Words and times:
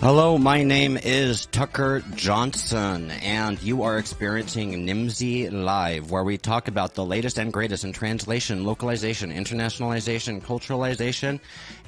Hello, 0.00 0.38
my 0.38 0.62
name 0.62 0.96
is 0.96 1.44
Tucker 1.44 2.02
Johnson, 2.14 3.10
and 3.10 3.62
you 3.62 3.82
are 3.82 3.98
experiencing 3.98 4.86
Nimdzi 4.86 5.52
Live, 5.52 6.10
where 6.10 6.24
we 6.24 6.38
talk 6.38 6.68
about 6.68 6.94
the 6.94 7.04
latest 7.04 7.36
and 7.36 7.52
greatest 7.52 7.84
in 7.84 7.92
translation, 7.92 8.64
localization, 8.64 9.30
internationalization, 9.30 10.40
culturalization, 10.40 11.38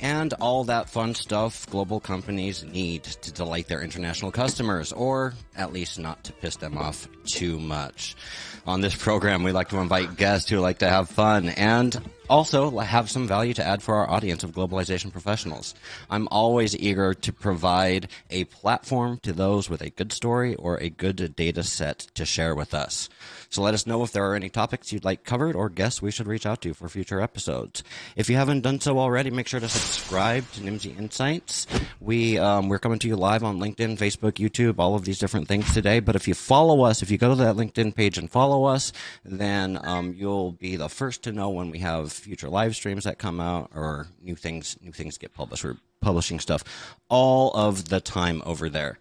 and 0.02 0.34
all 0.34 0.64
that 0.64 0.90
fun 0.90 1.14
stuff 1.14 1.66
global 1.70 2.00
companies 2.00 2.62
need 2.64 3.02
to 3.02 3.32
delight 3.32 3.68
their 3.68 3.80
international 3.80 4.30
customers, 4.30 4.92
or 4.92 5.32
at 5.56 5.72
least 5.72 5.98
not 5.98 6.22
to 6.24 6.34
piss 6.34 6.56
them 6.56 6.76
off 6.76 7.08
too 7.24 7.58
much. 7.58 8.14
On 8.66 8.82
this 8.82 8.94
program, 8.94 9.42
we 9.42 9.52
like 9.52 9.70
to 9.70 9.78
invite 9.78 10.18
guests 10.18 10.50
who 10.50 10.60
like 10.60 10.80
to 10.80 10.88
have 10.88 11.08
fun 11.08 11.48
and 11.48 11.98
also 12.32 12.78
have 12.78 13.10
some 13.10 13.28
value 13.28 13.52
to 13.52 13.62
add 13.62 13.82
for 13.82 13.94
our 13.94 14.08
audience 14.08 14.42
of 14.42 14.52
globalization 14.52 15.12
professionals. 15.12 15.74
I'm 16.08 16.28
always 16.30 16.74
eager 16.74 17.12
to 17.12 17.30
provide 17.30 18.08
a 18.30 18.44
platform 18.44 19.18
to 19.18 19.34
those 19.34 19.68
with 19.68 19.82
a 19.82 19.90
good 19.90 20.12
story 20.12 20.54
or 20.54 20.78
a 20.78 20.88
good 20.88 21.36
data 21.36 21.62
set 21.62 21.98
to 22.14 22.24
share 22.24 22.54
with 22.54 22.72
us. 22.72 23.10
So 23.52 23.60
let 23.60 23.74
us 23.74 23.86
know 23.86 24.02
if 24.02 24.12
there 24.12 24.24
are 24.24 24.34
any 24.34 24.48
topics 24.48 24.94
you'd 24.94 25.04
like 25.04 25.24
covered 25.24 25.54
or 25.54 25.68
guests 25.68 26.00
we 26.00 26.10
should 26.10 26.26
reach 26.26 26.46
out 26.46 26.62
to 26.62 26.72
for 26.72 26.88
future 26.88 27.20
episodes. 27.20 27.84
If 28.16 28.30
you 28.30 28.36
haven't 28.36 28.62
done 28.62 28.80
so 28.80 28.98
already, 28.98 29.30
make 29.30 29.46
sure 29.46 29.60
to 29.60 29.68
subscribe 29.68 30.50
to 30.52 30.62
Nimdzi 30.62 30.98
Insights. 30.98 31.66
We 32.00 32.38
um, 32.38 32.70
we're 32.70 32.78
coming 32.78 32.98
to 33.00 33.08
you 33.08 33.16
live 33.16 33.44
on 33.44 33.58
LinkedIn, 33.58 33.98
Facebook, 33.98 34.32
YouTube, 34.32 34.76
all 34.78 34.94
of 34.94 35.04
these 35.04 35.18
different 35.18 35.48
things 35.48 35.74
today. 35.74 36.00
But 36.00 36.16
if 36.16 36.26
you 36.26 36.32
follow 36.32 36.84
us, 36.84 37.02
if 37.02 37.10
you 37.10 37.18
go 37.18 37.28
to 37.28 37.34
that 37.34 37.56
LinkedIn 37.56 37.94
page 37.94 38.16
and 38.16 38.30
follow 38.30 38.64
us, 38.64 38.90
then 39.22 39.78
um, 39.82 40.14
you'll 40.16 40.52
be 40.52 40.76
the 40.76 40.88
first 40.88 41.22
to 41.24 41.32
know 41.32 41.50
when 41.50 41.70
we 41.70 41.80
have 41.80 42.10
future 42.10 42.48
live 42.48 42.74
streams 42.74 43.04
that 43.04 43.18
come 43.18 43.38
out 43.38 43.70
or 43.74 44.06
new 44.22 44.34
things 44.34 44.78
new 44.80 44.92
things 44.92 45.18
get 45.18 45.34
published. 45.34 45.62
We're 45.62 45.76
publishing 46.02 46.40
stuff 46.40 46.62
all 47.08 47.50
of 47.52 47.88
the 47.88 48.00
time 48.00 48.42
over 48.44 48.68
there. 48.68 48.98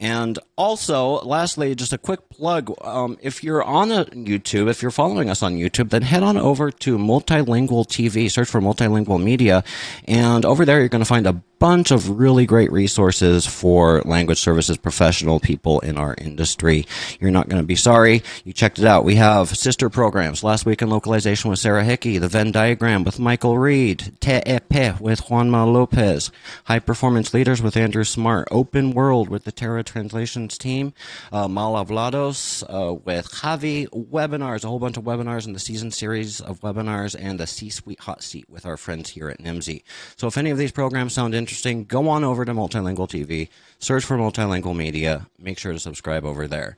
And 0.00 0.38
also, 0.56 1.18
lastly, 1.24 1.74
just 1.74 1.92
a 1.92 1.98
quick 1.98 2.28
plug. 2.30 2.72
Um, 2.82 3.18
if 3.20 3.42
you're 3.42 3.64
on 3.64 3.88
YouTube, 3.88 4.70
if 4.70 4.80
you're 4.80 4.92
following 4.92 5.28
us 5.28 5.42
on 5.42 5.56
YouTube, 5.56 5.90
then 5.90 6.02
head 6.02 6.22
on 6.22 6.36
over 6.36 6.70
to 6.70 6.96
Multilingual 6.96 7.84
TV, 7.84 8.30
search 8.30 8.48
for 8.48 8.60
Multilingual 8.60 9.20
Media, 9.20 9.64
and 10.06 10.44
over 10.44 10.64
there 10.64 10.78
you're 10.78 10.88
going 10.88 11.02
to 11.02 11.04
find 11.04 11.26
a 11.26 11.32
bunch 11.58 11.90
of 11.90 12.18
really 12.18 12.46
great 12.46 12.70
resources 12.70 13.46
for 13.46 14.00
language 14.02 14.38
services 14.38 14.76
professional 14.76 15.40
people 15.40 15.80
in 15.80 15.98
our 15.98 16.14
industry. 16.18 16.86
You're 17.20 17.32
not 17.32 17.48
going 17.48 17.60
to 17.60 17.66
be 17.66 17.76
sorry. 17.76 18.22
You 18.44 18.52
checked 18.52 18.78
it 18.78 18.84
out. 18.84 19.04
We 19.04 19.16
have 19.16 19.56
sister 19.56 19.90
programs. 19.90 20.44
Last 20.44 20.64
week 20.64 20.82
in 20.82 20.88
localization 20.88 21.50
with 21.50 21.58
Sarah 21.58 21.84
Hickey, 21.84 22.18
the 22.18 22.28
Venn 22.28 22.52
diagram 22.52 23.02
with 23.02 23.18
Michael 23.18 23.58
Reed, 23.58 24.12
Te'epe 24.20 25.00
with 25.00 25.22
Juanma 25.24 25.70
Lopez, 25.72 26.30
high 26.66 26.78
performance 26.78 27.34
leaders 27.34 27.60
with 27.60 27.76
Andrew 27.76 28.04
Smart, 28.04 28.46
open 28.50 28.92
world 28.92 29.28
with 29.28 29.42
the 29.44 29.52
Terra 29.52 29.82
translations 29.82 30.56
team, 30.58 30.92
uh, 31.32 31.48
Malavlados 31.48 32.62
uh, 32.68 32.94
with 32.94 33.28
Javi, 33.32 33.88
webinars, 33.88 34.64
a 34.64 34.68
whole 34.68 34.78
bunch 34.78 34.96
of 34.96 35.04
webinars 35.04 35.46
in 35.46 35.54
the 35.54 35.58
season 35.58 35.90
series 35.90 36.40
of 36.40 36.60
webinars, 36.60 37.16
and 37.18 37.40
the 37.40 37.46
C-suite 37.46 38.00
hot 38.00 38.22
seat 38.22 38.48
with 38.48 38.64
our 38.64 38.76
friends 38.76 39.10
here 39.10 39.28
at 39.28 39.38
Nimdzi. 39.38 39.82
So 40.16 40.28
if 40.28 40.38
any 40.38 40.50
of 40.50 40.58
these 40.58 40.72
programs 40.72 41.14
sound 41.14 41.34
interesting, 41.34 41.47
interesting, 41.48 41.84
go 41.84 42.10
on 42.10 42.24
over 42.24 42.44
to 42.44 42.52
Multilingual 42.52 43.08
TV, 43.08 43.48
search 43.78 44.04
for 44.04 44.18
Multilingual 44.18 44.76
Media, 44.76 45.28
make 45.38 45.58
sure 45.58 45.72
to 45.72 45.78
subscribe 45.78 46.26
over 46.26 46.46
there. 46.46 46.76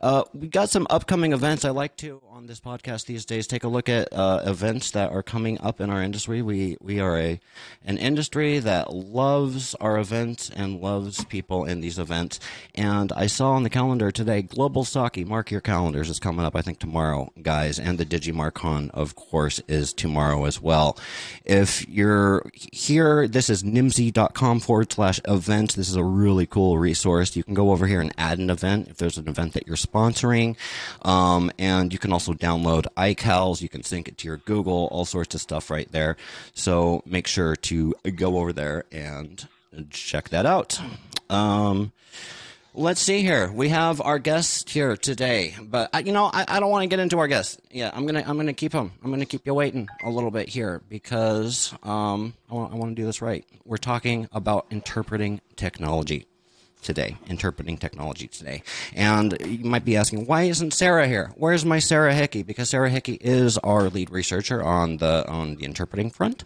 Uh, 0.00 0.24
we 0.32 0.48
got 0.48 0.70
some 0.70 0.86
upcoming 0.88 1.32
events. 1.32 1.64
I 1.64 1.70
like 1.70 1.96
to 1.98 2.22
on 2.30 2.46
this 2.46 2.60
podcast 2.60 3.04
these 3.04 3.26
days 3.26 3.46
take 3.46 3.64
a 3.64 3.68
look 3.68 3.90
at 3.90 4.10
uh, 4.12 4.40
events 4.46 4.92
that 4.92 5.12
are 5.12 5.22
coming 5.22 5.60
up 5.60 5.78
in 5.78 5.90
our 5.90 6.02
industry. 6.02 6.40
We 6.40 6.78
we 6.80 6.98
are 6.98 7.18
a 7.18 7.38
an 7.84 7.98
industry 7.98 8.58
that 8.60 8.94
loves 8.94 9.74
our 9.74 9.98
events 9.98 10.48
and 10.48 10.80
loves 10.80 11.22
people 11.26 11.66
in 11.66 11.82
these 11.82 11.98
events. 11.98 12.40
And 12.74 13.12
I 13.12 13.26
saw 13.26 13.50
on 13.50 13.62
the 13.62 13.68
calendar 13.68 14.10
today, 14.10 14.40
Global 14.40 14.84
Saki. 14.84 15.22
Mark 15.22 15.50
your 15.50 15.60
calendars. 15.60 16.08
is 16.08 16.18
coming 16.18 16.46
up. 16.46 16.56
I 16.56 16.62
think 16.62 16.78
tomorrow, 16.78 17.30
guys, 17.42 17.78
and 17.78 17.98
the 17.98 18.06
DigiMarCon, 18.06 18.90
of 18.92 19.14
course, 19.16 19.60
is 19.68 19.92
tomorrow 19.92 20.46
as 20.46 20.62
well. 20.62 20.98
If 21.44 21.86
you're 21.88 22.50
here, 22.54 23.28
this 23.28 23.50
is 23.50 23.62
nimdzi.com 23.62 24.60
forward 24.60 24.92
slash 24.92 25.20
events. 25.28 25.74
This 25.74 25.90
is 25.90 25.96
a 25.96 26.04
really 26.04 26.46
cool 26.46 26.78
resource. 26.78 27.36
You 27.36 27.44
can 27.44 27.54
go 27.54 27.70
over 27.70 27.86
here 27.86 28.00
and 28.00 28.14
add 28.16 28.38
an 28.38 28.48
event 28.48 28.88
if 28.88 28.96
there's 28.96 29.18
an 29.18 29.28
event 29.28 29.52
that 29.52 29.66
you're 29.66 29.76
sponsoring. 29.90 30.56
Um, 31.02 31.50
and 31.58 31.92
you 31.92 31.98
can 31.98 32.12
also 32.12 32.32
download 32.32 32.86
iCals. 32.96 33.62
You 33.62 33.68
can 33.68 33.82
sync 33.82 34.08
it 34.08 34.18
to 34.18 34.28
your 34.28 34.38
Google, 34.38 34.88
all 34.90 35.04
sorts 35.04 35.34
of 35.34 35.40
stuff 35.40 35.70
right 35.70 35.90
there. 35.92 36.16
So 36.54 37.02
make 37.06 37.26
sure 37.26 37.56
to 37.56 37.94
go 38.16 38.38
over 38.38 38.52
there 38.52 38.84
and 38.92 39.46
check 39.90 40.30
that 40.30 40.46
out. 40.46 40.80
Um, 41.28 41.92
Let's 42.72 43.00
see 43.00 43.22
here. 43.22 43.50
We 43.50 43.70
have 43.70 44.00
our 44.00 44.20
guest 44.20 44.70
here 44.70 44.96
today, 44.96 45.56
but 45.60 45.90
I, 45.92 45.98
you 45.98 46.12
know, 46.12 46.26
I, 46.32 46.44
I 46.46 46.60
don't 46.60 46.70
want 46.70 46.84
to 46.84 46.86
get 46.86 47.00
into 47.00 47.18
our 47.18 47.26
guest. 47.26 47.60
Yeah, 47.72 47.90
I'm 47.92 48.06
gonna, 48.06 48.22
I'm 48.24 48.36
gonna 48.36 48.52
keep 48.52 48.72
him. 48.72 48.92
I'm 49.02 49.10
gonna 49.10 49.26
keep 49.26 49.44
you 49.44 49.52
waiting 49.54 49.88
a 50.04 50.08
little 50.08 50.30
bit 50.30 50.48
here 50.48 50.80
because 50.88 51.74
um, 51.82 52.32
I 52.48 52.54
want, 52.54 52.72
I 52.72 52.76
want 52.76 52.94
to 52.94 53.02
do 53.02 53.04
this 53.04 53.20
right. 53.20 53.44
We're 53.64 53.76
talking 53.76 54.28
about 54.32 54.66
interpreting 54.70 55.40
technology 55.56 56.26
today, 56.82 57.16
interpreting 57.28 57.76
technology 57.76 58.26
today. 58.28 58.62
And 58.94 59.36
you 59.44 59.64
might 59.64 59.84
be 59.84 59.96
asking, 59.96 60.26
why 60.26 60.42
isn't 60.42 60.72
Sarah 60.72 61.06
here? 61.06 61.32
Where's 61.36 61.64
my 61.64 61.78
Sarah 61.78 62.14
Hickey? 62.14 62.42
Because 62.42 62.70
Sarah 62.70 62.90
Hickey 62.90 63.18
is 63.20 63.58
our 63.58 63.88
lead 63.88 64.10
researcher 64.10 64.62
on 64.62 64.98
the 64.98 65.28
on 65.28 65.56
the 65.56 65.64
interpreting 65.64 66.10
front, 66.10 66.44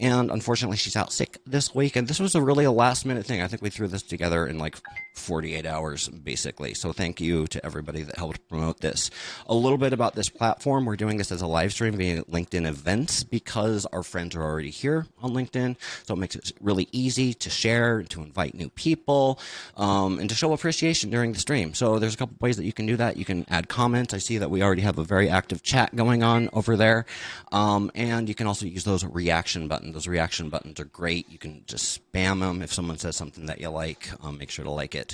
and 0.00 0.30
unfortunately 0.30 0.76
she's 0.76 0.96
out 0.96 1.12
sick 1.12 1.38
this 1.46 1.74
week. 1.74 1.96
And 1.96 2.08
this 2.08 2.20
was 2.20 2.34
a 2.34 2.42
really 2.42 2.64
a 2.64 2.72
last 2.72 3.04
minute 3.04 3.26
thing. 3.26 3.42
I 3.42 3.46
think 3.46 3.62
we 3.62 3.70
threw 3.70 3.88
this 3.88 4.02
together 4.02 4.46
in 4.46 4.58
like 4.58 4.76
48 5.18 5.66
hours, 5.66 6.08
basically. 6.08 6.74
So 6.74 6.92
thank 6.92 7.20
you 7.20 7.46
to 7.48 7.64
everybody 7.64 8.02
that 8.02 8.16
helped 8.16 8.46
promote 8.48 8.80
this. 8.80 9.10
A 9.46 9.54
little 9.54 9.78
bit 9.78 9.92
about 9.92 10.14
this 10.14 10.28
platform. 10.28 10.84
We're 10.84 10.96
doing 10.96 11.18
this 11.18 11.32
as 11.32 11.42
a 11.42 11.46
live 11.46 11.72
stream 11.72 11.96
via 11.96 12.22
LinkedIn 12.24 12.66
events 12.66 13.24
because 13.24 13.86
our 13.86 14.02
friends 14.02 14.34
are 14.36 14.42
already 14.42 14.70
here 14.70 15.06
on 15.20 15.32
LinkedIn. 15.32 15.76
So 16.04 16.14
it 16.14 16.18
makes 16.18 16.36
it 16.36 16.52
really 16.60 16.88
easy 16.92 17.34
to 17.34 17.50
share, 17.50 18.02
to 18.04 18.22
invite 18.22 18.54
new 18.54 18.68
people 18.70 19.38
um, 19.76 20.18
and 20.18 20.28
to 20.28 20.34
show 20.34 20.52
appreciation 20.52 21.10
during 21.10 21.32
the 21.32 21.38
stream. 21.38 21.74
So 21.74 21.98
there's 21.98 22.14
a 22.14 22.16
couple 22.16 22.36
ways 22.40 22.56
that 22.56 22.64
you 22.64 22.72
can 22.72 22.86
do 22.86 22.96
that. 22.96 23.16
You 23.16 23.24
can 23.24 23.44
add 23.48 23.68
comments. 23.68 24.14
I 24.14 24.18
see 24.18 24.38
that 24.38 24.50
we 24.50 24.62
already 24.62 24.82
have 24.82 24.98
a 24.98 25.04
very 25.04 25.28
active 25.28 25.62
chat 25.62 25.94
going 25.94 26.22
on 26.22 26.48
over 26.52 26.76
there. 26.76 27.06
Um, 27.52 27.90
and 27.94 28.28
you 28.28 28.34
can 28.34 28.46
also 28.46 28.66
use 28.66 28.84
those 28.84 29.04
reaction 29.04 29.68
buttons. 29.68 29.94
Those 29.94 30.08
reaction 30.08 30.48
buttons 30.48 30.80
are 30.80 30.84
great. 30.84 31.30
You 31.30 31.38
can 31.38 31.64
just 31.66 32.00
spam 32.12 32.40
them 32.40 32.62
if 32.62 32.72
someone 32.72 32.98
says 32.98 33.16
something 33.16 33.46
that 33.46 33.60
you 33.60 33.68
like. 33.68 34.08
Um, 34.22 34.38
make 34.38 34.50
sure 34.50 34.64
to 34.64 34.70
like 34.70 34.94
it. 34.94 35.07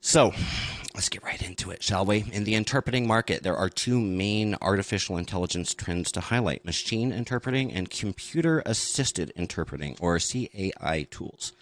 So 0.00 0.32
let's 0.94 1.08
get 1.08 1.22
right 1.22 1.40
into 1.42 1.70
it, 1.70 1.82
shall 1.82 2.04
we? 2.04 2.24
In 2.32 2.44
the 2.44 2.54
interpreting 2.54 3.06
market, 3.06 3.42
there 3.42 3.56
are 3.56 3.68
two 3.68 4.00
main 4.00 4.56
artificial 4.60 5.16
intelligence 5.16 5.74
trends 5.74 6.10
to 6.12 6.20
highlight 6.20 6.64
machine 6.64 7.12
interpreting 7.12 7.72
and 7.72 7.90
computer 7.90 8.62
assisted 8.66 9.32
interpreting, 9.36 9.96
or 10.00 10.18
CAI 10.18 11.06
tools. 11.10 11.52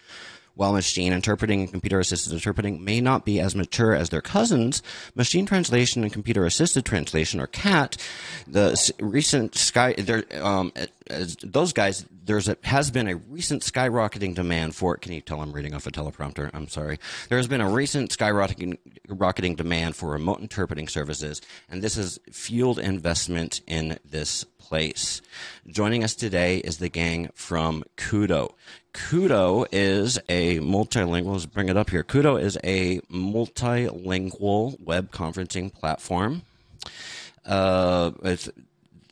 While 0.59 0.73
machine 0.73 1.13
interpreting 1.13 1.61
and 1.61 1.71
computer 1.71 2.01
assisted 2.01 2.33
interpreting 2.33 2.83
may 2.83 2.99
not 2.99 3.23
be 3.23 3.39
as 3.39 3.55
mature 3.55 3.95
as 3.95 4.09
their 4.09 4.19
cousins, 4.19 4.83
machine 5.15 5.45
translation 5.45 6.03
and 6.03 6.11
computer 6.11 6.45
assisted 6.45 6.83
translation, 6.83 7.39
or 7.39 7.47
CAT, 7.47 7.95
the 8.45 8.91
recent 8.99 9.55
sky, 9.55 9.95
um, 10.33 10.73
those 11.41 11.71
guys, 11.71 12.05
there's 12.25 12.49
a, 12.49 12.57
has 12.65 12.91
been 12.91 13.07
a 13.07 13.15
recent 13.15 13.61
skyrocketing 13.61 14.35
demand 14.35 14.75
for 14.75 14.95
it. 14.95 15.01
Can 15.01 15.13
you 15.13 15.21
tell 15.21 15.39
I'm 15.39 15.53
reading 15.53 15.73
off 15.73 15.87
a 15.87 15.91
teleprompter? 15.91 16.49
I'm 16.53 16.67
sorry. 16.67 16.99
There 17.29 17.37
has 17.37 17.47
been 17.47 17.61
a 17.61 17.69
recent 17.69 18.09
skyrocketing 18.11 18.79
rocketing 19.07 19.55
demand 19.55 19.95
for 19.95 20.09
remote 20.09 20.41
interpreting 20.41 20.89
services, 20.89 21.41
and 21.69 21.81
this 21.81 21.95
has 21.95 22.19
fueled 22.33 22.79
investment 22.79 23.61
in 23.65 23.97
this 24.03 24.45
place. 24.69 25.21
Joining 25.67 26.03
us 26.03 26.13
today 26.13 26.59
is 26.59 26.77
the 26.77 26.89
gang 26.89 27.29
from 27.33 27.83
Kudo. 27.97 28.53
Kudo 28.93 29.65
is 29.71 30.19
a 30.29 30.59
multilingual, 30.59 31.33
let's 31.33 31.47
bring 31.47 31.69
it 31.69 31.75
up 31.75 31.89
here. 31.89 32.03
Kudo 32.03 32.39
is 32.39 32.57
a 32.63 32.99
multilingual 33.11 34.79
web 34.79 35.11
conferencing 35.11 35.73
platform. 35.73 36.43
Uh, 37.45 38.11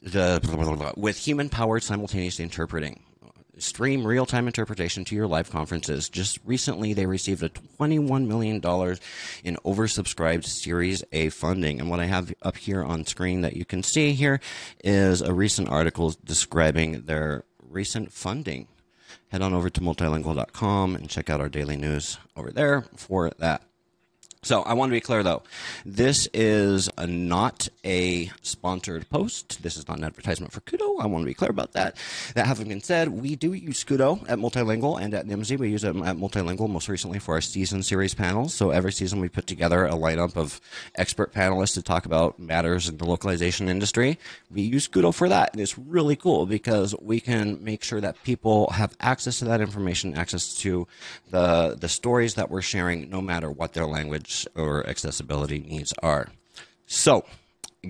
the 0.04 0.94
with 0.96 1.18
human 1.18 1.50
powered 1.50 1.82
simultaneous 1.82 2.40
interpreting 2.40 3.02
stream 3.60 4.06
real 4.06 4.26
time 4.26 4.48
interpretation 4.48 5.06
to 5.06 5.16
your 5.16 5.28
live 5.28 5.50
conferences. 5.50 6.10
Just 6.10 6.40
recently, 6.46 6.94
they 6.94 7.06
received 7.06 7.44
a 7.44 7.50
$21 7.50 8.28
million 8.28 8.56
in 8.56 9.56
oversubscribed 9.66 10.46
Series 10.46 11.04
A 11.12 11.30
funding. 11.30 11.80
And 11.80 11.90
what 11.90 12.00
I 12.00 12.06
have 12.06 12.34
up 12.42 12.58
here 12.58 12.84
on 12.84 13.06
screen 13.06 13.42
that 13.42 13.56
you 13.56 13.66
can 13.66 13.84
see 13.84 14.14
here 14.14 14.40
is 14.84 15.22
a 15.22 15.34
recent 15.34 15.70
article 15.70 16.14
describing 16.24 17.04
their 17.04 17.44
recent 17.62 18.12
funding 18.12 18.68
head 19.30 19.42
on 19.42 19.54
over 19.54 19.70
to 19.70 19.82
multilingual.com 19.82 20.96
and 20.96 21.10
check 21.10 21.30
out 21.30 21.42
our 21.42 21.50
daily 21.50 21.76
news 21.76 22.18
over 22.36 22.52
there 22.52 22.86
for 22.96 23.32
that. 23.40 23.67
So 24.44 24.62
I 24.62 24.74
want 24.74 24.92
to 24.92 24.94
be 24.94 25.02
clear 25.02 25.24
though, 25.24 25.42
this 25.86 26.28
is 26.34 26.90
a, 26.98 27.08
not 27.08 27.68
a 27.84 28.32
sponsored 28.44 29.10
post. 29.10 29.64
This 29.64 29.76
is 29.76 29.88
not 29.88 29.98
an 29.98 30.04
advertisement 30.04 30.54
for 30.54 30.62
Kudo. 30.62 31.02
I 31.02 31.08
want 31.08 31.24
to 31.24 31.26
be 31.26 31.34
clear 31.34 31.50
about 31.50 31.74
that. 31.74 31.98
That 32.36 32.46
having 32.46 32.70
been 32.70 32.82
said, 32.82 33.10
we 33.10 33.36
do 33.36 33.54
use 33.54 33.84
Kudo 33.84 34.24
at 34.30 34.38
Multilingual 34.38 35.02
and 35.02 35.14
at 35.14 35.28
Nimdzi. 35.28 35.58
We 35.58 35.70
use 35.70 35.84
it 35.84 35.96
at 35.96 36.18
Multilingual 36.18 36.70
most 36.70 36.88
recently 36.88 37.20
for 37.20 37.34
our 37.34 37.42
season 37.42 37.84
series 37.84 38.14
panels. 38.14 38.54
So 38.54 38.70
every 38.70 38.92
season 38.92 39.20
we 39.20 39.28
put 39.28 39.48
together 39.48 39.86
a 39.86 39.94
lineup 39.94 40.38
of 40.38 40.62
expert 40.96 41.34
panelists 41.34 41.74
to 41.74 41.82
talk 41.82 42.06
about 42.06 42.40
matters 42.40 42.88
in 42.88 42.98
the 42.98 43.06
localization 43.06 43.68
industry. 43.68 44.20
We 44.52 44.62
use 44.62 44.88
Kudo 44.88 45.14
for 45.14 45.28
that, 45.30 45.52
and 45.54 45.62
it's 45.62 45.78
really 45.78 46.16
cool 46.16 46.46
because 46.46 46.96
we 47.02 47.20
can 47.20 47.64
make 47.64 47.84
sure 47.84 48.00
that 48.02 48.22
people 48.24 48.70
have 48.72 48.96
access 49.00 49.40
to 49.40 49.46
that 49.46 49.62
information, 49.62 50.16
access 50.16 50.56
to 50.60 50.88
the 51.32 51.76
the 51.80 51.90
stories 51.90 52.36
that 52.36 52.50
we're 52.50 52.62
sharing, 52.62 53.10
no 53.10 53.22
matter 53.22 53.50
what 53.50 53.74
their 53.74 53.86
language 53.86 54.37
or 54.56 54.88
accessibility 54.88 55.60
needs 55.60 55.94
are. 56.04 56.28
So, 56.86 57.26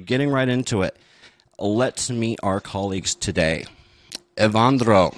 getting 0.05 0.29
right 0.29 0.47
into 0.47 0.83
it, 0.83 0.97
let's 1.59 2.09
meet 2.09 2.39
our 2.43 2.59
colleagues 2.59 3.15
today. 3.15 3.65
Ewandro. 4.37 5.17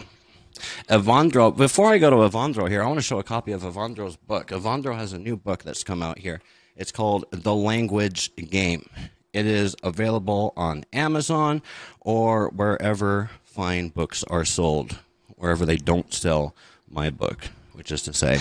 Ewandro, 0.90 1.56
before 1.56 1.92
I 1.92 1.98
go 1.98 2.10
to 2.10 2.16
Ewandro 2.16 2.70
here, 2.70 2.82
I 2.82 2.88
want 2.88 3.00
to 3.00 3.04
show 3.04 3.20
a 3.20 3.24
copy 3.24 3.52
of 3.52 3.62
Ewandro's 3.62 4.16
book. 4.16 4.48
Ewandro 4.48 4.96
has 4.96 5.14
a 5.14 5.20
new 5.20 5.38
book 5.38 5.64
that's 5.64 5.84
come 5.84 6.02
out 6.02 6.20
here. 6.20 6.42
It's 6.76 6.92
called 6.92 7.26
The 7.32 7.54
Language 7.54 8.36
Game. 8.36 8.90
It 9.34 9.46
is 9.46 9.76
available 9.84 10.54
on 10.58 10.86
Amazon 10.92 11.62
or 12.00 12.50
wherever 12.50 13.30
fine 13.44 13.90
books 13.90 14.24
are 14.24 14.46
sold, 14.46 14.98
wherever 15.36 15.66
they 15.66 15.78
don't 15.78 16.14
sell 16.14 16.56
my 16.90 17.10
book, 17.10 17.50
which 17.74 17.92
is 17.92 18.02
to 18.04 18.14
say, 18.14 18.40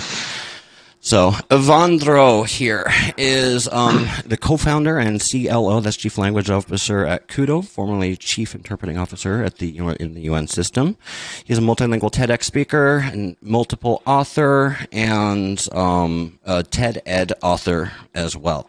so 1.00 1.30
Ewandro 1.50 2.46
here 2.46 2.86
is 3.16 3.68
um, 3.68 4.08
the 4.26 4.36
co-founder 4.36 4.98
and 4.98 5.20
CLO, 5.20 5.80
that's 5.80 5.96
Chief 5.96 6.18
Language 6.18 6.50
Officer 6.50 7.06
at 7.06 7.28
Kudo, 7.28 7.64
formerly 7.64 8.16
Chief 8.16 8.54
Interpreting 8.54 8.98
Officer 8.98 9.42
at 9.42 9.58
the 9.58 9.76
in 10.00 10.14
the 10.14 10.22
UN 10.22 10.46
system. 10.48 10.96
He's 11.44 11.58
a 11.58 11.62
multilingual 11.62 12.10
TEDx 12.10 12.44
speaker 12.44 12.98
and 12.98 13.36
multiple 13.40 14.02
author 14.06 14.78
and 14.92 15.64
um, 15.72 16.38
a 16.44 16.62
TED 16.62 17.02
Ed 17.06 17.32
author 17.42 17.92
as 18.14 18.36
well. 18.36 18.68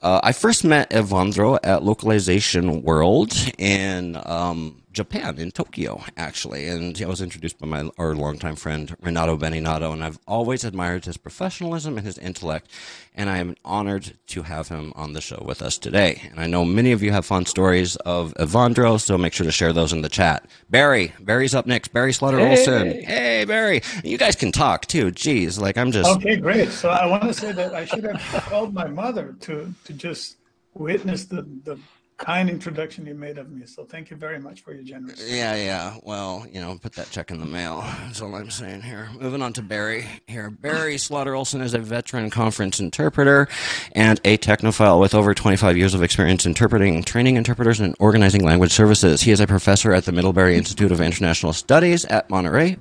Uh, 0.00 0.20
I 0.22 0.32
first 0.32 0.64
met 0.64 0.90
Ewandro 0.90 1.58
at 1.64 1.82
Localization 1.82 2.82
World 2.82 3.32
in 3.58 4.16
um, 4.24 4.80
Japan, 4.98 5.38
in 5.38 5.52
Tokyo, 5.52 6.02
actually. 6.16 6.66
And 6.66 7.00
I 7.00 7.06
was 7.06 7.22
introduced 7.22 7.56
by 7.60 7.68
my 7.68 7.88
our 7.98 8.16
longtime 8.16 8.56
friend 8.56 8.96
Renato 9.00 9.36
Beninatto, 9.36 9.92
and 9.92 10.02
I've 10.02 10.18
always 10.26 10.64
admired 10.64 11.04
his 11.04 11.16
professionalism 11.16 11.96
and 11.96 12.04
his 12.04 12.18
intellect. 12.18 12.68
And 13.14 13.30
I 13.30 13.38
am 13.38 13.54
honored 13.64 14.14
to 14.28 14.42
have 14.42 14.66
him 14.66 14.92
on 14.96 15.12
the 15.12 15.20
show 15.20 15.40
with 15.46 15.62
us 15.62 15.78
today. 15.78 16.20
And 16.32 16.40
I 16.40 16.48
know 16.48 16.64
many 16.64 16.90
of 16.90 17.00
you 17.00 17.12
have 17.12 17.24
fun 17.24 17.46
stories 17.46 17.94
of 17.98 18.34
Ewandro, 18.40 19.00
so 19.00 19.16
make 19.16 19.32
sure 19.32 19.46
to 19.46 19.52
share 19.52 19.72
those 19.72 19.92
in 19.92 20.02
the 20.02 20.08
chat. 20.08 20.46
Barry, 20.68 21.12
Barry's 21.20 21.54
up 21.54 21.66
next. 21.66 21.92
Barry 21.92 22.12
Slaughter 22.12 22.40
hey. 22.40 22.58
Olsen. 22.58 23.04
Hey, 23.04 23.44
Barry. 23.44 23.82
You 24.02 24.18
guys 24.18 24.34
can 24.34 24.50
talk 24.50 24.86
too. 24.86 25.12
Jeez, 25.12 25.60
like 25.60 25.78
I'm 25.78 25.92
just. 25.92 26.10
Okay, 26.16 26.34
great. 26.34 26.70
So 26.70 26.88
I 26.88 27.06
want 27.06 27.22
to 27.22 27.34
say 27.34 27.52
that 27.52 27.72
I 27.72 27.84
should 27.84 28.02
have 28.02 28.20
called 28.50 28.74
my 28.74 28.88
mother 28.88 29.36
to 29.42 29.72
to 29.84 29.92
just 29.92 30.38
witness 30.74 31.24
the 31.26 31.42
the 31.62 31.78
kind 32.18 32.50
introduction 32.50 33.06
you 33.06 33.14
made 33.14 33.38
of 33.38 33.50
me. 33.50 33.64
So 33.64 33.84
thank 33.84 34.10
you 34.10 34.16
very 34.16 34.38
much 34.38 34.60
for 34.60 34.74
your 34.74 34.82
generosity. 34.82 35.36
Yeah, 35.36 35.54
yeah. 35.54 35.96
Well, 36.02 36.46
you 36.52 36.60
know, 36.60 36.76
put 36.76 36.92
that 36.94 37.10
check 37.10 37.30
in 37.30 37.40
the 37.40 37.46
mail. 37.46 37.80
That's 37.80 38.20
all 38.20 38.34
I'm 38.34 38.50
saying 38.50 38.82
here. 38.82 39.08
Moving 39.18 39.40
on 39.40 39.52
to 39.54 39.62
Barry 39.62 40.04
here. 40.26 40.50
Barry 40.50 40.98
Slaughter 40.98 41.34
Olsen 41.34 41.60
is 41.60 41.74
a 41.74 41.78
veteran 41.78 42.28
conference 42.28 42.80
interpreter 42.80 43.48
and 43.92 44.20
a 44.24 44.36
technophile 44.36 45.00
with 45.00 45.14
over 45.14 45.32
25 45.32 45.76
years 45.76 45.94
of 45.94 46.02
experience 46.02 46.44
interpreting, 46.44 47.02
training 47.04 47.36
interpreters, 47.36 47.80
and 47.80 47.94
organizing 48.00 48.44
language 48.44 48.72
services. 48.72 49.22
He 49.22 49.30
is 49.30 49.40
a 49.40 49.46
professor 49.46 49.94
at 49.94 50.04
the 50.04 50.12
Middlebury 50.12 50.56
Institute 50.56 50.92
of 50.92 51.00
International 51.00 51.52
Studies 51.52 52.04
at 52.06 52.28
Monterey 52.28 52.76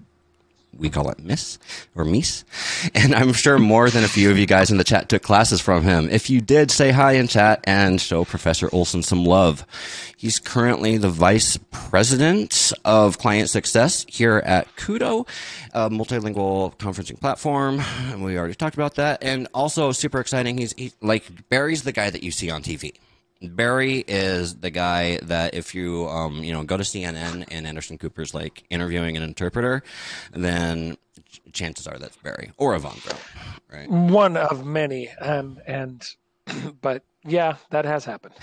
we 0.77 0.89
call 0.89 1.09
it 1.09 1.19
Miss 1.19 1.57
or 1.95 2.05
Miss. 2.05 2.43
And 2.93 3.13
I'm 3.13 3.33
sure 3.33 3.59
more 3.59 3.89
than 3.89 4.03
a 4.03 4.07
few 4.07 4.31
of 4.31 4.37
you 4.37 4.45
guys 4.45 4.71
in 4.71 4.77
the 4.77 4.83
chat 4.83 5.09
took 5.09 5.23
classes 5.23 5.61
from 5.61 5.83
him. 5.83 6.09
If 6.09 6.29
you 6.29 6.41
did, 6.41 6.71
say 6.71 6.91
hi 6.91 7.13
in 7.13 7.27
chat 7.27 7.61
and 7.63 7.99
show 7.99 8.25
Professor 8.25 8.69
Olsen 8.71 9.03
some 9.03 9.25
love. 9.25 9.65
He's 10.15 10.39
currently 10.39 10.97
the 10.97 11.09
vice 11.09 11.57
president 11.71 12.73
of 12.85 13.17
client 13.17 13.49
success 13.49 14.05
here 14.07 14.41
at 14.45 14.75
Kudo, 14.75 15.27
a 15.73 15.89
multilingual 15.89 16.75
conferencing 16.77 17.19
platform. 17.19 17.81
And 18.11 18.23
we 18.23 18.37
already 18.37 18.55
talked 18.55 18.75
about 18.75 18.95
that. 18.95 19.23
And 19.23 19.47
also 19.53 19.91
super 19.91 20.19
exciting. 20.19 20.57
He's 20.57 20.73
he, 20.73 20.91
like 21.01 21.49
Barry's 21.49 21.83
the 21.83 21.91
guy 21.91 22.09
that 22.09 22.23
you 22.23 22.31
see 22.31 22.49
on 22.49 22.63
TV. 22.63 22.93
Barry 23.41 24.03
is 24.07 24.55
the 24.55 24.69
guy 24.69 25.19
that 25.23 25.53
if 25.53 25.75
you 25.75 26.07
um, 26.07 26.43
you 26.43 26.53
know 26.53 26.63
go 26.63 26.77
to 26.77 26.83
CNN 26.83 27.45
and 27.49 27.67
Anderson 27.67 27.97
Cooper's 27.97 28.33
like 28.33 28.63
interviewing 28.69 29.17
an 29.17 29.23
interpreter, 29.23 29.83
then 30.31 30.97
chances 31.53 31.87
are 31.87 31.97
that's 31.97 32.17
Barry 32.17 32.51
or 32.57 32.77
Ewandro, 32.77 33.17
right? 33.71 33.89
One 33.89 34.37
of 34.37 34.65
many, 34.65 35.09
um, 35.09 35.59
and 35.67 36.05
but 36.81 37.03
yeah, 37.23 37.57
that 37.69 37.85
has 37.85 38.05
happened. 38.05 38.33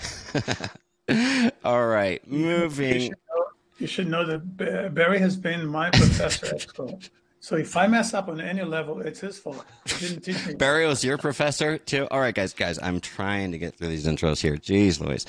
All 1.63 1.85
right, 1.87 2.25
moving. 2.27 2.93
You 2.93 2.99
should, 2.99 3.09
know, 3.11 3.45
you 3.79 3.87
should 3.87 4.07
know 4.07 4.25
that 4.25 4.93
Barry 4.93 5.19
has 5.19 5.35
been 5.35 5.65
my 5.67 5.89
professor 5.91 6.47
at 6.47 6.61
school. 6.61 6.99
So 7.45 7.57
if 7.57 7.77
I 7.77 7.85
mess 7.85 8.15
up 8.15 8.27
on 8.27 8.41
any 8.41 8.63
level, 8.63 9.01
it's 9.01 9.19
his 9.19 9.37
fault. 9.37 9.63
He 9.85 10.07
didn't 10.07 10.23
teach 10.23 10.47
me. 10.47 10.55
Barry 10.57 10.87
was 10.87 11.03
your 11.03 11.19
professor 11.19 11.77
too. 11.77 12.07
All 12.09 12.19
right, 12.19 12.33
guys, 12.33 12.55
guys, 12.55 12.79
I'm 12.81 12.99
trying 12.99 13.51
to 13.51 13.59
get 13.59 13.75
through 13.75 13.89
these 13.89 14.07
intros 14.07 14.41
here. 14.41 14.57
Jeez, 14.57 14.99
Louise. 14.99 15.27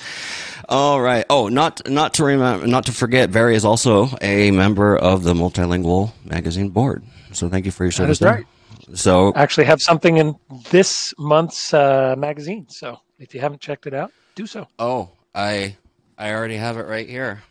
All 0.67 0.99
right. 0.99 1.25
Oh, 1.29 1.47
not 1.47 1.87
not 1.87 2.15
to 2.15 2.23
remember, 2.23 2.65
not 2.65 2.87
to 2.87 2.91
forget, 2.91 3.31
Barry 3.31 3.55
is 3.55 3.63
also 3.63 4.09
a 4.19 4.49
member 4.49 4.97
of 4.97 5.25
the 5.25 5.35
Multilingual 5.35 6.11
Magazine 6.25 6.69
board. 6.69 7.03
So 7.33 7.49
thank 7.49 7.65
you 7.65 7.71
for 7.71 7.83
your 7.83 7.91
service. 7.91 8.17
That 8.17 8.39
is 8.39 8.45
right. 8.87 8.97
So 8.97 9.31
I 9.33 9.43
actually 9.43 9.65
have 9.65 9.79
something 9.79 10.17
in 10.17 10.33
this 10.71 11.13
month's 11.19 11.71
uh, 11.71 12.15
magazine. 12.17 12.65
So 12.67 12.99
if 13.19 13.35
you 13.35 13.41
haven't 13.41 13.61
checked 13.61 13.85
it 13.85 13.93
out, 13.93 14.11
do 14.33 14.47
so. 14.47 14.67
Oh, 14.79 15.11
I 15.35 15.77
I 16.17 16.33
already 16.33 16.57
have 16.57 16.77
it 16.77 16.87
right 16.87 17.07
here. 17.07 17.43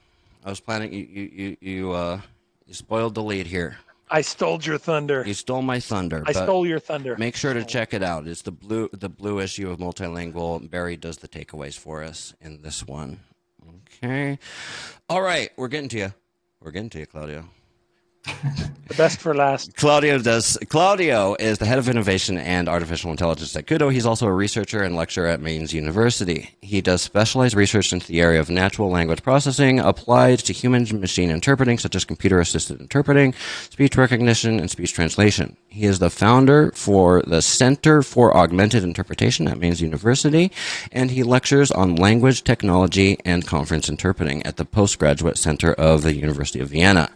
I 0.44 0.50
was 0.50 0.58
planning 0.58 0.92
you 0.92 1.04
you 1.04 1.30
you 1.32 1.56
you 1.60 1.92
uh 1.92 2.20
you 2.66 2.74
spoiled 2.74 3.14
the 3.14 3.22
lead 3.22 3.46
here. 3.46 3.76
I 4.08 4.20
stole 4.20 4.62
your 4.62 4.78
thunder. 4.78 5.24
You 5.26 5.34
stole 5.34 5.62
my 5.62 5.80
thunder. 5.80 6.22
I 6.26 6.32
stole 6.32 6.66
your 6.66 6.78
thunder. 6.78 7.16
Make 7.16 7.36
sure 7.36 7.54
to 7.54 7.60
oh. 7.60 7.64
check 7.64 7.92
it 7.92 8.02
out. 8.02 8.26
It's 8.26 8.42
the 8.42 8.52
blue 8.52 8.88
the 8.92 9.08
blue 9.08 9.40
issue 9.40 9.70
of 9.70 9.78
multilingual. 9.78 10.70
Barry 10.70 10.96
does 10.96 11.18
the 11.18 11.28
takeaways 11.28 11.78
for 11.78 12.02
us 12.02 12.34
in 12.40 12.62
this 12.62 12.86
one. 12.86 13.20
Okay. 14.02 14.38
All 15.08 15.22
right, 15.22 15.50
we're 15.56 15.68
getting 15.68 15.88
to 15.90 15.98
you. 15.98 16.14
We're 16.60 16.70
getting 16.70 16.90
to 16.90 16.98
you, 17.00 17.06
Claudio 17.06 17.48
the 18.88 18.94
best 18.96 19.20
for 19.20 19.34
last. 19.34 19.76
Claudio 19.76 20.18
does. 20.18 20.58
Claudio 20.68 21.34
is 21.38 21.58
the 21.58 21.66
head 21.66 21.78
of 21.78 21.88
innovation 21.88 22.38
and 22.38 22.68
artificial 22.68 23.10
intelligence 23.10 23.54
at 23.56 23.66
Kudo. 23.66 23.92
He's 23.92 24.06
also 24.06 24.26
a 24.26 24.32
researcher 24.32 24.82
and 24.82 24.94
lecturer 24.94 25.26
at 25.26 25.40
Mainz 25.40 25.72
University. 25.72 26.54
He 26.60 26.80
does 26.80 27.02
specialized 27.02 27.54
research 27.54 27.92
into 27.92 28.06
the 28.06 28.20
area 28.20 28.40
of 28.40 28.50
natural 28.50 28.90
language 28.90 29.22
processing 29.22 29.80
applied 29.80 30.38
to 30.40 30.52
human 30.52 30.86
machine 31.00 31.30
interpreting, 31.30 31.78
such 31.78 31.94
as 31.94 32.04
computer 32.04 32.40
assisted 32.40 32.80
interpreting, 32.80 33.34
speech 33.70 33.96
recognition, 33.96 34.60
and 34.60 34.70
speech 34.70 34.92
translation. 34.92 35.56
He 35.68 35.84
is 35.84 35.98
the 35.98 36.10
founder 36.10 36.72
for 36.74 37.22
the 37.26 37.42
Center 37.42 38.02
for 38.02 38.36
Augmented 38.36 38.82
Interpretation 38.82 39.48
at 39.48 39.58
Mainz 39.58 39.82
University, 39.82 40.52
and 40.92 41.10
he 41.10 41.22
lectures 41.22 41.70
on 41.70 41.96
language 41.96 42.44
technology 42.44 43.18
and 43.24 43.46
conference 43.46 43.88
interpreting 43.88 44.44
at 44.46 44.56
the 44.56 44.64
Postgraduate 44.64 45.36
Center 45.36 45.72
of 45.74 46.02
the 46.02 46.14
University 46.14 46.60
of 46.60 46.68
Vienna. 46.70 47.10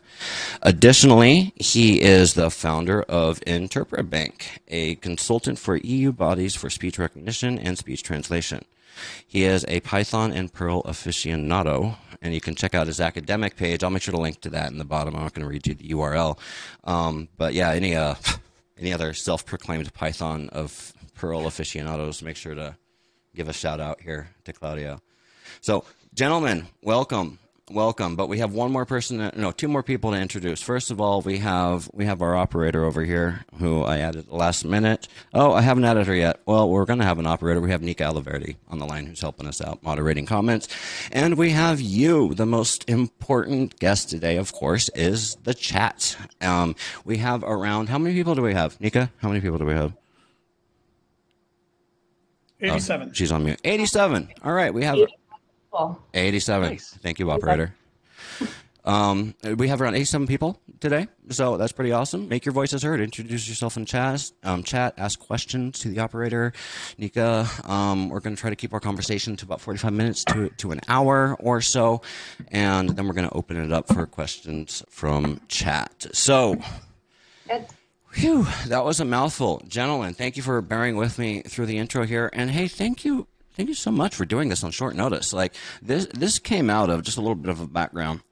Additionally, 0.63 1.53
he 1.57 2.01
is 2.01 2.35
the 2.35 2.51
founder 2.51 3.03
of 3.03 3.41
InterpretBank, 3.41 4.59
a 4.69 4.97
consultant 4.97 5.59
for 5.59 5.77
EU 5.77 6.13
bodies 6.13 6.55
for 6.55 6.71
speech 6.71 6.99
recognition 6.99 7.59
and 7.59 7.79
speech 7.79 8.03
translation. 8.03 8.65
He 9.27 9.45
is 9.45 9.65
a 9.69 9.81
Python 9.81 10.33
and 10.33 10.53
Perl 10.53 10.83
aficionado, 10.83 11.97
and 12.21 12.35
you 12.35 12.41
can 12.41 12.55
check 12.55 12.75
out 12.75 12.87
his 12.87 13.01
academic 13.01 13.57
page. 13.57 13.83
I'll 13.83 13.91
make 13.91 14.03
sure 14.03 14.13
to 14.13 14.21
link 14.21 14.41
to 14.43 14.51
that 14.51 14.71
in 14.71 14.79
the 14.79 14.85
bottom. 14.85 15.15
I'm 15.15 15.23
not 15.23 15.35
going 15.35 15.47
to 15.47 15.51
read 15.51 15.67
you 15.67 15.75
the 15.75 15.89
URL, 15.91 16.39
um, 16.85 17.29
but 17.37 17.55
yeah, 17.55 17.71
any 17.71 17.97
uh, 17.97 18.15
any 18.79 18.93
other 18.93 19.13
self-proclaimed 19.13 19.93
Python 19.95 20.49
of 20.51 20.93
Perl 21.15 21.47
aficionados, 21.47 22.23
make 22.23 22.37
sure 22.37 22.55
to 22.55 22.77
give 23.35 23.49
a 23.49 23.53
shout 23.53 23.81
out 23.81 24.01
here 24.01 24.31
to 24.45 24.53
Claudio. 24.53 25.01
So, 25.61 25.85
gentlemen, 26.15 26.67
welcome 26.83 27.39
welcome. 27.73 28.17
But 28.17 28.29
we 28.29 28.39
have 28.39 28.53
one 28.53 28.73
more 28.73 28.85
person, 28.85 29.31
no, 29.37 29.53
two 29.53 29.69
more 29.69 29.83
people 29.83 30.13
to 30.13 30.17
introduce. 30.17 30.63
First 30.63 30.91
of 30.91 31.01
all, 31.01 31.23
we 31.23 31.39
have 31.39 31.91
we 31.93 32.05
have 32.07 32.23
our 32.23 32.37
operator 32.37 32.85
over 32.85 33.05
here, 33.05 33.45
who 33.59 33.83
I 33.83 33.99
added 33.99 34.29
last 34.29 34.65
minute. 34.65 35.09
Oh, 35.35 35.53
I 35.53 35.61
haven't 35.63 35.85
added 35.85 36.07
her 36.07 36.15
yet. 36.15 36.41
Well, 36.47 36.69
we're 36.69 36.85
going 36.85 36.99
to 36.99 37.05
have 37.05 37.19
an 37.19 37.27
operator. 37.27 37.61
We 37.61 37.71
have 37.71 37.83
Nika 37.83 38.05
Aliverdi 38.05 38.57
on 38.69 38.79
the 38.79 38.87
line, 38.87 39.07
who's 39.07 39.21
helping 39.21 39.47
us 39.47 39.61
out, 39.61 39.83
moderating 39.83 40.27
comments, 40.27 40.69
and 41.13 41.37
we 41.37 41.51
have 41.51 41.81
you. 41.81 42.35
The 42.35 42.47
most 42.47 42.89
important 42.89 43.79
guest 43.79 44.11
today, 44.11 44.37
of 44.37 44.53
course, 44.53 44.89
is 44.95 45.37
the 45.45 45.55
chat. 45.55 46.17
Um, 46.41 46.77
we 47.05 47.19
have 47.19 47.43
around 47.45 47.89
how 47.89 47.99
many 47.99 48.15
people 48.15 48.35
do 48.35 48.43
we 48.43 48.55
have, 48.55 48.81
Nika? 48.81 49.11
How 49.19 49.29
many 49.29 49.41
people 49.41 49.59
do 49.59 49.67
we 49.67 49.75
have? 49.75 49.93
87. 52.61 53.09
Oh, 53.09 53.13
she's 53.13 53.33
on 53.33 53.45
mute. 53.45 53.61
87. 53.65 54.29
All 54.45 54.53
right, 54.53 54.73
we 54.73 54.85
have 54.85 54.99
87. 56.15 56.69
Nice. 56.69 56.99
Thank 57.03 57.19
you, 57.19 57.31
operator. 57.31 57.75
Um, 58.85 59.35
we 59.57 59.69
have 59.69 59.81
around 59.81 59.95
87 59.95 60.27
people 60.27 60.59
today, 60.81 61.07
so 61.29 61.57
that's 61.57 61.73
pretty 61.73 61.93
awesome. 61.93 62.29
Make 62.29 62.47
your 62.47 62.55
voices 62.55 62.83
heard. 62.83 63.01
Introduce 63.01 63.49
yourself 63.49 63.77
in 63.77 63.85
chat. 63.85 64.31
Um, 64.43 64.63
chat. 64.63 64.95
Ask 64.97 65.19
questions 65.21 65.79
to 65.81 65.89
the 65.89 66.01
operator, 66.01 66.53
Nika. 66.97 67.47
Um, 67.65 68.09
we're 68.09 68.21
going 68.21 68.35
to 68.35 68.41
try 68.41 68.51
to 68.51 68.57
keep 68.57 68.73
our 68.73 68.81
conversation 68.81 69.37
to 69.37 69.45
about 69.45 69.61
45 69.61 69.93
minutes 69.93 70.25
to 70.25 70.49
to 70.49 70.73
an 70.73 70.81
hour 70.89 71.37
or 71.39 71.61
so, 71.61 72.01
and 72.49 72.91
then 72.91 73.07
we're 73.07 73.15
going 73.15 73.29
to 73.29 73.37
open 73.37 73.57
it 73.57 73.71
up 73.71 73.89
for 73.89 74.07
questions 74.07 74.83
from 74.89 75.41
chat. 75.49 76.07
So. 76.13 76.57
Good. 77.47 77.67
Whew, 78.15 78.45
that 78.67 78.85
was 78.85 78.99
a 78.99 79.05
mouthful. 79.05 79.63
Gentlemen, 79.69 80.15
thank 80.15 80.37
you 80.37 80.43
for 80.43 80.61
bearing 80.61 80.97
with 80.97 81.17
me 81.17 81.43
through 81.43 81.67
the 81.67 81.79
intro 81.79 82.05
here. 82.05 82.29
And 82.33 82.51
hey, 82.51 82.67
thank 82.67 83.05
you 83.05 83.29
thank 83.61 83.69
you 83.69 83.75
so 83.75 83.91
much 83.91 84.15
for 84.15 84.25
doing 84.25 84.49
this 84.49 84.65
on 84.65 84.71
short 84.71 84.97
notice. 84.97 85.35
Like 85.35 85.55
this 85.83 86.07
this 86.15 86.39
came 86.39 86.71
out 86.71 86.89
of 86.89 87.03
just 87.03 87.19
a 87.19 87.21
little 87.21 87.35
bit 87.35 87.51
of 87.51 87.61
a 87.61 87.67
background. 87.67 88.23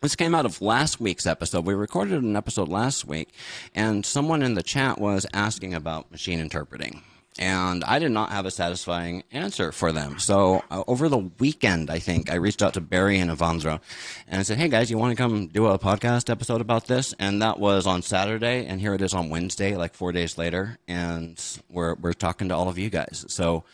This 0.00 0.16
came 0.16 0.34
out 0.34 0.46
of 0.46 0.62
last 0.62 0.98
week's 0.98 1.26
episode. 1.26 1.66
We 1.66 1.74
recorded 1.74 2.22
an 2.22 2.36
episode 2.36 2.70
last 2.70 3.04
week, 3.04 3.34
and 3.74 4.06
someone 4.06 4.42
in 4.42 4.54
the 4.54 4.62
chat 4.62 4.98
was 4.98 5.26
asking 5.34 5.74
about 5.74 6.10
machine 6.10 6.40
interpreting 6.40 7.02
and 7.38 7.84
I 7.84 7.98
did 7.98 8.10
not 8.10 8.30
have 8.30 8.44
a 8.44 8.50
satisfying 8.50 9.22
answer 9.32 9.72
for 9.72 9.92
them. 9.92 10.18
So 10.18 10.62
uh, 10.70 10.82
over 10.86 11.08
the 11.08 11.30
weekend, 11.38 11.90
I 11.90 11.98
think 11.98 12.30
I 12.30 12.34
reached 12.34 12.62
out 12.62 12.74
to 12.74 12.80
Barry 12.80 13.18
and 13.18 13.30
Ewandro, 13.30 13.80
and 14.26 14.40
I 14.40 14.42
said, 14.42 14.58
"Hey 14.58 14.68
guys, 14.68 14.90
you 14.90 14.98
want 14.98 15.16
to 15.16 15.22
come 15.22 15.46
do 15.46 15.66
a 15.66 15.78
podcast 15.78 16.28
episode 16.28 16.60
about 16.60 16.86
this?" 16.86 17.14
And 17.18 17.40
that 17.42 17.58
was 17.58 17.86
on 17.86 18.02
Saturday, 18.02 18.66
and 18.66 18.80
here 18.80 18.94
it 18.94 19.02
is 19.02 19.14
on 19.14 19.30
Wednesday, 19.30 19.76
like 19.76 19.94
four 19.94 20.12
days 20.12 20.36
later, 20.38 20.78
and 20.86 21.40
we're 21.68 21.94
we're 21.94 22.12
talking 22.12 22.48
to 22.48 22.54
all 22.54 22.68
of 22.68 22.78
you 22.78 22.90
guys. 22.90 23.24
So 23.28 23.64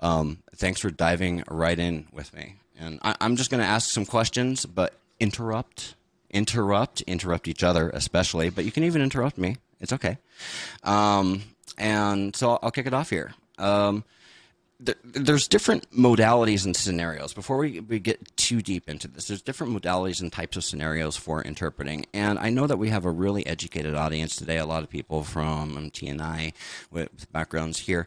um, 0.00 0.38
thanks 0.54 0.80
for 0.80 0.90
diving 0.90 1.42
right 1.50 1.78
in 1.78 2.06
with 2.12 2.34
me. 2.34 2.56
And 2.78 2.98
I, 3.02 3.16
I'm 3.20 3.36
just 3.36 3.50
going 3.50 3.60
to 3.60 3.66
ask 3.66 3.90
some 3.90 4.06
questions, 4.06 4.64
but 4.66 4.94
interrupt, 5.18 5.94
interrupt, 6.30 7.00
interrupt 7.02 7.48
each 7.48 7.62
other, 7.62 7.90
especially. 7.90 8.50
But 8.50 8.64
you 8.64 8.72
can 8.72 8.84
even 8.84 9.02
interrupt 9.02 9.38
me. 9.38 9.56
It's 9.80 9.92
okay. 9.92 10.18
Um, 10.82 11.42
and 11.76 12.34
so 12.34 12.58
I'll 12.62 12.70
kick 12.70 12.86
it 12.86 12.94
off 12.94 13.10
here. 13.10 13.34
Um, 13.58 14.04
there's 14.80 15.48
different 15.48 15.90
modalities 15.90 16.64
and 16.64 16.76
scenarios. 16.76 17.34
Before 17.34 17.58
we, 17.58 17.80
we 17.80 17.98
get 17.98 18.36
too 18.36 18.62
deep 18.62 18.88
into 18.88 19.08
this, 19.08 19.26
there's 19.26 19.42
different 19.42 19.72
modalities 19.72 20.20
and 20.20 20.32
types 20.32 20.56
of 20.56 20.62
scenarios 20.62 21.16
for 21.16 21.42
interpreting. 21.42 22.06
And 22.14 22.38
I 22.38 22.50
know 22.50 22.68
that 22.68 22.76
we 22.76 22.90
have 22.90 23.04
a 23.04 23.10
really 23.10 23.44
educated 23.46 23.96
audience 23.96 24.36
today, 24.36 24.56
a 24.56 24.66
lot 24.66 24.84
of 24.84 24.90
people 24.90 25.24
from 25.24 25.90
T&I 25.90 26.52
with 26.92 27.30
backgrounds 27.32 27.80
here. 27.80 28.06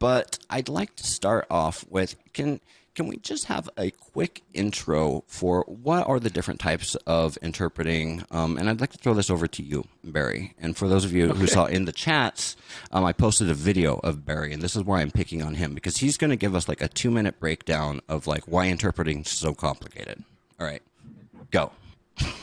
But 0.00 0.38
I'd 0.50 0.68
like 0.68 0.96
to 0.96 1.06
start 1.06 1.46
off 1.48 1.84
with 1.88 2.16
can 2.32 2.60
can 3.00 3.08
we 3.08 3.16
just 3.16 3.46
have 3.46 3.66
a 3.78 3.90
quick 3.92 4.42
intro 4.52 5.24
for 5.26 5.64
what 5.66 6.06
are 6.06 6.20
the 6.20 6.28
different 6.28 6.60
types 6.60 6.96
of 7.06 7.38
interpreting? 7.40 8.22
Um, 8.30 8.58
and 8.58 8.68
I'd 8.68 8.78
like 8.78 8.90
to 8.90 8.98
throw 8.98 9.14
this 9.14 9.30
over 9.30 9.46
to 9.46 9.62
you, 9.62 9.86
Barry. 10.04 10.54
And 10.60 10.76
for 10.76 10.86
those 10.86 11.06
of 11.06 11.12
you 11.14 11.30
okay. 11.30 11.38
who 11.38 11.46
saw 11.46 11.64
in 11.64 11.86
the 11.86 11.92
chats, 11.92 12.56
um, 12.92 13.06
I 13.06 13.14
posted 13.14 13.48
a 13.48 13.54
video 13.54 13.96
of 14.04 14.26
Barry, 14.26 14.52
and 14.52 14.60
this 14.60 14.76
is 14.76 14.84
why 14.84 15.00
I'm 15.00 15.10
picking 15.10 15.40
on 15.40 15.54
him 15.54 15.72
because 15.72 15.96
he's 15.96 16.18
going 16.18 16.28
to 16.28 16.36
give 16.36 16.54
us 16.54 16.68
like 16.68 16.82
a 16.82 16.88
two 16.88 17.10
minute 17.10 17.40
breakdown 17.40 18.02
of 18.06 18.26
like 18.26 18.44
why 18.44 18.66
interpreting 18.66 19.20
is 19.20 19.30
so 19.30 19.54
complicated. 19.54 20.22
All 20.60 20.66
right, 20.66 20.82
go. 21.50 21.72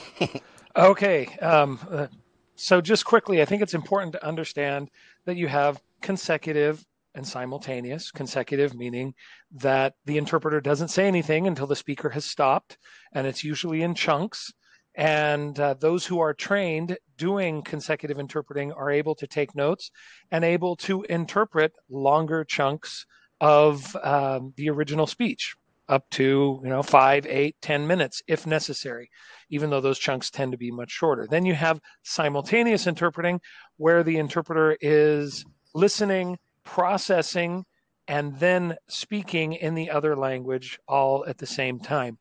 okay. 0.75 1.27
Um, 1.37 1.79
uh, 1.87 2.07
so 2.55 2.81
just 2.81 3.05
quickly, 3.05 3.43
I 3.43 3.45
think 3.45 3.61
it's 3.61 3.75
important 3.75 4.13
to 4.13 4.25
understand 4.25 4.89
that 5.25 5.37
you 5.37 5.47
have 5.49 5.79
consecutive 6.01 6.83
and 7.17 7.27
simultaneous, 7.27 8.11
consecutive 8.11 8.75
meaning 8.75 9.13
that 9.51 9.95
the 10.05 10.17
interpreter 10.17 10.61
doesn't 10.61 10.89
say 10.89 11.07
anything 11.07 11.47
until 11.47 11.67
the 11.67 11.75
speaker 11.75 12.09
has 12.09 12.23
stopped, 12.23 12.77
and 13.11 13.27
it's 13.27 13.43
usually 13.43 13.81
in 13.81 13.95
chunks. 13.95 14.53
And 14.95 15.59
uh, 15.59 15.75
those 15.75 16.05
who 16.05 16.19
are 16.19 16.33
trained 16.33 16.97
doing 17.17 17.61
consecutive 17.63 18.19
interpreting 18.19 18.71
are 18.71 18.89
able 18.89 19.15
to 19.15 19.27
take 19.27 19.55
notes 19.55 19.91
and 20.31 20.45
able 20.45 20.75
to 20.77 21.03
interpret 21.03 21.73
longer 21.89 22.43
chunks 22.43 23.05
of 23.41 23.95
um, 23.97 24.53
the 24.55 24.69
original 24.69 25.05
speech 25.05 25.55
up 25.89 26.09
to 26.09 26.59
you 26.63 26.69
know 26.69 26.83
five 26.83 27.25
eight 27.27 27.55
ten 27.61 27.87
minutes 27.87 28.21
if 28.27 28.45
necessary 28.45 29.09
even 29.49 29.69
though 29.69 29.79
those 29.79 29.99
chunks 29.99 30.29
tend 30.29 30.51
to 30.51 30.57
be 30.57 30.69
much 30.69 30.91
shorter 30.91 31.25
then 31.29 31.45
you 31.45 31.53
have 31.53 31.79
simultaneous 32.03 32.87
interpreting 32.87 33.39
where 33.77 34.03
the 34.03 34.17
interpreter 34.17 34.75
is 34.81 35.45
listening 35.73 36.37
processing, 36.67 37.65
and 38.07 38.37
then 38.39 38.75
speaking 38.87 39.53
in 39.53 39.73
the 39.73 39.89
other 39.89 40.15
language 40.15 40.79
all 40.87 41.25
at 41.25 41.37
the 41.37 41.47
same 41.47 41.79
time, 41.79 42.17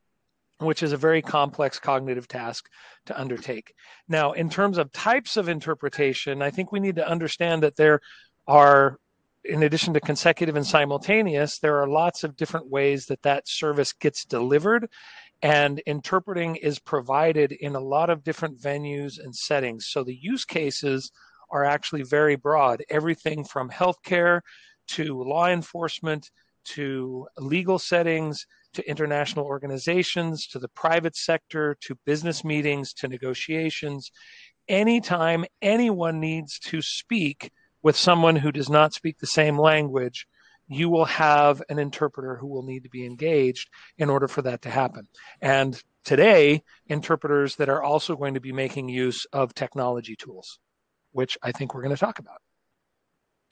which 0.59 0.83
is 0.83 0.93
a 0.93 0.97
very 0.97 1.21
complex 1.21 1.79
cognitive 1.79 2.29
task 2.29 2.69
to 3.07 3.21
undertake. 3.21 3.75
Now, 4.09 4.33
in 4.33 4.49
terms 4.49 4.79
of 4.79 4.93
types 4.93 5.37
of 5.37 5.49
interpretation, 5.49 6.43
I 6.43 6.51
think 6.51 6.71
we 6.71 6.81
need 6.81 6.97
to 6.97 7.09
understand 7.09 7.63
that 7.65 7.77
there 7.77 8.01
are 8.47 8.99
in 9.49 9.63
addition 9.63 9.95
to 9.95 10.01
consecutive 10.01 10.57
and 10.57 10.67
simultaneous, 10.67 11.59
there 11.59 11.81
are 11.81 11.89
lots 11.89 12.25
of 12.25 12.37
different 12.37 12.69
ways 12.69 13.07
that 13.07 13.23
that 13.23 13.47
service 13.47 13.93
gets 13.93 14.25
delivered. 14.25 14.89
And 15.43 15.81
interpreting 15.87 16.57
is 16.57 16.79
provided 16.79 17.53
in 17.53 17.77
a 17.77 17.81
lot 17.81 18.11
of 18.11 18.25
different 18.25 18.59
venues 18.59 19.23
and 19.23 19.37
settings. 19.37 19.87
So 19.87 20.03
the 20.03 20.17
use 20.17 20.45
cases 20.45 21.13
are 21.51 21.65
actually 21.65 22.03
very 22.03 22.37
broad 22.37 22.83
everything 22.91 23.45
from 23.45 23.71
healthcare 23.71 24.41
to 24.89 25.23
law 25.23 25.49
enforcement 25.49 26.31
to 26.65 27.27
legal 27.39 27.79
settings 27.79 28.47
to 28.75 28.89
international 28.89 29.47
organizations 29.47 30.47
to 30.49 30.59
the 30.59 30.69
private 30.69 31.17
sector 31.17 31.77
to 31.81 31.99
business 32.05 32.45
meetings 32.45 32.93
to 32.93 33.09
negotiations. 33.09 34.11
Anytime 34.69 35.45
anyone 35.63 36.21
needs 36.21 36.59
to 36.59 36.83
speak 36.83 37.51
with 37.83 37.97
someone 37.97 38.37
who 38.37 38.53
does 38.53 38.69
not 38.69 38.93
speak 38.93 39.19
the 39.19 39.27
same 39.27 39.59
language, 39.59 40.27
you 40.69 40.91
will 40.91 41.05
have 41.05 41.63
an 41.69 41.79
interpreter 41.79 42.37
who 42.37 42.49
will 42.49 42.65
need 42.65 42.83
to 42.83 42.91
be 42.91 43.07
engaged 43.07 43.69
in 43.97 44.11
order 44.11 44.27
for 44.27 44.43
that 44.43 44.63
to 44.63 44.71
happen. 44.71 45.07
And 45.41 45.81
today, 46.05 46.65
interpreters 46.89 47.57
that 47.57 47.69
are 47.69 47.83
also 47.83 48.17
going 48.17 48.35
to 48.35 48.41
be 48.41 48.53
making 48.53 48.89
use 48.89 49.25
of 49.33 49.55
technology 49.55 50.17
tools 50.17 50.59
which 51.17 51.37
I 51.43 51.51
think 51.51 51.75
we're 51.75 51.83
going 51.83 51.95
to 51.95 52.01
talk 52.01 52.19
about. 52.19 52.39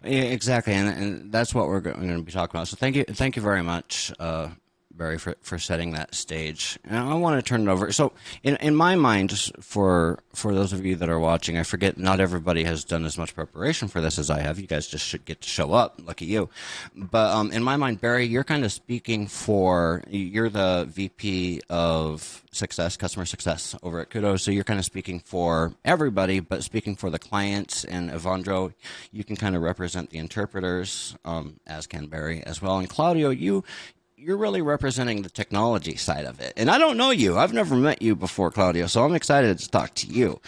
Yeah, 0.03 0.23
exactly, 0.23 0.75
and, 0.75 0.89
and 0.89 1.33
that's 1.33 1.55
what 1.55 1.67
we're 1.67 1.81
going 1.81 2.09
to 2.09 2.23
be 2.23 2.31
talking 2.31 2.57
about. 2.59 2.69
So 2.69 2.77
thank 2.77 2.95
you, 2.95 3.05
thank 3.05 3.37
you 3.37 3.43
very 3.43 3.63
much, 3.63 4.13
uh, 4.19 4.51
Barry, 4.97 5.19
for, 5.19 5.35
for 5.41 5.59
setting 5.59 5.93
that 5.93 6.15
stage. 6.15 6.79
And 6.85 6.97
I 6.97 7.15
want 7.15 7.39
to 7.39 7.49
turn 7.49 7.69
it 7.69 7.71
over. 7.71 7.93
So, 7.93 8.13
in, 8.43 8.57
in 8.57 8.75
my 8.75 8.95
mind, 8.95 9.51
for 9.61 10.21
for 10.33 10.55
those 10.55 10.73
of 10.73 10.85
you 10.85 10.97
that 10.97 11.09
are 11.09 11.19
watching, 11.19 11.59
I 11.59 11.63
forget 11.63 11.99
not 11.99 12.21
everybody 12.21 12.65
has 12.65 12.85
done 12.85 13.05
as 13.05 13.19
much 13.19 13.35
preparation 13.35 13.89
for 13.89 14.01
this 14.01 14.19
as 14.19 14.31
I 14.31 14.41
have. 14.41 14.59
You 14.59 14.67
guys 14.67 14.87
just 14.87 15.05
should 15.05 15.25
get 15.25 15.41
to 15.43 15.49
show 15.49 15.73
up. 15.73 16.01
Lucky 16.05 16.27
you. 16.27 16.49
But 16.95 17.35
um, 17.35 17.53
in 17.53 17.63
my 17.63 17.77
mind, 17.77 18.01
Barry, 18.01 18.25
you're 18.25 18.45
kind 18.45 18.65
of 18.65 18.73
speaking 18.73 19.27
for. 19.27 20.03
You're 20.09 20.51
the 20.51 20.87
VP 20.89 21.61
of 21.69 22.45
success, 22.55 22.97
customer 22.97 23.25
success 23.25 23.75
over 23.83 24.01
at 24.01 24.11
Kudo. 24.11 24.39
So 24.39 24.51
you're 24.51 24.65
kind 24.65 24.79
of 24.79 24.85
speaking 24.85 25.21
for 25.21 25.75
everybody, 25.85 26.41
but 26.41 26.63
speaking 26.63 26.97
for 26.97 27.11
the 27.11 27.19
clients. 27.19 27.85
And 27.85 28.11
Ewandro, 28.11 28.73
you 29.13 29.25
can 29.25 29.37
kind 29.37 29.57
of 29.57 29.63
represent 29.63 30.11
the 30.11 30.19
interpreters, 30.19 31.17
um, 31.25 31.61
as 31.67 31.87
can 31.87 32.07
Barry 32.07 32.43
as 32.45 32.63
well. 32.63 32.79
And 32.79 32.89
Claudio, 32.89 33.31
you 33.31 33.65
you're 34.25 34.39
really 34.39 34.63
representing 34.63 35.21
the 35.21 35.29
technology 35.29 35.97
side 35.97 36.25
of 36.25 36.41
it. 36.41 36.55
And 36.57 36.71
I 36.71 36.79
don't 36.79 36.97
know 36.97 37.11
you. 37.11 37.37
I've 37.37 37.53
never 37.53 37.77
met 37.77 38.01
you 38.01 38.17
before, 38.17 38.51
Claudio, 38.51 38.87
so 38.87 39.05
I'm 39.05 39.15
excited 39.15 39.59
to 39.59 39.69
talk 39.69 39.95
to 39.97 40.07
you. 40.07 40.41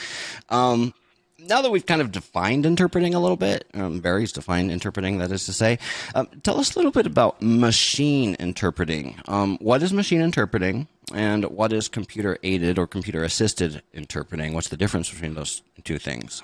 Um, 0.49 0.95
now 1.38 1.61
that 1.61 1.71
we've 1.71 1.85
kind 1.85 2.00
of 2.00 2.11
defined 2.11 2.64
interpreting 2.64 3.14
a 3.14 3.21
little 3.21 3.37
bit, 3.37 3.66
um, 3.75 4.00
Barry's 4.00 4.33
defined 4.33 4.71
interpreting, 4.71 5.18
that 5.18 5.30
is 5.30 5.45
to 5.45 5.52
say, 5.52 5.78
um, 6.14 6.26
tell 6.42 6.59
us 6.59 6.75
a 6.75 6.78
little 6.78 6.90
bit 6.90 7.06
about 7.06 7.42
machine 7.42 8.35
interpreting. 8.40 9.21
Um, 9.28 9.59
what 9.61 9.83
is 9.83 9.92
machine 9.92 10.23
interpreting, 10.23 10.88
and 11.12 11.45
what 11.45 11.73
is 11.73 11.87
computer 11.87 12.38
aided 12.42 12.78
or 12.78 12.87
computer 12.87 13.23
assisted 13.23 13.83
interpreting? 13.92 14.54
What's 14.54 14.68
the 14.68 14.78
difference 14.78 15.11
between 15.11 15.35
those 15.35 15.61
two 15.85 15.99
things? 15.99 16.42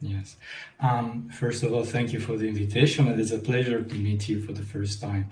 Yes. 0.00 0.36
Um, 0.80 1.30
first 1.32 1.62
of 1.62 1.72
all, 1.72 1.84
thank 1.84 2.12
you 2.12 2.20
for 2.20 2.36
the 2.36 2.48
invitation. 2.48 3.06
It 3.06 3.20
is 3.20 3.30
a 3.30 3.38
pleasure 3.38 3.82
to 3.82 3.94
meet 3.94 4.28
you 4.28 4.42
for 4.42 4.52
the 4.52 4.62
first 4.62 5.00
time. 5.00 5.30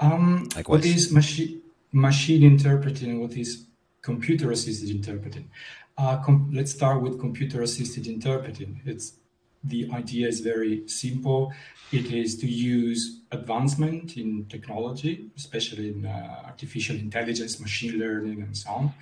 Um, 0.00 0.48
what 0.66 0.84
is 0.84 1.12
machine 1.12 1.60
machine 1.92 2.42
interpreting? 2.42 3.20
What 3.20 3.34
is 3.34 3.66
computer 4.02 4.50
assisted 4.50 4.90
interpreting? 4.90 5.50
Uh, 5.98 6.16
com- 6.24 6.50
let's 6.52 6.72
start 6.72 7.02
with 7.02 7.20
computer 7.20 7.60
assisted 7.62 8.06
interpreting. 8.06 8.80
It's 8.86 9.14
the 9.62 9.90
idea 9.92 10.26
is 10.26 10.40
very 10.40 10.88
simple. 10.88 11.52
It 11.92 12.06
is 12.12 12.38
to 12.38 12.46
use 12.46 13.20
advancement 13.30 14.16
in 14.16 14.46
technology, 14.46 15.28
especially 15.36 15.90
in 15.90 16.06
uh, 16.06 16.42
artificial 16.46 16.96
intelligence, 16.96 17.60
machine 17.60 17.98
learning, 17.98 18.40
and 18.40 18.56
so 18.56 18.70
on, 18.70 18.94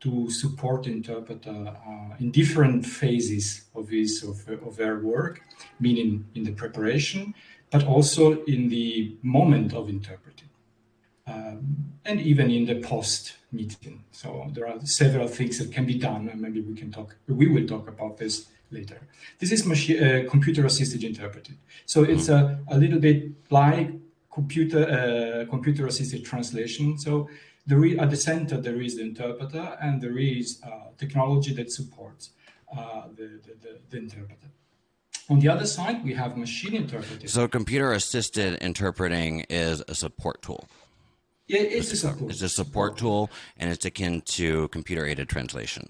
to 0.00 0.30
support 0.30 0.84
the 0.84 0.92
interpreter 0.92 1.50
uh, 1.50 2.14
in 2.20 2.30
different 2.30 2.86
phases 2.86 3.64
of 3.74 3.88
his 3.88 4.22
of, 4.22 4.48
of 4.64 4.76
their 4.76 4.98
work, 5.00 5.40
meaning 5.80 6.24
in 6.36 6.44
the 6.44 6.52
preparation, 6.52 7.34
but 7.70 7.84
also 7.86 8.44
in 8.44 8.68
the 8.68 9.16
moment 9.22 9.74
of 9.74 9.88
interpreting, 9.88 10.33
um, 11.26 11.94
and 12.04 12.20
even 12.20 12.50
in 12.50 12.66
the 12.66 12.76
post 12.76 13.34
meeting. 13.52 14.04
So 14.12 14.50
there 14.52 14.66
are 14.68 14.78
several 14.84 15.28
things 15.28 15.58
that 15.58 15.72
can 15.72 15.86
be 15.86 15.98
done, 15.98 16.28
and 16.28 16.40
maybe 16.40 16.60
we 16.60 16.74
can 16.74 16.90
talk. 16.90 17.16
We 17.28 17.48
will 17.48 17.66
talk 17.66 17.88
about 17.88 18.18
this 18.18 18.46
later. 18.70 19.00
This 19.38 19.52
is 19.52 19.64
machine, 19.64 20.02
uh, 20.02 20.30
computer-assisted 20.30 21.04
interpreting. 21.04 21.58
So 21.86 22.02
it's 22.02 22.28
a, 22.28 22.58
a 22.68 22.78
little 22.78 22.98
bit 22.98 23.30
like 23.50 23.90
computer 24.32 24.82
uh, 24.84 25.50
computer-assisted 25.50 26.24
translation. 26.24 26.98
So 26.98 27.28
at 27.70 28.10
the 28.10 28.16
center 28.16 28.60
there 28.60 28.80
is 28.82 28.96
the 28.96 29.02
interpreter, 29.02 29.78
and 29.80 30.02
there 30.02 30.18
is 30.18 30.60
uh, 30.62 30.90
technology 30.98 31.54
that 31.54 31.70
supports 31.72 32.30
uh, 32.76 33.08
the, 33.16 33.40
the, 33.44 33.54
the, 33.62 33.78
the 33.90 33.98
interpreter. 33.98 34.48
On 35.30 35.38
the 35.38 35.48
other 35.48 35.64
side, 35.64 36.04
we 36.04 36.12
have 36.12 36.36
machine 36.36 36.74
interpreting. 36.74 37.28
So 37.28 37.48
computer-assisted 37.48 38.58
interpreting 38.60 39.46
is 39.48 39.82
a 39.88 39.94
support 39.94 40.42
tool. 40.42 40.68
Yeah, 41.46 41.60
it's, 41.60 41.92
it's 41.92 42.04
a 42.04 42.08
support. 42.08 42.30
It's 42.30 42.42
a 42.42 42.48
support 42.48 42.96
tool, 42.96 43.30
and 43.58 43.70
it's 43.70 43.84
akin 43.84 44.22
to 44.22 44.68
computer-aided 44.68 45.28
translation. 45.28 45.88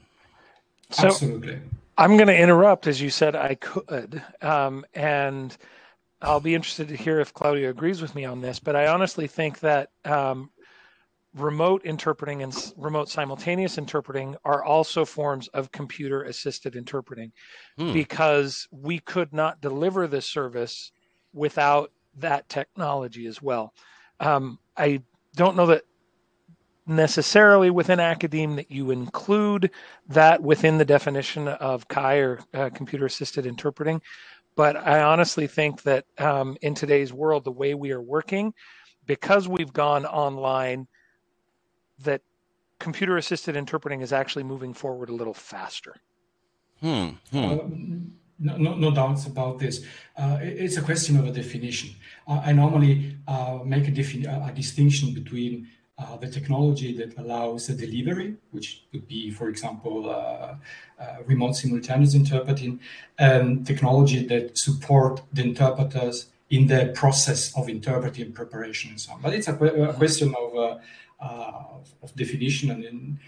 So, 0.91 1.09
Absolutely. 1.09 1.61
I'm 1.97 2.17
going 2.17 2.29
to 2.29 2.37
interrupt, 2.37 2.87
as 2.87 3.01
you 3.01 3.11
said 3.11 3.37
I 3.37 3.55
could, 3.55 4.23
um, 4.43 4.85
and 4.95 5.57
I'll 6.21 6.41
be 6.41 6.55
interested 6.55 6.89
to 6.89 6.97
hear 6.97 7.21
if 7.21 7.33
Claudio 7.33 7.71
agrees 7.71 8.03
with 8.03 8.15
me 8.15 8.25
on 8.25 8.41
this. 8.41 8.59
But 8.59 8.75
I 8.75 8.89
honestly 8.89 9.29
think 9.29 9.61
that 9.61 9.91
um, 10.05 10.51
remote 11.35 11.85
interpreting 11.85 12.43
and 12.43 12.73
remote 12.77 13.09
simultaneous 13.09 13.79
interpreting 13.79 14.37
are 14.45 14.65
also 14.65 15.05
forms 15.05 15.49
of 15.49 15.73
computer 15.73 16.23
assisted 16.23 16.77
interpreting 16.77 17.33
hmm. 17.77 17.93
because 17.93 18.69
we 18.71 18.99
could 18.99 19.33
not 19.33 19.61
deliver 19.61 20.07
this 20.07 20.27
service 20.27 20.93
without 21.33 21.93
that 22.17 22.49
technology 22.49 23.27
as 23.27 23.43
well. 23.43 23.73
Um, 24.21 24.59
I 24.77 25.03
don't 25.35 25.57
know 25.57 25.67
that 25.67 25.83
necessarily 26.87 27.71
within 27.71 28.01
academe 28.01 28.57
that 28.57 28.71
you 28.71 28.91
include 28.91 29.71
that 30.09 30.43
within 30.43 30.79
the 30.79 30.85
definition 30.85 31.49
of 31.49 31.89
CAI 31.89 32.17
or 32.17 32.41
uh, 32.53 32.71
computer 32.75 33.07
assisted 33.07 33.47
interpreting. 33.47 34.03
But 34.57 34.77
I 34.77 35.03
honestly 35.03 35.47
think 35.47 35.83
that 35.83 36.05
um, 36.19 36.57
in 36.63 36.75
today's 36.75 37.13
world, 37.13 37.45
the 37.45 37.51
way 37.51 37.75
we 37.75 37.91
are 37.91 38.01
working, 38.01 38.55
because 39.07 39.49
we've 39.49 39.73
gone 39.73 40.07
online, 40.07 40.87
that 42.01 42.23
computer 42.79 43.17
assisted 43.17 43.57
interpreting 43.57 44.01
is 44.01 44.13
actually 44.13 44.45
moving 44.45 44.75
forward 44.75 45.09
a 45.09 45.15
little 45.15 45.35
faster. 45.35 45.97
Hmm. 46.81 47.09
hmm. 47.31 47.45
Uh, 47.45 47.59
no, 48.39 48.57
no, 48.57 48.75
no, 48.75 48.91
doubts 48.91 49.27
about 49.27 49.59
this. 49.59 49.85
Uh, 50.17 50.39
it's 50.41 50.77
a 50.77 50.83
question 50.83 51.17
of 51.17 51.27
a 51.27 51.31
definition. 51.31 51.95
Uh, 52.27 52.43
I 52.45 52.53
normally 52.53 53.17
uh, 53.29 53.61
make 53.65 53.87
a, 53.87 53.91
a, 53.91 54.53
distinction 54.55 55.15
between 55.15 55.69
uh, 55.99 56.17
the 56.17 56.29
technology 56.29 56.97
that 56.97 57.17
allows 57.19 57.69
the 57.69 57.75
delivery, 57.75 58.35
which 58.51 58.85
could 58.91 59.07
be, 59.07 59.31
for 59.31 59.49
example, 59.49 60.11
uh, 60.11 60.57
uh, 61.01 61.17
remote 61.27 61.55
simultaneous 61.55 62.15
interpreting, 62.15 62.81
and 63.19 63.67
technology 63.67 64.27
that 64.27 64.59
support 64.59 65.23
the 65.33 65.43
interpreters 65.43 66.27
in 66.51 66.67
the 66.67 66.93
process 66.95 67.57
of 67.57 67.69
interpreting 67.69 68.33
preparation 68.33 68.91
and 68.91 69.01
so 69.01 69.13
on. 69.13 69.21
But 69.21 69.35
it's 69.35 69.49
a, 69.49 69.55
a 69.55 69.95
question 69.95 70.35
of, 70.37 70.57
uh, 70.57 70.79
of, 71.21 71.95
of, 72.03 72.15
definition. 72.17 72.71
And 72.71 72.85
in, 72.85 73.21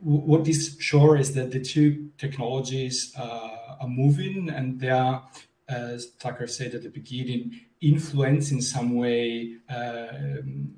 what 0.00 0.48
is 0.48 0.76
sure 0.80 1.16
is 1.16 1.34
that 1.34 1.50
the 1.50 1.60
two 1.60 2.10
technologies 2.18 3.12
uh, 3.18 3.76
are 3.80 3.88
moving 3.88 4.48
and 4.48 4.80
they 4.80 4.90
are, 4.90 5.24
as 5.68 6.10
Tucker 6.18 6.46
said 6.46 6.74
at 6.74 6.82
the 6.82 6.88
beginning, 6.88 7.60
influence 7.80 8.50
in 8.50 8.60
some 8.60 8.96
way. 8.96 9.56
Um, 9.68 10.74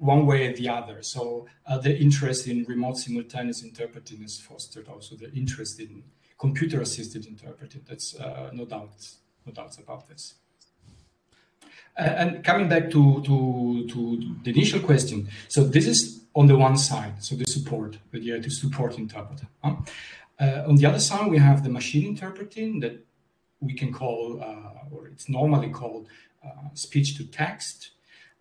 one 0.00 0.24
way 0.24 0.46
or 0.46 0.56
the 0.56 0.66
other. 0.66 1.02
So 1.02 1.46
uh, 1.66 1.76
the 1.76 1.94
interest 1.96 2.46
in 2.48 2.64
remote 2.64 2.96
simultaneous 2.96 3.62
interpreting 3.62 4.22
is 4.22 4.40
fostered 4.40 4.88
also 4.88 5.14
the 5.14 5.30
interest 5.32 5.78
in 5.78 6.02
computer-assisted 6.38 7.26
interpreting. 7.26 7.82
That's 7.86 8.16
uh, 8.16 8.48
no 8.54 8.64
doubts, 8.64 9.18
no 9.44 9.52
doubts 9.52 9.78
about 9.78 10.08
this. 10.08 10.34
Uh, 11.98 12.02
and 12.02 12.42
coming 12.42 12.68
back 12.68 12.90
to, 12.90 13.22
to, 13.22 13.86
to 13.88 14.36
the 14.42 14.50
initial 14.50 14.80
question, 14.80 15.28
so 15.48 15.64
this 15.64 15.86
is 15.86 16.19
on 16.34 16.46
the 16.46 16.56
one 16.56 16.76
side, 16.76 17.22
so 17.22 17.34
the 17.34 17.46
support, 17.46 17.98
the 18.12 18.18
idea 18.18 18.40
to 18.40 18.50
support 18.50 18.98
interpreter. 18.98 19.46
Huh? 19.62 19.76
Uh, 20.38 20.64
on 20.66 20.76
the 20.76 20.86
other 20.86 20.98
side, 20.98 21.30
we 21.30 21.38
have 21.38 21.62
the 21.62 21.68
machine 21.68 22.06
interpreting 22.06 22.80
that 22.80 23.04
we 23.60 23.74
can 23.74 23.92
call, 23.92 24.40
uh, 24.42 24.94
or 24.94 25.08
it's 25.08 25.28
normally 25.28 25.70
called 25.70 26.08
uh, 26.44 26.68
speech 26.74 27.16
to 27.18 27.24
text, 27.24 27.90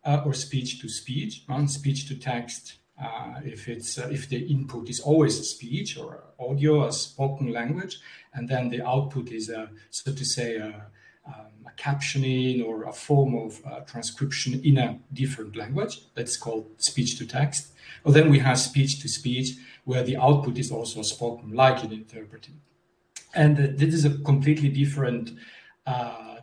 uh, 0.05 0.21
or 0.25 0.33
speech 0.33 0.81
to 0.81 0.87
speech, 0.87 1.43
uh, 1.49 1.65
speech 1.65 2.07
to 2.07 2.15
text. 2.15 2.75
Uh, 3.01 3.39
if 3.45 3.67
it's 3.67 3.97
uh, 3.97 4.09
if 4.11 4.27
the 4.29 4.37
input 4.37 4.89
is 4.89 4.99
always 4.99 5.49
speech 5.49 5.97
or 5.97 6.23
audio, 6.39 6.85
a 6.85 6.91
spoken 6.91 7.51
language, 7.51 7.99
and 8.33 8.47
then 8.47 8.69
the 8.69 8.85
output 8.85 9.29
is 9.31 9.51
so 9.89 10.13
to 10.13 10.25
say 10.25 10.57
a 10.57 10.85
captioning 11.79 12.65
or 12.65 12.83
a 12.83 12.93
form 12.93 13.35
of 13.35 13.65
uh, 13.65 13.79
transcription 13.91 14.61
in 14.63 14.77
a 14.77 14.99
different 15.13 15.55
language. 15.55 16.01
That's 16.15 16.37
called 16.37 16.65
speech 16.77 17.17
to 17.19 17.25
text. 17.25 17.73
Well, 18.03 18.13
then 18.13 18.29
we 18.29 18.39
have 18.39 18.59
speech 18.59 19.01
to 19.01 19.07
speech, 19.07 19.49
where 19.85 20.03
the 20.03 20.17
output 20.17 20.57
is 20.57 20.71
also 20.71 21.01
spoken, 21.01 21.53
like 21.53 21.83
in 21.83 21.91
interpreting. 21.91 22.61
And 23.33 23.57
uh, 23.57 23.67
this 23.75 23.93
is 23.93 24.05
a 24.05 24.17
completely 24.31 24.69
different 24.69 25.31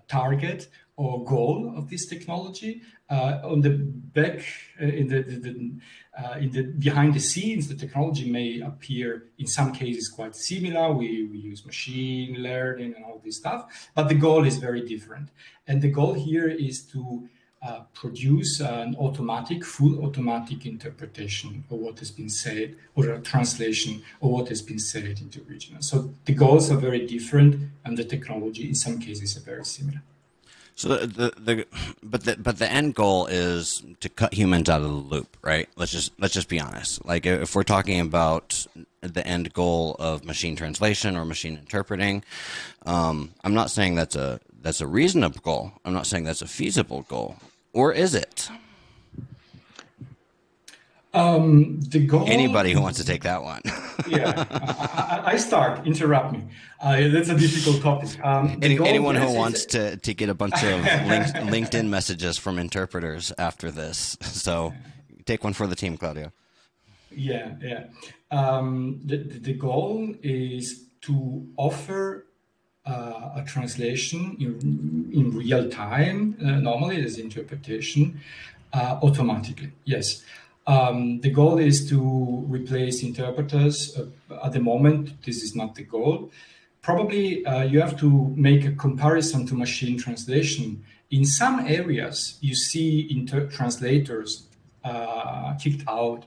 target 0.09 0.69
or 0.97 1.25
goal 1.25 1.75
of 1.77 1.91
this 1.91 2.07
technology. 2.07 2.83
Uh, 3.09 3.41
on 3.45 3.61
the 3.61 3.71
back, 3.71 4.45
uh, 4.81 4.87
in 4.87 5.09
the, 5.09 5.23
the, 5.23 5.37
the 5.37 5.73
uh, 6.19 6.39
in 6.39 6.51
the 6.51 6.63
behind 6.63 7.15
the 7.15 7.21
scenes, 7.21 7.69
the 7.69 7.75
technology 7.75 8.31
may 8.31 8.61
appear 8.61 9.27
in 9.39 9.47
some 9.47 9.73
cases 9.73 10.09
quite 10.09 10.35
similar. 10.35 10.93
We, 10.93 11.25
we 11.27 11.39
use 11.39 11.65
machine 11.67 12.43
learning 12.43 12.95
and 12.97 13.05
all 13.05 13.21
this 13.23 13.37
stuff, 13.37 13.91
but 13.95 14.09
the 14.09 14.15
goal 14.15 14.45
is 14.47 14.57
very 14.57 14.81
different. 14.81 15.29
And 15.67 15.83
the 15.83 15.91
goal 15.91 16.15
here 16.15 16.49
is 16.49 16.83
to 16.93 17.29
uh, 17.63 17.81
produce 17.95 18.61
an 18.61 18.97
automatic, 18.99 19.65
full 19.65 20.05
automatic 20.05 20.67
interpretation 20.67 21.65
of 21.71 21.79
what 21.79 21.99
has 21.99 22.11
been 22.11 22.29
said 22.29 22.77
or 22.95 23.11
a 23.11 23.21
translation 23.21 24.03
of 24.23 24.31
what 24.31 24.49
has 24.49 24.63
been 24.63 24.79
said 24.79 25.19
into 25.21 25.45
original. 25.49 25.83
So 25.83 26.15
the 26.25 26.35
goals 26.35 26.71
are 26.71 26.77
very 26.77 27.07
different 27.07 27.71
and 27.85 27.97
the 27.97 28.05
technology 28.05 28.69
in 28.69 28.75
some 28.75 28.99
cases 28.99 29.37
are 29.37 29.41
very 29.41 29.65
similar. 29.65 30.03
So 30.77 30.89
the, 30.91 31.07
the, 31.07 31.41
the 31.41 31.67
but 32.03 32.25
the 32.25 32.37
but 32.37 32.59
the 32.59 32.71
end 32.71 32.95
goal 32.95 33.27
is 33.27 33.83
to 34.01 34.11
cut 34.11 34.35
humans 34.35 34.69
out 34.69 34.83
of 34.83 34.89
the 34.89 34.93
loop, 34.93 35.39
right? 35.43 35.71
Let's 35.75 35.91
just 35.91 36.13
let's 36.21 36.35
just 36.35 36.51
be 36.51 36.61
honest. 36.61 37.03
Like 37.07 37.25
if 37.25 37.55
we're 37.55 37.63
talking 37.63 37.99
about 37.99 38.67
the 39.01 39.27
end 39.27 39.55
goal 39.55 39.97
of 39.99 40.23
machine 40.23 40.55
translation 40.55 41.17
or 41.17 41.25
machine 41.25 41.57
interpreting, 41.57 42.23
um, 42.85 43.33
I'm 43.43 43.55
not 43.55 43.71
saying 43.71 43.95
that's 43.95 44.17
a 44.17 44.39
that's 44.61 44.83
a 44.83 44.87
reasonable 44.87 45.41
goal. 45.43 45.73
I'm 45.83 45.95
not 45.95 46.07
saying 46.07 46.25
that's 46.25 46.43
a 46.43 46.47
feasible 46.47 47.07
goal, 47.09 47.37
or 47.73 47.95
is 47.95 48.15
it? 48.15 48.51
Um, 51.17 51.81
the 51.81 52.07
goal. 52.07 52.27
Anybody 52.29 52.73
who 52.73 52.83
wants 52.83 52.99
to 52.99 53.05
take 53.05 53.23
that 53.23 53.43
one. 53.43 53.63
yeah, 54.09 54.45
I, 54.51 55.33
I, 55.33 55.37
start. 55.39 55.87
Interrupt 55.87 56.33
me. 56.33 56.45
Uh, 56.79 57.09
that's 57.09 57.31
a 57.31 57.35
difficult 57.35 57.81
topic. 57.83 58.23
Um, 58.23 58.59
Any, 58.61 58.79
anyone 58.87 59.15
who 59.15 59.33
wants 59.33 59.65
to, 59.67 59.97
to 59.97 60.15
get 60.15 60.29
a 60.29 60.35
bunch 60.35 60.63
of 60.63 60.81
LinkedIn 61.55 61.89
messages 61.89 62.37
from 62.37 62.59
interpreters 62.59 63.33
after 63.39 63.71
this. 63.71 64.19
So 64.21 64.75
take 65.25 65.43
one 65.43 65.55
for 65.55 65.67
the 65.67 65.75
team, 65.75 65.97
Claudio. 65.97 66.33
Yeah, 67.11 67.55
yeah. 67.63 67.85
Um, 68.31 69.01
the, 69.03 69.17
the 69.17 69.55
goal 69.55 70.15
is 70.23 70.85
to 71.03 71.47
offer 71.57 72.27
uh, 72.85 73.31
a 73.37 73.45
translation 73.47 74.37
in, 74.39 75.11
in 75.13 75.37
real 75.37 75.71
time, 75.71 76.37
uh, 76.41 76.57
normally 76.57 77.03
as 77.03 77.19
interpretation, 77.19 78.21
uh, 78.75 78.99
automatically. 79.03 79.73
Yes. 79.85 80.23
Um, 80.67 81.21
the 81.21 81.31
goal 81.31 81.59
is 81.59 81.89
to 81.91 82.45
replace 82.49 83.03
interpreters. 83.03 83.97
Uh, 83.97 84.45
at 84.45 84.53
the 84.53 84.61
moment, 84.61 85.23
this 85.25 85.43
is 85.43 85.55
not 85.55 85.75
the 85.75 85.85
goal. 85.85 86.31
Probably 86.83 87.45
uh, 87.47 87.63
you 87.65 87.81
have 87.81 87.99
to 88.01 88.33
make 88.37 88.65
a 88.65 88.73
comparison 88.73 89.47
to 89.47 89.55
machine 89.55 89.99
translation. 89.99 90.85
In 91.11 91.25
some 91.25 91.61
areas, 91.67 92.39
you 92.41 92.55
see 92.55 93.07
inter- 93.11 93.47
translators 93.47 94.47
uh, 94.85 95.55
kicked 95.55 95.83
out 95.89 96.27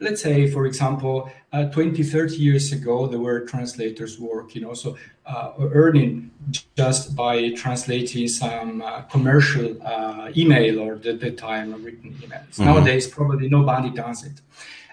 let's 0.00 0.22
say, 0.22 0.50
for 0.50 0.66
example, 0.66 1.30
uh, 1.52 1.64
20, 1.66 2.02
30 2.02 2.36
years 2.36 2.72
ago, 2.72 3.06
there 3.06 3.18
were 3.18 3.40
translators 3.40 4.18
working 4.18 4.64
also 4.64 4.96
uh, 5.26 5.52
earning 5.58 6.30
just 6.76 7.16
by 7.16 7.50
translating 7.50 8.28
some 8.28 8.82
uh, 8.82 9.02
commercial 9.02 9.80
uh, 9.82 10.30
email 10.36 10.80
or 10.80 10.96
the, 10.96 11.12
the 11.12 11.30
time 11.30 11.72
written 11.82 12.12
emails. 12.14 12.50
Mm-hmm. 12.50 12.64
Nowadays, 12.64 13.06
probably 13.06 13.48
nobody 13.48 13.90
does 13.90 14.24
it. 14.24 14.40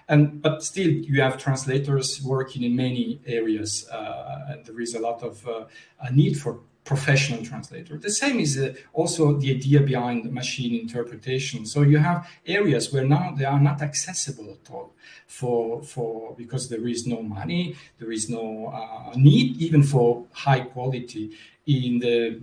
And, 0.08 0.42
but 0.42 0.62
still, 0.62 0.88
you 0.88 1.22
have 1.22 1.38
translators 1.38 2.22
working 2.22 2.64
in 2.64 2.74
many 2.76 3.20
areas, 3.26 3.88
uh, 3.88 4.46
and 4.48 4.64
there 4.64 4.80
is 4.80 4.94
a 4.94 4.98
lot 4.98 5.22
of 5.22 5.46
uh, 5.46 5.64
a 6.00 6.12
need 6.12 6.38
for 6.38 6.60
professional 6.84 7.44
translator. 7.44 7.96
The 7.96 8.10
same 8.10 8.40
is 8.40 8.58
uh, 8.58 8.74
also 8.92 9.34
the 9.38 9.50
idea 9.52 9.80
behind 9.80 10.32
machine 10.32 10.80
interpretation. 10.80 11.64
So 11.64 11.82
you 11.82 11.98
have 11.98 12.28
areas 12.46 12.92
where 12.92 13.04
now 13.04 13.34
they 13.36 13.44
are 13.44 13.60
not 13.60 13.82
accessible 13.82 14.50
at 14.50 14.70
all 14.72 14.92
for 15.26 15.82
for 15.82 16.34
because 16.36 16.68
there 16.68 16.86
is 16.88 17.06
no 17.06 17.22
money, 17.22 17.76
there 17.98 18.12
is 18.12 18.28
no 18.28 18.66
uh, 18.66 19.12
need 19.16 19.56
even 19.58 19.82
for 19.82 20.26
high 20.32 20.60
quality 20.60 21.30
in 21.66 22.00
the 22.00 22.40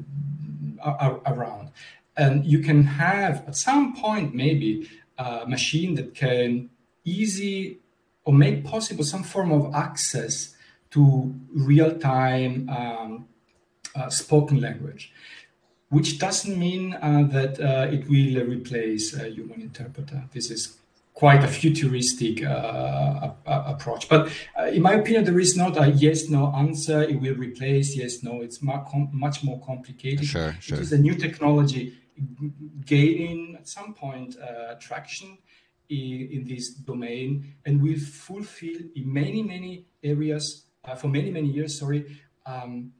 uh, 0.81 1.17
around, 1.25 1.71
and 2.15 2.45
you 2.45 2.59
can 2.59 2.83
have 2.83 3.43
at 3.47 3.55
some 3.55 3.93
point 3.95 4.33
maybe 4.33 4.89
a 5.17 5.45
machine 5.45 5.95
that 5.95 6.15
can 6.15 6.69
easy 7.03 7.79
or 8.23 8.33
make 8.33 8.63
possible 8.63 9.03
some 9.03 9.23
form 9.23 9.51
of 9.51 9.73
access 9.75 10.55
to 10.91 11.35
real 11.53 11.97
time. 11.99 12.69
Um, 12.69 13.27
spoken 14.09 14.61
language, 14.61 15.11
which 15.89 16.19
doesn't 16.19 16.57
mean 16.57 16.93
uh, 16.93 17.23
that 17.29 17.59
uh, 17.59 17.91
it 17.91 18.07
will 18.09 18.45
replace 18.45 19.13
a 19.15 19.29
human 19.29 19.61
interpreter. 19.61 20.23
This 20.31 20.51
is 20.51 20.79
quite 21.19 21.43
a 21.43 21.47
futuristic 21.47 22.45
uh, 22.45 23.31
approach. 23.45 24.07
But 24.07 24.29
uh, 24.57 24.67
in 24.67 24.81
my 24.81 24.93
opinion, 24.93 25.25
there 25.25 25.39
is 25.39 25.57
not 25.57 25.77
a 25.77 25.89
yes 25.89 26.29
no 26.29 26.53
answer. 26.55 27.03
It 27.03 27.19
will 27.19 27.35
replace 27.35 27.95
yes 27.95 28.23
no. 28.23 28.41
It's 28.41 28.61
much 28.61 29.43
more 29.43 29.59
complicated. 29.59 30.25
Sure, 30.25 30.55
sure. 30.61 30.77
It 30.77 30.81
is 30.81 30.93
a 30.93 30.97
new 30.97 31.15
technology 31.15 31.93
gaining 32.85 33.55
at 33.59 33.67
some 33.67 33.93
point 33.93 34.37
uh, 34.39 34.75
traction 34.75 35.37
in, 35.89 36.29
in, 36.31 36.45
this 36.45 36.73
domain 36.73 37.55
and 37.65 37.81
will 37.81 37.99
fulfill 37.99 38.77
in 38.95 39.13
many 39.13 39.41
many 39.41 39.85
areas 40.03 40.65
for 40.97 41.07
many 41.07 41.31
many 41.31 41.49
years. 41.49 41.79
Sorry. 41.79 42.05
Um, 42.45 42.93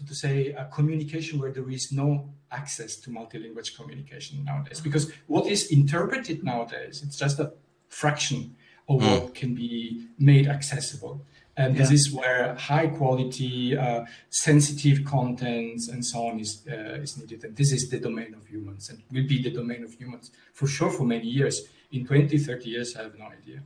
so 0.00 0.06
to 0.06 0.14
say, 0.14 0.48
a 0.52 0.64
communication 0.66 1.38
where 1.38 1.52
there 1.52 1.68
is 1.68 1.92
no 1.92 2.30
access 2.50 2.96
to 2.96 3.10
multilingual 3.10 3.76
communication 3.76 4.44
nowadays. 4.44 4.80
Because 4.80 5.12
what 5.26 5.46
is 5.46 5.70
interpreted 5.70 6.42
nowadays, 6.42 7.02
it's 7.04 7.18
just 7.18 7.38
a 7.38 7.52
fraction 7.88 8.56
of 8.88 9.00
mm. 9.00 9.20
what 9.20 9.34
can 9.34 9.54
be 9.54 10.06
made 10.18 10.48
accessible. 10.48 11.24
And 11.56 11.74
yeah. 11.74 11.82
this 11.82 11.90
is 11.90 12.12
where 12.12 12.54
high 12.54 12.86
quality, 12.86 13.76
uh, 13.76 14.04
sensitive 14.30 15.04
contents 15.04 15.88
and 15.88 16.04
so 16.04 16.28
on 16.28 16.40
is, 16.40 16.62
uh, 16.70 17.02
is 17.02 17.18
needed. 17.18 17.44
And 17.44 17.54
this 17.54 17.72
is 17.72 17.90
the 17.90 18.00
domain 18.00 18.34
of 18.34 18.46
humans 18.46 18.88
and 18.88 19.02
will 19.10 19.28
be 19.28 19.42
the 19.42 19.50
domain 19.50 19.84
of 19.84 19.92
humans 19.92 20.30
for 20.54 20.66
sure 20.66 20.90
for 20.90 21.04
many 21.04 21.26
years. 21.26 21.60
In 21.92 22.06
20, 22.06 22.38
30 22.38 22.70
years, 22.70 22.96
I 22.96 23.02
have 23.02 23.18
no 23.18 23.26
idea. 23.26 23.62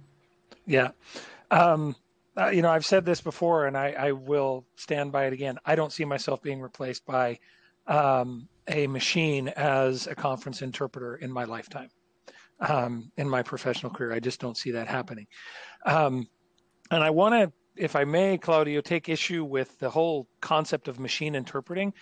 Yeah. 0.66 0.90
Um, 1.50 1.94
uh, 2.36 2.48
you 2.48 2.62
know, 2.62 2.70
I've 2.70 2.86
said 2.86 3.04
this 3.04 3.20
before, 3.20 3.66
and 3.66 3.76
I, 3.76 3.92
I, 3.92 4.12
will 4.12 4.66
stand 4.76 5.12
by 5.12 5.26
it 5.26 5.32
again. 5.32 5.58
I 5.64 5.76
don't 5.76 5.92
see 5.92 6.04
myself 6.04 6.42
being 6.42 6.60
replaced 6.60 7.06
by 7.06 7.38
um, 7.86 8.48
a 8.66 8.86
machine 8.86 9.48
as 9.48 10.06
a 10.06 10.14
conference 10.14 10.62
interpreter 10.62 11.16
in 11.16 11.30
my 11.30 11.44
lifetime, 11.44 11.90
um, 12.60 13.12
in 13.16 13.28
my 13.28 13.42
professional 13.42 13.92
career. 13.92 14.12
I 14.12 14.20
just 14.20 14.40
don't 14.40 14.56
see 14.56 14.72
that 14.72 14.88
happening. 14.88 15.26
Um, 15.86 16.26
and 16.90 17.04
I 17.04 17.10
want 17.10 17.34
to, 17.34 17.52
if 17.76 17.94
I 17.94 18.04
may, 18.04 18.36
Claudio, 18.38 18.80
take 18.80 19.08
issue 19.08 19.44
with 19.44 19.78
the 19.78 19.90
whole 19.90 20.26
concept 20.40 20.88
of 20.88 20.98
machine 20.98 21.36
interpreting, 21.36 21.92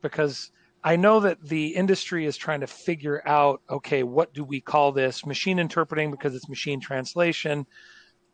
because 0.00 0.52
I 0.84 0.96
know 0.96 1.20
that 1.20 1.42
the 1.42 1.68
industry 1.68 2.24
is 2.24 2.36
trying 2.36 2.60
to 2.60 2.66
figure 2.66 3.22
out, 3.26 3.60
okay, 3.68 4.02
what 4.02 4.32
do 4.32 4.42
we 4.42 4.60
call 4.60 4.92
this? 4.92 5.26
Machine 5.26 5.58
interpreting 5.58 6.10
because 6.10 6.34
it's 6.34 6.48
machine 6.48 6.80
translation, 6.80 7.66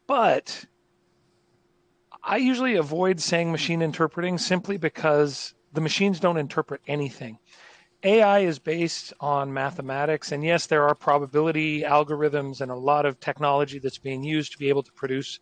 but 0.06 0.64
I 2.22 2.36
usually 2.36 2.76
avoid 2.76 3.20
saying 3.20 3.52
machine 3.52 3.82
interpreting 3.82 4.38
simply 4.38 4.76
because 4.76 5.54
the 5.72 5.80
machines 5.80 6.20
don't 6.20 6.36
interpret 6.36 6.80
anything. 6.86 7.38
AI 8.04 8.40
is 8.40 8.58
based 8.58 9.12
on 9.18 9.52
mathematics, 9.52 10.30
and 10.30 10.44
yes, 10.44 10.66
there 10.66 10.86
are 10.86 10.94
probability 10.94 11.82
algorithms 11.82 12.60
and 12.60 12.70
a 12.70 12.76
lot 12.76 13.06
of 13.06 13.18
technology 13.18 13.78
that's 13.80 13.98
being 13.98 14.22
used 14.22 14.52
to 14.52 14.58
be 14.58 14.68
able 14.68 14.84
to 14.84 14.92
produce 14.92 15.40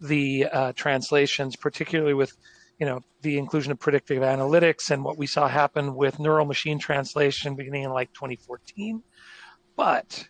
the 0.00 0.46
uh, 0.52 0.72
translations, 0.72 1.56
particularly 1.56 2.14
with 2.14 2.36
you 2.78 2.86
know 2.86 3.00
the 3.22 3.38
inclusion 3.38 3.72
of 3.72 3.78
predictive 3.78 4.22
analytics 4.22 4.90
and 4.90 5.02
what 5.02 5.18
we 5.18 5.26
saw 5.26 5.48
happen 5.48 5.94
with 5.94 6.20
neural 6.20 6.46
machine 6.46 6.78
translation 6.78 7.56
beginning 7.56 7.84
in 7.84 7.90
like 7.90 8.12
2014. 8.12 9.02
But 9.74 10.28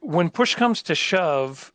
when 0.00 0.30
push 0.30 0.54
comes 0.54 0.82
to 0.84 0.94
shove, 0.94 1.72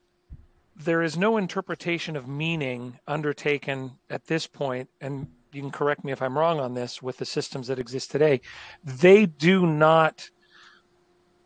there 0.77 1.01
is 1.01 1.17
no 1.17 1.37
interpretation 1.37 2.15
of 2.15 2.27
meaning 2.27 2.99
undertaken 3.07 3.91
at 4.09 4.27
this 4.27 4.45
point, 4.45 4.89
and 5.01 5.27
you 5.51 5.61
can 5.61 5.71
correct 5.71 6.03
me 6.03 6.11
if 6.11 6.21
I'm 6.21 6.37
wrong 6.37 6.59
on 6.59 6.73
this 6.73 7.01
with 7.01 7.17
the 7.17 7.25
systems 7.25 7.67
that 7.67 7.79
exist 7.79 8.11
today. 8.11 8.41
They 8.83 9.25
do 9.25 9.65
not 9.65 10.29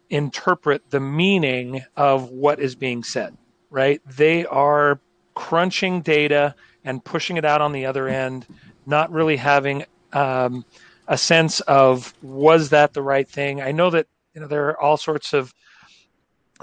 interpret 0.09 0.89
the 0.89 0.99
meaning 0.99 1.81
of 1.95 2.29
what 2.29 2.59
is 2.59 2.75
being 2.75 3.03
said, 3.03 3.37
right? 3.69 4.01
They 4.05 4.45
are 4.45 4.99
crunching 5.33 6.01
data 6.01 6.55
and 6.83 7.03
pushing 7.03 7.37
it 7.37 7.45
out 7.45 7.61
on 7.61 7.71
the 7.71 7.85
other 7.85 8.09
end, 8.09 8.45
not 8.85 9.11
really 9.11 9.37
having 9.37 9.85
um, 10.11 10.65
a 11.07 11.17
sense 11.17 11.61
of 11.61 12.13
was 12.21 12.69
that 12.69 12.93
the 12.93 13.01
right 13.01 13.29
thing. 13.29 13.61
I 13.61 13.71
know 13.71 13.89
that 13.91 14.07
you 14.33 14.41
know 14.41 14.47
there 14.47 14.67
are 14.67 14.81
all 14.81 14.97
sorts 14.97 15.33
of 15.33 15.53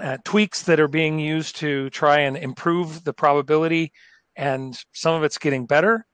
uh, 0.01 0.17
tweaks 0.23 0.63
that 0.63 0.79
are 0.79 0.87
being 0.87 1.19
used 1.19 1.57
to 1.57 1.89
try 1.89 2.21
and 2.21 2.37
improve 2.37 3.03
the 3.03 3.13
probability, 3.13 3.91
and 4.35 4.77
some 4.93 5.15
of 5.15 5.23
it's 5.23 5.37
getting 5.37 5.65
better. 5.65 6.05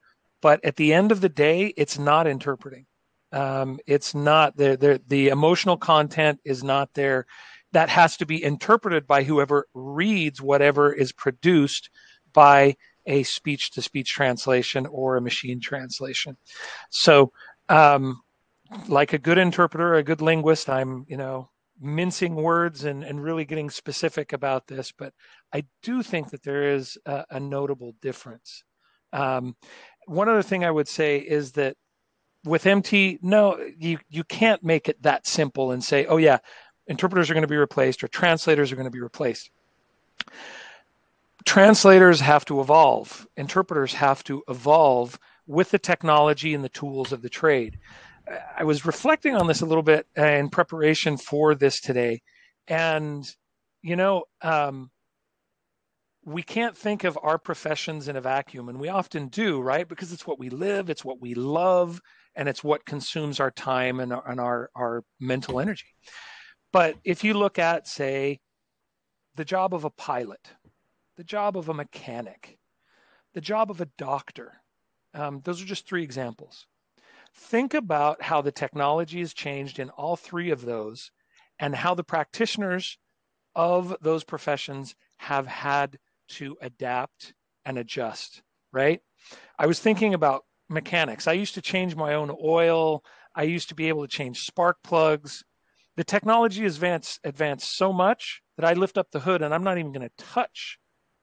But 0.41 0.63
at 0.63 0.75
the 0.75 0.93
end 0.93 1.11
of 1.11 1.21
the 1.21 1.29
day, 1.29 1.73
it's 1.77 1.97
not 1.97 2.27
interpreting. 2.27 2.85
Um, 3.31 3.79
it's 3.85 4.15
not 4.15 4.55
the, 4.55 4.77
the 4.77 5.01
the 5.07 5.29
emotional 5.29 5.77
content 5.77 6.39
is 6.45 6.63
not 6.63 6.93
there. 6.93 7.25
That 7.73 7.89
has 7.89 8.17
to 8.17 8.25
be 8.25 8.43
interpreted 8.43 9.07
by 9.07 9.23
whoever 9.23 9.67
reads 9.73 10.41
whatever 10.41 10.93
is 10.93 11.11
produced 11.11 11.89
by 12.31 12.75
a 13.05 13.23
speech 13.23 13.71
to 13.71 13.81
speech 13.81 14.13
translation 14.13 14.85
or 14.85 15.17
a 15.17 15.21
machine 15.21 15.59
translation. 15.59 16.37
So, 16.89 17.31
um, 17.69 18.21
like 18.87 19.13
a 19.13 19.17
good 19.17 19.37
interpreter, 19.37 19.95
a 19.95 20.03
good 20.03 20.21
linguist, 20.21 20.69
I'm 20.69 21.05
you 21.07 21.17
know 21.17 21.49
mincing 21.79 22.35
words 22.35 22.85
and, 22.85 23.03
and 23.03 23.21
really 23.21 23.45
getting 23.45 23.69
specific 23.69 24.33
about 24.33 24.67
this, 24.67 24.91
but 24.91 25.13
I 25.53 25.65
do 25.83 26.01
think 26.03 26.31
that 26.31 26.43
there 26.43 26.73
is 26.73 26.97
a, 27.05 27.25
a 27.31 27.39
notable 27.39 27.95
difference. 28.01 28.63
Um, 29.13 29.55
one 30.07 30.29
other 30.29 30.41
thing 30.41 30.63
I 30.63 30.71
would 30.71 30.87
say 30.87 31.17
is 31.17 31.53
that 31.53 31.75
with 32.43 32.65
MT, 32.65 33.19
no, 33.21 33.57
you, 33.77 33.97
you 34.09 34.23
can't 34.23 34.63
make 34.63 34.87
it 34.87 35.01
that 35.01 35.25
simple 35.25 35.71
and 35.71 35.83
say, 35.83 36.05
oh, 36.05 36.17
yeah, 36.17 36.37
interpreters 36.87 37.29
are 37.29 37.33
going 37.33 37.41
to 37.41 37.47
be 37.47 37.57
replaced 37.57 38.03
or 38.03 38.07
translators 38.07 38.71
are 38.71 38.75
going 38.75 38.85
to 38.85 38.91
be 38.91 39.01
replaced. 39.01 39.49
Translators 41.45 42.19
have 42.21 42.45
to 42.45 42.61
evolve, 42.61 43.27
interpreters 43.37 43.93
have 43.93 44.23
to 44.25 44.43
evolve 44.47 45.19
with 45.47 45.71
the 45.71 45.79
technology 45.79 46.53
and 46.53 46.63
the 46.63 46.69
tools 46.69 47.11
of 47.11 47.21
the 47.21 47.29
trade. 47.29 47.77
I 48.27 48.63
was 48.63 48.85
reflecting 48.85 49.35
on 49.35 49.47
this 49.47 49.61
a 49.61 49.65
little 49.65 49.83
bit 49.83 50.07
in 50.15 50.49
preparation 50.49 51.17
for 51.17 51.55
this 51.55 51.79
today, 51.79 52.21
and 52.67 53.25
you 53.81 53.95
know, 53.95 54.23
um, 54.41 54.89
we 56.23 56.41
can't 56.41 56.75
think 56.75 57.03
of 57.03 57.19
our 57.21 57.37
professions 57.37 58.07
in 58.07 58.15
a 58.15 58.21
vacuum, 58.21 58.67
and 58.69 58.79
we 58.79 58.89
often 58.89 59.27
do, 59.27 59.61
right? 59.61 59.87
Because 59.87 60.11
it's 60.11 60.25
what 60.25 60.39
we 60.39 60.49
live, 60.49 60.89
it's 60.89 61.05
what 61.05 61.21
we 61.21 61.35
love, 61.35 62.01
and 62.35 62.49
it's 62.49 62.63
what 62.63 62.85
consumes 62.85 63.39
our 63.39 63.51
time 63.51 63.99
and, 63.99 64.13
and 64.25 64.39
our 64.39 64.69
our 64.75 65.03
mental 65.19 65.59
energy. 65.59 65.93
But 66.73 66.95
if 67.03 67.23
you 67.23 67.35
look 67.35 67.59
at, 67.59 67.87
say, 67.87 68.39
the 69.35 69.45
job 69.45 69.73
of 69.73 69.85
a 69.85 69.89
pilot, 69.89 70.51
the 71.15 71.23
job 71.23 71.57
of 71.57 71.69
a 71.69 71.73
mechanic, 71.73 72.57
the 73.33 73.41
job 73.41 73.69
of 73.69 73.81
a 73.81 73.89
doctor, 73.97 74.53
um, 75.13 75.41
those 75.43 75.61
are 75.61 75.65
just 75.65 75.87
three 75.87 76.03
examples 76.03 76.65
Think 77.35 77.73
about 77.73 78.21
how 78.21 78.41
the 78.41 78.51
technology 78.51 79.19
has 79.19 79.33
changed 79.33 79.79
in 79.79 79.89
all 79.91 80.15
three 80.15 80.51
of 80.51 80.61
those 80.63 81.11
and 81.59 81.75
how 81.75 81.93
the 81.93 82.03
practitioners 82.03 82.97
of 83.55 83.95
those 84.01 84.23
professions 84.23 84.95
have 85.17 85.47
had 85.47 85.99
to 86.27 86.57
adapt 86.61 87.33
and 87.65 87.77
adjust, 87.77 88.41
right? 88.71 89.01
I 89.57 89.67
was 89.67 89.79
thinking 89.79 90.13
about 90.13 90.45
mechanics. 90.69 91.27
I 91.27 91.33
used 91.33 91.55
to 91.55 91.61
change 91.61 91.95
my 91.95 92.13
own 92.13 92.35
oil. 92.43 93.03
I 93.35 93.43
used 93.43 93.69
to 93.69 93.75
be 93.75 93.89
able 93.89 94.01
to 94.01 94.07
change 94.07 94.45
spark 94.45 94.77
plugs. 94.83 95.43
The 95.97 96.03
technology 96.03 96.63
has 96.63 96.75
advanced, 96.75 97.19
advanced 97.23 97.77
so 97.77 97.93
much 97.93 98.41
that 98.57 98.65
I 98.65 98.73
lift 98.73 98.97
up 98.97 99.11
the 99.11 99.19
hood 99.19 99.41
and 99.41 99.53
I'm 99.53 99.63
not 99.63 99.77
even 99.77 99.91
going 99.91 100.07
to 100.07 100.25
touch 100.25 100.79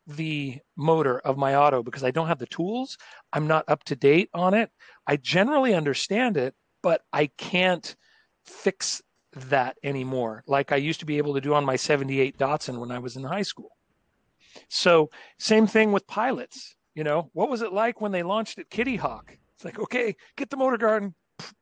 the 0.06 0.58
motor 0.76 1.18
of 1.20 1.36
my 1.38 1.54
auto 1.54 1.82
because 1.82 2.04
I 2.04 2.10
don't 2.10 2.28
have 2.28 2.38
the 2.38 2.46
tools. 2.46 2.98
I'm 3.32 3.46
not 3.46 3.64
up 3.68 3.84
to 3.84 3.96
date 3.96 4.30
on 4.34 4.54
it. 4.54 4.70
I 5.06 5.16
generally 5.16 5.74
understand 5.74 6.36
it, 6.36 6.54
but 6.82 7.02
I 7.12 7.26
can't 7.38 7.94
fix 8.44 9.02
that 9.34 9.78
anymore 9.82 10.44
like 10.46 10.72
I 10.72 10.76
used 10.76 11.00
to 11.00 11.06
be 11.06 11.18
able 11.18 11.34
to 11.34 11.40
do 11.40 11.54
on 11.54 11.64
my 11.64 11.76
78 11.76 12.36
Datsun 12.36 12.78
when 12.78 12.90
I 12.90 12.98
was 12.98 13.16
in 13.16 13.24
high 13.24 13.42
school. 13.42 13.70
So, 14.68 15.08
same 15.38 15.66
thing 15.66 15.92
with 15.92 16.06
pilots. 16.06 16.76
You 16.94 17.04
know, 17.04 17.30
what 17.32 17.48
was 17.48 17.62
it 17.62 17.72
like 17.72 18.02
when 18.02 18.12
they 18.12 18.22
launched 18.22 18.58
at 18.58 18.68
Kitty 18.68 18.96
Hawk? 18.96 19.36
It's 19.54 19.64
like, 19.64 19.78
okay, 19.78 20.14
get 20.36 20.50
the 20.50 20.58
motor 20.58 20.76
guard 20.76 21.02
and 21.04 21.14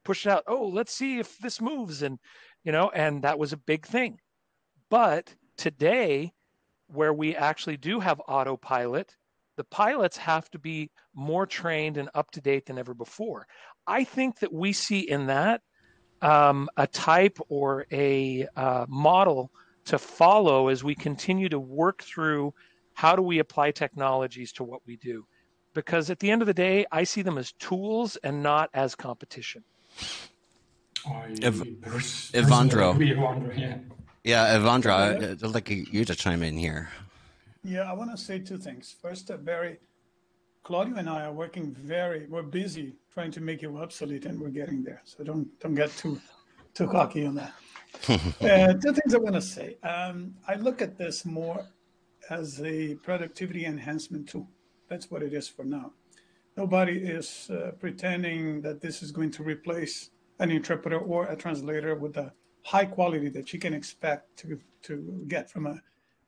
push 0.04 0.26
it 0.26 0.32
out. 0.32 0.44
Oh, 0.48 0.66
let's 0.66 0.92
see 0.92 1.18
if 1.18 1.38
this 1.38 1.60
moves. 1.60 2.02
And, 2.02 2.18
you 2.64 2.72
know, 2.72 2.90
and 2.92 3.22
that 3.22 3.38
was 3.38 3.52
a 3.52 3.56
big 3.56 3.86
thing. 3.86 4.18
But 4.88 5.32
today, 5.56 6.32
where 6.92 7.12
we 7.12 7.36
actually 7.36 7.76
do 7.76 8.00
have 8.00 8.20
autopilot, 8.28 9.16
the 9.56 9.64
pilots 9.64 10.16
have 10.16 10.50
to 10.50 10.58
be 10.58 10.90
more 11.14 11.46
trained 11.46 11.96
and 11.96 12.08
up 12.14 12.30
to 12.32 12.40
date 12.40 12.66
than 12.66 12.78
ever 12.78 12.94
before. 12.94 13.46
I 13.86 14.04
think 14.04 14.38
that 14.40 14.52
we 14.52 14.72
see 14.72 15.00
in 15.00 15.26
that 15.26 15.62
um, 16.22 16.68
a 16.76 16.86
type 16.86 17.38
or 17.48 17.86
a 17.92 18.46
uh, 18.56 18.86
model 18.88 19.50
to 19.86 19.98
follow 19.98 20.68
as 20.68 20.84
we 20.84 20.94
continue 20.94 21.48
to 21.48 21.58
work 21.58 22.02
through 22.02 22.54
how 22.94 23.16
do 23.16 23.22
we 23.22 23.38
apply 23.38 23.70
technologies 23.70 24.52
to 24.52 24.64
what 24.64 24.80
we 24.86 24.96
do. 24.96 25.26
Because 25.74 26.10
at 26.10 26.18
the 26.18 26.30
end 26.30 26.42
of 26.42 26.46
the 26.46 26.54
day, 26.54 26.84
I 26.92 27.04
see 27.04 27.22
them 27.22 27.38
as 27.38 27.52
tools 27.52 28.16
and 28.16 28.42
not 28.42 28.70
as 28.74 28.94
competition. 28.94 29.64
Ev- 31.42 31.62
Ewandro. 32.32 33.58
Yeah. 33.58 33.78
Yeah, 34.24 34.58
Ewandro, 34.58 35.42
I'd 35.42 35.42
like 35.42 35.70
you 35.70 36.04
to 36.04 36.14
chime 36.14 36.42
in 36.42 36.56
here. 36.56 36.90
Yeah, 37.64 37.90
I 37.90 37.94
want 37.94 38.10
to 38.10 38.16
say 38.18 38.38
two 38.38 38.58
things. 38.58 38.94
First, 39.00 39.30
uh, 39.30 39.38
Barry, 39.38 39.78
Claudio 40.62 40.96
and 40.96 41.08
I 41.08 41.24
are 41.24 41.32
working 41.32 41.72
very, 41.72 42.26
we're 42.26 42.42
busy 42.42 42.96
trying 43.12 43.30
to 43.32 43.40
make 43.40 43.62
you 43.62 43.78
obsolete 43.78 44.26
and 44.26 44.38
we're 44.38 44.50
getting 44.50 44.82
there. 44.82 45.00
So 45.04 45.24
don't 45.24 45.48
don't 45.60 45.74
get 45.74 45.90
too 45.96 46.20
too 46.74 46.86
cocky 46.86 47.26
on 47.26 47.34
that. 47.36 47.52
uh, 48.08 48.74
two 48.74 48.92
things 48.92 49.14
I 49.14 49.18
want 49.18 49.34
to 49.36 49.42
say. 49.42 49.76
Um, 49.82 50.34
I 50.46 50.54
look 50.54 50.82
at 50.82 50.98
this 50.98 51.24
more 51.24 51.66
as 52.28 52.60
a 52.62 52.94
productivity 52.96 53.64
enhancement 53.64 54.28
tool. 54.28 54.48
That's 54.88 55.10
what 55.10 55.22
it 55.22 55.32
is 55.32 55.48
for 55.48 55.64
now. 55.64 55.92
Nobody 56.56 56.98
is 56.98 57.50
uh, 57.50 57.72
pretending 57.78 58.60
that 58.62 58.80
this 58.80 59.02
is 59.02 59.12
going 59.12 59.30
to 59.32 59.42
replace 59.42 60.10
an 60.38 60.50
interpreter 60.50 60.98
or 60.98 61.26
a 61.26 61.36
translator 61.36 61.94
with 61.94 62.14
the 62.14 62.32
high 62.64 62.84
quality 62.84 63.28
that 63.30 63.52
you 63.52 63.58
can 63.58 63.74
expect 63.74 64.36
to, 64.38 64.60
to 64.82 65.24
get 65.28 65.50
from 65.50 65.66
a, 65.66 65.80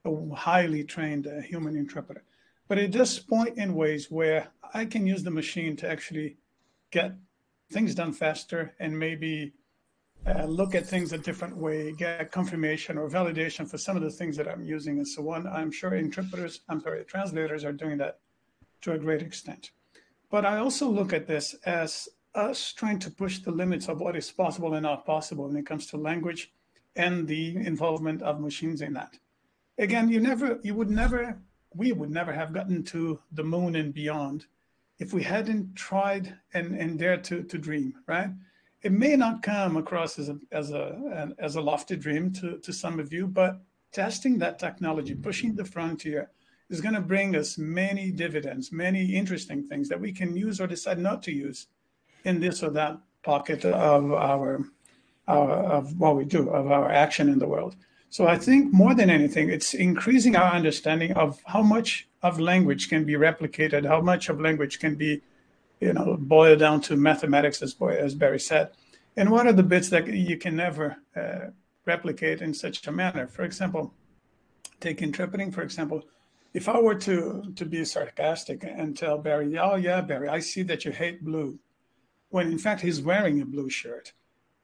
a 0.05 0.35
highly 0.35 0.85
trained 0.85 1.27
uh, 1.27 1.40
human 1.40 1.77
interpreter. 1.77 2.25
But 2.68 2.79
it 2.79 2.90
does 2.90 3.18
point 3.18 3.59
in 3.59 3.75
ways 3.75 4.11
where 4.11 4.49
I 4.75 4.87
can 4.87 5.07
use 5.07 5.23
the 5.23 5.31
machine 5.31 5.77
to 5.77 5.90
actually 5.90 6.37
get 6.90 7.14
things 7.71 7.95
done 7.95 8.12
faster 8.12 8.75
and 8.79 8.99
maybe 8.99 9.53
uh, 10.27 10.45
look 10.45 10.75
at 10.75 10.87
things 10.87 11.12
a 11.12 11.18
different 11.18 11.57
way, 11.57 11.92
get 11.92 12.31
confirmation 12.31 12.97
or 12.97 13.09
validation 13.11 13.68
for 13.68 13.79
some 13.79 13.97
of 13.97 14.03
the 14.03 14.11
things 14.11 14.37
that 14.37 14.49
I'm 14.49 14.62
using 14.62 14.99
and 14.99 15.09
so 15.09 15.29
on. 15.31 15.47
I'm 15.47 15.73
sure 15.73 15.95
interpreters, 15.95 16.61
I'm 16.68 16.81
sorry, 16.81 17.05
translators 17.05 17.64
are 17.64 17.73
doing 17.73 17.99
that 17.99 18.21
to 18.83 18.92
a 18.92 18.99
great 18.99 19.23
extent. 19.23 19.73
But 20.31 20.47
I 20.47 20.59
also 20.59 20.88
look 20.88 21.12
at 21.12 21.27
this 21.27 21.55
as 21.66 22.09
us 22.35 22.73
trying 22.73 22.99
to 23.01 23.11
push 23.11 23.38
the 23.38 23.51
limits 23.51 23.88
of 23.88 24.01
what 24.01 24.16
is 24.16 24.31
possible 24.31 24.75
and 24.75 24.83
not 24.85 25.07
possible 25.07 25.47
when 25.47 25.57
it 25.57 25.66
comes 25.66 25.87
to 25.87 25.97
language 25.97 26.53
and 26.97 27.27
the 27.27 27.57
involvement 27.57 28.23
of 28.23 28.40
machines 28.40 28.81
in 28.81 28.92
that. 28.95 29.18
Again, 29.79 30.09
you 30.09 30.21
never, 30.21 30.59
you 30.62 30.75
would 30.75 30.90
never, 30.90 31.38
we 31.75 31.92
would 31.92 32.11
never 32.11 32.33
have 32.33 32.53
gotten 32.53 32.83
to 32.85 33.21
the 33.33 33.45
moon 33.45 33.77
and 33.77 33.92
beyond 33.92 34.47
if 34.99 35.12
we 35.12 35.23
hadn't 35.23 35.75
tried 35.75 36.35
and, 36.55 36.75
and 36.77 36.99
dared 36.99 37.25
to, 37.25 37.42
to 37.45 37.59
dream, 37.59 37.95
right? 38.07 38.31
it 38.83 38.92
may 38.92 39.16
not 39.16 39.42
come 39.42 39.77
across 39.77 40.18
as 40.18 40.29
a 40.29 40.38
as 40.51 40.71
a 40.71 41.33
as 41.38 41.57
a 41.57 41.61
lofty 41.61 41.97
dream 41.97 42.33
to, 42.33 42.59
to 42.59 42.73
some 42.73 42.99
of 42.99 43.12
you, 43.12 43.27
but 43.27 43.61
testing 43.92 44.38
that 44.38 44.59
technology, 44.59 45.14
pushing 45.14 45.55
the 45.55 45.64
frontier, 45.64 46.31
is 46.68 46.81
going 46.81 46.95
to 46.95 47.01
bring 47.01 47.37
us 47.37 47.59
many 47.59 48.11
dividends, 48.11 48.73
many 48.73 49.05
interesting 49.14 49.68
things 49.68 49.88
that 49.88 50.01
we 50.01 50.12
can 50.12 50.37
use 50.37 50.61
or 50.61 50.66
decide 50.66 50.99
not 50.99 51.23
to 51.23 51.33
use 51.33 51.68
in 52.24 52.40
this 52.40 52.62
or 52.62 52.70
that 52.70 52.98
pocket 53.22 53.64
of 53.64 54.12
our, 54.12 54.64
our 55.28 55.54
of 55.70 55.98
what 55.98 56.16
we 56.16 56.24
do, 56.24 56.50
of 56.50 56.70
our 56.70 56.90
action 56.90 57.28
in 57.28 57.38
the 57.38 57.46
world. 57.46 57.76
So 58.11 58.26
I 58.26 58.37
think 58.37 58.72
more 58.72 58.94
than 58.94 59.08
anything, 59.08 59.48
it's 59.48 59.72
increasing 59.72 60.37
our 60.37 60.52
understanding 60.52 61.12
of 61.12 61.40
how 61.46 61.62
much 61.62 62.08
of 62.22 62.38
language 62.38 62.88
can 62.88 63.04
be 63.04 63.14
replicated, 63.14 63.87
how 63.87 64.00
much 64.00 64.28
of 64.28 64.40
language 64.40 64.78
can 64.80 64.96
be 64.96 65.22
you 65.82 65.92
know, 65.92 66.16
boil 66.18 66.54
down 66.56 66.80
to 66.80 66.96
mathematics, 66.96 67.61
as, 67.61 67.74
as 67.90 68.14
Barry 68.14 68.38
said. 68.38 68.70
And 69.16 69.30
what 69.30 69.48
are 69.48 69.52
the 69.52 69.64
bits 69.64 69.88
that 69.90 70.06
you 70.06 70.38
can 70.38 70.54
never 70.54 70.96
uh, 71.16 71.50
replicate 71.85 72.40
in 72.40 72.54
such 72.54 72.87
a 72.87 72.92
manner? 72.92 73.26
For 73.26 73.42
example, 73.42 73.92
take 74.80 75.02
interpreting, 75.02 75.50
for 75.50 75.62
example, 75.62 76.04
if 76.54 76.68
I 76.68 76.78
were 76.78 76.94
to, 76.94 77.52
to 77.56 77.64
be 77.64 77.85
sarcastic 77.85 78.62
and 78.62 78.96
tell 78.96 79.18
Barry, 79.18 79.58
oh, 79.58 79.74
yeah, 79.74 80.00
Barry, 80.02 80.28
I 80.28 80.38
see 80.38 80.62
that 80.64 80.85
you 80.85 80.92
hate 80.92 81.24
blue, 81.24 81.58
when 82.33 82.51
in 82.51 82.59
fact 82.59 82.81
he's 82.81 83.01
wearing 83.01 83.40
a 83.40 83.45
blue 83.45 83.71
shirt. 83.71 84.12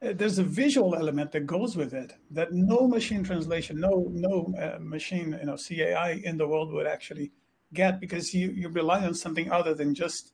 Uh, 0.01 0.13
there's 0.13 0.39
a 0.39 0.43
visual 0.43 0.95
element 0.95 1.31
that 1.31 1.45
goes 1.45 1.75
with 1.75 1.93
it 1.93 2.13
that 2.31 2.51
no 2.51 2.87
machine 2.87 3.23
translation, 3.23 3.79
no 3.79 4.07
no 4.11 4.53
uh, 4.57 4.77
machine, 4.79 5.37
you 5.39 5.45
know, 5.45 5.57
CAI 5.57 6.21
in 6.23 6.37
the 6.37 6.47
world 6.47 6.71
would 6.73 6.87
actually 6.87 7.31
get 7.73 7.99
because 7.99 8.33
you, 8.33 8.49
you 8.49 8.69
rely 8.69 9.05
on 9.05 9.13
something 9.13 9.51
other 9.51 9.73
than 9.75 9.93
just 9.93 10.33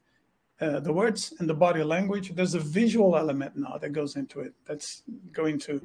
uh, 0.62 0.80
the 0.80 0.93
words 0.93 1.34
and 1.39 1.50
the 1.50 1.54
body 1.54 1.84
language. 1.84 2.34
There's 2.34 2.54
a 2.54 2.60
visual 2.60 3.17
element 3.17 3.58
now 3.58 3.78
that 3.82 3.91
goes 3.91 4.15
into 4.15 4.39
it 4.39 4.54
that's 4.65 5.04
going 5.34 5.60
to 5.60 5.82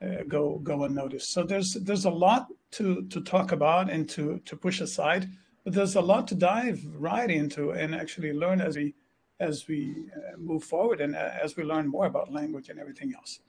uh, 0.00 0.22
go 0.26 0.58
go 0.58 0.84
unnoticed. 0.84 1.32
So 1.32 1.42
there's 1.42 1.76
there's 1.82 2.06
a 2.06 2.10
lot 2.10 2.46
to 2.72 3.02
to 3.12 3.20
talk 3.20 3.52
about 3.52 3.90
and 3.90 4.08
to 4.10 4.40
to 4.46 4.56
push 4.56 4.80
aside, 4.80 5.28
but 5.64 5.74
there's 5.74 5.96
a 5.96 6.00
lot 6.00 6.26
to 6.28 6.34
dive 6.34 6.80
right 6.96 7.30
into 7.30 7.72
and 7.72 7.94
actually 7.94 8.32
learn 8.32 8.60
as 8.60 8.76
we 8.76 8.94
as 9.40 9.68
we 9.68 9.94
uh, 10.16 10.36
move 10.38 10.64
forward 10.64 11.00
and 11.00 11.14
uh, 11.14 11.30
as 11.42 11.56
we 11.56 11.64
learn 11.64 11.86
more 11.88 12.06
about 12.06 12.32
language 12.32 12.68
and 12.68 12.78
everything 12.78 13.12
else. 13.14 13.40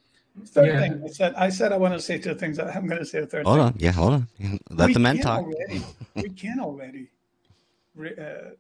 Third 0.46 0.68
yeah. 0.68 0.80
thing 0.80 1.02
I 1.04 1.08
said, 1.08 1.34
I 1.36 1.50
said 1.50 1.72
I 1.72 1.78
want 1.78 1.94
to 1.96 2.00
say 2.00 2.20
two 2.20 2.36
things. 2.36 2.60
I'm 2.60 2.88
going 2.88 3.00
to 3.00 3.06
say 3.06 3.20
a 3.20 3.26
third. 3.26 3.46
Hold 3.46 3.58
thing. 3.58 3.66
on, 3.66 3.76
yeah, 3.78 3.92
hold 3.92 4.14
on. 4.14 4.28
Let 4.70 4.88
we 4.88 4.94
the 4.94 5.00
men 5.00 5.20
talk. 5.20 5.44
Already, 5.44 5.82
we 6.16 6.30
can 6.30 6.60
already 6.60 7.08
re, 7.96 8.14
uh, 8.16 8.52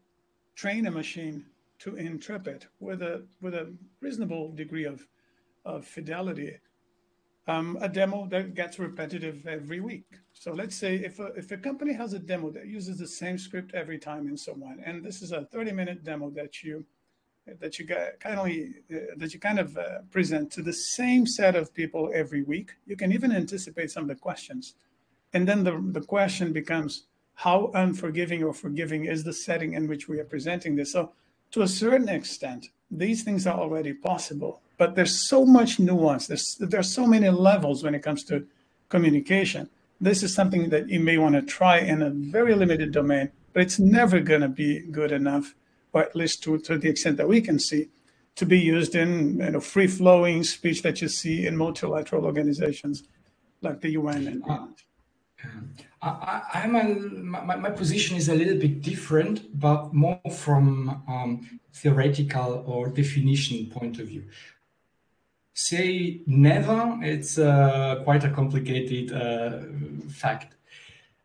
train 0.55 0.87
a 0.87 0.91
machine 0.91 1.45
to 1.79 1.95
interpret 1.95 2.65
with 2.79 3.03
a 3.03 3.25
with 3.41 3.53
a 3.53 3.71
reasonable 4.01 4.51
degree 4.53 4.85
of 4.85 5.05
of 5.65 5.85
fidelity 5.85 6.57
um, 7.47 7.77
a 7.81 7.87
demo 7.87 8.27
that 8.27 8.55
gets 8.55 8.77
repetitive 8.77 9.47
every 9.47 9.79
week. 9.79 10.05
So 10.33 10.51
let's 10.51 10.75
say 10.75 10.95
if 10.95 11.19
a, 11.19 11.27
if 11.27 11.51
a 11.51 11.57
company 11.57 11.93
has 11.93 12.13
a 12.13 12.19
demo 12.19 12.49
that 12.51 12.67
uses 12.67 12.99
the 12.99 13.07
same 13.07 13.37
script 13.37 13.73
every 13.73 13.97
time 13.97 14.27
and 14.27 14.39
so 14.39 14.53
on, 14.53 14.81
and 14.85 15.03
this 15.03 15.21
is 15.21 15.31
a 15.31 15.45
30 15.45 15.71
minute 15.71 16.03
demo 16.03 16.29
that 16.31 16.63
you 16.63 16.85
that 17.59 17.79
you 17.79 17.85
get 17.85 18.19
kind 18.19 18.39
of 18.39 18.45
uh, 18.45 19.13
that 19.17 19.33
you 19.33 19.39
kind 19.39 19.59
of 19.59 19.77
uh, 19.77 19.99
present 20.11 20.51
to 20.51 20.61
the 20.61 20.73
same 20.73 21.25
set 21.25 21.55
of 21.55 21.73
people 21.73 22.11
every 22.13 22.43
week, 22.43 22.73
you 22.85 22.95
can 22.95 23.11
even 23.11 23.31
anticipate 23.31 23.91
some 23.91 24.03
of 24.03 24.09
the 24.09 24.15
questions, 24.15 24.75
and 25.33 25.47
then 25.47 25.63
the 25.63 25.79
the 25.91 26.01
question 26.01 26.53
becomes 26.53 27.03
how 27.35 27.71
unforgiving 27.73 28.43
or 28.43 28.53
forgiving 28.53 29.05
is 29.05 29.23
the 29.23 29.33
setting 29.33 29.73
in 29.73 29.87
which 29.87 30.07
we 30.07 30.19
are 30.19 30.23
presenting 30.25 30.75
this. 30.75 30.93
So 30.93 31.11
to 31.51 31.61
a 31.61 31.67
certain 31.67 32.09
extent, 32.09 32.69
these 32.89 33.23
things 33.23 33.45
are 33.45 33.59
already 33.59 33.93
possible, 33.93 34.61
but 34.77 34.95
there's 34.95 35.27
so 35.27 35.45
much 35.45 35.79
nuance. 35.79 36.27
There's 36.27 36.57
there's 36.59 36.93
so 36.93 37.05
many 37.05 37.29
levels 37.29 37.83
when 37.83 37.95
it 37.95 38.03
comes 38.03 38.23
to 38.25 38.45
communication. 38.89 39.69
This 39.99 40.23
is 40.23 40.33
something 40.33 40.69
that 40.69 40.89
you 40.89 40.99
may 40.99 41.17
want 41.17 41.35
to 41.35 41.41
try 41.41 41.79
in 41.79 42.01
a 42.01 42.09
very 42.09 42.55
limited 42.55 42.91
domain, 42.91 43.31
but 43.53 43.63
it's 43.63 43.79
never 43.79 44.19
going 44.19 44.41
to 44.41 44.47
be 44.47 44.79
good 44.79 45.11
enough, 45.11 45.55
or 45.97 46.03
at 46.03 46.15
least 46.15 46.43
to, 46.43 46.59
to 46.59 46.77
the 46.77 46.89
extent 46.89 47.17
that 47.17 47.27
we 47.27 47.41
can 47.41 47.57
see, 47.57 47.89
to 48.35 48.45
be 48.45 48.59
used 48.59 48.93
in 48.95 49.39
you 49.39 49.49
know, 49.49 49.59
free 49.59 49.87
flowing 49.87 50.43
speech 50.43 50.83
that 50.83 51.01
you 51.01 51.07
see 51.07 51.47
in 51.47 51.57
multilateral 51.57 52.23
organizations 52.23 53.03
like 53.61 53.81
the 53.81 53.91
UN 53.91 54.27
and 54.27 54.43
beyond. 54.43 54.75
I, 56.01 56.41
I'm 56.53 56.75
a, 56.75 56.83
my, 57.47 57.55
my, 57.55 57.71
position 57.71 58.15
is 58.15 58.29
a 58.29 58.35
little 58.35 58.57
bit 58.57 58.81
different, 58.81 59.59
but 59.59 59.91
more 59.93 60.21
from 60.31 61.01
um, 61.07 61.59
theoretical 61.73 62.63
or 62.67 62.89
definition 62.89 63.67
point 63.71 63.99
of 63.99 64.07
view. 64.07 64.25
Say 65.55 66.21
never, 66.27 66.99
it's 67.01 67.39
uh, 67.39 68.01
quite 68.03 68.23
a 68.23 68.29
complicated 68.29 69.11
uh, 69.11 70.09
fact. 70.09 70.55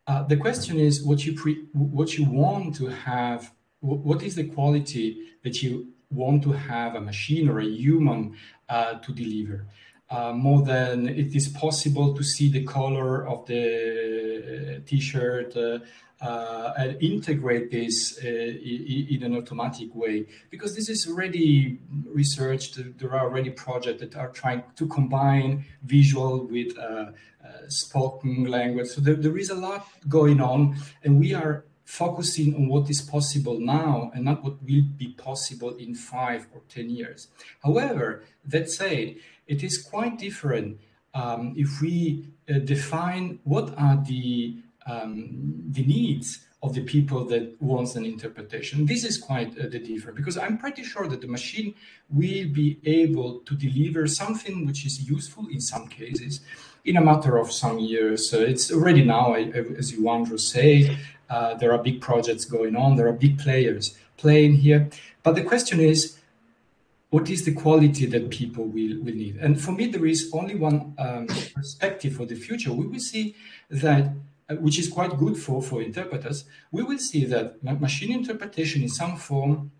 Uh, 0.07 0.23
the 0.23 0.37
question 0.37 0.79
is 0.79 1.03
what 1.03 1.23
you 1.25 1.33
pre- 1.33 1.65
what 1.73 2.17
you 2.17 2.25
want 2.25 2.75
to 2.77 2.87
have. 2.87 3.51
What 3.83 4.23
is 4.23 4.35
the 4.35 4.47
quality 4.47 5.07
that 5.43 5.61
you 5.61 5.93
want 6.09 6.43
to 6.43 6.51
have 6.53 6.95
a 6.95 7.01
machine 7.01 7.49
or 7.49 7.59
a 7.59 7.65
human 7.65 8.37
uh, 8.69 8.93
to 8.99 9.11
deliver? 9.11 9.67
uh, 10.13 10.31
more 10.31 10.61
than 10.61 11.07
it 11.07 11.35
is 11.35 11.47
possible 11.47 12.13
to 12.13 12.23
see 12.23 12.49
the 12.49 12.63
color 12.63 13.27
of 13.27 13.45
the 13.47 14.81
t-shirt 14.85 15.55
uh, 15.57 15.79
uh, 16.21 16.73
and 16.77 17.01
integrate 17.01 17.71
this 17.71 18.17
uh, 18.23 18.27
in 18.27 19.23
an 19.23 19.35
automatic 19.35 19.93
way 19.93 20.25
because 20.49 20.75
this 20.75 20.87
is 20.87 21.07
already 21.07 21.79
researched 22.05 22.79
there 22.99 23.13
are 23.13 23.27
already 23.27 23.49
projects 23.49 23.99
that 24.01 24.15
are 24.15 24.29
trying 24.29 24.63
to 24.75 24.87
combine 24.87 25.65
visual 25.83 26.47
with 26.47 26.77
uh, 26.77 26.83
uh, 26.83 27.11
spoken 27.67 28.45
language 28.45 28.87
so 28.87 29.01
there, 29.01 29.15
there 29.15 29.37
is 29.37 29.49
a 29.49 29.55
lot 29.55 29.87
going 30.07 30.39
on 30.39 30.77
and 31.03 31.19
we 31.19 31.33
are 31.33 31.65
focusing 31.85 32.55
on 32.55 32.67
what 32.67 32.89
is 32.89 33.01
possible 33.01 33.59
now 33.59 34.11
and 34.13 34.25
not 34.25 34.43
what 34.43 34.61
will 34.63 34.83
be 34.97 35.09
possible 35.17 35.75
in 35.77 35.95
five 35.95 36.47
or 36.53 36.61
10 36.69 36.89
years. 36.89 37.27
However, 37.63 38.23
that 38.45 38.69
said, 38.69 39.15
it 39.47 39.63
is 39.63 39.81
quite 39.81 40.17
different 40.17 40.79
um, 41.13 41.53
if 41.55 41.81
we 41.81 42.25
uh, 42.49 42.59
define 42.59 43.39
what 43.43 43.77
are 43.77 44.01
the, 44.05 44.57
um, 44.85 45.63
the 45.69 45.83
needs 45.83 46.39
of 46.63 46.73
the 46.73 46.81
people 46.81 47.25
that 47.25 47.61
wants 47.61 47.95
an 47.95 48.05
interpretation. 48.05 48.85
This 48.85 49.03
is 49.03 49.17
quite 49.17 49.49
uh, 49.59 49.67
the 49.67 49.79
difference 49.79 50.15
because 50.15 50.37
I'm 50.37 50.57
pretty 50.57 50.83
sure 50.83 51.07
that 51.07 51.19
the 51.19 51.27
machine 51.27 51.75
will 52.09 52.47
be 52.47 52.79
able 52.85 53.39
to 53.39 53.53
deliver 53.53 54.07
something 54.07 54.65
which 54.65 54.85
is 54.85 55.07
useful 55.07 55.47
in 55.51 55.59
some 55.59 55.87
cases 55.87 56.39
in 56.85 56.95
a 56.97 57.01
matter 57.01 57.37
of 57.37 57.51
some 57.51 57.79
years. 57.79 58.29
So 58.29 58.39
it's 58.39 58.71
already 58.71 59.03
now, 59.03 59.33
as 59.33 59.91
you 59.91 60.09
Andrew 60.09 60.37
said, 60.37 60.97
uh, 61.33 61.55
there 61.55 61.71
are 61.73 61.81
big 61.89 61.99
projects 61.99 62.45
going 62.45 62.75
on. 62.75 62.95
There 62.95 63.07
are 63.07 63.17
big 63.27 63.39
players 63.39 63.97
playing 64.17 64.53
here. 64.57 64.89
But 65.23 65.33
the 65.33 65.43
question 65.43 65.79
is, 65.79 66.17
what 67.09 67.29
is 67.29 67.43
the 67.45 67.53
quality 67.53 68.05
that 68.05 68.29
people 68.29 68.65
will, 68.65 68.95
will 69.03 69.17
need? 69.23 69.37
And 69.37 69.59
for 69.59 69.71
me, 69.71 69.87
there 69.87 70.05
is 70.05 70.29
only 70.31 70.55
one 70.55 70.93
um, 70.99 71.25
perspective 71.55 72.15
for 72.17 72.25
the 72.25 72.35
future. 72.35 72.71
We 72.71 72.85
will 72.85 72.99
see 72.99 73.35
that, 73.69 74.13
uh, 74.49 74.55
which 74.65 74.77
is 74.77 74.87
quite 74.89 75.17
good 75.17 75.35
for, 75.37 75.61
for 75.61 75.81
interpreters, 75.81 76.45
we 76.71 76.83
will 76.83 76.99
see 76.99 77.25
that 77.25 77.63
machine 77.63 78.11
interpretation 78.11 78.83
in 78.83 78.89
some 78.89 79.15
form, 79.17 79.71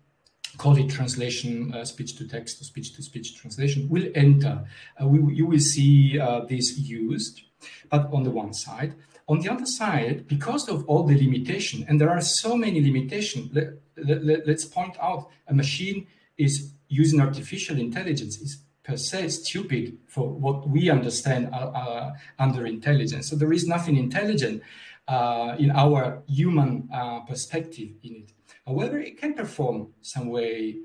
call 0.56 0.76
it 0.76 0.88
translation, 0.90 1.72
uh, 1.72 1.84
speech 1.84 2.16
to 2.16 2.26
text 2.26 2.60
or 2.60 2.64
speech 2.64 2.94
to 2.96 3.02
speech 3.02 3.36
translation, 3.40 3.88
will 3.88 4.08
enter. 4.16 4.54
Uh, 5.00 5.06
we, 5.06 5.34
you 5.34 5.46
will 5.46 5.64
see 5.74 6.18
uh, 6.18 6.40
this 6.40 6.78
used, 6.78 7.42
but 7.90 8.12
on 8.12 8.24
the 8.24 8.30
one 8.30 8.52
side. 8.52 8.94
On 9.26 9.40
the 9.40 9.50
other 9.50 9.66
side, 9.66 10.26
because 10.28 10.68
of 10.68 10.84
all 10.86 11.04
the 11.04 11.16
limitation, 11.16 11.84
and 11.88 12.00
there 12.00 12.10
are 12.10 12.20
so 12.20 12.56
many 12.56 12.82
limitations, 12.82 13.50
let, 13.54 13.68
let, 13.96 14.46
let's 14.46 14.64
point 14.64 14.96
out 15.00 15.30
a 15.48 15.54
machine 15.54 16.06
is 16.36 16.72
using 16.88 17.20
artificial 17.20 17.78
intelligence 17.78 18.38
is 18.38 18.58
per 18.82 18.96
se 18.96 19.28
stupid 19.28 19.96
for 20.06 20.28
what 20.28 20.68
we 20.68 20.90
understand 20.90 21.48
uh, 21.52 21.56
uh, 21.56 22.12
under 22.38 22.66
intelligence. 22.66 23.28
So 23.30 23.36
there 23.36 23.52
is 23.52 23.66
nothing 23.66 23.96
intelligent 23.96 24.62
uh, 25.08 25.56
in 25.58 25.70
our 25.70 26.22
human 26.26 26.88
uh, 26.92 27.20
perspective 27.20 27.90
in 28.02 28.16
it. 28.16 28.32
However, 28.66 28.98
it 28.98 29.18
can 29.18 29.34
perform 29.34 29.94
some 30.02 30.28
way 30.28 30.78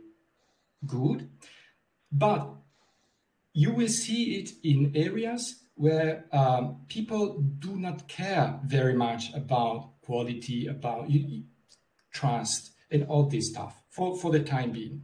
good, 0.86 1.30
but 2.12 2.50
you 3.54 3.74
will 3.74 3.90
see 3.90 4.36
it 4.40 4.52
in 4.64 4.94
areas 4.96 5.56
where 5.80 6.26
um, 6.34 6.76
people 6.90 7.40
do 7.60 7.80
not 7.80 8.06
care 8.10 8.60
very 8.66 8.94
much 8.94 9.34
about 9.34 9.92
quality, 10.02 10.68
about 10.68 11.08
trust, 12.12 12.72
and 12.92 13.06
all 13.06 13.24
this 13.24 13.48
stuff 13.52 13.82
for, 13.90 14.18
for 14.18 14.30
the 14.30 14.42
time 14.42 14.72
being. 14.74 15.02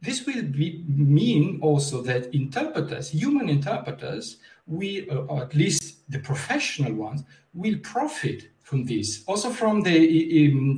This 0.00 0.24
will 0.24 0.44
be, 0.44 0.82
mean 0.88 1.58
also 1.60 2.00
that 2.02 2.34
interpreters, 2.34 3.10
human 3.10 3.50
interpreters, 3.50 4.38
we, 4.66 5.10
uh, 5.10 5.16
or 5.16 5.42
at 5.42 5.54
least 5.54 6.10
the 6.10 6.20
professional 6.20 6.94
ones, 6.94 7.24
will 7.52 7.78
profit 7.82 8.48
from 8.62 8.86
this. 8.86 9.22
Also 9.26 9.50
from 9.50 9.82
the, 9.82 9.98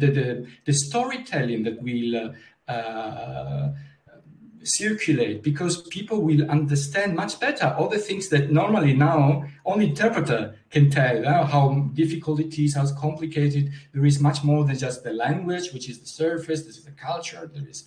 the, 0.00 0.10
the, 0.10 0.46
the 0.64 0.72
storytelling 0.72 1.62
that 1.62 1.80
will 1.80 2.32
uh, 2.66 2.72
uh, 2.72 3.74
circulate 4.64 5.42
because 5.42 5.82
people 5.88 6.22
will 6.22 6.48
understand 6.50 7.14
much 7.14 7.38
better 7.40 7.74
all 7.78 7.88
the 7.88 7.98
things 7.98 8.28
that 8.28 8.50
normally 8.50 8.94
now 8.94 9.44
only 9.64 9.88
interpreter 9.90 10.54
can 10.70 10.90
tell 10.90 11.26
uh, 11.26 11.44
how 11.44 11.90
difficult 11.94 12.40
it 12.40 12.58
is 12.58 12.74
how 12.74 12.86
complicated. 12.94 13.72
There 13.92 14.04
is 14.04 14.20
much 14.20 14.42
more 14.44 14.64
than 14.64 14.78
just 14.78 15.04
the 15.04 15.12
language 15.12 15.72
which 15.72 15.88
is 15.88 16.00
the 16.00 16.06
surface 16.06 16.62
this 16.64 16.78
is 16.78 16.84
the 16.84 16.92
culture 16.92 17.50
there 17.52 17.68
is 17.68 17.84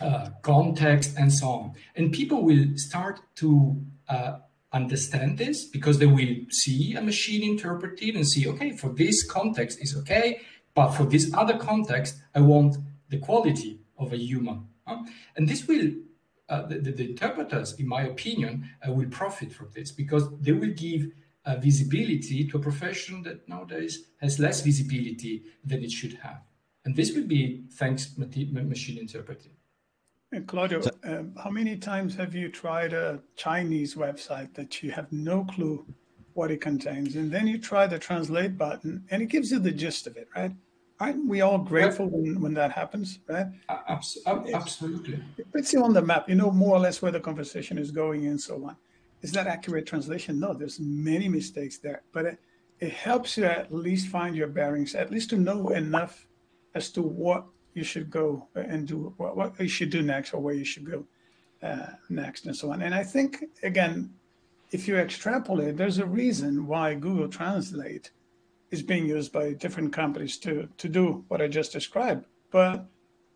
uh, 0.00 0.30
context 0.42 1.14
and 1.16 1.32
so 1.32 1.48
on. 1.48 1.72
And 1.94 2.12
people 2.12 2.42
will 2.42 2.66
start 2.76 3.20
to 3.36 3.80
uh, 4.08 4.38
understand 4.74 5.38
this 5.38 5.64
because 5.64 5.98
they 5.98 6.06
will 6.06 6.34
see 6.50 6.94
a 6.94 7.00
machine 7.00 7.48
interpreted 7.48 8.16
and 8.16 8.26
see 8.26 8.48
okay 8.48 8.72
for 8.72 8.88
this 8.88 9.24
context 9.24 9.78
is 9.80 9.96
okay 9.96 10.40
but 10.74 10.90
for 10.90 11.04
this 11.04 11.32
other 11.32 11.56
context 11.56 12.16
i 12.34 12.40
want 12.40 12.76
the 13.08 13.18
quality 13.18 13.78
of 13.96 14.12
a 14.12 14.16
human 14.16 14.66
and 15.36 15.48
this 15.48 15.66
will, 15.66 15.92
uh, 16.48 16.62
the, 16.66 16.78
the, 16.78 17.10
interpreters, 17.10 17.74
in 17.74 17.88
my 17.88 18.02
opinion, 18.02 18.68
uh, 18.86 18.92
will 18.92 19.08
profit 19.08 19.52
from 19.52 19.70
this 19.74 19.90
because 19.90 20.28
they 20.40 20.52
will 20.52 20.72
give 20.72 21.10
uh, 21.46 21.56
visibility 21.56 22.46
to 22.48 22.56
a 22.56 22.60
profession 22.60 23.22
that 23.22 23.48
nowadays 23.48 24.06
has 24.20 24.38
less 24.38 24.60
visibility 24.60 25.42
than 25.64 25.82
it 25.82 25.90
should 25.90 26.14
have. 26.14 26.42
And 26.84 26.94
this 26.94 27.14
will 27.14 27.26
be 27.26 27.64
thanks 27.72 28.16
machine 28.18 28.98
interpreting. 28.98 29.52
And 30.32 30.46
Claudio, 30.46 30.80
so, 30.80 30.90
um, 31.04 31.34
how 31.42 31.50
many 31.50 31.76
times 31.76 32.14
have 32.16 32.34
you 32.34 32.48
tried 32.48 32.92
a 32.92 33.20
Chinese 33.36 33.94
website 33.94 34.52
that 34.54 34.82
you 34.82 34.90
have 34.90 35.10
no 35.12 35.44
clue 35.44 35.86
what 36.34 36.50
it 36.50 36.60
contains? 36.60 37.14
And 37.14 37.30
then 37.30 37.46
you 37.46 37.56
try 37.56 37.86
the 37.86 37.98
translate 37.98 38.58
button 38.58 39.04
and 39.10 39.22
it 39.22 39.26
gives 39.26 39.52
you 39.52 39.60
the 39.60 39.70
gist 39.70 40.06
of 40.06 40.16
it, 40.16 40.28
right? 40.34 40.52
Aren't 41.00 41.26
we 41.26 41.40
all 41.40 41.58
grateful 41.58 42.06
when, 42.06 42.40
when 42.40 42.54
that 42.54 42.72
happens, 42.72 43.18
right? 43.28 43.46
Absolutely. 43.88 45.20
It 45.36 45.50
puts 45.52 45.72
you 45.72 45.82
on 45.82 45.92
the 45.92 46.02
map. 46.02 46.28
You 46.28 46.34
know 46.34 46.50
more 46.50 46.76
or 46.76 46.80
less 46.80 47.02
where 47.02 47.12
the 47.12 47.20
conversation 47.20 47.78
is 47.78 47.90
going 47.90 48.26
and 48.26 48.40
so 48.40 48.64
on. 48.64 48.76
Is 49.22 49.32
that 49.32 49.46
accurate 49.46 49.86
translation? 49.86 50.38
No, 50.38 50.52
there's 50.52 50.78
many 50.80 51.28
mistakes 51.28 51.78
there, 51.78 52.02
but 52.12 52.26
it, 52.26 52.38
it 52.80 52.92
helps 52.92 53.36
you 53.36 53.44
at 53.44 53.72
least 53.72 54.08
find 54.08 54.36
your 54.36 54.48
bearings, 54.48 54.94
at 54.94 55.10
least 55.10 55.30
to 55.30 55.36
know 55.36 55.70
enough 55.70 56.26
as 56.74 56.90
to 56.90 57.02
what 57.02 57.46
you 57.72 57.82
should 57.84 58.10
go 58.10 58.48
and 58.54 58.86
do, 58.86 59.14
what, 59.16 59.36
what 59.36 59.58
you 59.58 59.68
should 59.68 59.90
do 59.90 60.02
next, 60.02 60.34
or 60.34 60.40
where 60.40 60.54
you 60.54 60.64
should 60.64 60.84
go 60.88 61.04
uh, 61.62 61.86
next, 62.10 62.46
and 62.46 62.54
so 62.54 62.70
on. 62.70 62.82
And 62.82 62.94
I 62.94 63.02
think 63.02 63.44
again, 63.62 64.12
if 64.72 64.86
you 64.86 64.96
extrapolate, 64.96 65.76
there's 65.76 65.98
a 65.98 66.06
reason 66.06 66.66
why 66.66 66.94
Google 66.94 67.28
Translate 67.28 68.10
is 68.74 68.82
being 68.82 69.06
used 69.18 69.32
by 69.32 69.46
different 69.64 69.90
companies 69.92 70.36
to, 70.44 70.68
to 70.82 70.88
do 70.88 71.24
what 71.28 71.40
I 71.40 71.48
just 71.48 71.72
described. 71.72 72.22
But 72.50 72.86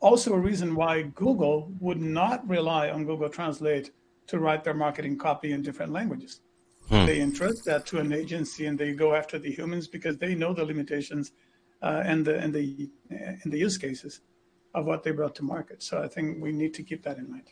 also 0.01 0.35
a 0.35 0.45
reason 0.51 0.75
why 0.75 0.95
Google 1.25 1.73
would 1.81 2.01
not 2.01 2.47
rely 2.57 2.91
on 2.91 3.07
Google 3.11 3.29
Translate 3.29 3.91
to 4.31 4.39
write 4.39 4.63
their 4.65 4.75
marketing 4.75 5.17
copy 5.17 5.53
in 5.53 5.63
different 5.63 5.93
languages. 5.93 6.41
Hmm. 6.89 7.07
They 7.07 7.21
entrust 7.21 7.65
that 7.65 7.87
to 7.87 7.99
an 7.99 8.13
agency 8.13 8.67
and 8.67 8.79
they 8.79 8.93
go 8.93 9.15
after 9.15 9.39
the 9.39 9.51
humans 9.51 9.87
because 9.97 10.17
they 10.19 10.35
know 10.35 10.53
the 10.55 10.65
limitations 10.65 11.33
uh, 11.83 12.03
and 12.05 12.25
the 12.27 12.37
and 12.45 12.53
the 12.53 12.91
and 13.11 13.53
the 13.53 13.59
use 13.59 13.79
cases 13.79 14.21
of 14.75 14.87
what 14.87 15.03
they 15.03 15.13
brought 15.19 15.35
to 15.37 15.45
market. 15.45 15.83
So 15.83 16.03
I 16.03 16.09
think 16.09 16.43
we 16.43 16.53
need 16.53 16.73
to 16.75 16.83
keep 16.83 17.03
that 17.05 17.19
in 17.19 17.31
mind. 17.31 17.49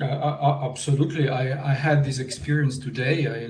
Uh, 0.00 0.04
uh, 0.04 0.38
uh, 0.40 0.68
absolutely. 0.70 1.28
I, 1.28 1.70
I 1.70 1.74
had 1.74 2.04
this 2.04 2.20
experience 2.20 2.78
today. 2.78 3.26
I 3.26 3.48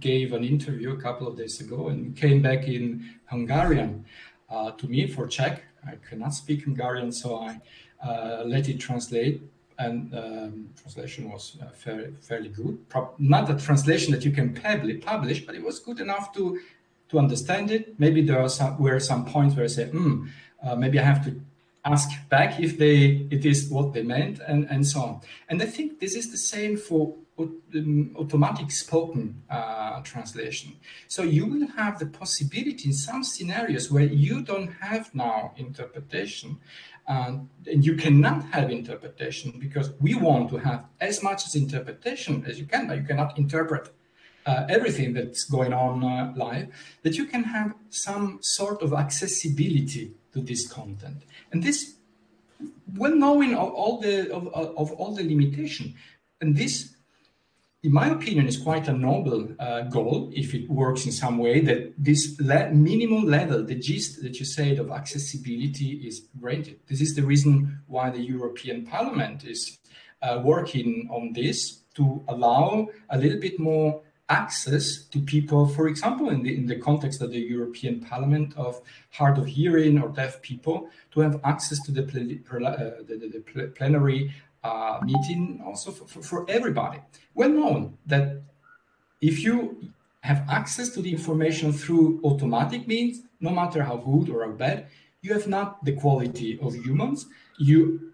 gave 0.00 0.32
an 0.32 0.42
interview 0.42 0.92
a 0.92 0.96
couple 0.96 1.28
of 1.28 1.36
days 1.36 1.60
ago 1.60 1.88
and 1.88 2.16
came 2.16 2.40
back 2.40 2.66
in 2.66 3.04
Hungarian 3.26 4.06
uh, 4.48 4.70
to 4.72 4.88
me 4.88 5.06
for 5.06 5.26
Czech. 5.26 5.62
I 5.86 5.96
cannot 6.08 6.32
speak 6.32 6.62
Hungarian, 6.62 7.12
so 7.12 7.36
I 7.36 7.60
uh, 8.02 8.44
let 8.46 8.68
it 8.68 8.80
translate. 8.80 9.42
And 9.78 10.14
um, 10.14 10.70
translation 10.80 11.30
was 11.30 11.58
uh, 11.60 11.66
fairly, 11.74 12.14
fairly 12.20 12.48
good. 12.48 12.88
Pro- 12.88 13.12
not 13.18 13.50
a 13.50 13.56
translation 13.56 14.12
that 14.12 14.24
you 14.24 14.30
can 14.30 14.54
publish, 14.54 15.44
but 15.44 15.54
it 15.54 15.62
was 15.62 15.80
good 15.80 16.00
enough 16.00 16.32
to 16.34 16.60
to 17.10 17.18
understand 17.18 17.70
it. 17.70 18.00
Maybe 18.00 18.22
there 18.22 18.40
are 18.40 18.48
some 18.48 18.78
were 18.78 18.98
some 19.00 19.26
points 19.26 19.54
where 19.54 19.64
I 19.64 19.68
said, 19.68 19.92
mm, 19.92 20.28
maybe 20.78 20.98
I 20.98 21.02
have 21.02 21.22
to 21.24 21.38
ask 21.84 22.08
back 22.28 22.60
if 22.60 22.78
they 22.78 23.26
it 23.30 23.44
is 23.44 23.68
what 23.68 23.92
they 23.92 24.02
meant 24.02 24.40
and 24.46 24.66
and 24.70 24.86
so 24.86 25.00
on. 25.00 25.20
And 25.48 25.62
i 25.62 25.66
think 25.66 26.00
this 26.00 26.14
is 26.14 26.30
the 26.30 26.38
same 26.38 26.76
for 26.76 27.14
um, 27.38 28.14
automatic 28.16 28.70
spoken 28.70 29.42
uh, 29.50 30.00
translation. 30.02 30.76
So 31.08 31.22
you 31.22 31.46
will 31.46 31.66
have 31.76 31.98
the 31.98 32.06
possibility 32.06 32.84
in 32.86 32.92
some 32.92 33.24
scenarios 33.24 33.90
where 33.90 34.04
you 34.04 34.42
don't 34.42 34.72
have 34.80 35.12
now 35.14 35.52
interpretation 35.56 36.58
and 37.06 37.48
you 37.66 37.96
cannot 37.96 38.44
have 38.44 38.70
interpretation 38.70 39.54
because 39.58 39.92
we 40.00 40.14
want 40.14 40.48
to 40.50 40.56
have 40.56 40.86
as 41.00 41.22
much 41.22 41.46
as 41.46 41.54
interpretation 41.54 42.44
as 42.46 42.58
you 42.58 42.66
can 42.66 42.86
but 42.86 42.96
you 42.96 43.04
cannot 43.04 43.36
interpret 43.36 43.92
uh, 44.46 44.64
everything 44.68 45.12
that's 45.12 45.44
going 45.44 45.72
on 45.72 46.02
uh, 46.02 46.32
live 46.36 46.68
that 47.02 47.16
you 47.16 47.26
can 47.26 47.44
have 47.44 47.74
some 47.90 48.38
sort 48.40 48.82
of 48.82 48.92
accessibility 48.92 50.12
to 50.34 50.40
this 50.40 50.66
content. 50.68 51.22
And 51.52 51.62
this, 51.62 51.96
well 52.94 53.14
knowing 53.14 53.54
of 53.54 53.70
all 53.72 54.00
the 54.00 54.30
of, 54.32 54.48
of 54.48 54.92
all 54.92 55.14
the 55.14 55.22
limitation, 55.22 55.94
and 56.40 56.56
this, 56.56 56.94
in 57.82 57.92
my 57.92 58.08
opinion, 58.10 58.46
is 58.46 58.58
quite 58.58 58.88
a 58.88 58.92
noble 58.92 59.48
uh, 59.58 59.82
goal 59.82 60.30
if 60.34 60.54
it 60.54 60.68
works 60.68 61.06
in 61.06 61.12
some 61.12 61.38
way. 61.38 61.60
That 61.60 61.94
this 61.96 62.38
le- 62.40 62.70
minimum 62.70 63.24
level, 63.24 63.64
the 63.64 63.74
gist 63.74 64.22
that 64.22 64.38
you 64.38 64.44
said 64.44 64.78
of 64.78 64.90
accessibility, 64.90 66.02
is 66.06 66.26
granted. 66.38 66.80
This 66.88 67.00
is 67.00 67.14
the 67.14 67.22
reason 67.22 67.80
why 67.86 68.10
the 68.10 68.22
European 68.22 68.84
Parliament 68.84 69.44
is 69.44 69.78
uh, 70.20 70.40
working 70.44 71.08
on 71.10 71.32
this 71.32 71.80
to 71.94 72.24
allow 72.28 72.88
a 73.08 73.18
little 73.18 73.38
bit 73.38 73.58
more 73.60 74.02
access 74.42 74.86
to 75.12 75.18
people, 75.34 75.62
for 75.76 75.84
example, 75.92 76.26
in 76.34 76.42
the, 76.42 76.52
in 76.58 76.66
the 76.66 76.78
context 76.88 77.22
of 77.22 77.30
the 77.30 77.38
European 77.56 77.94
Parliament 78.00 78.48
of 78.56 78.72
hard 79.18 79.36
of 79.38 79.46
hearing 79.46 79.94
or 80.02 80.08
deaf 80.08 80.32
people, 80.42 80.76
to 81.12 81.20
have 81.20 81.40
access 81.44 81.78
to 81.86 81.90
the, 81.92 82.02
uh, 82.02 83.02
the, 83.08 83.16
the 83.34 83.72
plenary 83.78 84.20
uh, 84.64 84.98
meeting 85.10 85.62
also 85.66 85.90
for, 85.90 86.06
for, 86.12 86.22
for 86.22 86.40
everybody. 86.48 86.98
Well 87.34 87.50
known 87.60 87.98
that 88.06 88.26
if 89.20 89.34
you 89.44 89.56
have 90.20 90.40
access 90.48 90.88
to 90.94 91.00
the 91.02 91.12
information 91.12 91.72
through 91.72 92.20
automatic 92.24 92.88
means, 92.88 93.22
no 93.40 93.50
matter 93.50 93.82
how 93.82 93.96
good 93.96 94.30
or 94.30 94.44
how 94.44 94.52
bad, 94.52 94.86
you 95.20 95.32
have 95.32 95.46
not 95.46 95.84
the 95.84 95.92
quality 95.92 96.58
of 96.60 96.74
humans. 96.74 97.26
You 97.58 98.13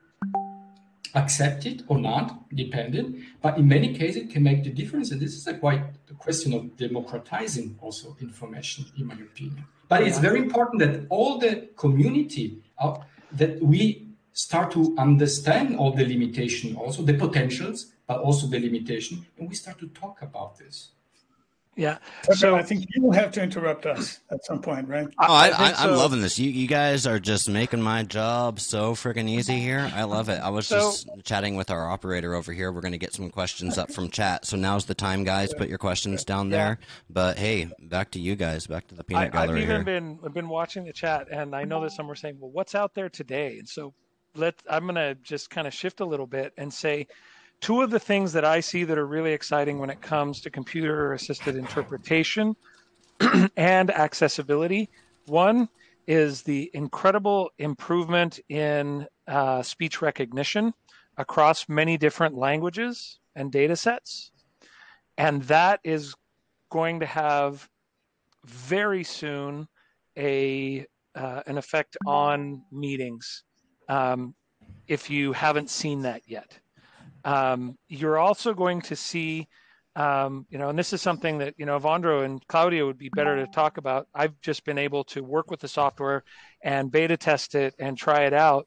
accept 1.14 1.66
it 1.66 1.82
or 1.88 1.98
not, 1.98 2.54
dependent. 2.54 3.16
But 3.42 3.58
in 3.58 3.68
many 3.68 3.94
cases, 3.94 4.22
it 4.24 4.30
can 4.30 4.42
make 4.42 4.64
the 4.64 4.70
difference. 4.70 5.10
And 5.10 5.20
this 5.20 5.34
is 5.34 5.46
a 5.46 5.54
quite 5.54 5.82
a 6.10 6.14
question 6.14 6.52
of 6.52 6.76
democratizing 6.76 7.78
also 7.80 8.16
information, 8.20 8.86
in 8.98 9.06
my 9.06 9.14
opinion. 9.14 9.64
But 9.88 10.02
it's 10.02 10.18
very 10.18 10.38
important 10.38 10.80
that 10.80 11.06
all 11.08 11.38
the 11.38 11.68
community 11.76 12.62
uh, 12.78 12.98
that 13.32 13.60
we 13.62 14.08
start 14.32 14.70
to 14.72 14.94
understand 14.96 15.76
all 15.76 15.92
the 15.92 16.06
limitation, 16.06 16.76
also 16.76 17.02
the 17.02 17.14
potentials, 17.14 17.92
but 18.06 18.20
also 18.20 18.46
the 18.46 18.58
limitation, 18.58 19.26
and 19.36 19.48
we 19.48 19.54
start 19.54 19.78
to 19.78 19.88
talk 19.88 20.22
about 20.22 20.58
this. 20.58 20.90
Yeah. 21.80 21.96
So 22.34 22.56
I 22.56 22.62
think 22.62 22.84
you 22.94 23.02
will 23.02 23.12
have 23.12 23.32
to 23.32 23.42
interrupt 23.42 23.86
us 23.86 24.20
at 24.30 24.44
some 24.44 24.60
point, 24.60 24.86
right? 24.86 25.08
Oh, 25.18 25.32
I, 25.32 25.48
I, 25.48 25.68
am 25.70 25.74
so. 25.76 25.96
loving 25.96 26.20
this. 26.20 26.38
You, 26.38 26.50
you 26.50 26.68
guys 26.68 27.06
are 27.06 27.18
just 27.18 27.48
making 27.48 27.80
my 27.80 28.02
job 28.02 28.60
so 28.60 28.92
freaking 28.92 29.30
easy 29.30 29.58
here. 29.58 29.90
I 29.94 30.04
love 30.04 30.28
it. 30.28 30.42
I 30.42 30.50
was 30.50 30.66
so, 30.66 30.78
just 30.78 31.08
chatting 31.24 31.56
with 31.56 31.70
our 31.70 31.88
operator 31.88 32.34
over 32.34 32.52
here. 32.52 32.70
We're 32.70 32.82
going 32.82 32.92
to 32.92 32.98
get 32.98 33.14
some 33.14 33.30
questions 33.30 33.78
up 33.78 33.90
from 33.90 34.10
chat. 34.10 34.44
So 34.44 34.58
now's 34.58 34.84
the 34.84 34.94
time, 34.94 35.24
guys. 35.24 35.54
Put 35.54 35.70
your 35.70 35.78
questions 35.78 36.22
down 36.22 36.50
there. 36.50 36.76
Yeah. 36.78 36.86
But 37.08 37.38
hey, 37.38 37.70
back 37.78 38.10
to 38.10 38.20
you 38.20 38.36
guys. 38.36 38.66
Back 38.66 38.88
to 38.88 38.94
the 38.94 39.02
peanut 39.02 39.34
I, 39.34 39.46
gallery. 39.46 39.62
I've 39.62 39.70
even 39.70 39.76
here. 39.76 39.84
been 39.84 40.18
I've 40.22 40.34
been 40.34 40.50
watching 40.50 40.84
the 40.84 40.92
chat, 40.92 41.28
and 41.32 41.56
I 41.56 41.64
know 41.64 41.80
that 41.80 41.92
some 41.92 42.06
were 42.08 42.14
saying, 42.14 42.36
"Well, 42.38 42.50
what's 42.50 42.74
out 42.74 42.92
there 42.92 43.08
today?" 43.08 43.58
And 43.58 43.66
so 43.66 43.94
let 44.34 44.54
I'm 44.68 44.82
going 44.82 44.96
to 44.96 45.14
just 45.22 45.48
kind 45.48 45.66
of 45.66 45.72
shift 45.72 46.00
a 46.00 46.04
little 46.04 46.26
bit 46.26 46.52
and 46.58 46.70
say 46.70 47.06
two 47.60 47.82
of 47.82 47.90
the 47.90 48.00
things 48.00 48.32
that 48.32 48.44
I 48.44 48.60
see 48.60 48.84
that 48.84 48.98
are 48.98 49.06
really 49.06 49.32
exciting 49.32 49.78
when 49.78 49.90
it 49.90 50.00
comes 50.00 50.40
to 50.42 50.50
computer 50.50 51.12
assisted 51.12 51.56
interpretation 51.56 52.56
and 53.56 53.90
accessibility. 53.90 54.88
One 55.26 55.68
is 56.06 56.42
the 56.42 56.70
incredible 56.74 57.50
improvement 57.58 58.40
in 58.48 59.06
uh, 59.28 59.62
speech 59.62 60.02
recognition 60.02 60.72
across 61.18 61.68
many 61.68 61.98
different 61.98 62.34
languages 62.34 63.20
and 63.36 63.52
data 63.52 63.76
sets. 63.76 64.32
And 65.18 65.42
that 65.44 65.80
is 65.84 66.14
going 66.70 67.00
to 67.00 67.06
have 67.06 67.68
very 68.44 69.04
soon 69.04 69.68
a 70.16 70.86
uh, 71.14 71.42
an 71.46 71.58
effect 71.58 71.96
on 72.06 72.62
meetings 72.70 73.44
um, 73.88 74.34
if 74.86 75.10
you 75.10 75.32
haven't 75.32 75.68
seen 75.68 76.02
that 76.02 76.22
yet. 76.26 76.58
Um, 77.24 77.76
you're 77.88 78.18
also 78.18 78.54
going 78.54 78.80
to 78.82 78.96
see, 78.96 79.48
um, 79.96 80.46
you 80.50 80.58
know, 80.58 80.68
and 80.68 80.78
this 80.78 80.92
is 80.92 81.02
something 81.02 81.38
that, 81.38 81.54
you 81.58 81.66
know, 81.66 81.78
Ewandro 81.78 82.24
and 82.24 82.46
Claudio 82.46 82.86
would 82.86 82.98
be 82.98 83.10
better 83.10 83.36
to 83.36 83.46
talk 83.52 83.76
about. 83.76 84.08
I've 84.14 84.40
just 84.40 84.64
been 84.64 84.78
able 84.78 85.04
to 85.04 85.22
work 85.22 85.50
with 85.50 85.60
the 85.60 85.68
software 85.68 86.24
and 86.62 86.90
beta 86.90 87.16
test 87.16 87.54
it 87.54 87.74
and 87.78 87.96
try 87.96 88.22
it 88.22 88.32
out. 88.32 88.66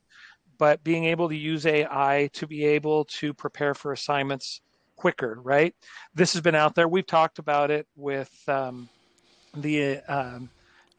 But 0.58 0.84
being 0.84 1.06
able 1.06 1.30
to 1.30 1.36
use 1.36 1.66
AI 1.66 2.30
to 2.34 2.48
be 2.48 2.64
able 2.66 3.06
to 3.06 3.34
prepare 3.34 3.74
for 3.74 3.92
assignments 3.92 4.62
quicker, 4.96 5.40
right? 5.44 5.74
This 6.14 6.34
has 6.34 6.42
been 6.42 6.56
out 6.56 6.76
there. 6.76 6.88
We've 6.88 7.06
talked 7.06 7.40
about 7.40 7.72
it 7.72 7.88
with 7.96 8.32
um, 8.48 8.88
the 9.56 9.98
um, 10.08 10.50